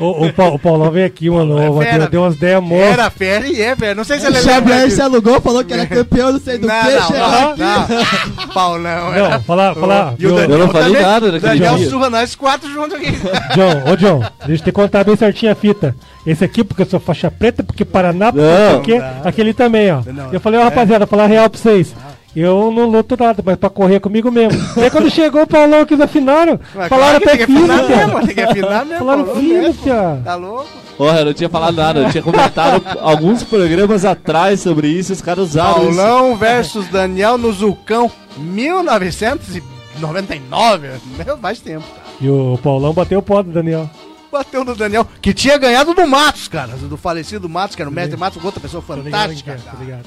o, 0.00 0.26
o, 0.26 0.32
Pa- 0.32 0.48
o 0.48 0.58
Paulão 0.58 0.90
veio 0.90 1.06
aqui, 1.06 1.28
mano. 1.30 1.62
É 1.62 1.68
o 1.70 1.78
fera, 1.80 2.08
deu 2.08 2.22
umas 2.22 2.34
ideias 2.34 2.62
monstras. 2.62 2.92
Era 2.94 3.10
fera 3.10 3.46
e 3.46 3.60
é 3.60 3.76
fera. 3.76 3.94
Não 3.94 4.04
sei 4.04 4.18
se 4.18 4.26
ele 4.26 4.38
O 4.38 4.40
lembra 4.40 4.54
Xavier 4.54 4.90
se 4.90 5.00
alugou, 5.02 5.40
falou 5.40 5.62
que 5.64 5.72
era 5.72 5.86
campeão, 5.86 6.32
não 6.32 6.40
sei 6.40 6.58
do 6.58 6.66
Não, 6.66 6.80
que. 6.82 6.90
não, 6.92 7.06
chegou 7.06 7.28
não, 7.28 7.50
aqui. 7.50 7.60
não. 7.62 8.48
Paulão 8.48 9.14
era... 9.14 9.28
Não, 9.28 9.42
falar, 9.42 9.74
falar. 9.74 10.14
E 10.18 10.26
o 10.26 10.34
Daniel 10.34 10.50
Eu 10.50 10.58
não 10.66 10.72
falei 10.72 10.88
também. 10.94 11.02
nada 11.02 11.38
Daniel 11.40 11.76
dia. 11.76 11.90
surra 11.90 12.10
nós 12.10 12.34
quatro 12.34 12.72
juntos 12.72 12.94
aqui. 12.96 13.12
John, 13.54 13.92
ô 13.92 13.96
John, 13.96 14.20
deixa 14.46 14.62
eu 14.62 14.64
te 14.64 14.72
contar 14.72 15.04
bem 15.04 15.14
certinho 15.14 15.52
a 15.52 15.54
fita. 15.54 15.94
Esse 16.26 16.44
aqui, 16.44 16.62
porque 16.62 16.82
eu 16.82 16.86
sou 16.86 17.00
faixa 17.00 17.28
preta, 17.30 17.62
porque 17.64 17.84
Paraná, 17.84 18.32
porque 18.32 18.46
Não. 18.46 18.60
não 18.60 18.70
sei 18.70 18.78
o 18.78 18.82
quê. 18.82 19.00
Aquele 19.24 19.52
também, 19.52 19.90
ó. 19.90 20.00
Não, 20.06 20.32
eu 20.32 20.38
falei, 20.40 20.60
ó, 20.60 20.62
é. 20.62 20.66
rapaziada, 20.66 21.04
falar 21.06 21.26
real 21.26 21.50
pra 21.50 21.58
vocês. 21.60 21.92
Eu 22.34 22.72
não 22.72 22.86
luto 22.86 23.14
nada, 23.18 23.42
mas 23.44 23.56
pra 23.56 23.68
correr 23.68 24.00
comigo 24.00 24.30
mesmo. 24.30 24.58
e 24.78 24.84
aí 24.84 24.90
quando 24.90 25.10
chegou 25.10 25.42
o 25.42 25.46
Paulão 25.46 25.84
que 25.84 25.92
eles 25.92 26.02
afinaram, 26.04 26.58
Mas 26.74 26.88
falaram 26.88 27.20
claro 27.20 27.20
que 27.20 27.28
até 27.28 27.36
tem 27.36 27.46
que 27.46 27.52
fino, 27.52 27.88
mesmo, 27.88 28.26
tem 28.26 28.34
que 28.34 28.40
afinar 28.40 28.86
mesmo. 28.86 28.98
Falaram 29.04 29.36
fino, 29.36 29.74
tia. 29.74 30.20
Tá 30.24 30.34
louco? 30.36 30.66
Porra, 30.96 31.18
eu 31.18 31.24
não 31.26 31.34
tinha 31.34 31.50
falado 31.50 31.76
nada. 31.76 32.00
Eu 32.00 32.10
tinha 32.10 32.22
comentado 32.22 32.82
alguns 33.02 33.42
programas 33.42 34.06
atrás 34.06 34.60
sobre 34.60 34.88
isso. 34.88 35.12
Os 35.12 35.20
caras 35.20 35.50
usaram 35.50 35.90
isso. 35.90 35.96
Paulão 35.98 36.34
versus 36.36 36.88
Daniel 36.88 37.36
no 37.36 37.52
Zulcão 37.52 38.10
1999. 38.38 40.88
Meu, 41.26 41.36
faz 41.38 41.60
tempo. 41.60 41.84
E 42.20 42.28
o 42.28 42.58
Paulão 42.62 42.92
bateu 42.92 43.18
o 43.18 43.22
pó 43.22 43.42
do 43.42 43.50
Daniel. 43.50 43.88
Bateu 44.32 44.64
no 44.64 44.74
Daniel, 44.74 45.06
que 45.20 45.34
tinha 45.34 45.58
ganhado 45.58 45.92
do 45.94 46.06
Matos, 46.06 46.48
cara. 46.48 46.72
Do 46.76 46.96
falecido 46.96 47.48
Matos, 47.48 47.76
que 47.76 47.82
era 47.82 47.90
o 47.90 47.92
mestre 47.92 48.16
Matos, 48.16 48.42
outra 48.42 48.58
pessoa 48.60 48.82
fantástica. 48.82 49.52
Tá 49.64 49.76
ligado? 49.78 50.06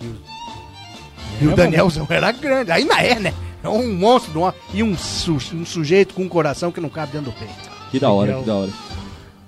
E 0.00 0.06
o, 0.06 0.16
e 1.40 1.48
o 1.48 1.56
Danielzão 1.56 2.06
era 2.08 2.30
grande. 2.32 2.70
Ainda 2.70 2.94
é, 3.02 3.18
né? 3.18 3.34
É 3.62 3.68
um 3.68 3.92
monstro 3.94 4.38
uma- 4.40 4.54
e 4.72 4.82
um, 4.82 4.96
su- 4.96 5.38
um 5.54 5.66
sujeito 5.66 6.14
com 6.14 6.22
um 6.22 6.28
coração 6.28 6.70
que 6.70 6.80
não 6.80 6.88
cabe 6.88 7.12
dentro 7.12 7.32
do 7.32 7.36
peito. 7.36 7.52
Que 7.90 7.98
da 7.98 8.10
hora, 8.10 8.34
que 8.34 8.44
da 8.46 8.54
hora. 8.54 8.70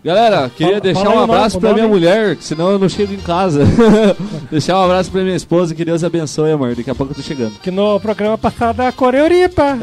Galera, 0.07 0.49
queria 0.57 0.75
Fala- 0.75 0.81
deixar 0.81 1.01
fala 1.01 1.15
um 1.17 1.19
o 1.19 1.25
abraço 1.25 1.57
o 1.57 1.61
pra 1.61 1.71
nome. 1.71 1.81
minha 1.83 1.93
mulher, 1.93 2.37
senão 2.41 2.71
eu 2.71 2.79
não 2.79 2.89
chego 2.89 3.13
em 3.13 3.17
casa. 3.19 3.65
deixar 4.53 4.79
um 4.81 4.85
abraço 4.85 5.11
pra 5.11 5.21
minha 5.23 5.35
esposa, 5.35 5.75
que 5.75 5.85
Deus 5.85 6.05
abençoe, 6.05 6.53
amor. 6.53 6.77
Daqui 6.77 6.89
a 6.89 6.95
pouco 6.95 7.11
eu 7.13 7.17
tô 7.17 7.23
chegando. 7.23 7.55
Que 7.61 7.73
no 7.73 7.99
programa 7.99 8.39
passado 8.39 8.83
a 8.83 8.93
Coreuripa. 8.93 9.77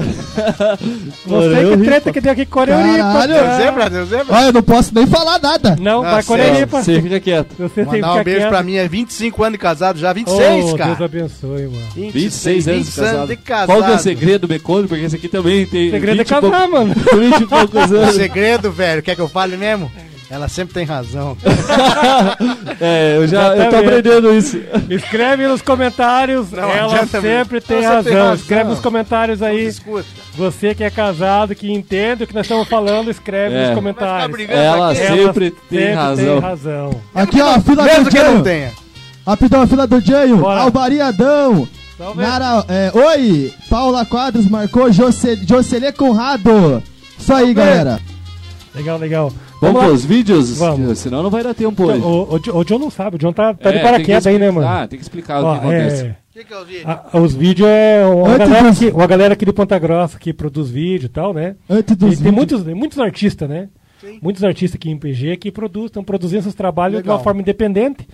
Não 1.28 1.42
sei 1.54 1.78
que 1.78 1.84
treta 1.84 2.12
que 2.14 2.22
deu 2.22 2.32
aqui 2.32 2.46
Coreuripa. 2.46 2.98
Caralho. 3.00 3.34
cara. 3.34 3.58
Zebra, 3.58 3.90
deu 3.90 4.06
zebra. 4.06 4.34
Olha, 4.34 4.46
eu 4.46 4.54
não 4.54 4.64
posso 4.64 4.96
nem 4.96 5.06
falar 5.06 5.40
nada. 5.40 5.76
Não, 5.78 6.02
vai 6.02 6.12
Nossa, 6.16 6.28
Coreuripa. 6.28 6.82
Você 6.82 7.02
fica 7.02 7.20
quieto. 7.20 7.56
Você 7.60 7.86
tem 7.86 8.02
Mandar 8.02 8.14
um 8.22 8.24
beijo 8.24 8.40
quieto. 8.40 8.50
pra 8.50 8.64
mim, 8.64 8.76
é 8.76 8.88
25 8.88 9.44
anos 9.44 9.54
de 9.54 9.58
casado 9.58 10.00
já, 10.00 10.14
26, 10.14 10.66
oh, 10.72 10.78
cara. 10.78 10.90
Deus 10.96 11.02
abençoe, 11.02 11.64
mano. 11.68 12.12
26 12.14 12.68
anos 12.70 12.80
de 12.80 12.86
26 12.86 13.08
casado. 13.12 13.28
de 13.28 13.36
casado. 13.36 13.66
Qual 13.68 13.84
que 13.84 13.92
é 13.92 13.96
o 13.96 14.00
segredo, 14.00 14.48
Becone? 14.48 14.88
Porque 14.88 15.04
esse 15.04 15.18
aqui 15.18 15.28
também 15.28 15.66
tem. 15.66 15.92
Segredo 15.92 16.22
é 16.22 16.24
20 16.24 16.30
pouco- 16.30 16.50
casar, 16.50 16.68
mano. 16.70 16.94
20 17.14 17.42
e 17.42 17.46
poucos 17.46 17.92
O 17.92 17.96
anos. 17.98 18.16
segredo, 18.16 18.72
velho, 18.72 19.04
quer 19.04 19.16
que 19.16 19.22
eu 19.22 19.28
fale 19.28 19.58
mesmo? 19.58 19.92
Ela 20.34 20.48
sempre 20.48 20.74
tem 20.74 20.84
razão. 20.84 21.38
é, 22.82 23.18
eu 23.18 23.28
já, 23.28 23.56
eu 23.56 23.70
tô 23.70 23.76
aprendendo 23.76 24.34
isso. 24.34 24.60
Escreve 24.90 25.48
nos 25.48 25.62
comentários, 25.62 26.50
Não 26.50 26.72
ela 26.72 27.06
sempre 27.06 27.62
tem 27.62 27.78
Ela 27.84 27.98
razão. 27.98 28.04
sempre 28.04 28.12
tem 28.12 28.18
razão. 28.18 28.34
Escreve 28.34 28.70
nos 28.72 28.80
comentários 28.80 29.44
aí. 29.44 29.72
Você 30.36 30.74
que 30.74 30.84
é 30.84 30.90
casado, 30.90 31.54
que 31.54 31.72
entende 31.72 32.24
o 32.24 32.28
que 32.28 32.34
nós 32.34 32.48
estamos 32.48 32.68
falando, 32.68 33.12
escreve 33.12 33.54
É. 33.54 33.68
nos 33.68 33.76
comentários. 33.76 34.50
Ela 34.50 34.92
aqui. 34.92 35.02
sempre 35.06 35.52
tem 35.70 35.94
razão. 35.94 36.40
razão. 36.40 37.02
Aqui, 37.14 37.40
ó, 37.40 37.50
a 37.54 37.62
fila 37.62 37.84
Mesmo 37.84 38.06
do 38.06 38.10
que 38.10 38.24
não 38.24 38.42
tenha. 38.42 38.72
Rapidão, 39.28 39.62
a 39.62 39.68
fila 39.68 39.86
do. 39.86 40.48
Alvariadão. 40.48 41.68
Salve. 41.96 42.22
Nara, 42.24 42.66
é, 42.68 42.92
oi, 42.92 43.54
Paula 43.70 44.04
Quadros 44.04 44.48
marcou 44.50 44.92
Jose, 44.92 45.40
Jocelê 45.48 45.92
Conrado. 45.92 46.82
Isso 47.20 47.32
aí, 47.32 47.40
Salve. 47.40 47.54
galera. 47.54 48.00
Legal, 48.74 48.98
legal. 48.98 49.32
Vamos 49.68 49.82
lá. 49.82 49.88
pros 49.88 50.06
vídeos? 50.06 50.58
Vamos. 50.58 51.00
Senão 51.00 51.24
não 51.24 51.30
vai 51.30 51.44
dar 51.44 51.54
tempo 51.54 51.84
hoje. 51.84 52.02
O, 52.02 52.36
o, 52.36 52.58
o 52.60 52.64
John 52.64 52.80
não 52.80 52.90
sabe, 52.90 53.16
o 53.16 53.20
John 53.20 53.34
tá, 53.34 53.54
tá 53.54 53.70
É, 53.70 53.74
de 53.74 53.80
tem 53.80 53.84
paraquedas 53.84 54.24
que 54.24 54.30
aí, 54.30 54.38
né, 54.40 54.52
mano? 54.52 54.88
tem 54.88 54.98
que 55.00 55.04
explicar 55.04 55.42
o 55.42 55.46
Ó, 55.46 55.54
que 55.54 55.60
acontece. 55.60 56.06
é, 56.06 56.10
O 56.10 56.34
que, 56.34 56.44
que 56.46 56.54
é 56.54 56.58
os 56.58 56.68
vídeos? 56.68 56.86
a- 56.88 57.18
os 57.20 57.36
vídeos 57.36 57.68
é 57.70 58.06
uma 58.06 58.38
galera, 58.38 58.70
dos- 58.70 58.80
que, 58.80 58.88
uma 58.90 59.08
galera 59.08 59.34
aqui 59.34 59.46
de 59.46 59.54
Ponta 59.54 59.78
Grossa 59.80 60.18
que 60.20 60.34
produz 60.34 60.70
vídeo 60.70 61.06
e 61.06 61.10
tal, 61.10 61.34
né? 61.34 61.56
Antes 61.70 61.94
E 61.94 61.96
dos 61.96 62.10
tem 62.10 62.18
vídeos. 62.32 62.34
muitos, 62.36 62.64
muitos 62.64 63.00
artistas, 63.00 63.50
né? 63.50 63.70
Muitos 64.22 64.44
artistas 64.44 64.76
aqui 64.76 64.90
em 64.92 64.98
PG 64.98 65.38
que 65.38 65.50
produzem, 65.52 65.88
estão 65.88 66.04
produzindo 66.04 66.44
seus 66.44 66.56
trabalhos 66.56 66.98
de 66.98 67.04
Legal. 67.04 67.18
uma 67.18 67.24
forma 67.24 67.40
independente, 67.42 68.06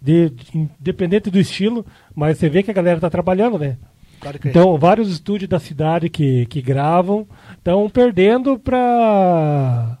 de, 0.00 0.30
de- 0.30 0.68
independente 0.80 1.28
do 1.30 1.38
estilo, 1.38 1.84
mas 2.14 2.38
você 2.38 2.48
vê 2.48 2.62
que 2.62 2.70
a 2.70 2.74
galera 2.74 2.98
tá 2.98 3.10
trabalhando, 3.10 3.58
né? 3.58 3.76
Pode 4.20 4.38
crer. 4.38 4.50
Então, 4.50 4.76
vários 4.78 5.10
estúdios 5.12 5.48
da 5.50 5.58
cidade 5.60 6.08
que, 6.08 6.46
que 6.46 6.62
gravam 6.62 7.26
estão 7.58 7.88
perdendo 7.90 8.58
pra. 8.58 9.97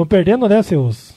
Estão 0.00 0.06
perdendo, 0.06 0.48
né, 0.48 0.62
seus. 0.62 1.10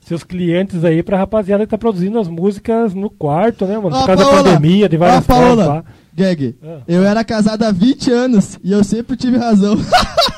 Seus 0.00 0.22
clientes 0.22 0.84
aí 0.84 1.02
pra 1.02 1.16
rapaziada 1.18 1.64
que 1.64 1.70
tá 1.70 1.78
produzindo 1.78 2.18
as 2.20 2.28
músicas 2.28 2.94
no 2.94 3.08
quarto, 3.10 3.64
né, 3.64 3.76
mano? 3.78 3.90
Por 3.96 4.06
causa 4.06 4.22
Paola. 4.24 4.42
da 4.42 4.50
pandemia, 4.52 4.88
de 4.88 4.96
várias 4.96 5.18
Ó, 5.18 5.22
Paola. 5.22 5.64
formas. 5.64 5.82
pá. 5.84 5.90
Gag, 6.16 6.56
Ah. 6.62 6.78
eu 6.86 7.02
era 7.04 7.24
casado 7.24 7.64
há 7.64 7.72
20 7.72 8.12
anos 8.12 8.56
e 8.62 8.70
eu 8.70 8.84
sempre 8.84 9.16
tive 9.16 9.36
razão. 9.36 9.74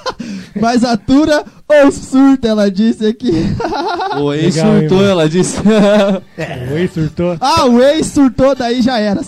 Mas 0.58 0.82
atura 0.84 1.44
ou 1.68 1.92
surta, 1.92 2.48
ela 2.48 2.70
disse 2.70 3.04
aqui. 3.06 3.30
O 4.18 4.32
ex 4.32 4.54
Legal, 4.56 4.72
hein, 4.72 4.78
surtou, 4.80 4.98
mano? 4.98 5.10
ela 5.10 5.28
disse. 5.28 5.60
O 6.72 6.76
ex 6.78 6.90
surtou. 6.92 7.36
ah, 7.40 7.66
o 7.66 7.82
ex 7.82 8.06
surtou, 8.06 8.54
daí 8.54 8.80
já 8.80 8.98
era. 8.98 9.20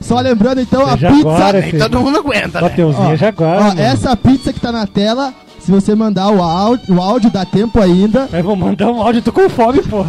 Só 0.00 0.20
lembrando 0.20 0.60
então, 0.60 0.82
a 0.86 0.90
Você 0.90 0.98
já 0.98 1.10
pizza. 1.10 1.28
agora, 1.28 1.60
Nem 1.60 1.78
todo 1.78 2.00
mundo 2.00 2.18
aguenta, 2.18 2.60
né? 2.60 2.70
Ó, 2.96 3.16
já 3.16 3.28
agora. 3.28 3.60
ó, 3.74 3.80
essa 3.80 4.14
pizza 4.16 4.52
que 4.52 4.60
tá 4.60 4.70
na 4.70 4.86
tela, 4.86 5.32
se 5.64 5.70
você 5.70 5.94
mandar 5.94 6.30
o 6.30 6.42
áudio, 6.42 6.94
o 6.94 7.00
áudio 7.00 7.30
dá 7.30 7.44
tempo 7.44 7.80
ainda. 7.80 8.28
Mas 8.30 8.44
vou 8.44 8.54
mandar 8.54 8.90
um 8.92 9.00
áudio, 9.00 9.22
tô 9.22 9.32
com 9.32 9.48
fome, 9.48 9.80
pô. 9.82 10.04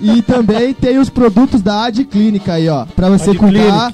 E 0.00 0.20
também 0.20 0.74
tem 0.74 0.98
os 0.98 1.08
produtos 1.08 1.62
da 1.62 1.84
Ad 1.86 2.04
Clínica 2.04 2.52
aí, 2.54 2.68
ó. 2.68 2.84
Pra 2.84 3.08
você 3.08 3.30
Ad 3.30 3.38
cuidar 3.38 3.92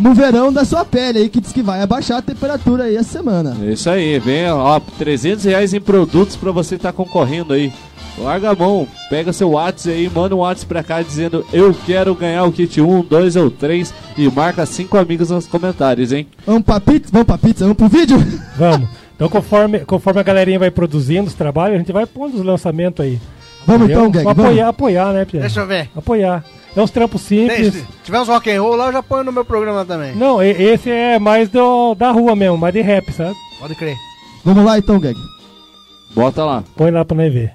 no 0.00 0.14
verão 0.14 0.50
da 0.50 0.64
sua 0.64 0.84
pele 0.84 1.18
aí, 1.18 1.28
que 1.28 1.40
diz 1.40 1.52
que 1.52 1.62
vai 1.62 1.82
abaixar 1.82 2.18
a 2.18 2.22
temperatura 2.22 2.84
aí 2.84 2.96
essa 2.96 3.12
semana. 3.18 3.54
É 3.62 3.72
Isso 3.72 3.90
aí, 3.90 4.18
vem, 4.18 4.50
ó, 4.50 4.80
300 4.98 5.44
reais 5.44 5.74
em 5.74 5.80
produtos 5.80 6.36
pra 6.36 6.50
você 6.52 6.76
estar 6.76 6.92
concorrendo 6.92 7.52
aí. 7.52 7.70
Larga 8.18 8.52
a 8.52 8.54
mão, 8.54 8.88
pega 9.10 9.30
seu 9.30 9.50
WhatsApp 9.50 9.94
aí, 9.94 10.08
manda 10.08 10.34
um 10.34 10.38
WhatsApp 10.38 10.66
pra 10.66 10.82
cá 10.82 11.02
dizendo 11.02 11.44
eu 11.52 11.76
quero 11.84 12.14
ganhar 12.14 12.44
o 12.44 12.52
kit 12.52 12.80
1, 12.80 13.02
2 13.02 13.36
ou 13.36 13.50
3 13.50 13.92
e 14.16 14.30
marca 14.30 14.64
cinco 14.64 14.96
amigos 14.96 15.28
nos 15.28 15.46
comentários, 15.46 16.12
hein? 16.12 16.26
Vamos 16.46 16.62
pra 16.62 16.80
pizza? 16.80 17.10
Vamos 17.12 17.26
pra 17.26 17.36
pizza? 17.36 17.64
Vamos 17.64 17.76
pro 17.76 17.88
vídeo? 17.88 18.16
Vamos. 18.56 18.88
Então, 19.16 19.28
conforme, 19.28 19.80
conforme 19.80 20.20
a 20.20 20.22
galerinha 20.22 20.58
vai 20.58 20.70
produzindo 20.70 21.26
os 21.26 21.34
trabalhos, 21.34 21.74
a 21.76 21.78
gente 21.78 21.90
vai 21.92 22.06
pondo 22.06 22.36
os 22.36 22.44
lançamentos 22.44 23.04
aí. 23.04 23.18
Vamos 23.66 23.86
Entendeu? 23.88 24.00
então, 24.06 24.10
Gag, 24.12 24.24
Pra 24.24 24.32
vamos. 24.34 24.50
apoiar, 24.50 24.68
apoiar, 24.68 25.12
né, 25.12 25.24
Pia? 25.24 25.40
Deixa 25.40 25.60
eu 25.60 25.66
ver. 25.66 25.90
Apoiar. 25.96 26.44
É 26.76 26.80
uns 26.80 26.90
trampos 26.90 27.22
simples. 27.22 27.72
Se 27.74 27.86
tiver 28.04 28.20
uns 28.20 28.28
rock 28.28 28.50
and 28.50 28.60
roll 28.62 28.76
lá, 28.76 28.86
eu 28.88 28.92
já 28.92 29.02
ponho 29.02 29.24
no 29.24 29.32
meu 29.32 29.44
programa 29.44 29.84
também. 29.84 30.14
Não, 30.14 30.42
esse 30.42 30.90
é 30.90 31.18
mais 31.18 31.48
do, 31.48 31.94
da 31.94 32.10
rua 32.12 32.36
mesmo, 32.36 32.58
mais 32.58 32.74
de 32.74 32.82
rap, 32.82 33.10
sabe? 33.12 33.34
Pode 33.58 33.74
crer. 33.74 33.96
Vamos 34.44 34.64
lá 34.64 34.78
então, 34.78 35.00
Gag. 35.00 35.16
Bota 36.14 36.44
lá. 36.44 36.62
Põe 36.76 36.90
lá 36.90 37.04
pra 37.04 37.16
nós 37.16 37.32
ver. 37.32 37.52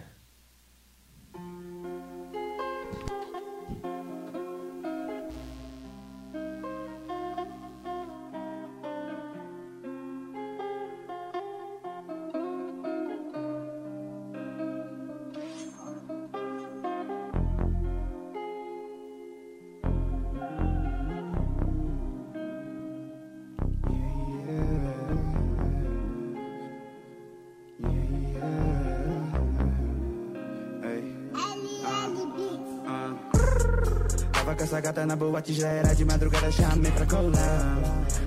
Essa 34.72 34.80
gata 34.80 35.06
na 35.06 35.18
boate, 35.18 35.54
já 35.54 35.68
era 35.68 35.94
de 35.94 36.06
madrugada, 36.06 36.50
chamei 36.50 36.92
pra 36.92 37.06
colar. 37.06 37.78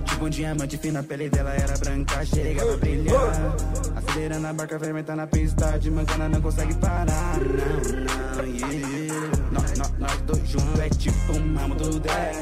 Tipo 0.05 0.25
um 0.25 0.29
diamante 0.29 0.77
fino, 0.77 0.99
a 0.99 1.03
pele 1.03 1.27
dela 1.27 1.49
era 1.49 1.75
branca, 1.75 2.23
chega 2.23 2.63
pra 2.63 2.77
brilhar. 2.77 3.55
Acelerando 3.95 4.45
a 4.45 4.53
barca, 4.53 4.79
fermenta 4.79 5.15
na 5.15 5.25
pista, 5.25 5.79
de 5.79 5.89
mancana 5.89 6.29
não 6.29 6.39
consegue 6.39 6.75
parar. 6.75 7.39
Não, 7.39 8.35
não, 8.35 8.45
yeah. 8.45 9.37
Nós, 9.51 9.73
nós, 9.75 9.91
nós 9.97 10.21
dois 10.21 10.47
juntos 10.47 10.79
é 10.79 10.89
tipo 10.89 11.33
um 11.33 11.55
ramo 11.55 11.73
do 11.73 11.99
10. 11.99 12.37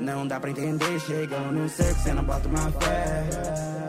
Não 0.00 0.26
dá 0.26 0.38
pra 0.38 0.50
entender, 0.50 1.00
chegou 1.00 1.52
no 1.52 1.68
seco, 1.68 2.00
cê 2.00 2.12
não 2.12 2.22
bota 2.22 2.48
uma 2.48 2.70
fé. 2.70 3.24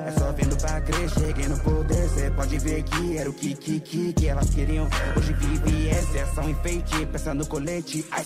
É 0.08 0.12
só 0.18 0.32
vendo 0.32 0.58
pra 0.58 0.82
crer, 0.82 1.08
cheguei 1.08 1.48
no 1.48 1.60
poder, 1.60 2.10
cê 2.10 2.32
pode 2.32 2.58
ver 2.58 2.82
que 2.82 3.18
era 3.18 3.30
o 3.30 3.34
que, 3.34 3.54
que, 3.54 3.80
que, 4.12 4.28
elas 4.28 4.50
queriam. 4.50 4.88
Hoje 5.16 5.34
vive 5.34 5.88
essa, 5.90 6.18
é 6.18 6.26
só 6.34 6.42
um 6.42 6.50
enfeite, 6.50 7.06
peça 7.06 7.32
no 7.34 7.46
colete, 7.46 8.04
ai, 8.10 8.26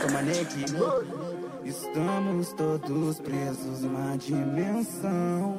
toma 0.00 0.22
neque. 0.22 0.64
Estamos 1.64 2.52
todos 2.54 3.20
presos 3.20 3.82
numa 3.82 4.16
dimensão 4.16 5.56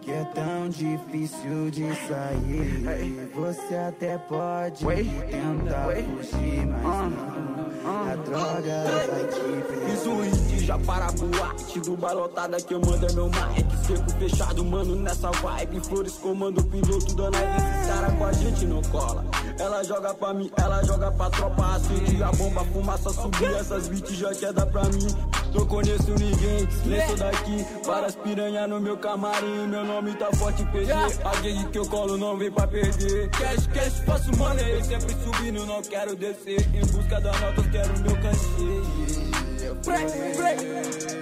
que 0.00 0.10
é 0.10 0.24
tão 0.34 0.68
difícil 0.68 1.70
de 1.70 1.86
sair. 2.06 3.30
Você 3.34 3.74
até 3.74 4.16
pode 4.18 4.84
tentar 4.84 5.88
fugir, 5.90 6.66
mas 6.66 7.12
não. 7.12 7.60
A 7.82 8.14
droga 8.14 8.84
vai 9.10 9.24
te 9.96 10.08
um 10.08 10.22
hit 10.22 10.64
já 10.64 10.78
para 10.78 11.06
a 11.06 11.12
boate 11.12 11.80
do 11.80 11.96
balotada 11.96 12.60
que 12.60 12.74
eu 12.74 12.80
mando 12.80 13.06
é 13.06 13.12
meu 13.12 13.26
mic. 13.26 13.86
Seco 13.86 14.10
fechado, 14.18 14.64
mano, 14.64 14.96
nessa 14.96 15.30
vibe. 15.30 15.80
Flores 15.80 16.14
comando 16.14 16.60
o 16.60 16.64
piloto 16.64 17.14
da 17.14 17.30
nave. 17.30 17.46
Esse 17.46 17.88
cara 17.88 18.12
com 18.12 18.24
a 18.24 18.32
gente 18.32 18.66
não 18.66 18.82
cola 18.82 19.24
Ela 19.60 19.84
joga 19.84 20.14
pra 20.14 20.32
mim, 20.32 20.50
ela 20.56 20.82
joga 20.84 21.12
pra 21.12 21.28
tropa 21.28 21.74
Acende 21.74 22.22
a 22.22 22.32
bomba, 22.32 22.64
fumaça 22.64 23.10
subir. 23.10 23.54
Essas 23.56 23.88
beats 23.88 24.16
já 24.16 24.34
queda 24.34 24.64
pra 24.66 24.84
mim. 24.84 25.06
Não 25.54 25.66
conheço 25.66 26.10
ninguém, 26.12 26.66
nem 26.86 27.06
sou 27.06 27.16
daqui. 27.16 27.66
Várias 27.84 28.14
piranha 28.14 28.66
no 28.66 28.80
meu 28.80 28.96
camarim 28.96 29.66
Meu 29.66 29.84
nome 29.84 30.14
tá 30.14 30.30
forte 30.32 30.64
PG 30.66 30.92
A 30.92 31.34
gangue 31.42 31.64
que 31.70 31.78
eu 31.78 31.86
colo 31.86 32.16
não 32.16 32.38
vem 32.38 32.50
pra 32.50 32.66
perder. 32.66 33.28
Cash, 33.30 33.66
cash, 33.66 34.00
faço 34.06 34.34
money. 34.38 34.82
Sempre 34.82 35.14
subindo, 35.22 35.66
não 35.66 35.82
quero 35.82 36.16
descer. 36.16 36.66
Em 36.74 36.86
busca 36.86 37.20
da 37.20 37.32
nota, 37.38 37.60
eu 37.60 37.70
quero 37.70 38.00
meu 38.00 38.16
cachê. 38.16 38.80
Break, 39.84 40.36
break. 40.36 41.20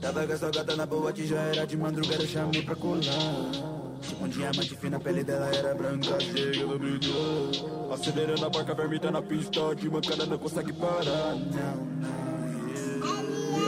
Tava 0.00 0.26
com 0.26 0.32
essa 0.32 0.50
gata 0.50 0.76
na 0.76 0.86
boate, 0.86 1.26
já 1.26 1.40
era 1.40 1.66
de 1.66 1.76
madrugada, 1.76 2.22
eu 2.22 2.28
chamei 2.28 2.62
pra 2.62 2.76
colar. 2.76 3.87
Um 4.20 4.28
diamante 4.28 4.76
fino, 4.76 4.96
a 4.96 5.00
pele 5.00 5.22
dela 5.24 5.46
era 5.54 5.74
branca, 5.74 6.18
chega, 6.20 6.60
ela 6.62 6.78
brilhou. 6.78 7.92
Acelerando 7.92 8.44
a 8.44 8.50
barca, 8.50 8.74
vermelha 8.74 9.10
na 9.10 9.22
pista, 9.22 9.74
de 9.74 9.88
mancada 9.90 10.26
não 10.26 10.38
consegue 10.38 10.72
parar. 10.72 11.34
Não, 11.34 11.76
não, 12.00 12.38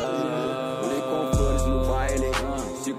Ah, 0.03 0.50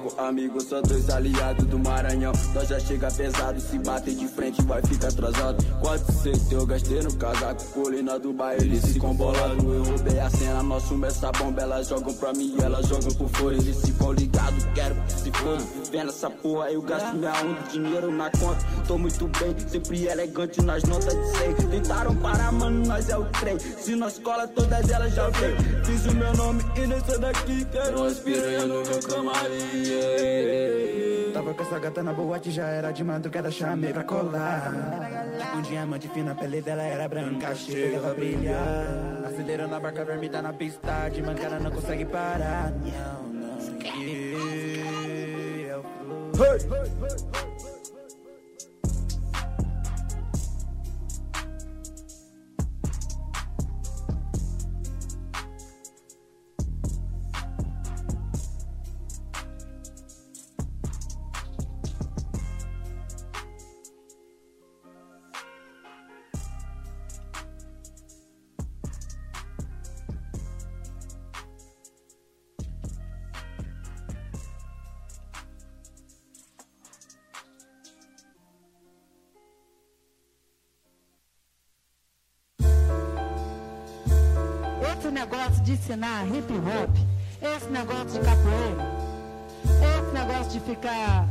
Cinco 0.02 0.20
amigos, 0.20 0.64
só 0.64 0.82
dois 0.82 1.10
aliados 1.12 1.64
do 1.66 1.78
Maranhão. 1.78 2.34
Nós 2.56 2.68
já 2.68 2.80
chega 2.80 3.12
pesado, 3.12 3.62
se 3.62 3.78
bater 3.78 4.16
de 4.16 4.28
frente 4.28 4.60
vai 4.64 4.82
ficar 4.82 5.10
atrasado. 5.10 5.64
Quanto 5.80 6.12
CT 6.12 6.56
eu 6.56 6.66
gastei 6.66 7.02
no 7.02 7.14
casaco 7.16 7.64
Colina 7.74 8.18
do 8.18 8.34
baile, 8.34 8.66
eles 8.66 8.86
ficam 8.94 9.14
bolado 9.14 9.74
Eu 9.74 9.84
roubei 9.84 10.20
a 10.20 10.30
cena, 10.30 10.64
nós 10.64 10.84
sumos 10.84 11.10
essa 11.10 11.32
bomba 11.32 11.62
Elas 11.62 11.88
jogam 11.88 12.14
pra 12.14 12.34
mim, 12.34 12.56
elas 12.64 12.88
jogam 12.88 13.12
por 13.14 13.30
fora. 13.30 13.56
Eles 13.56 13.82
ficam 13.82 14.12
ligados, 14.14 14.64
quero 14.74 14.96
que 14.96 15.14
se 15.14 15.32
foda 15.32 15.64
Vendo 15.92 16.10
essa 16.10 16.30
porra, 16.30 16.72
eu 16.72 16.82
gasto 16.82 17.16
minha 17.16 17.32
onda 17.32 17.62
Dinheiro 17.72 18.12
na 18.12 18.30
conta, 18.32 18.66
tô 18.88 18.98
muito 18.98 19.28
bem 19.28 19.56
Sempre 19.68 20.06
elegante 20.08 20.62
nas 20.62 20.84
notas 20.84 21.14
de 21.14 21.38
100 21.38 21.54
Tentaram 21.70 22.16
parar, 22.16 22.52
mano, 22.52 22.86
nós 22.86 23.10
é 23.10 23.18
o 23.18 23.26
trem. 23.26 23.58
Se 23.60 23.96
nós 23.96 24.20
cola, 24.20 24.48
todas 24.48 24.90
elas 24.90 25.14
já 25.14 25.30
vem 25.30 25.56
Fiz 25.84 26.06
o 26.06 26.16
meu 26.16 26.36
nome 26.36 26.64
e 26.76 26.88
nem 26.88 27.00
sou 27.06 27.20
daqui 27.20 27.66
Quero 27.72 28.16
piranha 28.16 28.66
no 28.66 28.82
meu 28.82 29.00
camarim. 29.02 30.01
Tava 31.34 31.54
com 31.54 31.64
essa 31.64 31.80
gata 31.80 32.04
na 32.04 32.14
boate, 32.14 32.52
já 32.52 32.68
era 32.68 32.92
de 32.92 33.04
madrugada, 33.04 33.50
chamei 33.52 33.94
pra 33.94 34.04
colar. 34.04 34.72
Um 35.56 35.62
diamante 35.62 36.08
fino, 36.10 36.32
a 36.32 36.36
pele 36.36 36.62
dela 36.62 36.84
era 36.84 37.08
branca, 37.08 37.56
chegava 37.56 38.12
a 38.12 38.14
brilhar. 38.14 39.24
Acelerando 39.26 39.76
a 39.76 39.80
barca 39.80 40.06
vermelha 40.06 40.42
na 40.42 40.54
pista, 40.54 41.10
de 41.10 41.22
mancada 41.22 41.60
não 41.60 41.72
consegue 41.72 42.06
parar. 42.06 42.72
Não, 42.72 43.24
não, 43.34 43.58
yeah, 44.00 45.70
é 45.70 45.78
o 45.78 45.84
flow. 46.32 46.56
Esse 46.56 46.68
negócio 85.12 85.62
de 85.64 85.74
ensinar 85.74 86.26
hip 86.28 86.52
hop, 86.54 86.96
esse 87.42 87.68
negócio 87.70 88.08
de 88.08 88.20
capoeira, 88.20 88.92
esse 89.66 90.14
negócio 90.14 90.52
de 90.52 90.60
ficar, 90.62 91.28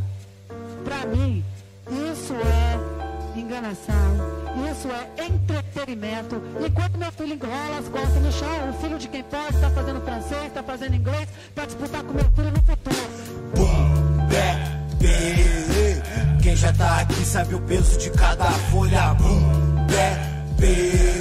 pra 0.84 1.06
mim, 1.06 1.44
isso 1.88 2.34
é 2.34 3.38
enganação, 3.38 4.16
isso 4.70 4.88
é 4.88 5.24
entretenimento. 5.24 6.42
E 6.64 6.70
quando 6.70 6.98
meu 6.98 7.12
filho 7.12 7.34
enrola 7.34 7.78
as 7.78 7.88
costas 7.88 8.22
no 8.22 8.32
chão, 8.32 8.70
o 8.70 8.72
filho 8.74 8.98
de 8.98 9.08
quem 9.08 9.22
pode 9.24 9.54
está 9.54 9.70
fazendo 9.70 10.00
francês, 10.02 10.46
está 10.46 10.62
fazendo 10.62 10.94
inglês, 10.94 11.28
para 11.54 11.66
disputar 11.66 12.02
com 12.02 12.12
meu 12.12 12.24
filho 12.24 12.50
no 12.50 12.62
futuro. 12.62 13.10
Bebê, 14.98 16.02
quem 16.42 16.56
já 16.56 16.72
tá 16.72 17.00
aqui 17.00 17.24
sabe 17.24 17.54
o 17.54 17.60
peso 17.62 17.98
de 17.98 18.10
cada 18.10 18.44
folha. 18.44 19.14
Bum, 19.14 19.86
bebê, 19.86 21.19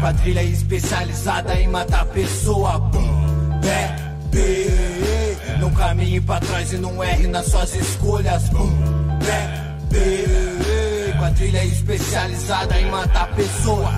quadrilha 0.00 0.42
especializada 0.42 1.54
em 1.60 1.68
matar 1.68 2.04
pessoa. 2.06 2.78
Bum, 2.78 3.60
bebê, 3.60 5.36
não 5.58 5.70
caminhe 5.72 6.20
pra 6.20 6.40
trás 6.40 6.72
e 6.72 6.76
não 6.76 7.02
erre 7.02 7.26
nas 7.26 7.46
suas 7.46 7.74
escolhas. 7.74 8.48
Bum, 8.50 8.70
bebê, 9.90 11.14
quadrilha 11.18 11.64
especializada 11.64 12.80
em 12.80 12.90
matar 12.90 13.28
pessoa. 13.34 13.90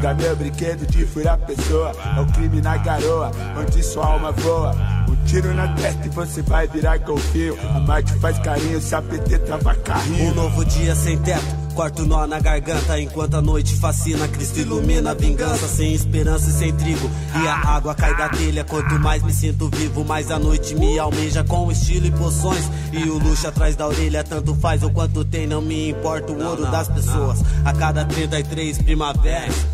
Gamel 0.00 0.36
brinquedo 0.36 0.86
de 0.86 1.06
furar 1.06 1.38
pessoa 1.38 1.90
É 2.16 2.20
o 2.20 2.26
crime 2.26 2.60
na 2.60 2.76
garoa, 2.76 3.30
onde 3.58 3.82
sua 3.82 4.06
alma 4.06 4.30
voa 4.30 4.76
Um 5.08 5.16
tiro 5.24 5.54
na 5.54 5.68
testa 5.68 6.06
e 6.06 6.10
você 6.10 6.42
vai 6.42 6.68
virar 6.68 6.98
golfinho 6.98 7.56
A 7.74 7.80
Marte 7.80 8.12
faz 8.18 8.38
carinho 8.40 8.78
se 8.78 8.94
a 8.94 9.00
PT 9.00 9.38
trava 9.38 9.74
carrinho 9.74 10.32
Um 10.32 10.34
novo 10.34 10.64
dia 10.66 10.94
sem 10.94 11.16
teto 11.18 11.65
Corta 11.76 12.04
o 12.04 12.06
nó 12.06 12.26
na 12.26 12.40
garganta 12.40 12.98
enquanto 12.98 13.34
a 13.34 13.42
noite 13.42 13.76
fascina. 13.76 14.26
Cristo 14.28 14.60
ilumina 14.60 15.10
a 15.10 15.14
vingança, 15.14 15.68
sem 15.68 15.92
esperança 15.92 16.48
e 16.48 16.52
sem 16.54 16.72
trigo. 16.72 17.10
E 17.34 17.46
a 17.46 17.54
água 17.54 17.94
cai 17.94 18.16
da 18.16 18.30
telha. 18.30 18.64
Quanto 18.64 18.98
mais 18.98 19.22
me 19.22 19.30
sinto 19.30 19.68
vivo, 19.68 20.02
mais 20.02 20.30
a 20.30 20.38
noite 20.38 20.74
me 20.74 20.98
almeja 20.98 21.44
com 21.44 21.70
estilo 21.70 22.06
e 22.06 22.10
poções. 22.10 22.64
E 22.94 23.04
o 23.10 23.18
luxo 23.18 23.46
atrás 23.46 23.76
da 23.76 23.86
orelha, 23.86 24.24
tanto 24.24 24.54
faz 24.54 24.82
ou 24.82 24.90
quanto 24.90 25.22
tem, 25.22 25.46
não 25.46 25.60
me 25.60 25.90
importa 25.90 26.32
o 26.32 26.42
ouro 26.42 26.64
das 26.70 26.88
pessoas. 26.88 27.44
A 27.62 27.74
cada 27.74 28.06
33 28.06 28.78
primaveras, 28.78 29.66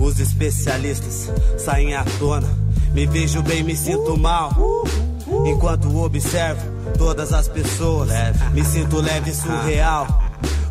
os 0.00 0.18
especialistas 0.18 1.30
saem 1.56 1.94
à 1.94 2.04
tona. 2.18 2.48
Me 2.92 3.06
vejo 3.06 3.40
bem, 3.44 3.62
me 3.62 3.76
sinto 3.76 4.18
mal. 4.18 4.52
Enquanto 5.46 5.96
observo 5.98 6.62
todas 6.98 7.32
as 7.32 7.46
pessoas, 7.46 8.08
me 8.52 8.64
sinto 8.64 9.00
leve 9.00 9.30
e 9.30 9.34
surreal. 9.34 10.23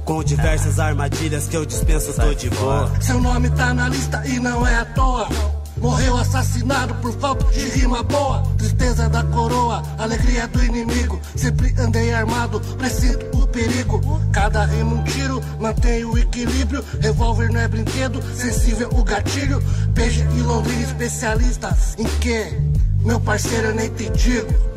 Com 0.05 0.21
diversas 0.21 0.79
armadilhas 0.79 1.47
que 1.47 1.55
eu 1.55 1.65
dispenso, 1.65 2.13
tô 2.13 2.33
de 2.33 2.49
boa. 2.49 2.91
Seu 3.01 3.21
nome 3.21 3.49
tá 3.51 3.73
na 3.73 3.87
lista 3.87 4.21
e 4.25 4.37
não 4.37 4.67
é 4.67 4.75
à 4.75 4.85
toa. 4.85 5.29
Morreu 5.77 6.17
assassinado 6.17 6.93
por 6.95 7.13
falta 7.19 7.45
de 7.51 7.69
rima 7.69 8.03
boa. 8.03 8.43
Tristeza 8.57 9.07
da 9.07 9.23
coroa, 9.23 9.81
alegria 9.97 10.47
do 10.47 10.63
inimigo. 10.63 11.19
Sempre 11.35 11.73
andei 11.79 12.13
armado, 12.13 12.59
presinto 12.77 13.25
o 13.37 13.47
perigo. 13.47 14.01
Cada 14.33 14.65
rima 14.65 14.95
um 14.95 15.03
tiro, 15.03 15.41
mantenho 15.59 16.11
o 16.11 16.17
equilíbrio. 16.17 16.83
Revólver 16.99 17.49
não 17.49 17.61
é 17.61 17.67
brinquedo, 17.67 18.21
sensível 18.35 18.89
o 18.93 19.03
gatilho. 19.03 19.61
Beijo 19.89 20.23
e 20.37 20.41
Londrina 20.41 20.81
especialista 20.81 21.77
em 21.97 22.05
que? 22.19 22.57
Meu 23.05 23.19
parceiro, 23.19 23.67
eu 23.67 23.75
nem 23.75 23.89
te 23.89 24.09
digo. 24.09 24.72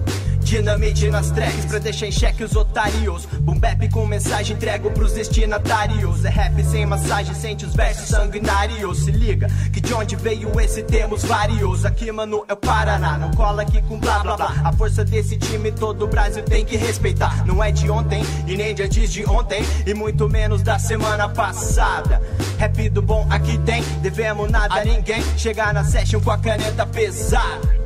Dinamite 0.46 1.10
nas 1.10 1.32
tracks 1.32 1.64
pra 1.64 1.80
deixar 1.80 2.06
em 2.06 2.12
xeque 2.12 2.44
os 2.44 2.54
otários. 2.54 3.26
Boom 3.26 3.58
bap 3.58 3.88
com 3.88 4.06
mensagem 4.06 4.54
entrego 4.54 4.92
pros 4.92 5.12
destinatários. 5.12 6.24
É 6.24 6.28
rap 6.28 6.62
sem 6.62 6.86
massagem, 6.86 7.34
sente 7.34 7.66
os 7.66 7.74
versos 7.74 8.06
sanguinários. 8.06 9.04
Se 9.04 9.10
liga, 9.10 9.48
que 9.72 9.80
de 9.80 9.92
onde 9.92 10.14
veio 10.14 10.48
esse 10.60 10.84
temos 10.84 11.24
vários. 11.24 11.84
Aqui, 11.84 12.12
mano, 12.12 12.44
é 12.46 12.52
o 12.52 12.56
Paraná. 12.56 13.18
Não 13.18 13.32
cola 13.32 13.62
aqui 13.62 13.82
com 13.82 13.98
blá 13.98 14.20
blá 14.20 14.36
blá. 14.36 14.54
A 14.62 14.72
força 14.72 15.04
desse 15.04 15.36
time 15.36 15.72
todo 15.72 16.04
o 16.04 16.06
Brasil 16.08 16.44
tem 16.44 16.64
que 16.64 16.76
respeitar. 16.76 17.44
Não 17.44 17.62
é 17.62 17.72
de 17.72 17.90
ontem 17.90 18.22
e 18.46 18.56
nem 18.56 18.72
de 18.72 18.84
antes 18.84 19.12
de 19.12 19.28
ontem. 19.28 19.64
E 19.84 19.94
muito 19.94 20.28
menos 20.28 20.62
da 20.62 20.78
semana 20.78 21.28
passada. 21.28 22.22
Rap 22.56 22.88
do 22.90 23.02
bom 23.02 23.26
aqui 23.30 23.58
tem, 23.58 23.82
devemos 24.00 24.48
nada 24.48 24.76
a 24.76 24.84
ninguém. 24.84 25.24
Chegar 25.36 25.74
na 25.74 25.82
session 25.82 26.20
com 26.20 26.30
a 26.30 26.38
caneta 26.38 26.86
pesada. 26.86 27.76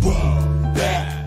Boom, 0.00 0.72
bap. 0.72 1.23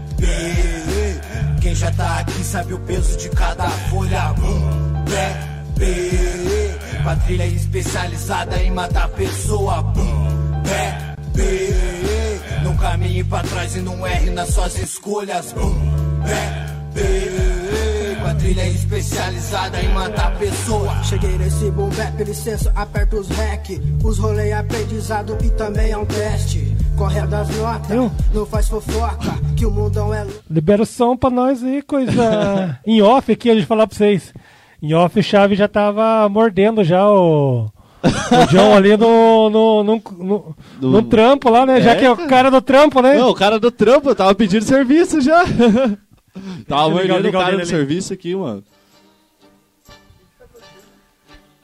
Quem 1.61 1.75
já 1.75 1.91
tá 1.91 2.19
aqui 2.19 2.43
sabe 2.43 2.73
o 2.73 2.79
peso 2.79 3.17
de 3.17 3.29
cada 3.29 3.69
folha. 3.69 4.33
Bum, 4.33 5.03
bebê, 5.05 6.75
quadrilha 7.03 7.45
especializada 7.45 8.61
em 8.61 8.71
matar 8.71 9.09
pessoa. 9.09 9.81
Bum, 9.81 10.61
bebê, 10.63 12.39
não 12.63 12.75
caminhe 12.77 13.23
pra 13.23 13.43
trás 13.43 13.75
e 13.75 13.79
não 13.79 14.07
erre 14.07 14.29
nas 14.31 14.49
suas 14.49 14.77
escolhas. 14.77 15.51
Bum, 15.51 15.75
bebê, 16.23 18.15
quadrilha 18.21 18.67
especializada 18.69 19.81
em 19.81 19.89
matar 19.93 20.37
pessoa. 20.37 21.03
Cheguei 21.03 21.37
nesse 21.37 21.69
boom 21.71 21.89
bap, 21.89 22.23
licença, 22.23 22.71
aperta 22.75 23.17
os 23.17 23.27
rec. 23.27 23.81
Os 24.03 24.17
rolei 24.19 24.53
aprendizado 24.53 25.37
e 25.43 25.49
também 25.49 25.91
é 25.91 25.97
um 25.97 26.05
teste. 26.05 26.75
Corre 26.97 27.21
das 27.27 27.47
notas, 27.57 28.11
não 28.33 28.45
faz 28.45 28.67
fofoca, 28.67 29.31
que 29.55 29.65
o 29.65 29.71
mundão 29.71 30.11
é 30.13 30.25
Libera 30.49 30.81
o 30.81 30.85
som 30.85 31.15
pra 31.15 31.29
nós 31.29 31.63
aí, 31.63 31.81
coisa. 31.83 32.79
em 32.85 33.01
off 33.01 33.31
aqui, 33.31 33.51
a 33.51 33.53
gente 33.55 33.67
falar 33.67 33.85
pra 33.87 33.95
vocês. 33.95 34.33
Em 34.81 34.93
off, 34.93 35.19
o 35.19 35.23
Chave 35.23 35.55
já 35.55 35.67
tava 35.67 36.27
mordendo 36.27 36.83
já 36.83 37.07
o. 37.09 37.65
O 38.03 38.45
John 38.49 38.75
ali 38.75 38.95
no, 38.97 39.49
no, 39.49 39.83
no, 39.83 40.01
no, 40.17 40.55
Do- 40.79 40.89
no 40.91 41.03
trampo 41.03 41.49
lá, 41.49 41.65
né? 41.65 41.81
Já 41.81 41.91
É, 41.91 41.95
que 41.95 42.05
é 42.05 42.11
o 42.11 42.15
cara. 42.15 42.29
cara 42.29 42.51
do 42.51 42.61
trampo, 42.61 43.01
né? 43.01 43.15
Não, 43.17 43.29
o 43.29 43.35
cara 43.35 43.59
do 43.59 43.69
trampo, 43.71 44.09
eu 44.09 44.15
tava 44.15 44.33
pedindo 44.35 44.63
serviço 44.63 45.19
já. 45.21 45.43
tava 46.67 46.87
ligar- 46.89 47.07
mordendo 47.09 47.27
o 47.29 47.31
cara 47.31 47.51
do 47.51 47.57
ali. 47.57 47.65
serviço 47.65 48.13
aqui, 48.13 48.35
mano. 48.35 48.63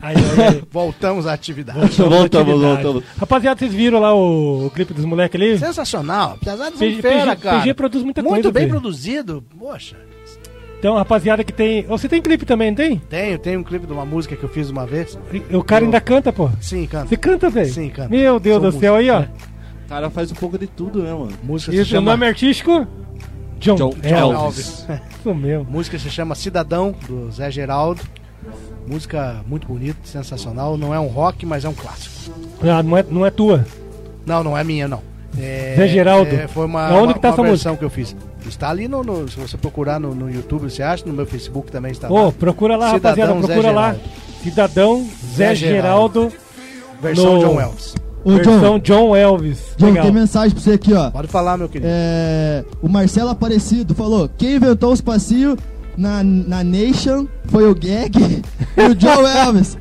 Aí, 0.03 0.15
aí, 0.17 0.47
aí. 0.55 0.63
Voltamos 0.69 1.25
à 1.25 1.33
atividade. 1.33 1.79
Voltamos, 1.79 2.25
Atividade. 2.25 2.59
voltamos. 2.83 3.03
Rapaziada, 3.17 3.57
vocês 3.59 3.73
viram 3.73 3.99
lá 3.99 4.13
o, 4.13 4.65
o 4.65 4.69
clipe 4.69 4.93
dos 4.93 5.05
moleques 5.05 5.39
ali? 5.41 5.57
Sensacional. 5.57 6.37
Apesar 6.41 6.69
de 6.71 6.77
PG, 6.77 7.01
cara. 7.37 7.59
PG 7.61 7.73
produz 7.73 8.03
muita 8.03 8.21
Muito 8.21 8.33
coisa. 8.33 8.51
bem 8.51 8.63
Zé. 8.63 8.69
produzido. 8.69 9.43
Poxa. 9.57 9.95
Então, 10.77 10.95
rapaziada 10.95 11.45
que 11.45 11.53
tem. 11.53 11.83
Você 11.83 12.09
tem 12.09 12.21
clipe 12.21 12.45
também, 12.45 12.71
não 12.71 12.75
tem? 12.75 12.97
Tenho, 12.97 13.39
tenho 13.39 13.59
um 13.61 13.63
clipe 13.63 13.87
de 13.87 13.93
uma 13.93 14.03
música 14.05 14.35
que 14.35 14.43
eu 14.43 14.49
fiz 14.49 14.69
uma 14.69 14.85
vez. 14.85 15.17
E 15.49 15.55
O 15.55 15.63
cara 15.63 15.85
ainda 15.85 16.01
canta, 16.01 16.33
pô. 16.33 16.49
Sim, 16.59 16.85
canta. 16.85 17.07
Você 17.07 17.15
canta, 17.15 17.49
velho? 17.49 17.73
Sim, 17.73 17.89
canta. 17.89 18.09
Meu 18.09 18.37
Deus 18.37 18.61
Sou 18.61 18.71
do 18.71 18.79
céu, 18.79 18.95
aí, 18.95 19.09
ó. 19.09 19.21
O 19.21 19.87
cara 19.87 20.09
faz 20.09 20.29
um 20.29 20.35
pouco 20.35 20.57
de 20.57 20.67
tudo, 20.67 21.01
né, 21.01 21.13
mano? 21.13 21.31
Música 21.41 21.71
E 21.71 21.77
se 21.77 21.81
o 21.83 21.85
chama... 21.85 22.11
nome 22.11 22.25
artístico? 22.27 22.85
John, 23.59 23.75
John 23.77 23.93
Elvis. 24.03 24.35
Alves. 24.35 24.85
Isso 25.19 25.33
mesmo. 25.33 25.65
música 25.71 25.97
se 25.97 26.09
chama 26.09 26.35
Cidadão, 26.35 26.93
do 27.07 27.31
Zé 27.31 27.49
Geraldo. 27.49 28.01
Música 28.87 29.37
muito 29.47 29.67
bonita, 29.67 29.97
sensacional. 30.03 30.77
Não 30.77 30.93
é 30.93 30.99
um 30.99 31.07
rock, 31.07 31.45
mas 31.45 31.63
é 31.65 31.69
um 31.69 31.73
clássico. 31.73 32.13
Ah, 32.61 32.83
não, 32.83 32.97
é, 32.97 33.05
não 33.09 33.25
é 33.25 33.31
tua. 33.31 33.65
Não, 34.25 34.43
não 34.43 34.57
é 34.57 34.63
minha, 34.63 34.87
não. 34.87 35.01
É, 35.37 35.73
Zé 35.77 35.87
Geraldo. 35.87 36.29
é, 36.35 36.47
foi 36.47 36.65
uma, 36.65 36.87
Aonde 36.87 37.05
uma, 37.07 37.13
que 37.13 37.19
tá 37.19 37.29
uma 37.29 37.33
essa 37.33 37.43
versão 37.43 37.75
que 37.75 37.83
eu 37.83 37.89
fiz. 37.89 38.15
Está 38.47 38.69
ali 38.69 38.87
no, 38.87 39.03
no- 39.03 39.27
Se 39.27 39.39
você 39.39 39.57
procurar 39.57 39.99
no, 39.99 40.13
no 40.13 40.29
YouTube, 40.29 40.69
você 40.69 40.83
acha. 40.83 41.05
No 41.05 41.13
meu 41.13 41.25
Facebook 41.25 41.71
também 41.71 41.91
está 41.91 42.09
Ô, 42.11 42.25
lá. 42.25 42.31
procura 42.31 42.75
lá, 42.75 42.93
Cidadão 42.93 43.25
rapaziada. 43.35 43.41
Zé 43.47 43.53
Procura 43.53 43.71
lá. 43.71 43.93
Geraldo. 43.93 44.09
Cidadão 44.43 45.07
Zé, 45.35 45.47
Zé 45.47 45.55
Geraldo. 45.55 46.31
Versão 47.01 47.33
no- 47.35 47.39
John 47.39 47.61
Elvis. 47.61 47.95
Ô, 48.23 48.31
Versão 48.31 48.79
John 48.79 49.15
Elvis. 49.15 49.59
John, 49.77 49.87
Legal. 49.87 50.03
tem 50.05 50.13
mensagem 50.13 50.51
pra 50.51 50.61
você 50.61 50.71
aqui, 50.71 50.93
ó. 50.93 51.09
Pode 51.09 51.27
falar, 51.27 51.57
meu 51.57 51.67
querido. 51.67 51.87
É, 51.91 52.63
o 52.81 52.87
Marcelo 52.87 53.29
Aparecido 53.29 53.95
falou: 53.95 54.29
quem 54.37 54.55
inventou 54.55 54.93
os 54.93 55.01
passinhos 55.01 55.57
na, 55.97 56.23
na 56.23 56.63
Nation 56.63 57.27
foi 57.47 57.69
o 57.69 57.75
Gag 57.75 58.11
e 58.77 58.81
o 58.81 58.99
Joe 58.99 59.25
Elvis. 59.45 59.77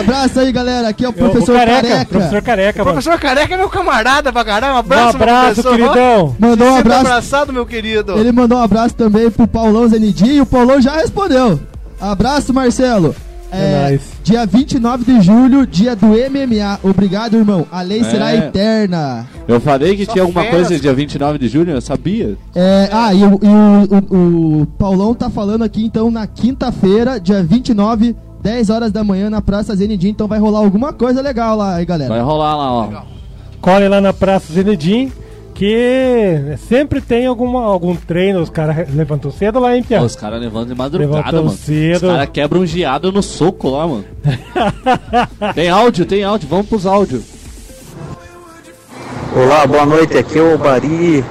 Abraço 0.00 0.40
aí, 0.40 0.52
galera. 0.52 0.88
Aqui 0.88 1.04
é 1.04 1.08
o 1.08 1.12
professor 1.12 1.56
careca, 1.56 1.82
Careca. 1.82 2.04
professor 2.06 2.42
Careca, 2.42 2.82
O 2.82 2.84
professor 2.84 3.18
Careca 3.18 3.54
é 3.54 3.56
meu 3.56 3.68
camarada 3.68 4.32
pra 4.32 4.44
caramba. 4.44 4.74
Um 4.74 4.78
abraço, 4.78 5.04
Um 5.18 5.20
abraço, 5.22 5.62
queridão. 5.62 6.36
Mandou 6.38 6.68
um 6.68 6.76
abraço. 6.76 7.00
abraçado, 7.06 7.52
meu 7.52 7.66
querido. 7.66 8.18
Ele 8.18 8.32
mandou 8.32 8.58
um 8.58 8.62
abraço 8.62 8.94
também 8.94 9.30
pro 9.30 9.46
Paulão 9.48 9.88
Zenidi 9.88 10.32
e 10.32 10.40
o 10.40 10.46
Paulão 10.46 10.80
já 10.80 10.96
respondeu. 10.96 11.58
Abraço, 12.00 12.52
Marcelo. 12.54 13.14
É, 13.52 13.82
nóis. 13.90 14.00
dia 14.24 14.46
29 14.46 15.04
de 15.04 15.20
julho, 15.20 15.66
dia 15.66 15.94
do 15.94 16.06
MMA. 16.08 16.78
Obrigado, 16.82 17.36
irmão. 17.36 17.66
A 17.70 17.82
lei 17.82 18.02
será 18.04 18.32
É. 18.32 18.38
eterna. 18.38 19.26
Eu 19.46 19.60
falei 19.60 19.96
que 19.96 20.06
Só 20.06 20.12
tinha 20.12 20.22
alguma 20.24 20.44
coisa 20.46 20.78
dia 20.78 20.94
29 20.94 21.38
de 21.38 21.48
julho, 21.48 21.72
eu 21.72 21.80
sabia. 21.80 22.36
É, 22.54 22.88
ah, 22.92 23.12
e, 23.12 23.22
o, 23.24 23.40
e 23.42 23.48
o- 23.48 24.16
o- 24.16 24.62
o 24.62 24.66
Paulão 24.78 25.14
tá 25.14 25.28
falando 25.28 25.62
aqui, 25.62 25.84
então, 25.84 26.10
na 26.10 26.26
quinta-feira, 26.26 27.20
dia 27.20 27.42
29, 27.42 28.16
10 28.42 28.70
horas 28.70 28.90
da 28.90 29.04
manhã, 29.04 29.28
na 29.28 29.40
Praça 29.42 29.74
Zenidi. 29.76 30.08
Então 30.08 30.26
vai 30.26 30.38
rolar 30.38 30.60
alguma 30.60 30.92
coisa 30.92 31.20
legal 31.20 31.56
lá 31.56 31.76
aí, 31.76 31.84
galera. 31.84 32.08
Vai 32.12 32.22
rolar 32.22 32.56
lá, 32.56 32.72
ó. 32.72 33.02
Colhe 33.60 33.86
lá 33.86 34.00
na 34.00 34.12
Praça 34.12 34.52
Zenedim, 34.52 35.12
que 35.62 36.56
sempre 36.68 37.00
tem 37.00 37.24
alguma, 37.24 37.62
algum 37.62 37.94
treino. 37.94 38.40
Os 38.40 38.50
caras 38.50 38.92
levantam 38.92 39.30
cedo 39.30 39.60
lá, 39.60 39.76
hein, 39.76 39.84
Pia? 39.84 40.02
Os 40.02 40.16
caras 40.16 40.40
levantam 40.40 40.70
de 40.70 40.74
madrugada, 40.74 41.16
Levantam 41.18 41.44
mano. 41.44 41.56
cedo. 41.56 42.06
Os 42.06 42.12
caras 42.12 42.28
quebram 42.32 42.62
um 42.62 42.66
geado 42.66 43.12
no 43.12 43.22
soco 43.22 43.68
lá, 43.70 43.86
mano. 43.86 44.04
tem 45.54 45.70
áudio, 45.70 46.04
tem 46.04 46.24
áudio. 46.24 46.48
Vamos 46.48 46.66
pros 46.66 46.84
áudios. 46.84 47.22
Olá, 49.36 49.64
boa 49.64 49.86
noite. 49.86 50.18
Aqui 50.18 50.36
é 50.36 50.42
o 50.42 50.58
Bari. 50.58 51.24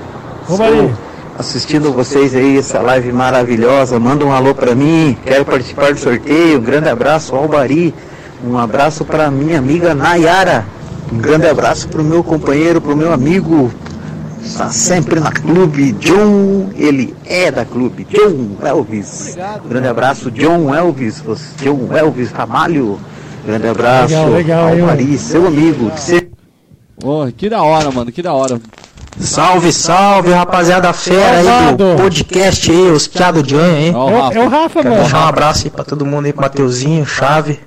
Ô, 0.48 0.56
Bari. 0.56 0.94
Assistindo 1.38 1.92
vocês 1.92 2.34
aí, 2.34 2.58
essa 2.58 2.80
live 2.80 3.12
maravilhosa. 3.12 4.00
Manda 4.00 4.24
um 4.24 4.32
alô 4.32 4.56
pra 4.56 4.74
mim. 4.74 5.18
Quero 5.26 5.44
participar 5.44 5.92
do 5.92 6.00
sorteio. 6.00 6.58
Um 6.58 6.64
grande 6.64 6.88
abraço 6.88 7.36
ao 7.36 7.50
Bari. 7.50 7.94
Um 8.46 8.58
abraço 8.58 9.04
pra 9.04 9.30
minha 9.30 9.60
amiga 9.60 9.94
Nayara. 9.94 10.66
Um 11.12 11.18
grande 11.18 11.48
abraço 11.48 11.90
pro 11.90 12.02
meu 12.02 12.24
companheiro, 12.24 12.80
pro 12.80 12.96
meu 12.96 13.12
amigo. 13.12 13.70
Está 14.44 14.70
sempre 14.70 15.20
na 15.20 15.32
clube. 15.32 15.92
John, 15.94 16.70
ele 16.76 17.16
é 17.26 17.52
da 17.52 17.64
clube. 17.66 18.06
John 18.10 18.58
Elvis. 18.66 19.38
Grande 19.68 19.88
abraço, 19.88 20.32
John 20.32 20.74
Elvis. 20.74 21.20
Você- 21.22 21.64
John 21.64 21.90
Elvis 21.96 22.32
Ramalho. 22.32 23.00
Grande 23.46 23.68
abraço 23.68 24.14
Legal, 24.14 24.30
legal, 24.30 24.68
ao? 24.70 24.88
Bari, 24.88 25.18
seu 25.18 25.48
amigo. 25.48 25.90
Você 25.96 26.28
Ô, 27.04 27.26
que 27.36 27.50
da 27.50 27.64
hora, 27.64 27.90
mano, 27.92 28.12
que 28.12 28.22
da 28.22 28.34
hora. 28.34 28.62
Salve, 29.20 29.74
salve, 29.74 30.32
rapaziada 30.32 30.94
fera 30.94 31.40
aí 31.70 31.76
do 31.76 31.96
podcast 31.98 32.72
aí, 32.72 32.92
os 32.92 33.08
piados 33.08 33.44
de 33.44 33.56
anho, 33.56 33.78
hein? 33.78 33.94
É, 33.94 33.98
o- 34.40 34.48
Rafa. 34.48 34.80
é 34.80 34.84
mano. 34.84 34.96
deixar 35.02 35.26
um 35.26 35.28
abraço 35.28 35.64
aí 35.66 35.70
pra 35.72 35.84
todo 35.84 36.06
mundo 36.06 36.26
aí, 36.28 36.34
pro 36.34 36.44
Mateuzinho, 36.44 37.06
Chave, 37.06 37.60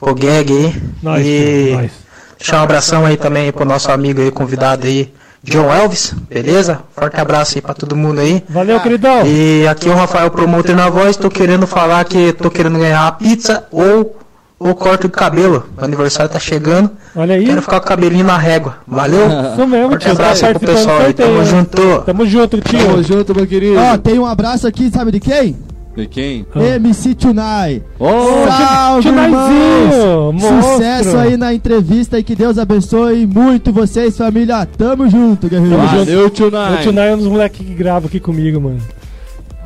pro 0.00 0.14
Gag 0.14 0.50
aí. 0.52 0.74
Nós, 1.02 1.22
e 1.26 1.70
nós. 1.74 1.90
deixar 2.38 2.60
um 2.60 2.62
abração 2.64 3.04
aí 3.06 3.16
também 3.18 3.52
pro 3.52 3.64
nosso 3.66 3.92
amigo 3.92 4.20
aí, 4.20 4.30
convidado 4.30 4.86
aí, 4.86 5.12
John 5.42 5.72
Elvis, 5.72 6.12
beleza? 6.28 6.80
Forte 6.94 7.20
abraço 7.20 7.52
aí 7.56 7.62
pra 7.62 7.72
todo 7.74 7.94
mundo 7.94 8.20
aí. 8.20 8.42
Valeu, 8.48 8.80
queridão. 8.80 9.24
E 9.26 9.66
aqui 9.68 9.88
é 9.88 9.92
o 9.92 9.96
Rafael 9.96 10.30
Promoter 10.30 10.74
na 10.74 10.88
voz, 10.88 11.16
tô 11.16 11.30
querendo 11.30 11.66
falar 11.66 12.04
que 12.04 12.32
tô 12.32 12.50
querendo 12.50 12.78
ganhar 12.78 13.06
a 13.06 13.12
pizza 13.12 13.64
ou 13.70 14.16
o 14.58 14.74
corte 14.74 15.02
de 15.02 15.10
cabelo. 15.10 15.66
Meu 15.76 15.84
aniversário 15.84 16.32
tá 16.32 16.38
chegando. 16.40 16.90
Olha 17.14 17.34
aí. 17.34 17.44
Quero 17.46 17.62
ficar 17.62 17.78
com 17.78 17.86
o 17.86 17.88
cabelinho 17.88 18.24
na 18.24 18.38
régua. 18.38 18.78
Valeu? 18.86 19.26
Isso 19.52 19.66
mesmo, 19.66 19.90
Forte 19.90 20.02
tio. 20.02 20.12
abraço 20.12 20.40
Tá 20.40 20.46
aí 20.48 20.54
pro 20.54 20.60
participando 20.66 20.76
pessoal 20.76 20.98
do 20.98 21.06
aí. 21.06 21.12
Tamo 21.14 21.44
sorteio. 21.44 21.56
junto. 21.56 22.02
Tamo 22.06 22.26
junto, 22.26 22.60
tio. 22.62 22.78
Tamo 22.86 23.02
junto, 23.02 23.34
meu 23.34 23.46
querido. 23.46 23.78
Ó, 23.78 23.98
tem 23.98 24.18
um 24.18 24.26
abraço 24.26 24.66
aqui, 24.66 24.90
sabe 24.90 25.12
de 25.12 25.20
quem? 25.20 25.56
De 25.96 26.06
quem? 26.06 26.46
MC 26.54 27.14
Tunai. 27.14 27.82
Ô, 27.98 28.06
Salve, 28.46 29.08
irmãos! 29.08 30.40
Sucesso 30.42 31.16
aí 31.16 31.36
na 31.38 31.54
entrevista 31.54 32.18
e 32.18 32.22
que 32.22 32.34
Deus 32.36 32.58
abençoe 32.58 33.26
muito 33.26 33.72
vocês, 33.72 34.16
família. 34.16 34.66
Tamo 34.66 35.08
junto, 35.08 35.48
guerreiro. 35.48 35.78
valeu, 35.78 36.28
tio 36.28 36.48
O 36.48 36.50
Nai. 36.50 36.82
Tio 36.82 36.92
Nai 36.92 37.10
é 37.10 37.14
um 37.14 37.18
dos 37.18 37.28
moleques 37.28 37.66
que 37.66 37.72
grava 37.74 38.08
aqui 38.08 38.20
comigo, 38.20 38.60
mano. 38.60 38.78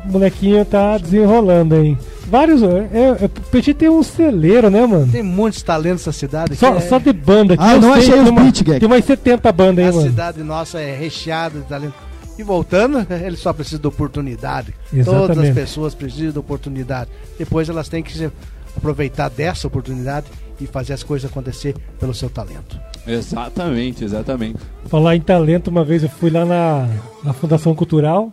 O 0.07 0.13
molequinho 0.13 0.63
tá 0.63 0.97
desenrolando 0.97 1.75
aí. 1.75 1.97
Vários. 2.27 2.63
É, 2.63 2.87
é, 2.93 3.25
o 3.25 3.29
Petit 3.29 3.73
tem 3.73 3.89
um 3.89 4.01
celeiro, 4.01 4.69
né, 4.69 4.85
mano? 4.85 5.09
Tem 5.11 5.21
muitos 5.21 5.61
talentos 5.61 6.05
nessa 6.05 6.17
cidade. 6.17 6.55
Só, 6.55 6.75
é- 6.75 6.79
só 6.79 6.97
de 6.97 7.11
banda 7.11 7.55
aqui. 7.55 7.63
Ah, 7.63 7.73
eu 7.75 7.81
não 7.81 7.93
sei, 7.95 8.03
achei 8.03 8.19
os 8.21 8.29
beat. 8.31 8.79
Tem 8.79 8.87
umas 8.87 9.03
70 9.03 9.51
bandas 9.51 9.83
aí, 9.83 9.91
A 9.91 9.93
mano. 9.93 10.07
cidade 10.07 10.41
nossa 10.43 10.79
é 10.79 10.95
recheada 10.95 11.59
de 11.59 11.65
talento. 11.65 11.93
E 12.41 12.43
voltando, 12.43 13.05
ele 13.23 13.37
só 13.37 13.53
precisa 13.53 13.79
de 13.79 13.87
oportunidade. 13.87 14.73
Todas 14.89 15.07
Exatamente. 15.07 15.49
as 15.49 15.53
pessoas 15.55 15.93
precisam 15.95 16.31
de 16.31 16.39
oportunidade. 16.39 17.09
Depois 17.37 17.69
elas 17.69 17.87
têm 17.87 18.01
que 18.01 18.11
se 18.11 18.31
aproveitar 18.75 19.29
dessa 19.29 19.67
oportunidade 19.67 20.25
e 20.59 20.65
fazer 20.65 20.93
as 20.93 21.03
coisas 21.03 21.29
acontecer 21.29 21.75
pelo 21.99 22.13
seu 22.13 22.29
talento. 22.29 22.79
Exatamente, 23.05 24.03
exatamente. 24.03 24.59
Falar 24.85 25.15
em 25.15 25.21
talento, 25.21 25.67
uma 25.69 25.83
vez 25.83 26.03
eu 26.03 26.09
fui 26.09 26.29
lá 26.29 26.45
na, 26.45 26.89
na 27.23 27.33
Fundação 27.33 27.73
Cultural. 27.75 28.31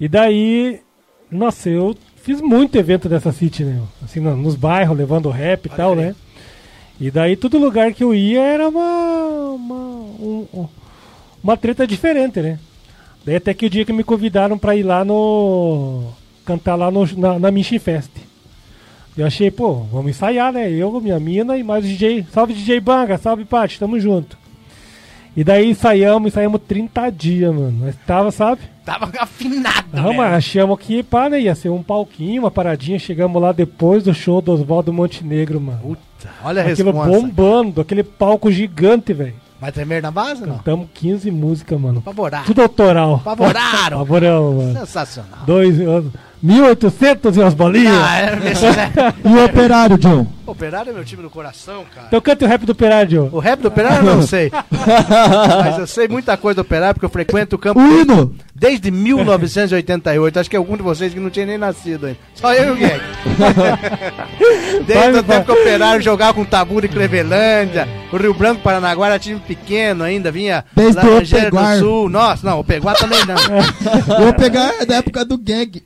E 0.00 0.08
daí, 0.08 0.80
nossa, 1.30 1.68
eu 1.70 1.94
fiz 2.22 2.40
muito 2.40 2.76
evento 2.76 3.08
dessa 3.08 3.32
City, 3.32 3.64
né? 3.64 3.80
Assim, 4.02 4.20
no- 4.20 4.36
nos 4.36 4.54
bairros, 4.54 4.96
levando 4.96 5.28
rap 5.30 5.66
e 5.66 5.68
tal, 5.68 5.94
né? 5.94 6.14
E 7.00 7.10
daí, 7.10 7.36
todo 7.36 7.58
lugar 7.58 7.92
que 7.92 8.02
eu 8.04 8.14
ia 8.14 8.40
era 8.42 8.68
uma. 8.68 9.24
Uma, 9.54 9.74
um- 9.74 10.48
um- 10.54 10.68
uma 11.42 11.56
treta 11.56 11.86
diferente, 11.86 12.40
né? 12.40 12.58
Daí, 13.24 13.36
até 13.36 13.54
que 13.54 13.66
o 13.66 13.70
dia 13.70 13.84
que 13.84 13.92
me 13.92 14.04
convidaram 14.04 14.58
pra 14.58 14.76
ir 14.76 14.82
lá 14.82 15.04
no. 15.04 16.12
cantar 16.44 16.74
lá 16.74 16.90
no, 16.90 17.06
na, 17.16 17.38
na 17.38 17.50
Mission 17.50 17.78
Fest. 17.78 18.10
Eu 19.16 19.26
achei, 19.26 19.50
pô, 19.50 19.74
vamos 19.92 20.10
ensaiar, 20.10 20.52
né? 20.52 20.70
Eu, 20.70 21.00
minha 21.00 21.20
mina 21.20 21.56
e 21.56 21.62
mais 21.62 21.84
o 21.84 21.88
DJ. 21.88 22.26
Salve 22.32 22.52
DJ 22.52 22.80
Banga, 22.80 23.16
salve 23.16 23.44
Paty, 23.44 23.78
tamo 23.78 23.98
junto. 23.98 24.36
E 25.36 25.42
daí 25.42 25.70
ensaiamos, 25.70 26.28
ensaiamos 26.28 26.60
30 26.66 27.10
dias, 27.10 27.54
mano. 27.54 27.86
Nós 27.86 27.96
tava, 28.06 28.30
sabe? 28.30 28.60
Tava 28.84 29.10
afinado, 29.18 29.86
Não, 29.92 30.12
mas 30.14 30.34
achamos 30.34 30.78
que, 30.78 31.02
pá, 31.02 31.28
né? 31.30 31.40
Ia 31.40 31.54
ser 31.54 31.70
um 31.70 31.82
palquinho, 31.82 32.42
uma 32.42 32.50
paradinha. 32.50 32.98
Chegamos 32.98 33.40
lá 33.40 33.50
depois 33.50 34.04
do 34.04 34.12
show 34.12 34.40
do 34.40 34.52
Oswaldo 34.52 34.92
Montenegro, 34.92 35.60
mano. 35.60 35.80
Puta, 35.80 36.30
olha 36.44 36.62
a 36.62 36.66
Aquilo 36.70 36.92
bombando, 36.92 37.80
aquele 37.80 38.04
palco 38.04 38.50
gigante, 38.50 39.12
velho. 39.12 39.34
Vai 39.64 39.72
tremer 39.72 40.02
na 40.02 40.10
base, 40.10 40.42
não? 40.44 40.58
Cantamos 40.58 40.88
15 40.92 41.30
músicas, 41.30 41.80
mano. 41.80 42.02
Favorável. 42.02 42.46
Tudo 42.48 42.60
autoral. 42.60 43.18
Favoraram. 43.24 43.96
Favorão, 43.96 44.52
mano. 44.56 44.78
Sensacional. 44.78 45.38
Dois, 45.46 45.80
anos. 45.80 46.12
1800 46.42 47.34
e 47.34 47.40
umas 47.40 47.54
bolinhas. 47.54 47.96
Ah, 47.96 48.18
é, 48.20 48.50
esse, 48.52 48.66
né? 48.66 48.92
E 49.24 49.28
o 49.28 49.42
operário, 49.42 49.96
John? 49.96 50.26
Operário 50.46 50.90
é 50.90 50.92
meu 50.92 51.02
time 51.02 51.22
do 51.22 51.30
coração, 51.30 51.82
cara. 51.94 52.08
Então 52.08 52.20
canta 52.20 52.44
o 52.44 52.48
rap 52.48 52.66
do 52.66 52.72
Operário. 52.72 53.30
O 53.32 53.38
rap 53.38 53.60
do 53.62 53.68
Operário 53.68 54.06
eu 54.06 54.16
não 54.16 54.20
sei. 54.28 54.52
Mas 55.64 55.78
eu 55.78 55.86
sei 55.86 56.08
muita 56.08 56.36
coisa 56.36 56.56
do 56.56 56.60
Operário 56.60 56.96
porque 56.96 57.06
eu 57.06 57.10
frequento 57.10 57.56
o 57.56 57.58
campo 57.58 57.80
O 57.80 58.00
hino? 58.02 58.34
Desde 58.64 58.90
1988. 58.90 60.40
Acho 60.40 60.48
que 60.50 60.56
é 60.56 60.58
algum 60.58 60.76
de 60.76 60.82
vocês 60.82 61.12
que 61.12 61.20
não 61.20 61.28
tinha 61.28 61.44
nem 61.44 61.58
nascido 61.58 62.06
ainda. 62.06 62.18
Só 62.34 62.52
eu 62.54 62.68
e 62.68 62.70
o 62.70 62.76
Gag. 62.80 63.00
Desde 64.86 65.18
o 65.18 65.22
tempo 65.22 65.44
que 65.46 65.52
o 65.52 65.60
Operário 65.60 66.02
jogava 66.02 66.34
com 66.34 66.44
Tabu 66.44 66.80
de 66.80 66.88
Clevelândia. 66.88 67.86
O 68.12 68.16
Rio 68.16 68.32
Branco, 68.32 68.62
Paranaguá 68.62 69.06
era 69.08 69.18
time 69.18 69.40
pequeno 69.40 70.02
ainda. 70.02 70.30
Vinha 70.30 70.64
Desde 70.74 71.00
o 71.00 71.04
Laranjeira 71.04 71.50
do. 71.50 71.78
Sul. 71.78 72.08
Nossa, 72.08 72.46
não, 72.48 72.60
o 72.60 72.64
Peguá 72.64 72.94
também 72.94 73.18
não. 73.26 73.36
Vou 74.18 74.32
pegar 74.34 74.84
da 74.86 74.96
época 74.96 75.24
do 75.24 75.36
gag. 75.36 75.82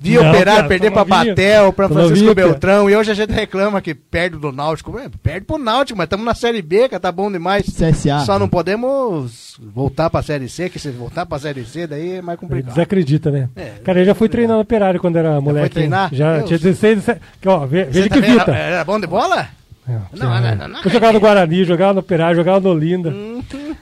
Vi 0.00 0.14
Não, 0.14 0.28
Operário 0.28 0.62
cara, 0.62 0.68
perder 0.68 0.90
pra 0.90 1.04
novinho. 1.04 1.34
Batel, 1.34 1.72
pra 1.72 1.88
Francisco 1.88 2.26
novinho. 2.26 2.34
Beltrão. 2.34 2.90
E 2.90 2.96
hoje 2.96 3.10
a 3.10 3.14
gente 3.14 3.32
reclama 3.32 3.80
que 3.80 3.94
perde 3.94 4.36
do 4.36 4.52
Náutico. 4.52 4.92
Ué, 4.92 5.08
Perde 5.22 5.46
pro 5.46 5.58
Náutico, 5.58 5.96
mas 5.98 6.06
estamos 6.06 6.24
na 6.24 6.34
Série 6.34 6.62
B, 6.62 6.88
que 6.88 6.98
tá 6.98 7.10
bom 7.10 7.30
demais. 7.30 7.66
CSA. 7.66 8.20
Só 8.24 8.38
não 8.38 8.48
podemos 8.48 9.58
voltar 9.60 10.08
pra 10.08 10.22
Série 10.22 10.48
C, 10.48 10.70
que 10.70 10.78
se 10.78 10.90
voltar 10.90 11.26
pra 11.26 11.38
Série 11.38 11.64
C, 11.68 11.86
daí 11.86 12.14
é 12.16 12.22
mais 12.22 12.36
Ele 12.38 12.48
complicado. 12.48 12.74
desacredita, 12.74 13.30
né? 13.30 13.48
É, 13.54 13.72
Cara, 13.84 14.00
eu 14.00 14.04
já 14.04 14.14
fui 14.14 14.28
treinar 14.28 14.56
no 14.56 14.62
Operário 14.62 14.98
quando 15.00 15.16
era 15.16 15.40
moleque. 15.40 15.74
treinar? 15.74 16.08
Já 16.12 16.38
Deus. 16.38 16.46
tinha 16.48 16.58
16, 16.58 16.94
17. 16.96 17.20
Que, 17.40 17.48
Ó, 17.48 17.66
veja 17.66 18.08
que 18.08 18.22
fita. 18.22 18.50
era, 18.50 18.56
era 18.58 18.84
bom 18.84 18.98
de 18.98 19.06
bola? 19.06 19.48
É, 19.88 19.92
Não, 20.16 20.28
não, 20.28 20.56
não, 20.56 20.68
não. 20.68 20.80
Eu 20.84 20.90
jogava 20.90 21.12
no 21.14 21.20
Guarani, 21.20 21.64
jogava 21.64 21.92
no 21.94 22.00
Operário, 22.00 22.36
jogava 22.36 22.60
no 22.60 22.70
Olinda. 22.70 23.14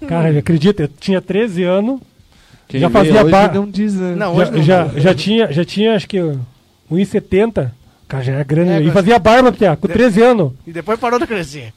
Cara, 0.06 0.38
acredita, 0.38 0.82
eu 0.84 0.88
tinha 0.88 1.20
13 1.20 1.64
anos. 1.64 2.00
Quem 2.68 2.80
já 2.80 2.90
fazia 2.90 3.24
bar. 3.24 3.54
não 3.54 3.68
diz, 3.70 3.94
né? 3.94 4.14
Não, 4.16 4.34
já, 4.36 4.42
hoje 4.42 4.50
não. 4.52 4.62
já, 4.62 4.88
já 4.96 5.14
tinha, 5.14 5.52
já 5.52 5.64
tinha, 5.64 5.94
acho 5.96 6.08
que 6.08 6.18
1,70. 6.90 7.70
Cara, 8.08 8.22
já 8.22 8.32
era 8.34 8.44
grande. 8.44 8.70
É, 8.70 8.80
e 8.80 8.84
mas- 8.84 8.92
fazia 8.94 9.18
barba, 9.18 9.52
Pia, 9.52 9.76
com 9.76 9.88
13 9.88 10.22
anos. 10.22 10.52
E 10.66 10.72
depois 10.72 10.98
parou 10.98 11.18
de 11.18 11.26
crescer. 11.26 11.72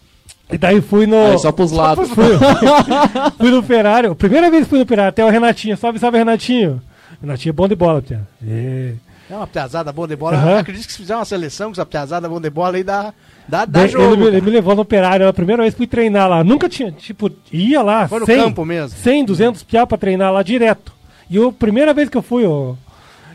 E 0.52 0.58
daí 0.58 0.82
fui 0.82 1.06
no. 1.06 1.32
Aí 1.32 1.40
só 1.40 1.52
pros 1.52 1.72
lados. 1.72 2.10
Fui, 2.10 2.26
fui 3.38 3.52
no 3.52 3.60
Operário. 3.60 4.16
Primeira 4.16 4.50
vez 4.50 4.64
que 4.64 4.70
fui 4.70 4.80
no 4.80 4.84
Operário, 4.84 5.10
até 5.10 5.24
o 5.24 5.30
Renatinho. 5.30 5.78
Salve, 5.78 6.00
salve, 6.00 6.18
Renatinho. 6.18 6.82
Renatinho 7.22 7.52
é 7.52 7.54
bom 7.54 7.68
de 7.68 7.76
bola, 7.76 8.02
Pia. 8.02 8.28
É. 8.46 8.94
É 9.30 9.36
uma 9.36 9.46
piazada 9.46 9.92
boa 9.92 10.08
de 10.08 10.16
bola. 10.16 10.38
Eu 10.38 10.58
acredito 10.58 10.88
que 10.88 10.92
se 10.92 10.98
fizer 10.98 11.16
uma 11.16 11.24
seleção 11.24 11.68
com 11.68 11.74
essa 11.74 11.86
piazada 11.86 12.28
boa 12.28 12.42
de 12.42 12.50
bola 12.50 12.78
aí 12.78 12.84
dá, 12.84 13.14
dá, 13.48 13.64
dá 13.64 13.86
jogo. 13.86 14.16
ele, 14.16 14.22
me, 14.22 14.28
ele 14.28 14.42
me 14.42 14.50
levou 14.50 14.74
no 14.74 14.82
operário, 14.82 15.28
a 15.28 15.34
primeira 15.34 15.62
vez 15.62 15.76
que 15.76 15.78
fui 15.78 15.86
treinar 15.86 16.28
lá. 16.28 16.44
Nunca 16.44 16.68
tinha, 16.68 16.92
tipo, 16.92 17.32
ia 17.52 17.84
lá, 17.84 18.08
Foi 18.08 18.22
no 18.22 18.26
100, 18.26 18.38
campo 18.38 18.66
mesmo. 18.66 18.98
100, 18.98 19.26
200 19.26 19.62
piá 19.62 19.86
pra 19.86 20.00
treinar 20.00 20.34
lá 20.34 20.42
direto. 20.42 20.92
E 21.30 21.38
a 21.38 21.52
primeira 21.52 21.94
vez 21.94 22.10
que 22.10 22.18
eu 22.18 22.24
fui, 22.24 22.44
ó, 22.44 22.74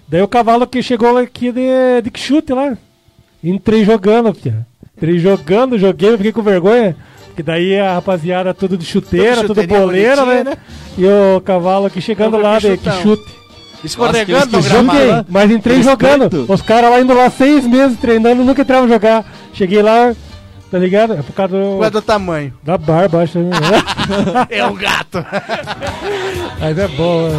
Daí 0.09 0.23
o 0.23 0.29
cavalo 0.29 0.67
que 0.67 0.83
chegou 0.83 1.17
aqui 1.17 1.51
de, 1.51 2.03
de 2.03 2.21
chute 2.21 2.53
lá. 2.53 2.77
Entrei 3.43 3.85
jogando, 3.85 4.33
tia. 4.33 4.67
Entrei 4.97 5.19
jogando, 5.19 5.79
joguei, 5.79 6.17
fiquei 6.17 6.33
com 6.33 6.43
vergonha. 6.43 6.97
Porque 7.27 7.43
daí 7.43 7.79
a 7.79 7.95
rapaziada 7.95 8.55
tudo 8.55 8.77
de 8.79 8.85
chuteira, 8.87 9.43
Tudo 9.43 9.55
tudo, 9.57 9.67
boleira, 9.67 10.25
né? 10.25 10.45
né? 10.45 10.57
E 10.97 11.05
o 11.05 11.41
cavalo 11.41 11.87
aqui 11.87 12.01
chegando 12.01 12.37
lá, 12.37 12.61
que 12.61 12.71
de 12.71 12.79
que 12.79 12.91
chute. 13.03 13.25
Escorregando 13.83 14.57
no 14.57 14.63
Joguei, 14.63 14.71
gramado. 14.83 15.07
lá. 15.09 15.27
mas 15.29 15.51
entrei 15.51 15.81
Aqueles 15.81 15.91
jogando. 15.91 16.47
Os 16.49 16.63
caras 16.63 16.91
lá 16.91 17.01
indo 17.01 17.13
lá 17.13 17.29
seis 17.29 17.67
meses 17.67 17.99
treinando, 17.99 18.45
nunca 18.45 18.63
entravam 18.63 18.89
jogar. 18.89 19.25
Cheguei 19.53 19.83
lá, 19.83 20.15
tá 20.71 20.79
ligado? 20.79 21.15
É 21.15 21.23
por 21.23 21.33
causa 21.35 21.55
do. 21.59 21.65
Por 21.73 21.77
causa 21.81 21.91
do 21.91 22.03
tamanho. 22.03 22.55
Da 22.63 22.79
barba, 22.79 23.23
acho. 23.23 23.41
né? 23.41 23.51
É 24.49 24.65
um 24.65 24.75
gato. 24.75 25.25
Mas 26.61 26.79
é 26.79 26.89
bom. 26.89 27.29
né? 27.29 27.35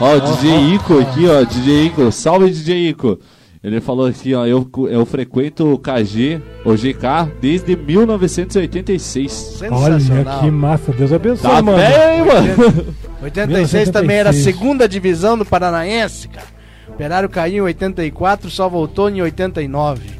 Ó, 0.00 0.16
o 0.16 0.20
DJ 0.20 0.74
Ico 0.74 0.98
aqui, 1.00 1.28
ó, 1.28 1.44
DJ 1.44 1.86
Ico, 1.86 2.10
salve 2.10 2.50
DJ 2.50 2.88
Ico. 2.88 3.18
Ele 3.64 3.80
falou 3.80 4.04
aqui, 4.06 4.34
ó, 4.34 4.44
eu, 4.46 4.68
eu 4.90 5.06
frequento 5.06 5.72
o 5.72 5.78
KG, 5.78 6.38
o 6.66 6.74
GK, 6.74 7.32
desde 7.40 7.74
1986. 7.74 9.62
Olha 9.70 9.96
que 10.40 10.50
massa, 10.50 10.92
Deus 10.92 11.10
abençoe, 11.10 11.50
Tá 11.50 11.62
mano. 11.62 11.78
bem, 11.78 12.24
mano. 12.26 12.94
86 13.22 13.88
também 13.88 14.18
era 14.18 14.28
a 14.28 14.32
86. 14.32 14.44
segunda 14.56 14.86
divisão 14.86 15.38
do 15.38 15.46
Paranaense, 15.46 16.28
cara. 16.28 16.46
O 16.88 16.92
Operário 16.92 17.28
caiu 17.30 17.64
em 17.64 17.66
84, 17.68 18.50
só 18.50 18.68
voltou 18.68 19.08
em 19.08 19.22
89. 19.22 20.10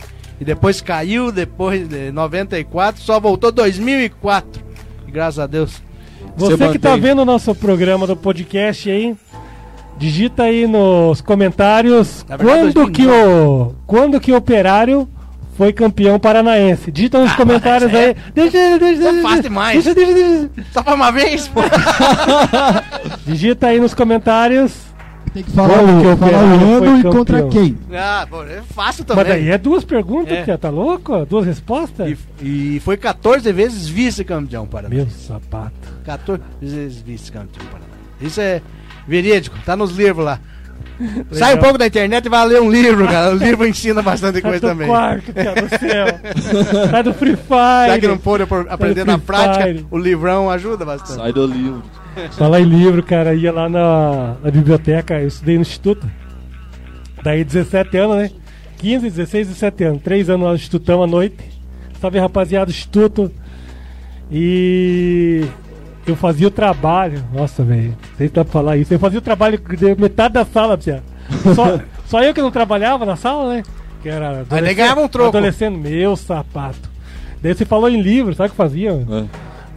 E 0.40 0.44
depois 0.44 0.80
caiu, 0.80 1.30
depois 1.30 1.86
de 1.86 2.10
94, 2.10 3.02
só 3.02 3.20
voltou 3.20 3.52
2004. 3.52 4.62
E 5.06 5.10
graças 5.10 5.38
a 5.38 5.46
Deus. 5.46 5.82
Você 6.36 6.68
que 6.70 6.78
tá 6.78 6.96
vendo 6.96 7.20
o 7.20 7.24
nosso 7.26 7.54
programa 7.54 8.06
do 8.06 8.16
podcast 8.16 8.90
aí, 8.90 9.14
digita 9.98 10.42
aí 10.44 10.66
nos 10.66 11.20
comentários 11.20 12.24
verdade, 12.28 12.72
quando 12.72 12.90
que 12.90 13.06
o 13.06 13.74
quando 13.86 14.20
que 14.20 14.32
o 14.32 14.36
Operário 14.36 15.08
foi 15.56 15.72
campeão 15.72 16.18
paranaense. 16.18 16.90
Digita 16.90 17.20
nos 17.20 17.32
comentários 17.34 17.94
aí. 17.94 18.16
Deixa, 18.34 18.50
deixa, 18.76 18.76
é 18.76 18.78
deixa, 19.12 19.22
fácil 19.22 19.42
demais. 19.42 19.84
Deixa, 19.84 19.94
deixa, 19.94 20.12
deixa. 20.14 20.50
Só 20.72 20.82
pra 20.82 20.94
uma 20.94 21.12
vez, 21.12 21.46
pô. 21.46 21.60
Digita 23.26 23.68
aí 23.68 23.80
nos 23.80 23.94
comentários. 23.94 24.72
Tem 25.32 25.42
que 25.42 25.50
falar 25.50 25.78
quando 25.78 25.98
o- 25.98 26.00
que 26.02 26.06
o 26.06 26.16
falar 26.16 26.44
o 26.44 26.74
ano 26.76 26.98
e 26.98 27.02
contra 27.04 27.42
quem. 27.48 27.76
Ah, 27.92 28.24
pô, 28.30 28.44
é 28.44 28.62
fácil 28.72 29.04
Mas 29.08 29.16
também. 29.16 29.24
daí 29.24 29.50
é 29.50 29.58
duas 29.58 29.84
perguntas, 29.84 30.32
É. 30.32 30.42
tia, 30.44 30.56
tá 30.56 30.70
louco? 30.70 31.24
Duas 31.26 31.44
respostas? 31.44 32.16
E 32.40 32.80
foi 32.84 32.96
14 32.96 33.52
vezes 33.52 33.88
vice-campeão 33.88 34.64
Paranaense. 34.66 35.06
Meu 35.06 35.10
sapato. 35.40 35.72
14 36.04 36.40
vezes 36.60 37.00
vice-campeão 37.00 37.64
Paranaense. 37.66 37.94
Isso 38.20 38.40
é 38.40 38.62
verídico, 39.06 39.56
tá 39.64 39.76
nos 39.76 39.96
livros 39.96 40.24
lá. 40.24 40.38
Sai 41.32 41.54
um 41.56 41.58
pouco 41.58 41.76
da 41.76 41.86
internet 41.88 42.26
e 42.26 42.28
vai 42.28 42.46
ler 42.46 42.60
um 42.60 42.70
livro, 42.70 43.04
cara. 43.06 43.34
O 43.34 43.36
livro 43.36 43.66
ensina 43.66 44.00
bastante 44.00 44.34
Sai 44.34 44.42
coisa 44.42 44.60
do 44.60 44.68
também. 44.68 44.86
quarto, 44.86 45.32
tia 45.32 45.54
do 45.54 45.68
céu. 45.68 46.86
Sai 46.90 47.02
do 47.02 47.14
Free 47.14 47.34
Fire. 47.36 47.88
Já 47.88 47.98
que 47.98 48.06
não 48.08 48.18
pôde 48.18 48.46
Sai 48.46 48.64
aprender 48.68 49.04
na 49.04 49.14
Free 49.18 49.26
prática, 49.26 49.64
Fire. 49.64 49.86
o 49.90 49.98
livrão 49.98 50.48
ajuda 50.50 50.84
bastante. 50.84 51.16
Sai 51.20 51.32
do 51.32 51.46
livro. 51.46 51.82
Falar 52.38 52.60
em 52.60 52.64
livro, 52.64 53.02
cara, 53.02 53.34
ia 53.34 53.52
lá 53.52 53.68
na, 53.68 54.36
na 54.42 54.50
biblioteca, 54.50 55.20
eu 55.20 55.26
estudei 55.26 55.56
no 55.56 55.62
instituto. 55.62 56.08
Daí 57.24 57.42
17 57.42 57.96
anos, 57.96 58.16
né? 58.16 58.30
15, 58.78 59.10
16, 59.10 59.48
17 59.48 59.84
anos. 59.84 60.02
3 60.02 60.30
anos 60.30 60.44
lá 60.44 60.50
no 60.50 60.56
institutão 60.56 61.02
à 61.02 61.06
noite. 61.08 61.36
Salve 62.00 62.18
rapaziada 62.20 62.66
do 62.66 62.70
instituto. 62.70 63.32
E 64.30 65.44
eu 66.06 66.16
fazia 66.16 66.48
o 66.48 66.50
trabalho. 66.50 67.24
Nossa, 67.32 67.62
velho. 67.62 67.90
Não 67.90 68.16
sei 68.18 68.28
se 68.28 68.34
dá 68.34 68.44
pra 68.44 68.52
falar 68.52 68.76
isso. 68.76 68.92
Eu 68.92 68.98
fazia 68.98 69.18
o 69.18 69.22
trabalho 69.22 69.58
de 69.58 69.94
metade 70.00 70.34
da 70.34 70.44
sala, 70.44 70.76
tia. 70.76 71.02
Só, 71.54 71.80
só 72.06 72.22
eu 72.22 72.34
que 72.34 72.42
não 72.42 72.50
trabalhava 72.50 73.04
na 73.04 73.16
sala, 73.16 73.54
né? 73.54 73.62
Que 74.02 74.08
era 74.08 74.44
Aí 74.50 74.74
ganhava 74.74 75.00
um 75.00 75.08
troco. 75.08 75.36
Adolescente, 75.36 75.76
meu 75.78 76.14
sapato. 76.16 76.90
Daí 77.42 77.54
você 77.54 77.64
falou 77.64 77.88
em 77.88 78.00
livro, 78.00 78.34
sabe 78.34 78.48
o 78.48 78.50
que 78.50 78.56
fazia? 78.56 78.90
É. 78.90 79.24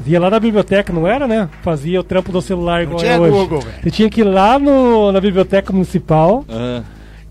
Ia 0.05 0.19
lá 0.19 0.29
na 0.29 0.39
biblioteca, 0.39 0.93
não 0.93 1.07
era, 1.07 1.27
né? 1.27 1.49
Fazia 1.61 1.99
o 1.99 2.03
trampo 2.03 2.31
do 2.31 2.41
celular 2.41 2.83
igual 2.83 2.99
tinha 2.99 3.13
é 3.13 3.19
hoje. 3.19 3.31
Google. 3.31 3.63
Você 3.81 3.91
tinha 3.91 4.09
que 4.09 4.21
ir 4.21 4.25
lá 4.25 4.59
no, 4.59 5.11
na 5.11 5.19
biblioteca 5.19 5.73
municipal. 5.73 6.45
É. 6.47 6.81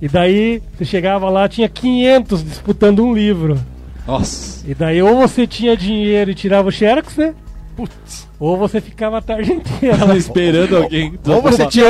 E 0.01 0.09
daí 0.09 0.62
você 0.77 0.85
chegava 0.85 1.28
lá, 1.31 1.48
tinha 1.48 1.68
500 1.68 2.44
disputando 2.44 3.05
um 3.05 3.14
livro. 3.14 3.59
Nossa. 4.06 4.68
E 4.68 4.74
daí 4.74 5.02
ou 5.02 5.16
você 5.16 5.47
tinha 5.47 5.77
dinheiro 5.77 6.31
e 6.31 6.35
tirava 6.35 6.68
o 6.68 6.73
xerox, 6.73 7.16
né? 7.16 7.35
Putz. 7.77 8.27
Ou 8.40 8.57
você 8.57 8.81
ficava 8.81 9.19
a 9.19 9.23
tarde 9.23 9.53
inteira 9.53 10.05
lá 10.05 10.16
Esperando 10.16 10.77
alguém. 10.78 11.19
Ou 11.27 11.43
você, 11.43 11.66
tinha, 11.66 11.86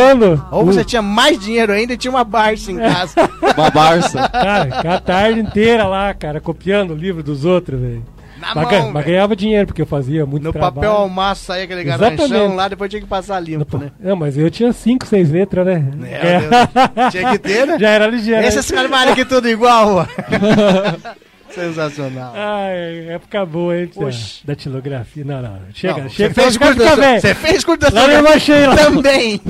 ou 0.50 0.64
você 0.64 0.84
tinha 0.84 1.00
mais 1.00 1.38
dinheiro 1.38 1.72
ainda 1.72 1.92
e 1.92 1.96
tinha 1.96 2.10
uma 2.10 2.24
Barça 2.24 2.72
em 2.72 2.76
casa. 2.76 3.14
Uma 3.56 3.70
Barça. 3.70 4.28
Cara, 4.28 4.64
ficava 4.64 4.94
a 4.96 5.00
tarde 5.00 5.40
inteira 5.40 5.86
lá, 5.86 6.12
cara, 6.12 6.40
copiando 6.40 6.92
o 6.92 6.96
livro 6.96 7.22
dos 7.22 7.44
outros, 7.44 7.80
velho. 7.80 8.02
Na 8.38 8.54
Mas, 8.54 8.70
mão, 8.70 8.92
mas 8.92 9.06
ganhava 9.06 9.34
dinheiro, 9.34 9.66
porque 9.66 9.80
eu 9.80 9.86
fazia 9.86 10.26
muito 10.26 10.42
No 10.42 10.52
trabalho. 10.52 10.74
papel 10.74 10.92
almaço 10.92 11.46
saía 11.46 11.64
aquele 11.64 11.82
garranchão 11.82 12.54
lá, 12.54 12.68
depois 12.68 12.90
tinha 12.90 13.00
que 13.00 13.08
passar 13.08 13.40
limpo, 13.40 13.78
né? 13.78 13.90
Não, 13.98 14.14
mas 14.14 14.36
eu 14.36 14.50
tinha 14.50 14.74
5, 14.74 15.06
6 15.06 15.30
letras, 15.30 15.64
né? 15.64 15.78
Meu 15.78 16.10
Deus. 16.10 17.10
Tinha 17.12 17.30
que 17.30 17.38
ter, 17.38 17.66
né? 17.66 17.78
Já 17.78 17.88
era 17.88 18.06
ligeiro. 18.08 18.42
né? 18.42 18.48
Esses 18.48 18.70
armários 18.74 19.12
aqui 19.14 19.24
tudo 19.24 19.48
igual. 19.48 20.06
Sensacional. 21.56 22.32
Ai, 22.36 23.08
época 23.08 23.44
boa, 23.46 23.76
hein, 23.76 23.86
tia? 23.86 24.06
Oxi. 24.06 24.46
Da 24.46 24.54
tilografia. 24.54 25.24
Não, 25.24 25.40
não. 25.42 25.58
Chega, 25.74 26.02
Não, 26.02 26.08
chega. 26.10 26.34
Você 26.34 26.40
fez 26.42 26.56
curso 26.56 26.78
da- 26.78 26.94
velho. 26.94 27.20
Você 27.20 27.34
fez 27.34 27.64
curso 27.64 27.80
da 27.80 27.88
Lá 27.90 28.06
na 28.06 28.14
irmã 28.14 28.38
Sheila. 28.38 28.76
Também. 28.76 29.40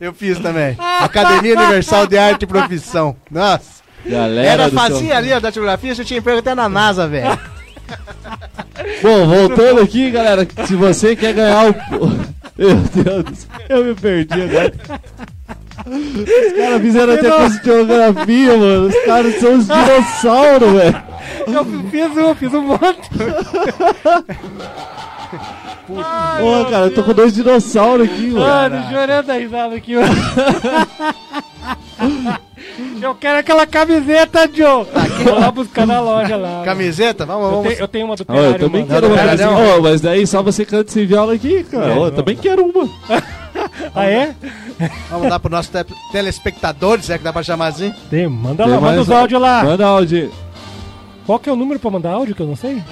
Eu 0.00 0.12
fiz 0.12 0.38
também. 0.38 0.76
Academia 1.00 1.56
Universal 1.58 2.06
de 2.06 2.18
Arte 2.18 2.42
e 2.42 2.46
Profissão. 2.46 3.16
Nossa. 3.30 3.82
Galera 4.04 4.64
Era 4.64 4.70
seu- 4.70 5.14
ali, 5.16 5.32
ó, 5.32 5.40
da 5.40 5.50
tipografia, 5.50 5.94
você 5.94 6.04
tinha 6.04 6.18
emprego 6.18 6.40
até 6.40 6.54
na 6.54 6.68
NASA, 6.68 7.08
velho. 7.08 7.38
Bom, 9.02 9.26
voltando 9.26 9.80
aqui, 9.80 10.10
galera, 10.10 10.46
se 10.66 10.74
você 10.76 11.16
quer 11.16 11.32
ganhar 11.32 11.70
o. 11.70 11.74
Meu 12.56 12.76
Deus 12.76 13.24
do 13.24 13.34
céu, 13.34 13.48
eu 13.68 13.84
me 13.84 13.94
perdi 13.96 14.42
agora. 14.42 14.72
Os 15.86 16.52
caras 16.56 16.80
fizeram 16.82 17.12
até 17.14 17.30
curso 17.30 17.58
de 17.58 17.64
geografia, 17.64 18.56
mano. 18.56 18.86
Os 18.88 19.04
caras 19.04 19.34
são 19.40 19.54
os 19.58 19.66
dinossauros, 19.66 20.72
velho. 20.72 21.02
Eu 21.46 21.64
fiz 21.90 22.16
um, 22.16 22.34
fiz 22.34 22.54
um 22.54 22.62
monte. 22.62 23.10
Pô, 25.86 26.64
cara, 26.70 26.86
eu 26.86 26.94
tô 26.94 27.02
com 27.04 27.12
dois 27.12 27.34
dinossauros 27.34 28.08
aqui, 28.08 28.28
mano. 28.30 28.46
Mano, 28.46 28.90
chorando 28.90 29.30
a 29.30 29.34
risada 29.34 29.74
aqui, 29.74 29.94
mano. 29.96 30.14
Eu 33.00 33.14
quero 33.14 33.38
aquela 33.38 33.66
camiseta, 33.66 34.48
Joe. 34.52 34.86
Vou 35.24 35.38
lá 35.38 35.50
buscar 35.50 35.86
na 35.86 36.00
loja 36.00 36.36
lá. 36.36 36.62
Camiseta? 36.64 37.26
Vamos, 37.26 37.44
Eu, 37.44 37.50
vamos. 37.50 37.68
tenho, 37.68 37.80
eu 37.80 37.88
tenho 37.88 38.06
uma 38.06 38.16
do 38.16 38.24
Ó, 38.26 38.32
eu 38.32 38.36
Perário, 38.40 38.58
também 38.58 38.80
mano. 38.82 38.94
quero 38.94 39.06
uma. 39.08 39.16
Cara, 39.16 39.30
Mas, 39.82 40.00
não. 40.02 40.10
daí 40.10 40.26
só 40.26 40.42
você 40.42 40.64
canta 40.64 40.88
esse 40.90 41.04
viola 41.04 41.34
aqui, 41.34 41.62
cara. 41.64 41.92
É, 41.92 41.98
Ó, 41.98 42.06
eu 42.06 42.10
também 42.12 42.36
quero 42.36 42.64
uma. 42.64 42.88
Ah, 43.94 44.06
é? 44.06 44.34
Vamos 45.10 45.28
dar 45.28 45.38
pros 45.40 45.50
nossos 45.52 45.70
te- 45.70 45.94
telespectadores, 46.12 47.10
é 47.10 47.18
que 47.18 47.24
dá 47.24 47.32
pra 47.32 47.42
chamar 47.42 47.68
assim? 47.68 47.92
Tem, 48.10 48.26
manda 48.28 48.64
Tem 48.64 48.72
lá, 48.72 48.80
manda 48.80 49.00
os 49.02 49.10
áudios 49.10 49.40
lá. 49.40 49.64
Manda 49.64 49.86
áudio. 49.86 50.30
Qual 51.26 51.38
que 51.38 51.48
é 51.48 51.52
o 51.52 51.56
número 51.56 51.80
pra 51.80 51.90
mandar 51.90 52.10
áudio 52.12 52.34
que 52.34 52.42
eu 52.42 52.46
não 52.46 52.56
sei? 52.56 52.82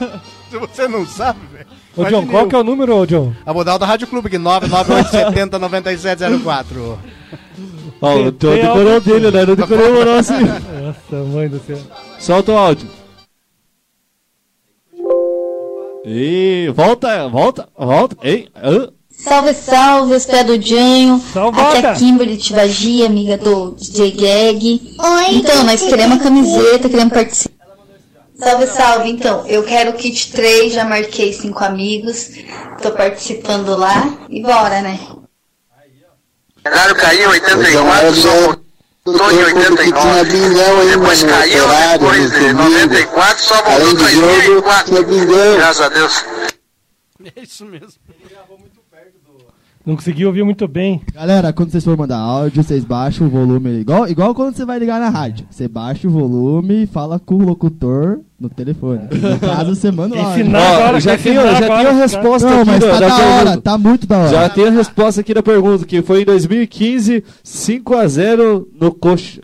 Se 0.50 0.58
você 0.58 0.86
não 0.88 1.06
sabe, 1.06 1.40
velho. 1.52 1.66
Ô, 1.96 2.04
John, 2.04 2.26
qual 2.26 2.46
que 2.46 2.54
é 2.54 2.58
o 2.58 2.64
número, 2.64 2.94
ô, 2.96 3.06
John? 3.06 3.32
A 3.44 3.52
modal 3.54 3.78
da 3.78 3.86
Rádio 3.86 4.06
Clube, 4.06 4.28
que 4.30 4.38
99870 4.38 5.58
9704. 5.58 6.98
Ó, 8.00 8.14
o 8.16 8.32
John 8.32 8.54
decorou 8.54 9.00
dele, 9.00 9.30
né? 9.30 9.46
Não 9.46 9.54
decorou 9.54 10.02
o 10.02 10.04
nosso. 10.04 10.32
Nossa, 10.32 11.24
mãe 11.32 11.48
do 11.48 11.58
céu. 11.60 11.78
Solta 12.18 12.52
o 12.52 12.56
áudio. 12.58 12.88
E 16.04 16.70
volta, 16.74 17.28
volta, 17.28 17.68
volta. 17.78 18.16
Ei, 18.22 18.48
hã? 18.56 18.88
Salve, 19.22 19.54
salve, 19.54 20.14
os 20.16 20.26
pés 20.26 20.44
do 20.44 20.60
Janho. 20.60 21.22
Aqui 21.34 21.86
é 21.86 21.90
a 21.90 21.94
Kimberly 21.94 22.36
Tibagia, 22.36 23.06
amiga 23.06 23.38
do 23.38 23.70
DJ 23.70 24.10
Gag. 24.10 24.96
Oi. 24.98 25.34
Então, 25.36 25.62
nós 25.62 25.80
queremos 25.80 26.18
a 26.18 26.22
camiseta, 26.24 26.88
queremos 26.88 27.12
participar. 27.12 27.66
Salve, 28.36 28.66
salve. 28.66 29.10
Então, 29.10 29.46
eu 29.46 29.62
quero 29.62 29.90
o 29.90 29.92
kit 29.92 30.32
3, 30.32 30.72
já 30.72 30.84
marquei 30.84 31.32
cinco 31.32 31.62
amigos. 31.62 32.30
Tô 32.82 32.90
participando 32.90 33.76
lá. 33.76 34.12
E 34.28 34.42
bora, 34.42 34.82
né? 34.82 34.98
Claro, 36.64 36.94
caiu 36.96 37.22
em 37.22 37.32
84, 37.32 38.14
só 38.16 38.56
voltou 39.04 39.30
em 39.30 39.44
89. 39.44 40.90
Depois 40.90 41.22
caiu, 41.22 41.64
depois 41.92 42.32
de 42.32 42.52
94, 42.52 43.42
só 43.42 43.62
voltou 43.62 43.88
em 43.88 43.94
2004. 43.94 45.04
Graças 45.56 45.80
a 45.80 45.88
Deus. 45.88 46.24
É 47.36 47.40
isso 47.40 47.64
mesmo. 47.64 47.92
Não 49.84 49.96
consegui 49.96 50.24
ouvir 50.24 50.44
muito 50.44 50.68
bem. 50.68 51.00
Galera, 51.12 51.52
quando 51.52 51.70
vocês 51.72 51.82
forem 51.82 51.98
mandar 51.98 52.18
áudio, 52.18 52.62
vocês 52.62 52.84
baixam 52.84 53.26
o 53.26 53.30
volume. 53.30 53.80
Igual, 53.80 54.08
igual 54.08 54.32
quando 54.32 54.54
você 54.54 54.64
vai 54.64 54.78
ligar 54.78 55.00
na 55.00 55.08
rádio. 55.08 55.44
Você 55.50 55.66
baixa 55.66 56.06
o 56.06 56.10
volume 56.10 56.84
e 56.84 56.86
fala 56.86 57.18
com 57.18 57.34
o 57.34 57.44
locutor 57.44 58.20
no 58.38 58.48
telefone. 58.48 59.00
No 59.10 59.38
caso, 59.40 59.74
você 59.74 59.90
manda 59.90 60.14
lá. 60.14 60.38
Ensinar 60.38 60.60
Ó, 60.60 60.74
agora, 60.76 61.00
já 61.00 61.14
ensinar 61.16 61.46
já 61.46 61.64
agora, 61.64 61.80
tem 61.80 61.86
a 61.88 61.92
resposta 61.92 62.48
Não, 62.48 62.60
aqui 62.60 62.70
mas 62.70 62.84
tá 62.84 62.92
da 62.92 62.98
da 63.08 63.14
hora, 63.16 63.36
pergunta. 63.44 63.60
tá 63.60 63.78
muito 63.78 64.06
da 64.06 64.18
hora. 64.18 64.28
Já 64.28 64.48
tem 64.48 64.66
a 64.68 64.70
resposta 64.70 65.20
aqui 65.20 65.34
da 65.34 65.42
pergunta, 65.42 65.84
que 65.84 66.00
foi 66.00 66.22
em 66.22 66.24
2015, 66.26 67.24
5x0 67.44 68.64
no 68.80 68.92
Coxa. 68.94 69.40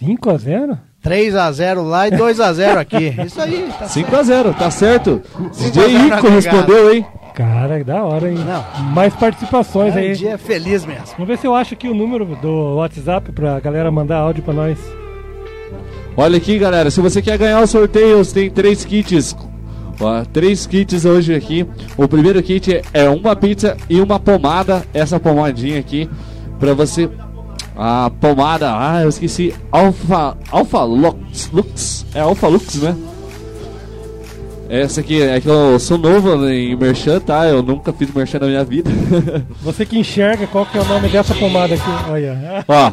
5x0? 0.00 0.78
3x0 1.04 1.82
lá 1.82 2.06
e 2.06 2.12
2x0 2.12 2.76
aqui. 2.76 3.14
Isso 3.26 3.40
aí. 3.40 3.68
Tá 3.76 3.86
5x0, 3.86 4.56
tá 4.56 4.70
certo. 4.70 5.20
DJ 5.58 5.72
5 5.72 5.80
a 5.80 5.88
0 5.88 6.08
na 6.08 6.16
Ico 6.18 6.28
respondeu, 6.28 6.94
hein? 6.94 7.06
Cara, 7.34 7.82
da 7.82 8.02
hora, 8.04 8.30
hein? 8.30 8.38
Não. 8.38 8.84
Mais 8.92 9.14
participações 9.14 9.96
É 9.96 10.00
aí. 10.00 10.10
um 10.10 10.14
dia 10.14 10.36
feliz 10.38 10.84
mesmo. 10.84 11.06
Vamos 11.12 11.28
ver 11.28 11.38
se 11.38 11.46
eu 11.46 11.54
acho 11.54 11.74
aqui 11.74 11.88
o 11.88 11.94
número 11.94 12.24
do 12.36 12.76
WhatsApp 12.76 13.32
pra 13.32 13.58
galera 13.60 13.90
mandar 13.90 14.18
áudio 14.18 14.42
pra 14.42 14.52
nós. 14.52 14.78
Olha 16.16 16.36
aqui, 16.36 16.58
galera, 16.58 16.90
se 16.90 17.00
você 17.00 17.22
quer 17.22 17.38
ganhar 17.38 17.62
os 17.62 17.70
sorteios, 17.70 18.32
tem 18.32 18.50
três 18.50 18.84
kits. 18.84 19.34
Ó, 19.98 20.22
três 20.30 20.66
kits 20.66 21.04
hoje 21.06 21.34
aqui. 21.34 21.66
O 21.96 22.06
primeiro 22.06 22.42
kit 22.42 22.82
é 22.92 23.08
uma 23.08 23.34
pizza 23.34 23.76
e 23.88 23.98
uma 24.00 24.20
pomada. 24.20 24.82
Essa 24.92 25.18
pomadinha 25.18 25.78
aqui, 25.80 26.08
pra 26.60 26.74
você. 26.74 27.08
A 27.74 28.10
pomada, 28.20 28.70
ah, 28.76 29.00
eu 29.02 29.08
esqueci. 29.08 29.54
Alfa, 29.70 30.36
Alfa 30.50 30.82
Lux, 30.84 31.50
Lux. 31.50 32.04
É 32.14 32.20
Alfa 32.20 32.46
Lux, 32.46 32.82
né? 32.82 32.94
Essa 34.72 35.02
aqui 35.02 35.20
é 35.20 35.38
que 35.38 35.46
eu 35.46 35.78
sou 35.78 35.98
novo 35.98 36.48
em 36.48 36.74
merchan, 36.74 37.20
tá? 37.20 37.46
Eu 37.46 37.62
nunca 37.62 37.92
fiz 37.92 38.10
merchan 38.10 38.38
na 38.38 38.46
minha 38.46 38.64
vida. 38.64 38.90
Você 39.60 39.84
que 39.84 39.98
enxerga 39.98 40.46
qual 40.46 40.64
que 40.64 40.78
é 40.78 40.80
o 40.80 40.84
nome 40.86 41.10
dessa 41.10 41.34
pomada 41.34 41.74
aqui. 41.74 41.90
Olha. 42.08 42.64
Ó. 42.66 42.90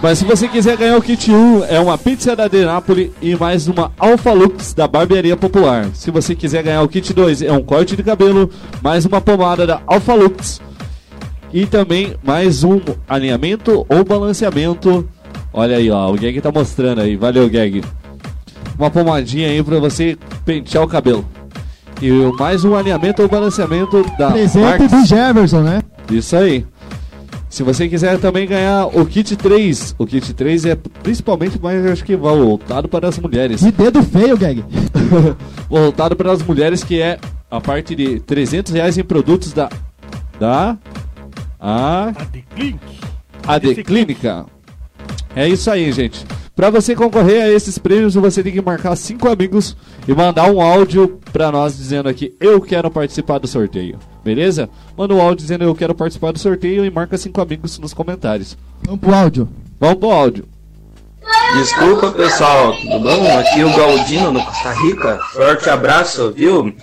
Mas 0.00 0.20
se 0.20 0.24
você 0.24 0.46
quiser 0.46 0.76
ganhar 0.76 0.96
o 0.96 1.02
kit 1.02 1.32
1, 1.32 1.64
é 1.64 1.80
uma 1.80 1.98
pizza 1.98 2.36
da 2.36 2.46
De 2.46 2.64
Napoli 2.64 3.12
e 3.20 3.34
mais 3.34 3.66
uma 3.66 3.90
Alfa 3.98 4.32
Lux 4.32 4.72
da 4.72 4.86
Barbearia 4.86 5.36
Popular. 5.36 5.88
Se 5.94 6.12
você 6.12 6.36
quiser 6.36 6.62
ganhar 6.62 6.82
o 6.82 6.88
kit 6.88 7.12
2, 7.12 7.42
é 7.42 7.52
um 7.52 7.64
corte 7.64 7.96
de 7.96 8.04
cabelo, 8.04 8.48
mais 8.80 9.04
uma 9.04 9.20
pomada 9.20 9.66
da 9.66 9.82
Alfa 9.84 10.14
Lux 10.14 10.60
e 11.52 11.66
também 11.66 12.14
mais 12.22 12.62
um 12.62 12.80
alinhamento 13.08 13.84
ou 13.88 14.04
balanceamento. 14.04 15.08
Olha 15.52 15.78
aí, 15.78 15.90
ó, 15.90 16.08
o 16.08 16.14
Gag 16.14 16.40
tá 16.40 16.52
mostrando 16.52 17.00
aí. 17.00 17.16
Valeu, 17.16 17.50
Gag. 17.50 17.82
Uma 18.78 18.92
pomadinha 18.92 19.48
aí 19.48 19.60
pra 19.60 19.80
você 19.80 20.16
pentear 20.48 20.82
o 20.82 20.88
cabelo. 20.88 21.28
E 22.00 22.10
mais 22.38 22.64
um 22.64 22.74
alinhamento 22.74 23.20
ou 23.20 23.28
balanceamento 23.28 24.02
da 24.18 24.30
Presente 24.30 24.62
Marques. 24.64 24.90
do 24.90 25.04
Jefferson, 25.04 25.60
né? 25.60 25.82
Isso 26.10 26.34
aí. 26.34 26.64
Se 27.50 27.62
você 27.62 27.86
quiser 27.86 28.18
também 28.18 28.46
ganhar 28.46 28.86
o 28.86 29.04
kit 29.04 29.36
3, 29.36 29.94
o 29.98 30.06
kit 30.06 30.32
3 30.32 30.64
é 30.64 30.74
principalmente 31.02 31.60
mais 31.60 31.84
acho 31.84 32.02
que 32.02 32.16
voltado 32.16 32.88
para 32.88 33.08
as 33.08 33.18
mulheres. 33.18 33.60
Que 33.60 33.70
dedo 33.70 34.02
feio, 34.02 34.38
Gag. 34.38 34.64
voltado 35.68 36.16
para 36.16 36.32
as 36.32 36.42
mulheres 36.42 36.82
que 36.82 36.98
é 36.98 37.18
a 37.50 37.60
parte 37.60 37.94
de 37.94 38.20
300 38.20 38.72
reais 38.72 38.96
em 38.96 39.04
produtos 39.04 39.52
da 39.52 39.68
da 40.40 40.78
a 41.60 42.12
AD 43.46 43.82
Clínica. 43.84 44.46
É 45.36 45.46
isso 45.46 45.70
aí, 45.70 45.92
gente. 45.92 46.24
Para 46.58 46.70
você 46.70 46.96
concorrer 46.96 47.40
a 47.40 47.48
esses 47.48 47.78
prêmios, 47.78 48.16
você 48.16 48.42
tem 48.42 48.52
que 48.52 48.60
marcar 48.60 48.96
cinco 48.96 49.28
amigos 49.28 49.76
e 50.08 50.12
mandar 50.12 50.50
um 50.50 50.60
áudio 50.60 51.20
para 51.32 51.52
nós 51.52 51.76
dizendo 51.76 52.08
aqui 52.08 52.34
eu 52.40 52.60
quero 52.60 52.90
participar 52.90 53.38
do 53.38 53.46
sorteio. 53.46 53.96
Beleza? 54.24 54.68
Manda 54.96 55.14
um 55.14 55.20
áudio 55.20 55.36
dizendo 55.36 55.62
eu 55.62 55.72
quero 55.72 55.94
participar 55.94 56.32
do 56.32 56.38
sorteio 56.40 56.84
e 56.84 56.90
marca 56.90 57.16
cinco 57.16 57.40
amigos 57.40 57.78
nos 57.78 57.94
comentários. 57.94 58.58
Vamos 58.82 58.98
pro 58.98 59.14
áudio. 59.14 59.48
Vamos 59.78 59.98
pro 59.98 60.10
áudio. 60.10 60.48
Desculpa 61.54 62.10
pessoal, 62.10 62.74
tudo 62.74 62.98
bom? 62.98 63.38
Aqui 63.38 63.60
é 63.60 63.64
o 63.64 63.76
Galdino 63.76 64.32
do 64.32 64.42
Costa 64.42 64.72
Rica. 64.72 65.20
Forte 65.32 65.70
abraço, 65.70 66.32
viu? 66.32 66.74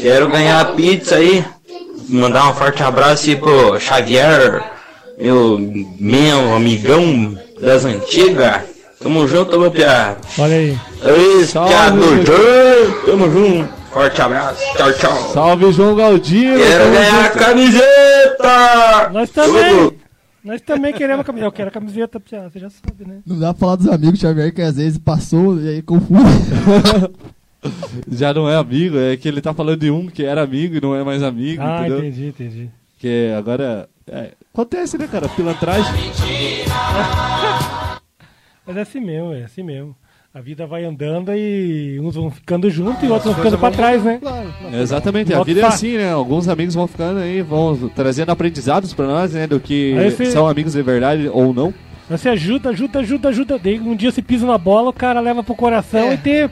Quero 0.00 0.30
ganhar 0.30 0.60
a 0.60 0.64
pizza 0.66 1.16
aí. 1.16 1.44
Mandar 2.08 2.48
um 2.48 2.54
forte 2.54 2.80
abraço 2.80 3.28
aí 3.28 3.34
pro 3.34 3.80
Xavier, 3.80 4.62
meu, 5.18 5.58
meu 5.98 6.54
amigão 6.54 7.36
das 7.60 7.84
antigas. 7.84 8.75
Tamo 9.00 9.26
junto, 9.28 9.58
meu 9.60 9.70
piá. 9.70 10.16
Olha 10.38 10.54
aí. 10.56 10.78
Oi, 11.04 11.44
Salve, 11.44 11.70
piá 11.70 11.90
do 11.90 11.96
meu- 11.96 12.26
Jô. 12.26 13.02
Tamo 13.06 13.30
junto. 13.30 13.68
Forte 13.92 14.20
abraço. 14.22 14.62
Tchau, 14.76 14.92
tchau. 14.94 15.16
Salve 15.32 15.72
João 15.72 15.94
Galdino. 15.94 16.58
Quero 16.58 16.92
ganhar 16.92 17.24
a 17.24 17.30
camiseta. 17.30 19.10
Nós 19.12 19.30
também. 19.30 19.92
Nós 20.44 20.60
também 20.60 20.92
queremos 20.92 21.20
a 21.20 21.24
camiseta. 21.24 21.46
Eu 21.48 21.52
quero 21.52 21.68
a 21.68 21.72
camiseta, 21.72 22.20
Pia, 22.20 22.48
você 22.50 22.58
já 22.58 22.70
sabe, 22.70 23.06
né? 23.06 23.18
Não 23.26 23.38
dá 23.38 23.52
pra 23.52 23.60
falar 23.60 23.76
dos 23.76 23.88
amigos 23.88 24.18
Xavier 24.20 24.52
que 24.54 24.62
às 24.62 24.76
vezes 24.76 24.98
passou 24.98 25.58
e 25.60 25.68
aí 25.68 25.82
confunde. 25.82 26.22
Já 28.08 28.32
não 28.32 28.48
é 28.48 28.54
amigo, 28.54 28.96
é 28.96 29.16
que 29.16 29.26
ele 29.26 29.40
tá 29.40 29.52
falando 29.52 29.80
de 29.80 29.90
um 29.90 30.06
que 30.06 30.24
era 30.24 30.40
amigo 30.42 30.76
e 30.76 30.80
não 30.80 30.94
é 30.94 31.02
mais 31.02 31.20
amigo, 31.20 31.60
Ah, 31.64 31.80
entendeu? 31.80 31.98
entendi, 31.98 32.26
entendi. 32.28 32.70
Que 32.98 33.32
agora. 33.36 33.88
é, 34.08 34.32
acontece, 34.54 34.96
né, 34.96 35.08
cara? 35.10 35.28
Pilantragem. 35.28 35.92
Mas 38.66 38.76
é 38.76 38.80
assim 38.80 39.00
mesmo, 39.00 39.32
é 39.32 39.44
assim 39.44 39.62
mesmo. 39.62 39.94
A 40.34 40.40
vida 40.40 40.66
vai 40.66 40.84
andando 40.84 41.32
e 41.34 41.98
uns 42.00 42.14
vão 42.14 42.30
ficando 42.30 42.68
juntos 42.68 43.02
e 43.02 43.06
outros 43.06 43.24
vão 43.32 43.34
ficando 43.36 43.56
vão- 43.56 43.70
trás, 43.72 44.02
né? 44.04 44.18
Claro, 44.20 44.48
claro. 44.60 44.76
Exatamente, 44.76 45.32
a 45.32 45.42
vida 45.42 45.60
é 45.60 45.62
fa- 45.62 45.68
assim, 45.68 45.96
né? 45.96 46.12
Alguns 46.12 46.46
amigos 46.46 46.74
vão 46.74 46.86
ficando 46.86 47.20
aí, 47.20 47.40
vão 47.40 47.88
trazendo 47.94 48.30
aprendizados 48.30 48.92
pra 48.92 49.06
nós, 49.06 49.32
né? 49.32 49.46
Do 49.46 49.58
que 49.58 49.94
você- 49.94 50.26
são 50.26 50.46
amigos 50.46 50.74
de 50.74 50.82
verdade 50.82 51.28
ou 51.32 51.54
não. 51.54 51.72
Você 52.10 52.28
ajuda, 52.28 52.68
ajuda, 52.70 52.98
ajuda, 53.00 53.28
ajuda. 53.30 53.58
Daí 53.58 53.80
um 53.80 53.96
dia 53.96 54.12
você 54.12 54.20
pisa 54.20 54.46
na 54.46 54.58
bola, 54.58 54.90
o 54.90 54.92
cara 54.92 55.20
leva 55.20 55.42
pro 55.42 55.54
coração 55.54 56.08
É. 56.08 56.14
e 56.14 56.18
te, 56.18 56.50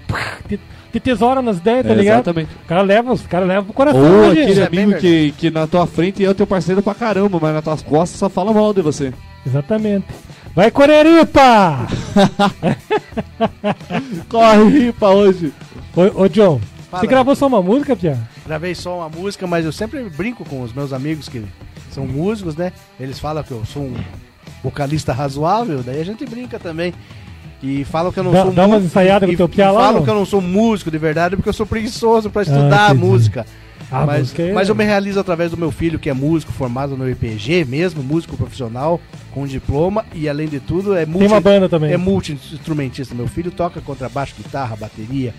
te, 0.48 0.60
te 0.92 0.98
tesoura 1.00 1.42
nas 1.42 1.58
ideias, 1.58 1.84
tá 1.86 1.92
É, 1.92 1.94
ligado? 1.94 2.14
exatamente. 2.16 2.48
O 2.64 2.66
cara 2.66 2.80
leva, 2.82 3.12
os 3.12 3.26
caras 3.26 3.46
levam 3.46 3.64
pro 3.64 3.74
coração. 3.74 4.00
Ou 4.00 4.20
né, 4.22 4.28
aquele 4.28 4.46
gente? 4.54 4.60
é 4.60 4.66
amigo 4.66 4.98
que, 4.98 5.32
que 5.36 5.50
na 5.50 5.66
tua 5.66 5.86
frente 5.86 6.24
é 6.24 6.30
o 6.30 6.34
teu 6.34 6.46
parceiro 6.46 6.82
pra 6.82 6.94
caramba, 6.94 7.38
mas 7.40 7.52
nas 7.54 7.62
tuas 7.62 7.82
costas 7.82 8.18
só 8.18 8.30
fala 8.30 8.50
mal 8.52 8.72
de 8.72 8.80
você. 8.80 9.12
Exatamente. 9.46 10.06
Vai, 10.54 10.70
Coreripa! 10.70 11.86
Corre, 14.28 14.64
ripa 14.68 15.08
hoje. 15.10 15.52
ô, 15.96 16.22
ô, 16.22 16.28
John, 16.28 16.60
Fala 16.90 17.00
você 17.02 17.06
gravou 17.08 17.34
só 17.34 17.46
uma 17.48 17.60
música, 17.62 17.96
Pia? 17.96 18.18
Gravei 18.46 18.74
só 18.74 18.98
uma 18.98 19.08
música, 19.08 19.46
mas 19.46 19.64
eu 19.64 19.72
sempre 19.72 20.04
brinco 20.10 20.44
com 20.44 20.62
os 20.62 20.72
meus 20.72 20.92
amigos 20.92 21.28
que 21.28 21.44
são 21.90 22.06
músicos, 22.06 22.54
né? 22.56 22.72
Eles 23.00 23.18
falam 23.18 23.42
que 23.42 23.50
eu 23.50 23.64
sou 23.64 23.82
um 23.82 23.94
vocalista 24.62 25.12
razoável, 25.12 25.82
daí 25.82 26.00
a 26.00 26.04
gente 26.04 26.24
brinca 26.24 26.58
também. 26.58 26.94
E 27.62 27.82
falam 27.84 28.12
que 28.12 28.20
eu 28.20 28.24
não 28.24 28.32
Dá- 28.32 28.42
sou 28.42 28.52
dá 28.52 28.66
umas 28.66 28.84
ensaiadas 28.84 29.28
e- 29.28 29.32
com 29.32 29.36
teu 29.38 29.48
piá 29.48 29.70
lá, 29.70 29.80
Falam 29.84 29.94
não? 29.96 30.04
que 30.04 30.10
eu 30.10 30.14
não 30.14 30.26
sou 30.26 30.40
músico 30.40 30.90
de 30.90 30.98
verdade 30.98 31.34
porque 31.34 31.48
eu 31.48 31.52
sou 31.54 31.64
preguiçoso 31.66 32.28
pra 32.30 32.42
estudar 32.42 32.90
a 32.90 32.94
entendi. 32.94 33.06
música. 33.06 33.46
Ah, 34.02 34.06
mas, 34.06 34.38
é- 34.38 34.52
mas 34.52 34.68
eu 34.68 34.74
me 34.74 34.84
realizo 34.84 35.20
através 35.20 35.50
do 35.50 35.56
meu 35.56 35.70
filho, 35.70 35.98
que 35.98 36.10
é 36.10 36.14
músico, 36.14 36.52
formado 36.52 36.96
no 36.96 37.08
IPG 37.08 37.64
mesmo, 37.64 38.02
músico 38.02 38.36
profissional, 38.36 39.00
com 39.32 39.46
diploma, 39.46 40.04
e 40.14 40.28
além 40.28 40.48
de 40.48 40.60
tudo 40.60 40.94
é 40.96 41.04
multi, 41.06 41.26
uma 41.26 41.40
banda 41.40 41.68
também. 41.68 41.92
É 41.92 41.96
multi-instrumentista. 41.96 43.14
Meu 43.14 43.26
filho 43.28 43.50
toca 43.50 43.80
contrabaixo, 43.80 44.34
guitarra, 44.36 44.76
bateria, 44.76 45.34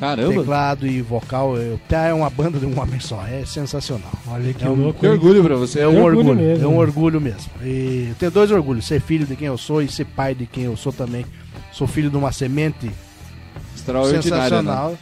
Caramba. 0.00 0.32
teclado 0.34 0.86
e 0.86 1.00
vocal. 1.02 1.56
Eu- 1.56 1.78
tá, 1.88 2.06
é 2.06 2.14
uma 2.14 2.28
banda 2.30 2.58
de 2.58 2.66
um 2.66 2.78
homem 2.80 3.00
só, 3.00 3.24
é 3.26 3.44
sensacional. 3.44 4.12
Olha 4.28 4.52
que 4.52 4.64
é 4.64 4.68
um, 4.68 4.74
louco. 4.74 5.00
Que 5.00 5.06
orgulho 5.06 5.42
pra 5.44 5.56
você. 5.56 5.80
É 5.80 5.88
um 5.88 5.92
Que 5.92 5.98
orgulho, 6.00 6.28
orgulho 6.30 6.46
mesmo, 6.48 6.64
é 6.64 6.68
um 6.68 6.72
né? 6.72 6.78
orgulho 6.78 7.20
mesmo. 7.20 7.50
E 7.62 8.06
eu 8.10 8.14
tenho 8.16 8.30
dois 8.32 8.50
orgulhos: 8.50 8.86
ser 8.86 9.00
filho 9.00 9.26
de 9.26 9.36
quem 9.36 9.46
eu 9.48 9.58
sou 9.58 9.82
e 9.82 9.88
ser 9.88 10.04
pai 10.04 10.34
de 10.34 10.46
quem 10.46 10.64
eu 10.64 10.76
sou 10.76 10.92
também. 10.92 11.24
Sou 11.72 11.86
filho 11.86 12.10
de 12.10 12.16
uma 12.16 12.32
semente. 12.32 12.86
Né? 12.86 12.92
sensacional 14.22 14.96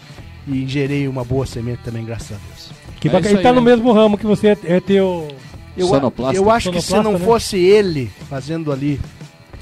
e 0.49 0.67
gerei 0.67 1.07
uma 1.07 1.23
boa 1.25 1.47
semente 1.47 1.83
também, 1.85 2.05
graças 2.05 2.33
a 2.33 2.41
Deus. 2.49 2.71
Que 3.03 3.09
É 3.09 3.11
bacana. 3.11 3.35
Ele 3.35 3.43
tá 3.43 3.49
aí, 3.49 3.55
no 3.57 3.61
né? 3.61 3.71
mesmo 3.73 3.93
ramo 3.93 4.17
que 4.17 4.25
você 4.25 4.57
é 4.65 4.81
teu. 4.81 5.27
Eu, 5.77 5.89
Sonoplasta. 5.89 6.37
eu 6.37 6.49
acho 6.51 6.71
que 6.71 6.81
se 6.81 6.95
não 7.01 7.15
né? 7.15 7.19
fosse 7.19 7.57
ele 7.59 8.11
fazendo 8.29 8.71
ali 8.71 9.01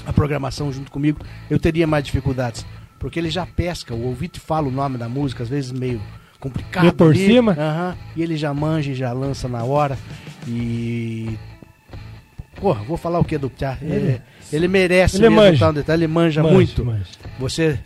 a 0.05 0.13
programação 0.13 0.71
junto 0.71 0.91
comigo, 0.91 1.19
eu 1.49 1.57
teria 1.57 1.87
mais 1.87 2.03
dificuldades. 2.03 2.63
Porque 2.99 3.17
ele 3.19 3.31
já 3.31 3.45
pesca, 3.47 3.95
o 3.95 4.05
ouvinte 4.05 4.39
fala 4.39 4.67
o 4.67 4.71
nome 4.71 4.95
da 4.97 5.09
música, 5.09 5.41
às 5.41 5.49
vezes 5.49 5.71
meio 5.71 5.99
complicado. 6.39 6.83
Meio 6.83 6.93
por 6.93 7.07
ali. 7.11 7.25
cima? 7.25 7.53
Aham. 7.53 7.95
e 8.15 8.21
ele 8.21 8.37
já 8.37 8.53
manja 8.53 8.91
e 8.91 8.93
já 8.95 9.11
lança 9.11 9.47
na 9.47 9.63
hora. 9.63 9.97
E. 10.47 11.35
Porra, 12.59 12.83
vou 12.83 12.97
falar 12.97 13.17
o 13.19 13.23
que 13.25 13.39
do 13.39 13.49
Pia? 13.49 13.75
Ele, 13.81 14.21
ele 14.53 14.67
merece 14.67 15.15
Ele 15.15 15.29
mesmo 15.29 15.37
manja. 15.37 15.59
tá 15.59 15.67
no 15.67 15.73
detalhe, 15.73 16.03
ele 16.03 16.13
manja, 16.13 16.43
Manja, 16.43 16.53
muito. 16.53 16.85
manja. 16.85 17.05
Você. 17.39 17.79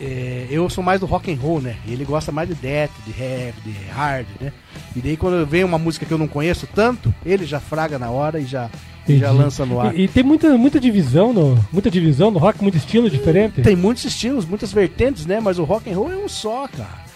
É, 0.00 0.46
eu 0.50 0.68
sou 0.70 0.82
mais 0.82 1.00
do 1.00 1.06
rock 1.06 1.32
and 1.32 1.36
roll, 1.36 1.60
né? 1.60 1.76
E 1.86 1.92
ele 1.92 2.04
gosta 2.04 2.30
mais 2.30 2.48
de 2.48 2.54
death, 2.54 2.90
de 3.06 3.10
heavy, 3.20 3.60
de 3.64 3.72
hard, 3.90 4.26
né? 4.40 4.52
E 4.94 5.00
daí 5.00 5.16
quando 5.16 5.44
vem 5.46 5.64
uma 5.64 5.78
música 5.78 6.06
que 6.06 6.12
eu 6.12 6.18
não 6.18 6.28
conheço 6.28 6.68
tanto, 6.72 7.12
ele 7.24 7.44
já 7.44 7.58
fraga 7.58 7.98
na 7.98 8.10
hora 8.10 8.38
e 8.38 8.44
já, 8.44 8.70
e 9.08 9.18
já 9.18 9.30
lança 9.30 9.66
no 9.66 9.80
ar. 9.80 9.94
E, 9.96 10.04
e 10.04 10.08
tem 10.08 10.22
muita, 10.22 10.56
muita 10.56 10.78
divisão 10.78 11.32
no. 11.32 11.58
Muita 11.72 11.90
divisão 11.90 12.30
no 12.30 12.38
rock, 12.38 12.62
muito 12.62 12.76
estilo 12.76 13.10
diferente. 13.10 13.62
Tem 13.62 13.74
muitos 13.74 14.04
estilos, 14.04 14.44
muitas 14.44 14.72
vertentes, 14.72 15.26
né? 15.26 15.40
Mas 15.40 15.58
o 15.58 15.64
rock 15.64 15.90
and 15.90 15.96
roll 15.96 16.12
é 16.12 16.16
um 16.16 16.28
só, 16.28 16.68
cara. 16.68 17.08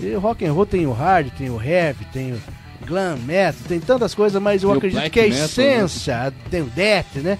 E 0.00 0.06
o 0.14 0.20
rock 0.20 0.44
and 0.44 0.52
roll 0.52 0.64
tem 0.64 0.86
o 0.86 0.92
hard, 0.92 1.28
tem 1.36 1.50
o 1.50 1.62
heavy, 1.62 2.06
tem 2.06 2.32
o 2.32 2.40
glam 2.86 3.18
metal, 3.18 3.60
tem 3.68 3.78
tantas 3.78 4.14
coisas, 4.14 4.40
mas 4.40 4.62
eu 4.62 4.70
Tem 4.70 4.78
acredito 4.78 5.10
que 5.10 5.20
a 5.20 5.24
metal, 5.24 5.44
essência, 5.44 6.32
tem 6.50 6.62
o 6.62 6.66
death, 6.66 7.16
né? 7.16 7.38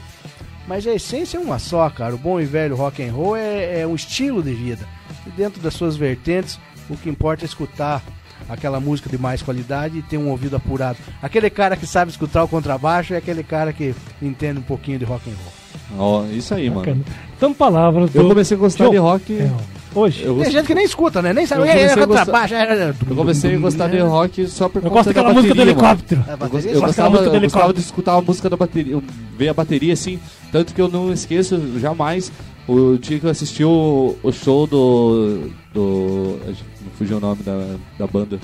Mas 0.70 0.86
a 0.86 0.94
essência 0.94 1.36
é 1.36 1.40
uma 1.40 1.58
só, 1.58 1.90
cara. 1.90 2.14
O 2.14 2.18
bom 2.18 2.40
e 2.40 2.44
velho 2.44 2.76
rock 2.76 3.02
and 3.02 3.12
roll 3.12 3.34
é, 3.34 3.80
é 3.80 3.86
um 3.88 3.96
estilo 3.96 4.40
de 4.40 4.54
vida. 4.54 4.86
E 5.26 5.30
dentro 5.30 5.60
das 5.60 5.74
suas 5.74 5.96
vertentes, 5.96 6.60
o 6.88 6.96
que 6.96 7.10
importa 7.10 7.44
é 7.44 7.46
escutar 7.46 8.00
aquela 8.48 8.78
música 8.78 9.10
de 9.10 9.18
mais 9.18 9.42
qualidade 9.42 9.98
e 9.98 10.02
ter 10.02 10.16
um 10.16 10.28
ouvido 10.28 10.54
apurado. 10.54 10.96
Aquele 11.20 11.50
cara 11.50 11.76
que 11.76 11.88
sabe 11.88 12.12
escutar 12.12 12.44
o 12.44 12.48
contrabaixo 12.48 13.14
é 13.14 13.16
aquele 13.16 13.42
cara 13.42 13.72
que 13.72 13.96
entende 14.22 14.60
um 14.60 14.62
pouquinho 14.62 14.96
de 14.96 15.04
rock 15.04 15.28
and 15.28 15.34
roll. 15.34 16.22
Ó, 16.22 16.24
isso 16.26 16.54
aí, 16.54 16.70
mano. 16.70 16.82
Bacana. 16.82 17.04
São 17.40 17.52
palavras 17.52 18.14
Eu 18.14 18.28
comecei 18.28 18.56
a 18.56 18.60
gostar 18.60 18.84
John- 18.84 18.90
de 18.92 18.96
rock. 18.98 19.32
É, 19.40 19.50
Hoje. 19.94 20.22
Eu, 20.22 20.34
Tem 20.34 20.44
gost- 20.44 20.52
gente 20.52 20.66
que 20.66 20.74
nem 20.74 20.84
escuta, 20.84 21.20
né? 21.20 21.32
Nem 21.32 21.46
sabe 21.46 21.62
eu 21.62 21.64
o 21.64 21.66
que 21.66 21.72
é 21.72 21.88
comecei 21.88 22.02
a 22.02 22.06
contrabaixo. 22.06 22.54
é- 22.54 22.90
eu 23.10 23.16
comecei 23.16 23.54
a 23.54 23.58
gostar 23.58 23.88
de 23.88 23.98
rock 23.98 24.46
só 24.46 24.68
por 24.68 24.78
Eu 24.78 24.82
conta 24.84 24.94
gosto 24.94 25.06
da 25.06 25.12
daquela 25.22 25.34
música 25.34 25.54
do 25.54 25.58
bateria, 25.58 25.74
mano. 25.74 25.88
helicóptero. 25.88 26.24
Eu, 26.28 26.36
gost- 26.38 26.52
gosto 26.66 26.80
gostava, 26.86 27.08
da 27.08 27.10
música 27.10 27.30
do 27.30 27.36
eu 27.36 27.40
gostava 27.40 27.64
helicóptero. 27.64 27.72
de 27.74 27.80
escutar 27.80 28.14
a 28.14 28.20
música 28.22 28.50
da 28.50 28.56
bateria, 28.56 28.92
eu- 28.92 29.02
ver 29.36 29.48
a 29.48 29.54
bateria 29.54 29.92
assim, 29.92 30.20
tanto 30.52 30.74
que 30.74 30.80
eu 30.80 30.88
não 30.88 31.12
esqueço 31.12 31.60
jamais 31.80 32.30
o 32.68 32.96
dia 32.98 33.18
que 33.18 33.26
eu 33.26 33.30
assisti 33.30 33.64
o, 33.64 34.16
o 34.22 34.30
show 34.32 34.66
do. 34.66 35.50
do. 35.74 36.38
Não 36.46 36.90
fugiu 36.96 37.16
o 37.16 37.20
nome 37.20 37.42
da, 37.42 37.74
da 37.98 38.06
banda. 38.06 38.38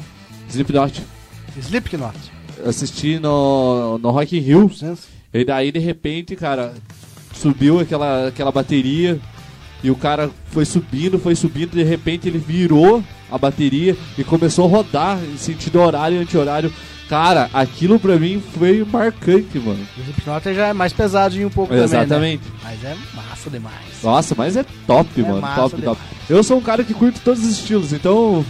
Slipknot. 0.49 1.03
Slipknot. 1.61 2.17
Eu 2.59 2.71
assisti 2.71 3.19
no, 3.19 3.99
no 3.99 4.11
Rock 4.11 4.37
in 4.37 4.41
Rio. 4.41 4.71
E 5.33 5.45
daí, 5.45 5.71
de 5.71 5.79
repente, 5.79 6.35
cara, 6.35 6.73
subiu 7.35 7.79
aquela, 7.81 8.29
aquela 8.29 8.51
bateria. 8.51 9.21
E 9.83 9.91
o 9.91 9.95
cara 9.97 10.31
foi 10.51 10.65
subindo, 10.65 11.19
foi 11.19 11.35
subindo. 11.35 11.73
De 11.73 11.83
repente, 11.83 12.29
ele 12.29 12.39
virou 12.39 13.03
a 13.31 13.37
bateria 13.39 13.97
e 14.19 14.25
começou 14.25 14.65
a 14.67 14.69
rodar 14.69 15.19
em 15.23 15.37
sentido 15.37 15.81
horário 15.81 16.17
e 16.17 16.21
anti-horário. 16.21 16.73
Cara, 17.09 17.49
aquilo 17.55 18.01
pra 18.01 18.17
mim 18.19 18.43
foi 18.59 18.85
marcante, 18.85 19.59
mano. 19.61 19.79
O 19.97 20.01
Slipknot 20.01 20.55
já 20.55 20.67
é 20.69 20.73
mais 20.73 20.93
pesadinho 20.93 21.47
um 21.47 21.51
pouco 21.51 21.73
Exatamente. 21.73 22.09
também, 22.09 22.37
né? 22.39 22.43
Mas 22.65 22.85
é 22.85 22.97
massa 23.15 23.49
demais. 23.49 24.03
Nossa, 24.03 24.35
mas 24.37 24.57
é 24.57 24.65
top, 24.89 25.09
É 25.21 25.23
mano. 25.23 25.41
Top, 25.55 25.77
demais. 25.77 25.99
top. 25.99 26.01
Eu 26.29 26.43
sou 26.43 26.59
um 26.59 26.63
cara 26.63 26.83
que 26.83 26.93
curte 26.93 27.21
todos 27.21 27.45
os 27.45 27.51
estilos, 27.59 27.93
então, 27.93 28.45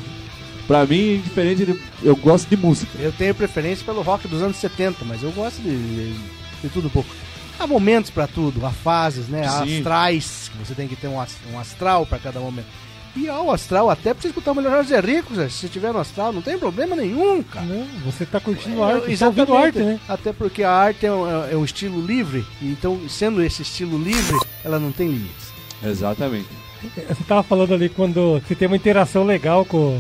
pra 0.67 0.87
mim, 0.87 1.21
diferente, 1.23 1.67
de- 1.67 1.79
eu 2.03 2.17
gosto 2.17 2.49
de 2.49 2.57
música. 2.57 2.93
Eu 2.99 3.13
tenho 3.13 3.35
preferência 3.35 3.85
pelo 3.85 4.01
rock 4.01 4.27
dos 4.27 4.41
anos 4.41 4.57
70, 4.57 5.05
mas 5.05 5.23
eu 5.23 5.31
gosto 5.33 5.61
de, 5.61 5.77
de, 5.77 6.15
de 6.63 6.69
tudo 6.73 6.87
um 6.87 6.91
pouco. 6.91 7.11
Há 7.59 7.67
momentos 7.67 8.11
pra 8.11 8.27
tudo, 8.27 8.65
há 8.67 8.71
fases, 8.71 9.29
né? 9.29 9.47
Há 9.47 9.65
Sim. 9.65 9.79
astrais, 9.79 10.51
que 10.53 10.59
você 10.59 10.75
tem 10.75 10.87
que 10.87 10.97
ter 10.97 11.09
um, 11.09 11.17
um 11.17 11.59
astral 11.59 12.07
pra 12.07 12.19
cada 12.19 12.39
momento. 12.39 12.67
E 13.17 13.31
ao 13.31 13.51
astral, 13.51 13.89
até 13.89 14.13
pra 14.13 14.21
você 14.21 14.29
escutar 14.29 14.53
o 14.53 14.55
melhor 14.55 14.85
Rico, 14.85 15.35
Zé, 15.35 15.49
se 15.49 15.61
você 15.61 15.69
tiver 15.69 15.91
no 15.91 15.99
astral, 15.99 16.35
não 16.35 16.43
tem 16.43 16.59
problema 16.59 16.95
nenhum, 16.95 17.43
cara. 17.43 17.65
Não, 17.65 17.87
você 18.05 18.27
tá 18.27 18.39
curtindo 18.39 18.83
É, 18.83 18.93
arte, 18.93 19.07
você 19.07 19.17
tá 19.17 19.27
ouvindo 19.29 19.57
arte, 19.57 19.79
né? 19.79 19.99
Até 20.07 20.35
porque 20.35 20.63
a 20.63 20.71
arte 20.71 21.07
é 21.07 21.13
um, 21.13 21.51
é 21.51 21.57
um 21.57 21.65
estilo 21.65 22.05
livre, 22.05 22.45
então, 22.61 23.01
sendo 23.09 23.43
esse 23.43 23.63
estilo 23.63 23.97
livre, 23.97 24.37
ela 24.63 24.79
não 24.79 24.93
tem 24.93 25.09
limites. 25.09 25.47
Exatamente. 25.83 26.49
Você 27.09 27.25
tava 27.27 27.43
falando 27.43 27.73
ali 27.73 27.89
quando 27.89 28.39
você 28.47 28.55
tem 28.55 28.69
uma 28.69 28.77
interação 28.77 29.25
legal 29.25 29.65
com, 29.65 29.99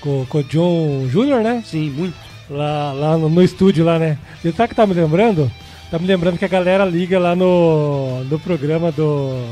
com, 0.00 0.26
com 0.26 0.38
o 0.38 0.44
John 0.44 1.08
Jr., 1.08 1.42
né? 1.42 1.64
Sim, 1.66 1.88
muito. 1.90 2.14
Lá, 2.50 2.92
lá 2.92 3.16
no, 3.16 3.30
no 3.30 3.42
estúdio 3.42 3.86
lá, 3.86 3.98
né? 3.98 4.18
E 4.44 4.52
sabe 4.52 4.66
o 4.66 4.68
que 4.68 4.74
tá 4.74 4.86
me 4.86 4.92
lembrando? 4.92 5.50
Tá 5.94 5.98
me 6.00 6.08
lembrando 6.08 6.36
que 6.36 6.44
a 6.44 6.48
galera 6.48 6.84
liga 6.84 7.20
lá 7.20 7.36
no, 7.36 8.24
no 8.24 8.36
programa 8.40 8.90
do. 8.90 9.46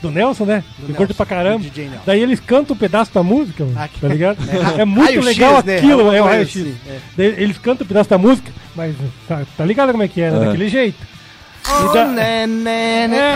Do 0.00 0.08
Nelson, 0.08 0.44
né? 0.44 0.62
Do 0.78 0.92
Nelson, 0.92 1.14
pra 1.14 1.26
caramba. 1.26 1.64
do. 1.64 1.90
Daí 2.06 2.22
eles 2.22 2.38
cantam 2.38 2.76
um 2.76 2.78
pedaço 2.78 3.12
da 3.12 3.24
música, 3.24 3.64
mano, 3.64 3.76
Ah, 3.76 3.88
tá 4.00 4.06
ligado? 4.06 4.38
É, 4.78 4.82
É, 4.82 4.84
muito 4.84 5.20
legal 5.20 5.60
né? 5.64 5.78
aquilo, 5.78 5.92
Alguma 5.94 6.16
é 6.16 6.22
o 6.22 6.24
raio-x. 6.26 6.60
assim, 6.62 6.76
é. 6.88 6.98
Daí 7.16 7.26
Eles 7.42 7.58
cantam 7.58 7.84
um 7.84 7.88
pedaço 7.88 8.08
da 8.08 8.16
música, 8.16 8.52
mas 8.76 8.94
tá, 9.26 9.42
tá 9.56 9.64
ligado 9.64 9.90
como 9.90 10.04
é 10.04 10.06
que 10.06 10.20
é, 10.22 10.30
né? 10.30 10.36
É. 10.42 10.44
Daquele 10.44 10.68
jeito. 10.68 10.98
Oh, 11.68 11.92
da- 11.92 12.04
né, 12.06 12.46
né, 12.46 13.08
né, 13.08 13.32
É, 13.32 13.34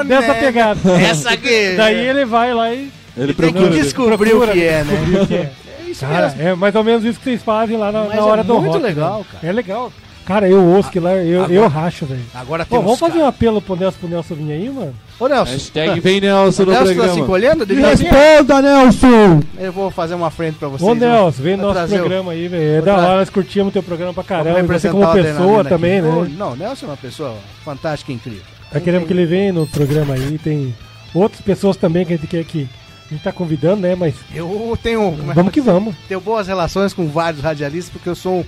oh, 0.00 0.04
dessa 0.04 0.32
né. 0.34 0.40
pegada. 0.40 0.80
Essa 1.02 1.30
aqui. 1.30 1.74
Daí 1.76 1.96
ele 2.06 2.24
vai 2.24 2.54
lá 2.54 2.72
e. 2.72 2.88
Ele 3.16 3.34
Tem 3.34 3.48
que 3.48 3.52
procura. 3.58 3.70
descobrir 3.82 4.32
o 4.36 4.46
que 4.46 4.62
é, 4.62 4.84
né? 4.84 5.26
que 5.26 5.34
é. 5.34 5.52
É 5.86 5.90
isso 5.90 6.06
Cara, 6.06 6.28
mesmo. 6.28 6.42
é 6.42 6.54
mais 6.54 6.72
ou 6.76 6.84
menos 6.84 7.04
isso 7.04 7.18
que 7.18 7.24
vocês 7.24 7.42
fazem 7.42 7.76
lá 7.76 7.90
na, 7.90 8.04
na 8.04 8.14
é 8.14 8.20
hora 8.20 8.44
do 8.44 8.54
muito 8.60 8.74
rock. 8.74 8.84
legal, 8.84 9.18
né? 9.18 9.24
cara. 9.32 9.46
É 9.48 9.52
legal. 9.52 9.92
Cara, 10.24 10.48
eu 10.48 10.62
ouço 10.64 10.90
que 10.90 11.00
lá, 11.00 11.14
eu, 11.16 11.40
Agora- 11.44 11.52
eu 11.54 11.68
racho, 11.68 12.06
velho. 12.06 12.20
Agora 12.34 12.64
Pô, 12.64 12.76
tem 12.76 12.84
vamos 12.84 13.00
fazer 13.00 13.18
um 13.18 13.26
apelo 13.26 13.60
pro 13.60 13.74
Nelson, 13.74 13.98
pro 13.98 14.08
Nelson 14.08 14.34
vir 14.36 14.52
aí, 14.52 14.68
mano? 14.70 14.94
Ô, 15.18 15.26
Nelson. 15.26 15.52
Hashtag 15.52 15.98
vem 16.00 16.20
Nelson 16.20 16.62
O 16.62 16.66
no 16.66 16.72
Nelson 16.72 16.84
tá 16.86 16.90
se 16.90 16.94
programa. 16.96 17.20
encolhendo? 17.20 17.64
Responda, 17.64 18.62
Nelson! 18.62 19.40
Eu 19.58 19.72
vou 19.72 19.90
fazer 19.90 20.14
uma 20.14 20.30
frente 20.30 20.56
pra 20.58 20.68
vocês. 20.68 20.88
Ô, 20.88 20.94
viu? 20.94 21.08
Nelson, 21.08 21.42
vem 21.42 21.56
no 21.56 21.62
nosso 21.64 21.74
trazer 21.74 21.96
o- 21.96 21.98
programa 22.00 22.32
aí, 22.32 22.48
velho. 22.48 22.78
É 22.78 22.80
da 22.82 22.96
hora, 22.96 23.16
nós 23.18 23.30
curtimos 23.30 23.72
teu 23.72 23.82
programa 23.82 24.14
pra 24.14 24.22
caramba. 24.22 24.62
Você 24.78 24.88
como 24.90 25.04
o 25.04 25.12
pessoa 25.12 25.64
também, 25.64 25.98
aqui. 25.98 26.08
Ô, 26.08 26.22
né? 26.24 26.30
Não, 26.36 26.54
Nelson 26.56 26.86
é 26.86 26.88
uma 26.90 26.96
pessoa 26.96 27.34
fantástica 27.64 28.12
e 28.12 28.14
incrível. 28.14 28.42
Tá 28.70 28.78
querendo 28.78 29.06
que 29.06 29.12
ele 29.12 29.26
venha 29.26 29.52
no 29.52 29.66
programa 29.66 30.14
aí. 30.14 30.38
Tem 30.38 30.72
outras 31.12 31.40
pessoas 31.40 31.76
também 31.76 32.06
que 32.06 32.12
a 32.12 32.16
gente 32.16 32.28
quer 32.28 32.44
que 32.44 32.68
a 33.10 33.14
gente 33.14 33.22
tá 33.24 33.32
convidando, 33.32 33.80
né? 33.82 33.96
Mas 33.96 34.14
Eu 34.32 34.78
tenho. 34.80 35.10
vamos 35.34 35.52
que 35.52 35.60
vamos. 35.60 35.94
Tenho 36.06 36.20
boas 36.20 36.46
relações 36.46 36.94
com 36.94 37.08
vários 37.08 37.42
radialistas, 37.42 37.92
porque 37.92 38.08
eu 38.08 38.14
sou 38.14 38.40
um. 38.40 38.44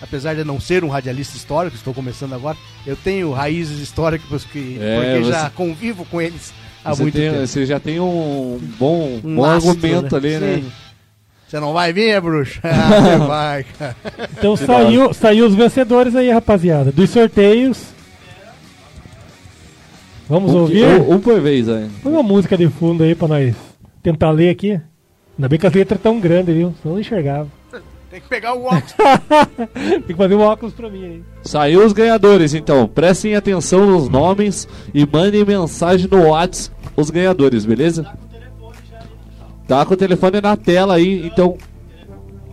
Apesar 0.00 0.34
de 0.34 0.44
não 0.44 0.60
ser 0.60 0.84
um 0.84 0.88
radialista 0.88 1.36
histórico, 1.36 1.74
estou 1.76 1.94
começando 1.94 2.34
agora, 2.34 2.56
eu 2.86 2.94
tenho 2.96 3.32
raízes 3.32 3.80
históricas 3.80 4.44
porque, 4.44 4.76
É, 4.80 4.96
porque 5.00 5.24
você- 5.24 5.32
já 5.32 5.50
convivo 5.50 6.04
com 6.04 6.20
eles 6.20 6.52
há 6.84 6.94
Você, 6.94 7.02
muito 7.02 7.14
tem- 7.14 7.30
tempo. 7.30 7.46
você 7.46 7.64
já 7.66 7.80
tem 7.80 7.98
um 7.98 8.60
bom, 8.78 9.20
Um 9.24 9.34
bom 9.36 9.40
lastro, 9.42 9.70
argumento 9.70 10.20
né? 10.20 10.28
ali, 10.36 10.38
né? 10.38 10.54
Sim. 10.62 10.72
Você 11.48 11.60
não 11.60 11.72
vai 11.72 11.92
vir, 11.92 12.08
é 12.10 12.20
bruxo? 12.20 12.60
Ah, 12.64 13.00
você 13.00 13.16
vai, 13.26 13.64
cara. 13.78 13.96
Então 14.36 14.56
Que 14.56 14.66
saiu, 14.66 15.14
saiu 15.14 15.46
os 15.46 15.54
vencedores 15.54 16.14
aí, 16.16 16.30
rapaziada. 16.30 16.90
Dos 16.92 17.08
sorteios. 17.10 17.94
Vamos 20.28 20.52
Um, 20.52 20.58
ouvir? 20.58 20.84
um, 20.84 21.12
um 21.14 21.20
por 21.20 21.40
vez, 21.40 21.68
aí. 21.68 21.88
Põe 22.02 22.12
uma 22.12 22.22
música 22.22 22.56
de 22.56 22.68
fundo 22.68 23.04
aí 23.04 23.14
pra 23.14 23.28
nós 23.28 23.54
tentar 24.02 24.30
ler 24.30 24.50
aqui. 24.50 24.72
Ainda 25.38 25.48
bem 25.48 25.58
que 25.58 25.66
as 25.66 25.72
letras 25.72 26.00
tão 26.00 26.18
grandes, 26.18 26.54
viu? 26.54 26.74
Senão 26.82 26.94
não 26.94 27.00
enxergava. 27.00 27.48
Tem 28.10 28.20
que 28.20 28.28
pegar 28.28 28.54
o 28.54 28.64
óculos. 28.64 28.94
Tem 29.74 30.02
que 30.02 30.14
fazer 30.14 30.34
um 30.34 30.40
óculos 30.40 30.74
pra 30.74 30.88
mim 30.88 31.04
aí. 31.04 31.22
Saiu 31.42 31.84
os 31.84 31.92
ganhadores, 31.92 32.54
então. 32.54 32.86
Prestem 32.86 33.34
atenção 33.34 33.84
nos 33.86 34.08
nomes 34.08 34.68
e 34.94 35.04
mandem 35.04 35.44
mensagem 35.44 36.08
no 36.10 36.28
WhatsApp 36.28 36.76
os 36.96 37.10
ganhadores, 37.10 37.64
beleza? 37.64 38.06
Tá 39.68 39.84
com 39.84 39.94
o 39.94 39.96
telefone 39.96 40.40
na 40.40 40.56
tela 40.56 40.94
aí, 40.94 41.26
então. 41.26 41.56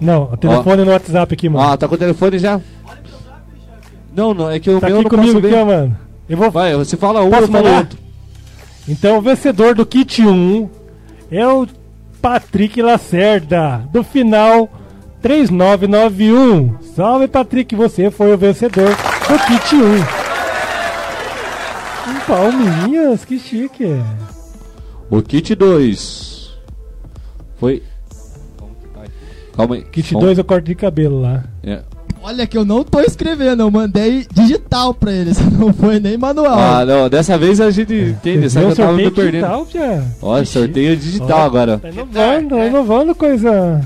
Não, 0.02 0.24
o 0.34 0.38
telefone 0.38 0.84
no 0.84 0.92
WhatsApp 0.92 1.34
aqui, 1.34 1.48
mano. 1.48 1.70
Ah, 1.70 1.78
tá 1.78 1.88
com 1.88 1.96
o 1.96 1.98
telefone 1.98 2.40
já? 2.40 2.60
Não, 4.16 4.34
não, 4.34 4.50
é 4.50 4.60
que 4.60 4.70
o 4.70 4.80
tá 4.80 4.88
meu 4.88 5.00
aqui 5.00 5.04
não 5.04 5.10
comigo 5.10 5.34
posso 5.34 5.46
aqui, 5.46 5.56
ver. 5.56 5.62
ó, 5.62 5.66
mano. 5.66 5.98
Eu 6.28 6.38
vou... 6.38 6.52
Vai, 6.52 6.76
você 6.76 6.98
fala 6.98 7.24
um, 7.24 7.30
Posso 7.30 7.44
eu 7.44 7.48
falo 7.48 7.78
outro. 7.78 7.98
Então, 8.88 9.18
o 9.18 9.22
vencedor 9.22 9.76
do 9.76 9.86
kit 9.86 10.22
1 10.22 10.70
é 11.32 11.48
o 11.48 11.68
Patrick 12.22 12.82
Lacerda, 12.82 13.88
do 13.92 14.04
final 14.04 14.70
3991. 15.24 16.76
Salve, 16.96 17.28
Patrick, 17.30 17.74
você 17.78 18.12
foi 18.12 18.34
o 18.34 18.38
vencedor 18.38 18.90
do 18.90 19.40
kit 19.48 19.76
1. 19.76 19.80
Um 22.12 22.20
palminhas, 22.28 23.24
que 23.24 23.40
chique. 23.40 23.86
O 25.10 25.22
kit 25.22 25.56
2 25.56 26.52
foi. 27.58 27.82
Calma 29.56 29.76
aí. 29.76 29.82
Kit 29.84 30.14
Vamos- 30.14 30.26
2 30.28 30.38
é 30.40 30.42
o 30.42 30.44
corte 30.44 30.66
de 30.66 30.76
cabelo 30.76 31.22
lá. 31.22 31.46
É. 31.64 31.80
Olha 32.22 32.46
que 32.46 32.58
eu 32.58 32.66
não 32.66 32.84
tô 32.84 33.00
escrevendo, 33.02 33.62
eu 33.64 33.72
mandei 33.72 34.26
digital 34.34 34.94
pra 34.94 35.12
eles, 35.12 35.38
não 35.58 35.74
foi 35.74 36.00
nem 36.00 36.18
manual. 36.18 36.58
Ah, 36.58 36.86
não, 36.86 37.10
dessa 37.10 37.38
vez 37.38 37.62
a 37.62 37.70
gente 37.72 37.94
entende, 37.94 38.50
só 38.50 38.60
que 38.60 38.66
eu 38.66 38.76
tava 38.76 38.94
me 38.94 39.10
perdendo. 39.12 39.46
digital? 39.66 40.04
Olha, 40.22 40.46
sorteio 40.46 40.98
digital 40.98 41.40
Ó, 41.40 41.44
agora. 41.44 41.78
Tá 41.80 41.90
inovando, 41.90 42.56
tá 42.56 42.66
inovando 42.66 43.16
coisa. 43.16 43.82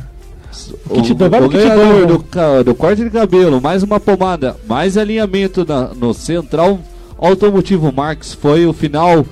O, 0.90 1.02
Kit 1.02 1.14
vai 1.14 1.28
o 1.42 1.50
ganhador 1.50 2.08
dois, 2.08 2.08
do, 2.08 2.64
do 2.64 2.76
corte 2.76 3.04
de 3.04 3.10
cabelo, 3.10 3.60
mais 3.62 3.84
uma 3.84 4.00
pomada, 4.00 4.56
mais 4.68 4.98
alinhamento 4.98 5.66
na- 5.68 5.90
no 5.94 6.14
Central 6.14 6.80
Automotivo 7.18 7.92
Marx 7.92 8.34
foi 8.34 8.66
o 8.66 8.74
final 8.74 9.26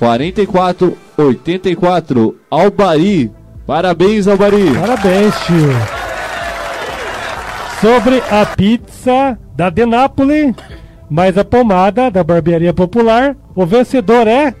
44-84 0.00 2.34
Albari. 2.50 3.30
Parabéns, 3.66 4.26
Albari. 4.28 4.70
Parabéns, 4.78 5.34
tio. 5.46 5.70
Sobre 7.80 8.22
a 8.30 8.44
pizza 8.46 9.36
da 9.56 9.68
Denápolis, 9.70 10.54
mais 11.10 11.36
a 11.36 11.44
pomada 11.44 12.10
da 12.10 12.22
Barbearia 12.22 12.72
Popular, 12.72 13.36
o 13.54 13.66
vencedor 13.66 14.26
é. 14.28 14.54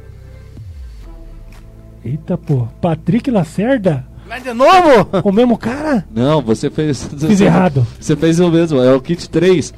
Eita, 2.04 2.36
pô. 2.36 2.66
Patrick 2.80 3.30
Lacerda? 3.30 4.04
Mas 4.32 4.42
de 4.44 4.54
novo? 4.54 5.08
O 5.24 5.30
mesmo 5.30 5.58
cara? 5.58 6.06
Não, 6.14 6.40
você 6.40 6.70
fez. 6.70 7.06
Fiz 7.18 7.38
errado. 7.38 7.86
Você 8.00 8.16
fez 8.16 8.40
o 8.40 8.50
mesmo, 8.50 8.80
é 8.80 8.94
o 8.94 9.00
kit 9.00 9.28
3. 9.28 9.74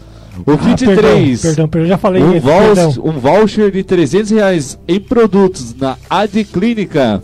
O 0.46 0.52
Ah, 0.52 0.58
kit 0.58 0.86
perdão, 0.86 1.10
3. 1.12 1.42
perdão, 1.42 1.66
perdão, 1.68 1.88
já 1.88 1.98
falei 1.98 2.22
um, 2.22 2.36
isso, 2.36 2.46
vouch- 2.46 3.00
um 3.00 3.18
voucher 3.18 3.72
de 3.72 3.82
300 3.82 4.30
reais 4.30 4.78
em 4.86 5.00
produtos 5.00 5.74
na 5.74 5.96
Ad 6.08 6.44
Clínica. 6.44 7.20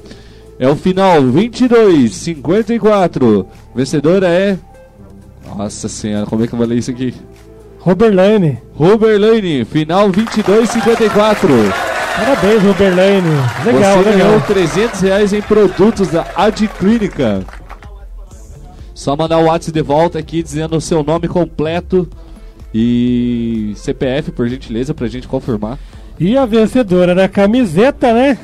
É 0.58 0.68
o 0.68 0.74
final 0.74 1.22
2254. 1.22 3.46
Vencedora 3.76 4.26
é. 4.28 4.58
Nossa 5.56 5.88
senhora, 5.88 6.26
como 6.26 6.42
é 6.42 6.48
que 6.48 6.54
eu 6.54 6.58
falei 6.58 6.78
isso 6.78 6.90
aqui? 6.90 7.14
Roberlane. 7.78 8.58
Roberlane, 8.74 9.64
final 9.64 10.10
2254. 10.10 11.48
Parabéns, 12.24 12.62
Roberlane. 12.62 13.28
Legal, 13.64 13.96
Você 13.98 14.10
legal. 14.10 14.28
ganhou 14.28 14.40
300 14.42 15.00
reais 15.00 15.32
em 15.32 15.40
produtos 15.40 16.08
da 16.08 16.26
Adclínica. 16.36 17.42
Só 18.94 19.16
mandar 19.16 19.38
o 19.38 19.44
WhatsApp 19.46 19.72
de 19.72 19.82
volta 19.82 20.18
aqui 20.18 20.42
dizendo 20.42 20.76
o 20.76 20.80
seu 20.80 21.02
nome 21.02 21.26
completo 21.26 22.06
e 22.74 23.72
CPF, 23.76 24.30
por 24.32 24.46
gentileza, 24.48 24.92
pra 24.92 25.06
gente 25.08 25.26
confirmar. 25.26 25.78
E 26.18 26.36
a 26.36 26.44
vencedora 26.44 27.14
da 27.14 27.26
camiseta, 27.26 28.12
né? 28.12 28.36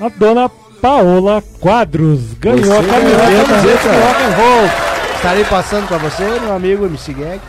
A 0.00 0.08
dona 0.08 0.48
Paola 0.80 1.42
Quadros 1.60 2.34
ganhou 2.34 2.60
Você 2.60 2.72
a 2.72 2.82
ganhou 2.82 3.16
camiseta. 3.18 3.42
a 3.42 3.46
camiseta. 3.56 3.88
Rock 3.88 4.22
and 4.22 4.36
roll. 4.36 4.70
Estarei 5.16 5.44
passando 5.44 5.88
pra 5.88 5.98
você, 5.98 6.22
meu 6.40 6.54
amigo 6.54 6.86
MC 6.86 7.12
Gag. 7.14 7.40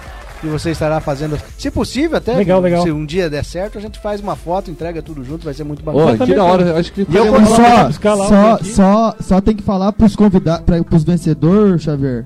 E 0.46 0.50
você 0.50 0.72
estará 0.72 1.00
fazendo, 1.02 1.38
se 1.58 1.72
possível, 1.72 2.18
até 2.18 2.36
Legal, 2.36 2.62
legal. 2.62 2.84
se 2.84 2.92
um 2.92 3.06
dia 3.06 3.30
der 3.30 3.44
certo, 3.44 3.78
a 3.78 3.82
gente 3.82 3.98
faz 4.00 4.22
uma 4.22 4.36
foto, 4.36 4.70
entrega 4.70 5.02
tudo 5.02 5.24
junto, 5.24 5.44
vai 5.44 5.54
ser 5.54 5.64
muito 5.64 5.84
bacana. 5.84 6.18
que 6.26 6.36
da 6.36 6.44
hora, 6.44 6.78
acho 6.78 6.94
que 6.94 7.02
E 7.02 7.16
eu 7.16 7.26
só, 7.46 7.92
Só, 7.92 8.28
só, 8.28 8.60
só, 8.64 9.16
só 9.20 9.42
tem 9.42 9.56
que 9.56 9.64
falar 9.64 9.92
pros 9.94 10.16
convidados, 10.16 10.64
para 10.66 10.96
os 10.96 11.04
vencedores, 11.04 11.82
Xavier, 11.82 12.26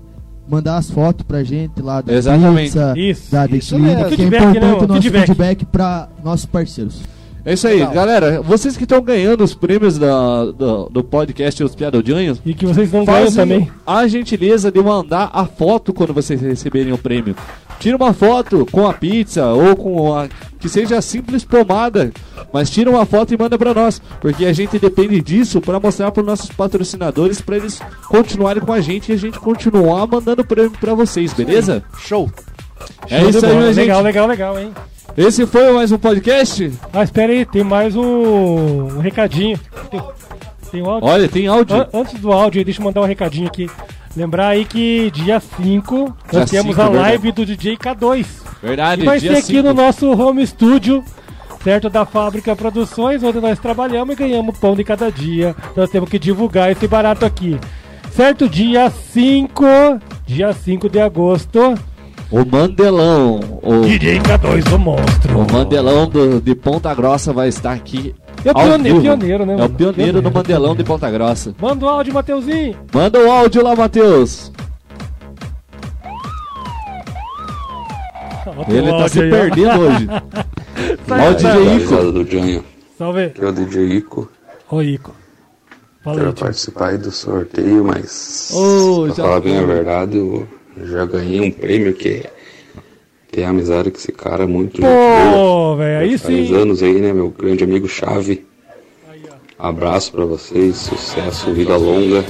mandar 0.49 0.77
as 0.77 0.89
fotos 0.91 1.25
pra 1.25 1.43
gente 1.43 1.81
lá 1.81 2.01
da 2.01 2.13
Exatamente. 2.13 2.71
pizza, 2.73 2.93
Isso, 2.97 3.31
da 3.31 3.45
isso 3.45 3.75
que 3.77 3.85
é 3.85 4.09
Feedback, 4.09 4.23
importante 4.25 4.59
né, 4.59 4.73
o 4.73 4.87
nosso 4.87 5.01
feedback. 5.01 5.25
feedback, 5.27 5.65
pra 5.65 6.09
nossos 6.23 6.45
parceiros. 6.45 7.01
É 7.45 7.53
isso 7.53 7.67
aí, 7.67 7.75
Legal. 7.77 7.93
galera. 7.93 8.41
Vocês 8.41 8.75
que 8.75 8.83
estão 8.83 9.01
ganhando 9.01 9.43
os 9.43 9.55
prêmios 9.55 9.97
da, 9.97 10.45
do, 10.45 10.89
do 10.89 11.03
podcast 11.03 11.63
Os 11.63 11.73
Piadodinhos. 11.73 12.41
E 12.45 12.53
que 12.53 12.65
vocês 12.65 12.91
não 12.91 13.05
ganham 13.05 13.31
também. 13.31 13.71
A 13.87 14.05
gentileza 14.07 14.69
de 14.69 14.81
mandar 14.81 15.29
a 15.31 15.45
foto 15.45 15.93
quando 15.93 16.13
vocês 16.13 16.41
receberem 16.41 16.91
o 16.91 16.97
prêmio. 16.97 17.35
Tira 17.79 17.95
uma 17.95 18.13
foto 18.13 18.65
com 18.71 18.87
a 18.87 18.93
pizza 18.93 19.45
ou 19.47 19.75
com 19.75 20.13
a. 20.13 20.27
que 20.59 20.67
seja 20.67 20.97
a 20.97 21.01
simples 21.01 21.45
pomada. 21.45 22.11
Mas 22.51 22.69
tira 22.69 22.89
uma 22.89 23.05
foto 23.05 23.33
e 23.33 23.37
manda 23.37 23.57
pra 23.57 23.73
nós. 23.73 24.01
Porque 24.19 24.45
a 24.45 24.51
gente 24.53 24.77
depende 24.77 25.21
disso 25.21 25.61
pra 25.61 25.79
mostrar 25.79 26.11
pros 26.11 26.25
nossos 26.25 26.49
patrocinadores 26.49 27.39
pra 27.39 27.55
eles 27.57 27.79
continuarem 28.07 28.61
com 28.61 28.73
a 28.73 28.81
gente 28.81 29.09
e 29.11 29.13
a 29.13 29.17
gente 29.17 29.39
continuar 29.39 30.05
mandando 30.07 30.43
prêmio 30.43 30.71
pra 30.71 30.93
vocês, 30.93 31.31
beleza? 31.33 31.83
Show! 31.99 32.29
É 33.09 33.19
Show 33.21 33.29
isso 33.29 33.45
aí, 33.45 33.55
minha 33.55 33.67
gente. 33.73 33.85
Legal, 33.85 34.01
legal, 34.01 34.27
legal, 34.27 34.59
hein? 34.59 34.71
Esse 35.17 35.45
foi 35.45 35.71
mais 35.73 35.91
um 35.91 35.97
podcast? 35.97 36.71
Ah, 36.93 37.03
espera 37.03 37.31
aí, 37.31 37.45
tem 37.45 37.63
mais 37.63 37.95
um, 37.95 38.03
um 38.97 38.99
recadinho. 38.99 39.59
Tem, 39.89 40.01
tem 40.71 40.81
um 40.81 40.89
áudio? 40.89 41.09
Olha, 41.09 41.27
tem 41.29 41.47
áudio. 41.47 41.75
An- 41.75 41.87
antes 41.93 42.19
do 42.19 42.31
áudio, 42.31 42.63
deixa 42.63 42.79
eu 42.81 42.85
mandar 42.85 43.01
um 43.01 43.05
recadinho 43.05 43.47
aqui. 43.47 43.69
Lembrar 44.19 44.49
aí 44.49 44.65
que 44.65 45.09
dia 45.11 45.39
5 45.39 45.95
Dia 46.29 46.39
nós 46.41 46.49
temos 46.49 46.75
5, 46.75 46.81
a 46.81 46.83
verdade. 46.89 46.97
live 47.09 47.31
do 47.31 47.45
DJ 47.45 47.77
K2. 47.77 48.25
Verdade, 48.61 49.01
E 49.01 49.05
vai 49.05 49.17
ser 49.17 49.29
aqui 49.31 49.41
5. 49.43 49.63
no 49.63 49.73
nosso 49.73 50.11
home 50.11 50.45
studio, 50.45 51.01
certo? 51.63 51.89
Da 51.89 52.05
Fábrica 52.05 52.53
Produções, 52.53 53.23
onde 53.23 53.39
nós 53.39 53.57
trabalhamos 53.59 54.13
e 54.13 54.17
ganhamos 54.17 54.57
pão 54.57 54.75
de 54.75 54.83
cada 54.83 55.09
dia. 55.09 55.55
Nós 55.73 55.89
temos 55.89 56.09
que 56.09 56.19
divulgar 56.19 56.69
esse 56.69 56.85
barato 56.85 57.25
aqui. 57.25 57.57
Certo? 58.11 58.49
Dia 58.49 58.89
5, 58.89 59.63
dia 60.25 60.51
5 60.51 60.89
de 60.89 60.99
agosto. 60.99 61.75
O 62.29 62.43
Mandelão. 62.45 63.39
O... 63.63 63.81
DJ 63.85 64.19
K2, 64.19 64.73
o 64.75 64.77
monstro. 64.77 65.39
O 65.39 65.49
Mandelão 65.51 66.07
do- 66.09 66.41
de 66.41 66.53
Ponta 66.55 66.93
Grossa 66.93 67.31
vai 67.31 67.47
estar 67.47 67.71
aqui. 67.71 68.13
É 68.45 68.51
o 68.51 68.57
ao 68.57 68.63
pione- 68.63 68.83
vivo. 68.83 69.01
pioneiro, 69.01 69.45
né, 69.45 69.53
É 69.53 69.55
o 69.55 69.59
mano? 69.59 69.73
pioneiro 69.75 69.95
Pioneiro, 69.95 70.21
do 70.21 70.31
Mandelão 70.31 70.75
de 70.75 70.83
Ponta 70.83 71.09
Grossa. 71.11 71.53
Manda 71.59 71.85
o 71.85 71.89
áudio, 71.89 72.13
Mateuzinho. 72.13 72.75
Manda 72.93 73.19
o 73.19 73.31
áudio 73.31 73.63
lá, 73.63 73.75
Matheus. 73.75 74.51
Ele 78.67 78.89
tá 78.89 79.07
se 79.07 79.19
perdendo 79.19 79.79
hoje. 79.81 80.07
Ó 81.09 81.29
o 81.31 81.35
DJ 81.35 81.51
Ico. 81.61 81.69
Risada 81.77 82.11
do 82.11 82.25
Janho. 82.29 82.63
Salve. 82.97 83.23
Aqui 83.25 83.41
é 83.43 83.47
o 83.47 83.51
DJ 83.51 83.83
Ico. 83.97 84.29
Ô, 84.69 84.81
Ico. 84.81 85.13
Fala 86.03 86.15
Quero 86.17 86.29
aí, 86.29 86.35
participar 86.35 86.87
aí 86.89 86.97
do 86.97 87.11
sorteio, 87.11 87.83
mas 87.83 88.51
Ô, 88.53 89.03
pra 89.05 89.13
já 89.15 89.23
falar 89.23 89.41
bem 89.41 89.57
a 89.59 89.63
verdade, 89.65 90.17
eu 90.17 90.47
já 90.85 91.05
ganhei 91.05 91.41
um 91.41 91.51
prêmio 91.51 91.93
que 91.93 92.25
tem 93.31 93.45
amizade 93.45 93.91
com 93.91 93.97
esse 93.97 94.11
cara 94.11 94.45
muito 94.47 94.81
Pô, 94.81 94.87
gente 94.87 95.33
boa. 95.33 95.75
velho, 95.77 95.99
aí 95.99 96.17
Faz 96.17 96.47
sim. 96.47 96.55
anos 96.55 96.81
aí, 96.83 96.99
né, 96.99 97.13
meu 97.13 97.29
grande 97.29 97.63
amigo 97.63 97.87
Chave. 97.87 98.45
Abraço 99.57 100.11
pra 100.13 100.25
vocês, 100.25 100.77
sucesso, 100.77 101.53
vida 101.53 101.75
longa. 101.75 102.23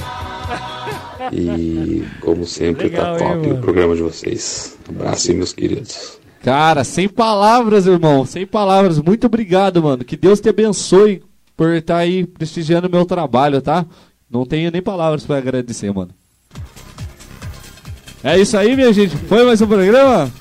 E 1.32 2.04
como 2.22 2.46
sempre, 2.46 2.88
Legal, 2.88 3.18
tá 3.18 3.24
hein, 3.26 3.30
top 3.34 3.46
o 3.46 3.50
mano? 3.50 3.62
programa 3.62 3.96
de 3.96 4.02
vocês. 4.02 4.76
Abraço 4.88 5.30
aí, 5.30 5.38
meus 5.38 5.54
queridos. 5.54 6.18
Cara, 6.42 6.84
sem 6.84 7.08
palavras, 7.08 7.86
irmão. 7.86 8.26
Sem 8.26 8.48
palavras. 8.48 9.00
Muito 9.00 9.28
obrigado, 9.28 9.84
mano. 9.84 10.04
Que 10.04 10.18
Deus 10.18 10.40
te 10.40 10.50
abençoe 10.50 11.22
por 11.56 11.70
estar 11.74 11.98
aí 11.98 12.26
prestigiando 12.26 12.88
o 12.88 12.92
meu 12.92 13.06
trabalho, 13.06 13.62
tá? 13.62 13.86
Não 14.30 14.46
tenho 14.46 14.72
nem 14.72 14.82
palavras 14.82 15.24
pra 15.26 15.38
agradecer, 15.38 15.94
mano. 15.94 16.12
É 18.24 18.40
isso 18.40 18.58
aí, 18.58 18.76
minha 18.76 18.92
gente. 18.92 19.16
Foi 19.16 19.44
mais 19.46 19.62
um 19.62 19.68
programa? 19.68 20.32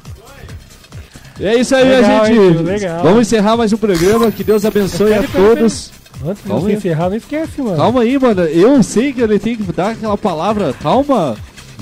É 1.41 1.55
isso 1.55 1.75
aí, 1.75 1.89
Legal, 1.89 2.27
hein, 2.27 2.35
gente. 2.35 2.53
tio? 2.53 2.63
Legal. 2.63 3.03
Vamos 3.03 3.21
encerrar 3.21 3.57
mais 3.57 3.73
um 3.73 3.77
programa. 3.77 4.31
Que 4.33 4.43
Deus 4.43 4.65
abençoe 4.65 5.15
a 5.15 5.23
todos. 5.23 5.93
Antes 6.27 6.43
de 6.43 6.49
você 6.49 6.73
encerrar, 6.73 7.11
não 7.11 7.17
esquece, 7.17 7.63
mano. 7.63 7.77
Calma 7.77 8.03
aí, 8.03 8.19
mano. 8.19 8.43
Eu 8.43 8.83
sei 8.83 9.13
que 9.13 9.21
ele 9.21 9.39
tem 9.39 9.57
que 9.57 9.63
dar 9.73 9.91
aquela 9.91 10.19
palavra. 10.19 10.73
Calma. 10.73 11.37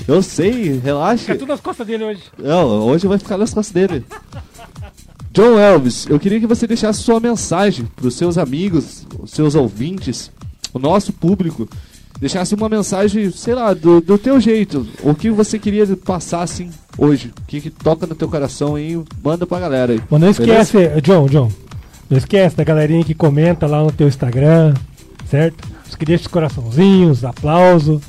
Eu 0.07 0.21
sei, 0.21 0.79
relaxa. 0.83 1.23
Fica 1.25 1.39
tudo 1.39 1.49
nas 1.49 1.59
costas 1.59 1.87
dele 1.87 2.03
hoje. 2.03 2.21
Não, 2.37 2.85
hoje 2.85 3.07
vai 3.07 3.17
ficar 3.17 3.35
nas 3.37 3.51
costas 3.51 3.73
dele. 3.73 4.05
John 5.31 5.57
Elvis, 5.57 6.05
eu 6.07 6.19
queria 6.19 6.39
que 6.39 6.47
você 6.47 6.67
deixasse 6.67 7.01
sua 7.01 7.19
mensagem 7.19 7.85
para 7.95 8.07
os 8.07 8.15
seus 8.15 8.37
amigos, 8.37 9.07
os 9.19 9.31
seus 9.31 9.55
ouvintes, 9.55 10.31
o 10.71 10.77
nosso 10.77 11.11
público. 11.11 11.67
Deixasse 12.19 12.53
uma 12.53 12.69
mensagem, 12.69 13.31
sei 13.31 13.55
lá, 13.55 13.73
do, 13.73 14.01
do 14.01 14.17
teu 14.17 14.39
jeito. 14.39 14.87
O 15.03 15.15
que 15.15 15.29
você 15.31 15.57
queria 15.57 15.85
passar 15.97 16.41
assim 16.41 16.69
hoje. 16.97 17.31
O 17.41 17.45
que, 17.47 17.61
que 17.61 17.69
toca 17.69 18.05
no 18.07 18.15
teu 18.15 18.27
coração 18.27 18.75
aí, 18.75 18.99
manda 19.23 19.45
pra 19.45 19.59
galera 19.59 19.93
aí. 19.93 20.01
Mas 20.09 20.21
não 20.21 20.31
Beleza? 20.33 20.43
esquece, 20.63 21.01
John, 21.01 21.25
John. 21.27 21.51
Não 22.09 22.17
esquece 22.17 22.55
da 22.55 22.63
galerinha 22.63 23.03
que 23.03 23.13
comenta 23.13 23.67
lá 23.67 23.83
no 23.83 23.91
teu 23.91 24.07
Instagram, 24.07 24.73
certo? 25.29 25.67
Os 25.87 25.95
que 25.95 26.05
deixam 26.05 26.25
os 26.27 26.31
coraçãozinhos, 26.31 27.23
aplauso. 27.25 28.01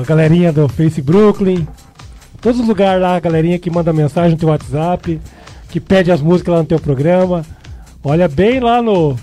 A 0.00 0.04
galerinha 0.04 0.52
do 0.52 0.68
Face 0.68 1.00
Brooklyn. 1.00 1.66
Todos 2.40 2.60
os 2.60 2.66
lugares 2.66 3.00
lá, 3.00 3.16
a 3.16 3.20
galerinha 3.20 3.58
que 3.58 3.70
manda 3.70 3.92
mensagem 3.92 4.32
no 4.32 4.36
teu 4.36 4.48
WhatsApp, 4.48 5.20
que 5.70 5.80
pede 5.80 6.10
as 6.10 6.20
músicas 6.20 6.52
lá 6.54 6.60
no 6.60 6.66
teu 6.66 6.78
programa. 6.80 7.44
Olha 8.04 8.26
bem 8.28 8.58
lá 8.60 8.82
no. 8.82 9.16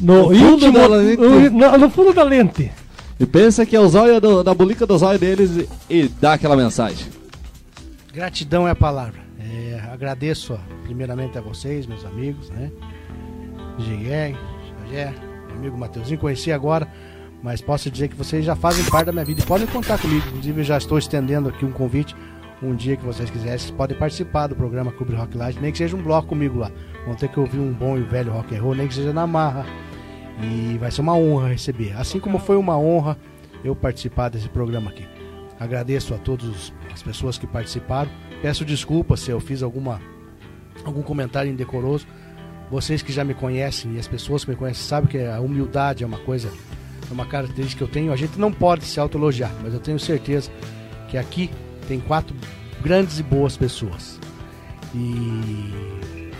No, 0.00 0.30
No 0.30 0.36
fundo 0.38 0.66
íntimo- 0.66 0.78
da 0.78 0.86
lente. 0.86 1.50
no- 1.50 1.78
no 1.78 1.90
fundo 1.90 2.12
da 2.12 2.22
lente. 2.22 2.70
E 3.18 3.26
pensa 3.26 3.64
que 3.66 3.76
é 3.76 3.80
o 3.80 3.88
zóio 3.88 4.20
do- 4.20 4.42
da 4.42 4.52
bulica 4.54 4.86
do 4.86 4.96
zóio 4.98 5.18
deles 5.18 5.50
e, 5.88 5.94
e 6.02 6.10
dá 6.20 6.32
aquela 6.34 6.56
mensagem. 6.56 7.06
Gratidão 8.14 8.68
é 8.68 8.70
a 8.70 8.76
palavra. 8.76 9.20
É, 9.40 9.80
agradeço 9.92 10.56
primeiramente 10.84 11.36
a 11.36 11.40
vocês, 11.40 11.84
meus 11.84 12.04
amigos, 12.04 12.48
né? 12.48 12.70
Meu 15.48 15.56
amigo 15.56 15.76
Mateuzinho, 15.76 16.20
conheci 16.20 16.52
agora, 16.52 16.86
mas 17.42 17.60
posso 17.60 17.90
dizer 17.90 18.06
que 18.06 18.14
vocês 18.14 18.44
já 18.44 18.54
fazem 18.54 18.84
parte 18.84 19.06
da 19.06 19.12
minha 19.12 19.24
vida 19.24 19.40
e 19.40 19.44
podem 19.44 19.66
contar 19.66 19.98
comigo. 20.00 20.24
Inclusive, 20.28 20.62
já 20.62 20.78
estou 20.78 20.96
estendendo 20.96 21.48
aqui 21.48 21.64
um 21.64 21.72
convite. 21.72 22.14
Um 22.62 22.76
dia 22.76 22.96
que 22.96 23.04
vocês 23.04 23.28
quiserem, 23.28 23.58
vocês 23.58 23.72
podem 23.72 23.98
participar 23.98 24.46
do 24.46 24.54
programa 24.54 24.92
Clube 24.92 25.12
Rock 25.14 25.36
Live, 25.36 25.60
nem 25.60 25.72
que 25.72 25.78
seja 25.78 25.96
um 25.96 26.02
bloco 26.02 26.28
comigo 26.28 26.56
lá. 26.56 26.70
Vão 27.04 27.16
ter 27.16 27.28
que 27.28 27.40
ouvir 27.40 27.58
um 27.58 27.72
bom 27.72 27.98
e 27.98 28.02
velho 28.02 28.32
rock 28.32 28.54
and 28.54 28.62
roll, 28.62 28.76
nem 28.76 28.86
que 28.86 28.94
seja 28.94 29.12
na 29.12 29.26
marra. 29.26 29.66
E 30.40 30.78
vai 30.78 30.92
ser 30.92 31.00
uma 31.00 31.16
honra 31.16 31.48
receber. 31.48 31.96
Assim 31.98 32.20
como 32.20 32.38
foi 32.38 32.56
uma 32.56 32.78
honra 32.78 33.18
eu 33.64 33.74
participar 33.74 34.28
desse 34.28 34.48
programa 34.48 34.90
aqui. 34.90 35.13
Agradeço 35.64 36.12
a 36.12 36.18
todas 36.18 36.74
as 36.92 37.02
pessoas 37.02 37.38
que 37.38 37.46
participaram. 37.46 38.10
Peço 38.42 38.66
desculpas 38.66 39.20
se 39.20 39.30
eu 39.30 39.40
fiz 39.40 39.62
alguma 39.62 39.98
algum 40.84 41.00
comentário 41.00 41.50
indecoroso. 41.50 42.06
Vocês 42.70 43.00
que 43.00 43.10
já 43.10 43.24
me 43.24 43.32
conhecem 43.32 43.94
e 43.94 43.98
as 43.98 44.06
pessoas 44.06 44.44
que 44.44 44.50
me 44.50 44.56
conhecem 44.56 44.84
sabem 44.84 45.08
que 45.08 45.18
a 45.18 45.40
humildade 45.40 46.04
é 46.04 46.06
uma 46.06 46.18
coisa, 46.18 46.52
é 47.08 47.12
uma 47.12 47.24
característica 47.24 47.78
que 47.78 47.82
eu 47.82 47.88
tenho. 47.88 48.12
A 48.12 48.16
gente 48.16 48.38
não 48.38 48.52
pode 48.52 48.84
se 48.84 49.00
autoelogiar, 49.00 49.50
mas 49.62 49.72
eu 49.72 49.80
tenho 49.80 49.98
certeza 49.98 50.50
que 51.08 51.16
aqui 51.16 51.50
tem 51.88 51.98
quatro 51.98 52.36
grandes 52.82 53.18
e 53.18 53.22
boas 53.22 53.56
pessoas. 53.56 54.20
E 54.94 55.72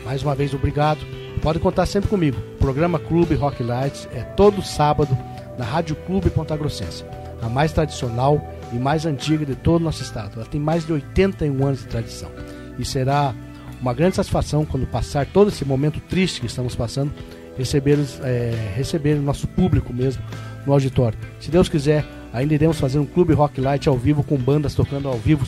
mais 0.05 0.23
uma 0.23 0.35
vez 0.35 0.53
obrigado. 0.53 1.01
Pode 1.41 1.61
contar 1.61 1.87
sempre 1.87 2.11
comigo. 2.11 2.39
O 2.57 2.59
programa 2.59 2.99
Clube 2.99 3.35
Rock 3.37 3.63
Lights 3.63 4.07
é 4.13 4.21
todo 4.21 4.63
sábado 4.63 5.17
na 5.57 5.65
Rádio 5.65 5.97
Clube 5.97 6.29
Ponta 6.29 6.55
Grossense, 6.59 7.07
a 7.41 7.49
mais 7.49 7.73
tradicional 7.73 8.54
e 8.75 8.79
mais 8.79 9.07
antiga 9.07 9.45
de 9.47 9.55
todo 9.55 9.81
o 9.81 9.85
nosso 9.85 10.03
estado. 10.03 10.33
Ela 10.37 10.45
tem 10.47 10.61
mais 10.61 10.85
de 10.87 10.93
81 10.93 11.67
anos 11.67 11.81
de 11.81 11.87
tradição. 11.87 12.31
E 12.79 12.85
será 12.85 13.33
uma 13.81 13.95
grande 13.95 14.17
satisfação 14.17 14.65
quando 14.65 14.87
passar 14.87 15.27
todo 15.27 15.49
esse 15.49 15.65
momento 15.65 16.01
triste 16.01 16.41
que 16.41 16.47
estamos 16.47 16.75
passando, 16.75 17.13
receber, 17.57 17.99
é, 18.23 18.53
receber 18.75 19.15
o 19.19 19.23
nosso 19.23 19.47
público 19.49 19.93
mesmo 19.93 20.23
no 20.67 20.73
auditório. 20.73 21.19
Se 21.39 21.51
Deus 21.51 21.69
quiser, 21.69 22.05
ainda 22.33 22.55
iremos 22.55 22.81
fazer 22.81 22.99
um 22.99 23.07
Clube 23.07 23.33
Rock 23.35 23.61
Light 23.61 23.89
ao 23.89 23.97
vivo 23.97 24.23
com 24.25 24.37
bandas 24.37 24.75
tocando 24.75 25.09
ao 25.09 25.19
vivo 25.19 25.47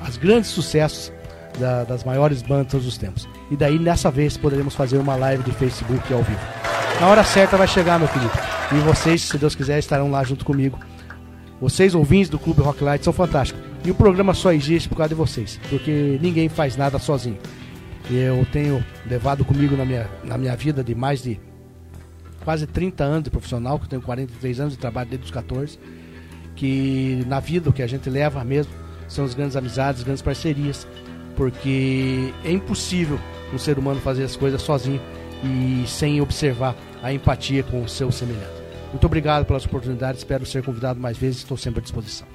as 0.00 0.16
grandes 0.16 0.50
sucessos, 0.50 1.12
da- 1.58 1.84
das 1.84 2.04
maiores 2.04 2.42
bandas 2.42 2.66
de 2.66 2.70
todos 2.72 2.86
os 2.86 2.98
tempos. 2.98 3.26
E 3.50 3.56
daí, 3.56 3.78
nessa 3.78 4.10
vez, 4.10 4.36
poderemos 4.36 4.74
fazer 4.74 4.98
uma 4.98 5.16
live 5.16 5.42
de 5.42 5.52
Facebook 5.52 6.12
ao 6.12 6.22
vivo. 6.22 6.40
Na 7.00 7.06
hora 7.08 7.24
certa 7.24 7.56
vai 7.56 7.66
chegar, 7.66 7.98
meu 7.98 8.08
querido. 8.08 8.32
E 8.72 8.78
vocês, 8.80 9.22
se 9.22 9.38
Deus 9.38 9.54
quiser, 9.54 9.78
estarão 9.78 10.10
lá 10.10 10.22
junto 10.24 10.44
comigo. 10.44 10.78
Vocês, 11.60 11.94
ouvintes 11.94 12.28
do 12.28 12.38
Clube 12.38 12.60
Rock 12.60 12.84
Light, 12.84 13.02
são 13.02 13.12
fantásticos. 13.12 13.62
E 13.84 13.90
o 13.90 13.94
programa 13.94 14.34
só 14.34 14.52
existe 14.52 14.88
por 14.88 14.96
causa 14.96 15.10
de 15.10 15.14
vocês, 15.14 15.60
porque 15.70 16.18
ninguém 16.20 16.48
faz 16.48 16.76
nada 16.76 16.98
sozinho. 16.98 17.38
Eu 18.10 18.46
tenho 18.52 18.84
levado 19.06 19.44
comigo 19.44 19.76
na 19.76 19.84
minha, 19.84 20.08
na 20.24 20.36
minha 20.36 20.54
vida 20.54 20.82
de 20.84 20.94
mais 20.94 21.22
de 21.22 21.40
quase 22.44 22.66
30 22.66 23.02
anos 23.04 23.24
de 23.24 23.30
profissional, 23.30 23.78
que 23.78 23.86
eu 23.86 23.88
tenho 23.88 24.02
43 24.02 24.60
anos 24.60 24.72
de 24.74 24.78
trabalho 24.78 25.08
desde 25.08 25.24
os 25.24 25.30
14, 25.30 25.78
que 26.54 27.24
na 27.26 27.40
vida 27.40 27.70
o 27.70 27.72
que 27.72 27.82
a 27.82 27.86
gente 27.86 28.08
leva 28.08 28.44
mesmo 28.44 28.72
são 29.08 29.24
as 29.24 29.34
grandes 29.34 29.56
amizades, 29.56 30.00
as 30.00 30.04
grandes 30.04 30.22
parcerias, 30.22 30.86
porque 31.36 32.32
é 32.44 32.50
impossível 32.50 33.18
um 33.52 33.58
ser 33.58 33.78
humano 33.78 34.00
fazer 34.00 34.24
as 34.24 34.36
coisas 34.36 34.62
sozinho 34.62 35.00
e 35.44 35.84
sem 35.86 36.20
observar 36.20 36.74
a 37.02 37.12
empatia 37.12 37.62
com 37.62 37.82
o 37.82 37.88
seu 37.88 38.10
semelhante. 38.10 38.55
Muito 38.96 39.04
obrigado 39.04 39.44
pelas 39.44 39.66
oportunidades, 39.66 40.20
espero 40.20 40.46
ser 40.46 40.62
convidado 40.62 40.98
mais 40.98 41.18
vezes, 41.18 41.40
estou 41.40 41.54
sempre 41.54 41.80
à 41.80 41.82
disposição. 41.82 42.26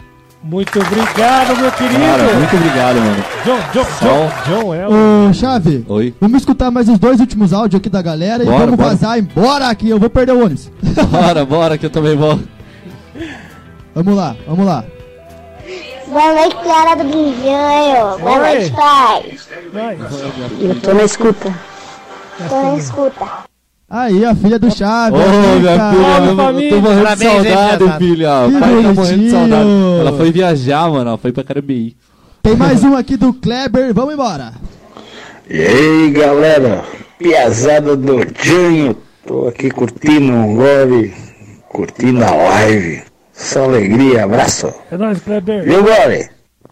Muito 0.43 0.79
obrigado, 0.79 1.57
meu 1.57 1.71
querido. 1.71 1.99
Cara, 1.99 2.33
muito 2.35 2.55
obrigado, 2.55 2.95
mano. 2.97 3.25
John, 3.43 3.59
John, 3.73 3.87
John, 3.99 4.31
John 4.45 4.75
é 4.75 4.87
Ô, 4.87 5.33
Chave. 5.33 5.83
Oi. 5.89 6.13
Vamos 6.21 6.41
escutar 6.41 6.69
mais 6.69 6.87
os 6.87 6.99
dois 6.99 7.19
últimos 7.19 7.51
áudios 7.51 7.79
aqui 7.79 7.89
da 7.89 7.99
galera 8.03 8.45
Bora, 8.45 8.57
e 8.57 8.59
vamos 8.59 8.75
bora. 8.75 8.89
vazar 8.89 9.17
embora 9.17 9.69
aqui. 9.69 9.89
Eu 9.89 9.99
vou 9.99 10.07
perder 10.07 10.33
o 10.33 10.43
ônibus. 10.45 10.71
Bora, 11.09 11.43
bora, 11.45 11.77
que 11.79 11.87
eu 11.87 11.89
também 11.89 12.15
vou. 12.15 12.39
Vamos 13.95 14.15
lá, 14.15 14.35
vamos 14.47 14.65
lá. 14.65 14.85
Boa 16.07 16.33
noite, 16.35 16.57
galera 16.63 16.95
do 16.95 17.03
Guinjanho. 17.05 18.19
Boa 18.19 18.33
Oi. 18.33 18.39
noite, 18.39 18.71
pai. 18.71 19.37
Eu 20.59 20.79
tô 20.79 20.93
na 20.93 21.03
escuta. 21.05 21.55
Tô 22.47 22.61
na 22.61 22.77
escuta. 22.77 23.50
Aí, 23.93 24.23
a 24.23 24.33
filha 24.33 24.57
do 24.57 24.71
Chave. 24.73 25.17
Ô, 25.17 25.19
aí, 25.19 25.59
minha 25.59 25.75
cara. 25.77 25.91
filha, 25.93 26.05
eu, 26.05 26.21
eu 26.21 26.27
tô 26.27 26.35
morrendo 26.35 26.59
de 26.61 27.03
Parabéns, 27.03 27.21
hein, 27.21 27.51
saudade, 27.51 27.77
pesado. 27.83 27.97
filha. 27.97 28.29
Que 28.47 28.59
pai 28.59 28.83
tá 28.83 28.93
morrendo 28.93 29.23
de 29.23 29.29
saudade. 29.31 29.69
Ela 29.99 30.13
foi 30.13 30.31
viajar, 30.31 30.89
mano. 30.89 31.09
Ela 31.09 31.17
foi 31.17 31.31
pra 31.33 31.43
Carabi. 31.43 31.97
Tem 32.41 32.55
mais 32.55 32.83
um 32.85 32.95
aqui 32.95 33.17
do 33.17 33.33
Kleber. 33.33 33.93
Vamos 33.93 34.13
embora. 34.13 34.53
E 35.49 35.61
aí 35.61 36.11
galera, 36.11 36.83
piazada 37.19 37.97
do 37.97 38.19
Janho, 38.41 38.95
tô 39.27 39.49
aqui 39.49 39.69
curtindo 39.69 40.31
um 40.31 40.55
gole, 40.55 41.13
curtindo 41.67 42.23
a 42.23 42.31
live, 42.31 43.03
só 43.33 43.65
alegria, 43.65 44.23
abraço. 44.23 44.73
É 44.89 44.95
nóis, 44.97 45.19
Kleber. 45.19 45.67
E 45.67 45.75
o 45.75 45.83
gole? 45.83 46.29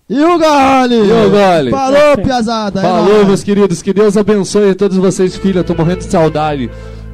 E 0.09 0.23
o 0.23 0.39
Gole? 0.39 0.95
E 0.95 1.11
o 1.11 1.29
Gole? 1.29 1.69
Falou, 1.69 2.17
piazada. 2.23 2.79
é 2.79 2.83
Falou, 2.83 3.13
nóis. 3.13 3.27
meus 3.27 3.43
queridos. 3.43 3.81
Que 3.83 3.93
Deus 3.93 4.17
abençoe 4.17 4.73
todos 4.73 4.97
vocês, 4.97 5.35
filha. 5.35 5.63
Tô 5.63 5.75
morrendo 5.75 5.99
de 5.99 6.05
saudade. 6.05 6.67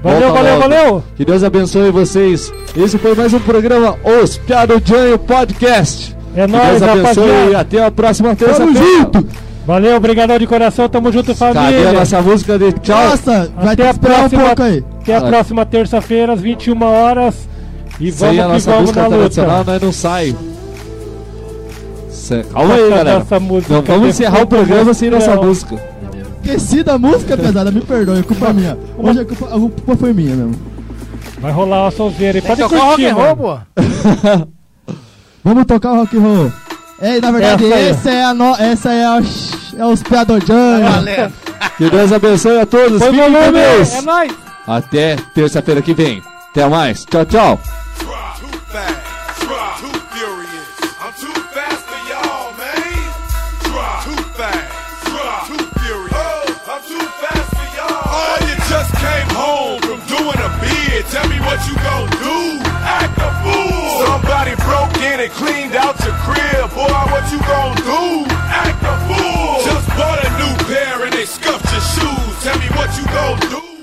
Valeu, 0.05 0.19
Volta 0.29 0.33
valeu, 0.43 0.55
logo. 0.59 0.69
valeu. 0.69 1.03
Que 1.15 1.25
Deus 1.25 1.43
abençoe 1.43 1.89
vocês. 1.89 2.53
Esse 2.77 2.95
foi 2.99 3.15
mais 3.15 3.33
um 3.33 3.39
programa 3.39 3.95
Os 4.21 4.37
Piado 4.37 4.79
Janho 4.85 5.17
Podcast. 5.17 6.15
É 6.35 6.45
que 6.45 6.51
nóis, 6.51 6.79
Deus 6.79 6.81
abençoe 6.83 7.23
rapaziada. 7.27 7.51
e 7.51 7.55
até 7.55 7.83
a 7.83 7.89
próxima 7.89 8.35
terça-feira. 8.35 9.09
Valeu, 9.65 9.95
obrigadão 9.97 10.37
de 10.37 10.45
coração, 10.45 10.87
tamo 10.87 11.11
junto, 11.11 11.33
família. 11.33 11.63
Cadê 11.63 11.87
a 11.87 11.91
nossa 11.93 12.21
música 12.21 12.59
de 12.59 12.71
tchau? 12.73 13.03
Nossa, 13.09 13.51
vai 13.59 13.73
Até 13.73 13.87
a 13.87 13.91
esperar 13.91 14.13
um 14.13 14.19
próxima, 14.19 14.43
pouco 14.45 14.61
aí. 14.61 14.83
até 15.01 15.15
a 15.15 15.19
Vai. 15.21 15.29
próxima 15.31 15.65
terça-feira, 15.65 16.33
às 16.33 16.39
21 16.39 16.83
horas. 16.83 17.33
E 17.99 18.11
vamos 18.11 18.37
é 18.37 18.41
a 18.41 18.47
nossa 18.47 18.69
vamos 18.69 18.81
música 18.91 19.01
na 19.01 19.09
tradicional, 19.17 19.57
luta. 19.57 19.71
nós 19.71 19.81
não 19.81 19.91
sai. 19.91 20.35
Calma 22.53 22.73
aí, 22.75 22.89
galera. 22.89 23.19
nossa 23.19 23.39
música 23.39 23.73
Não 23.73 23.81
vamos 23.81 24.09
encerrar 24.09 24.41
o 24.43 24.47
programa 24.47 24.93
sem 24.93 25.09
nossa 25.09 25.35
música. 25.35 25.75
Esqueci 26.45 26.83
da 26.83 26.97
música, 26.99 27.35
pesada. 27.35 27.71
Me 27.71 27.81
perdoe, 27.81 28.21
culpa 28.21 28.53
minha. 28.53 28.77
Hoje 28.95 29.21
a 29.21 29.25
culpa, 29.25 29.45
a 29.47 29.59
culpa 29.59 29.97
foi 29.97 30.13
minha 30.13 30.35
mesmo. 30.35 30.55
Vai 31.39 31.51
rolar 31.51 31.85
uma 31.85 31.91
sonzeira 31.91 32.37
aí. 32.37 32.41
Pode 32.43 32.61
tocar 32.61 32.79
curtir, 32.79 33.09
rock 33.09 33.09
and 33.09 33.15
roll, 33.15 33.35
pô. 33.35 33.59
Vamos 35.43 35.65
tocar 35.65 35.93
o 35.93 35.95
rock 35.95 36.17
and 36.17 36.21
roll. 36.21 36.53
É, 37.01 37.19
na 37.19 37.31
verdade, 37.31 37.65
Essa 37.65 37.79
essa 37.79 38.11
é 38.11 38.23
a 38.23 38.33
no... 38.33 38.55
essa 38.55 38.93
é 38.93 39.05
a 39.05 39.21
é 39.77 39.85
os 39.85 40.03
piadojãs. 40.03 41.33
Que 41.77 41.89
Deus 41.89 42.11
abençoe 42.11 42.59
a 42.59 42.65
todos. 42.65 42.99
Foi 42.99 43.11
Fiquem 43.11 43.25
com 43.25 43.51
Deus. 43.51 43.93
é 43.93 44.01
nóis. 44.01 44.31
Até 44.67 45.15
terça-feira 45.33 45.81
que 45.81 45.93
vem. 45.95 46.21
Até 46.51 46.67
mais. 46.69 47.05
Tchau, 47.05 47.25
tchau. 47.25 47.59
Tell 61.15 61.29
me 61.29 61.39
what 61.39 61.65
you 61.65 61.75
gon' 61.75 62.09
do. 62.19 62.59
Act 62.83 63.17
a 63.19 63.31
fool. 63.39 64.05
Somebody 64.05 64.53
broke 64.67 64.97
in 64.97 65.21
and 65.21 65.31
cleaned 65.31 65.73
out 65.73 65.95
your 66.03 66.13
crib. 66.27 66.69
Boy, 66.75 66.91
what 67.07 67.31
you 67.31 67.39
gon' 67.39 67.77
do? 67.87 68.25
Act 68.51 68.83
a 68.83 68.95
fool. 69.07 69.63
Just 69.63 69.87
bought 69.95 70.19
a 70.25 70.29
new 70.35 70.65
pair 70.67 71.05
and 71.05 71.13
they 71.13 71.25
scuffed 71.25 71.71
your 71.71 71.79
shoes. 71.79 72.43
Tell 72.43 72.59
me 72.59 72.67
what 72.75 72.91
you 72.97 73.05
gon' 73.15 73.39
do. 73.49 73.74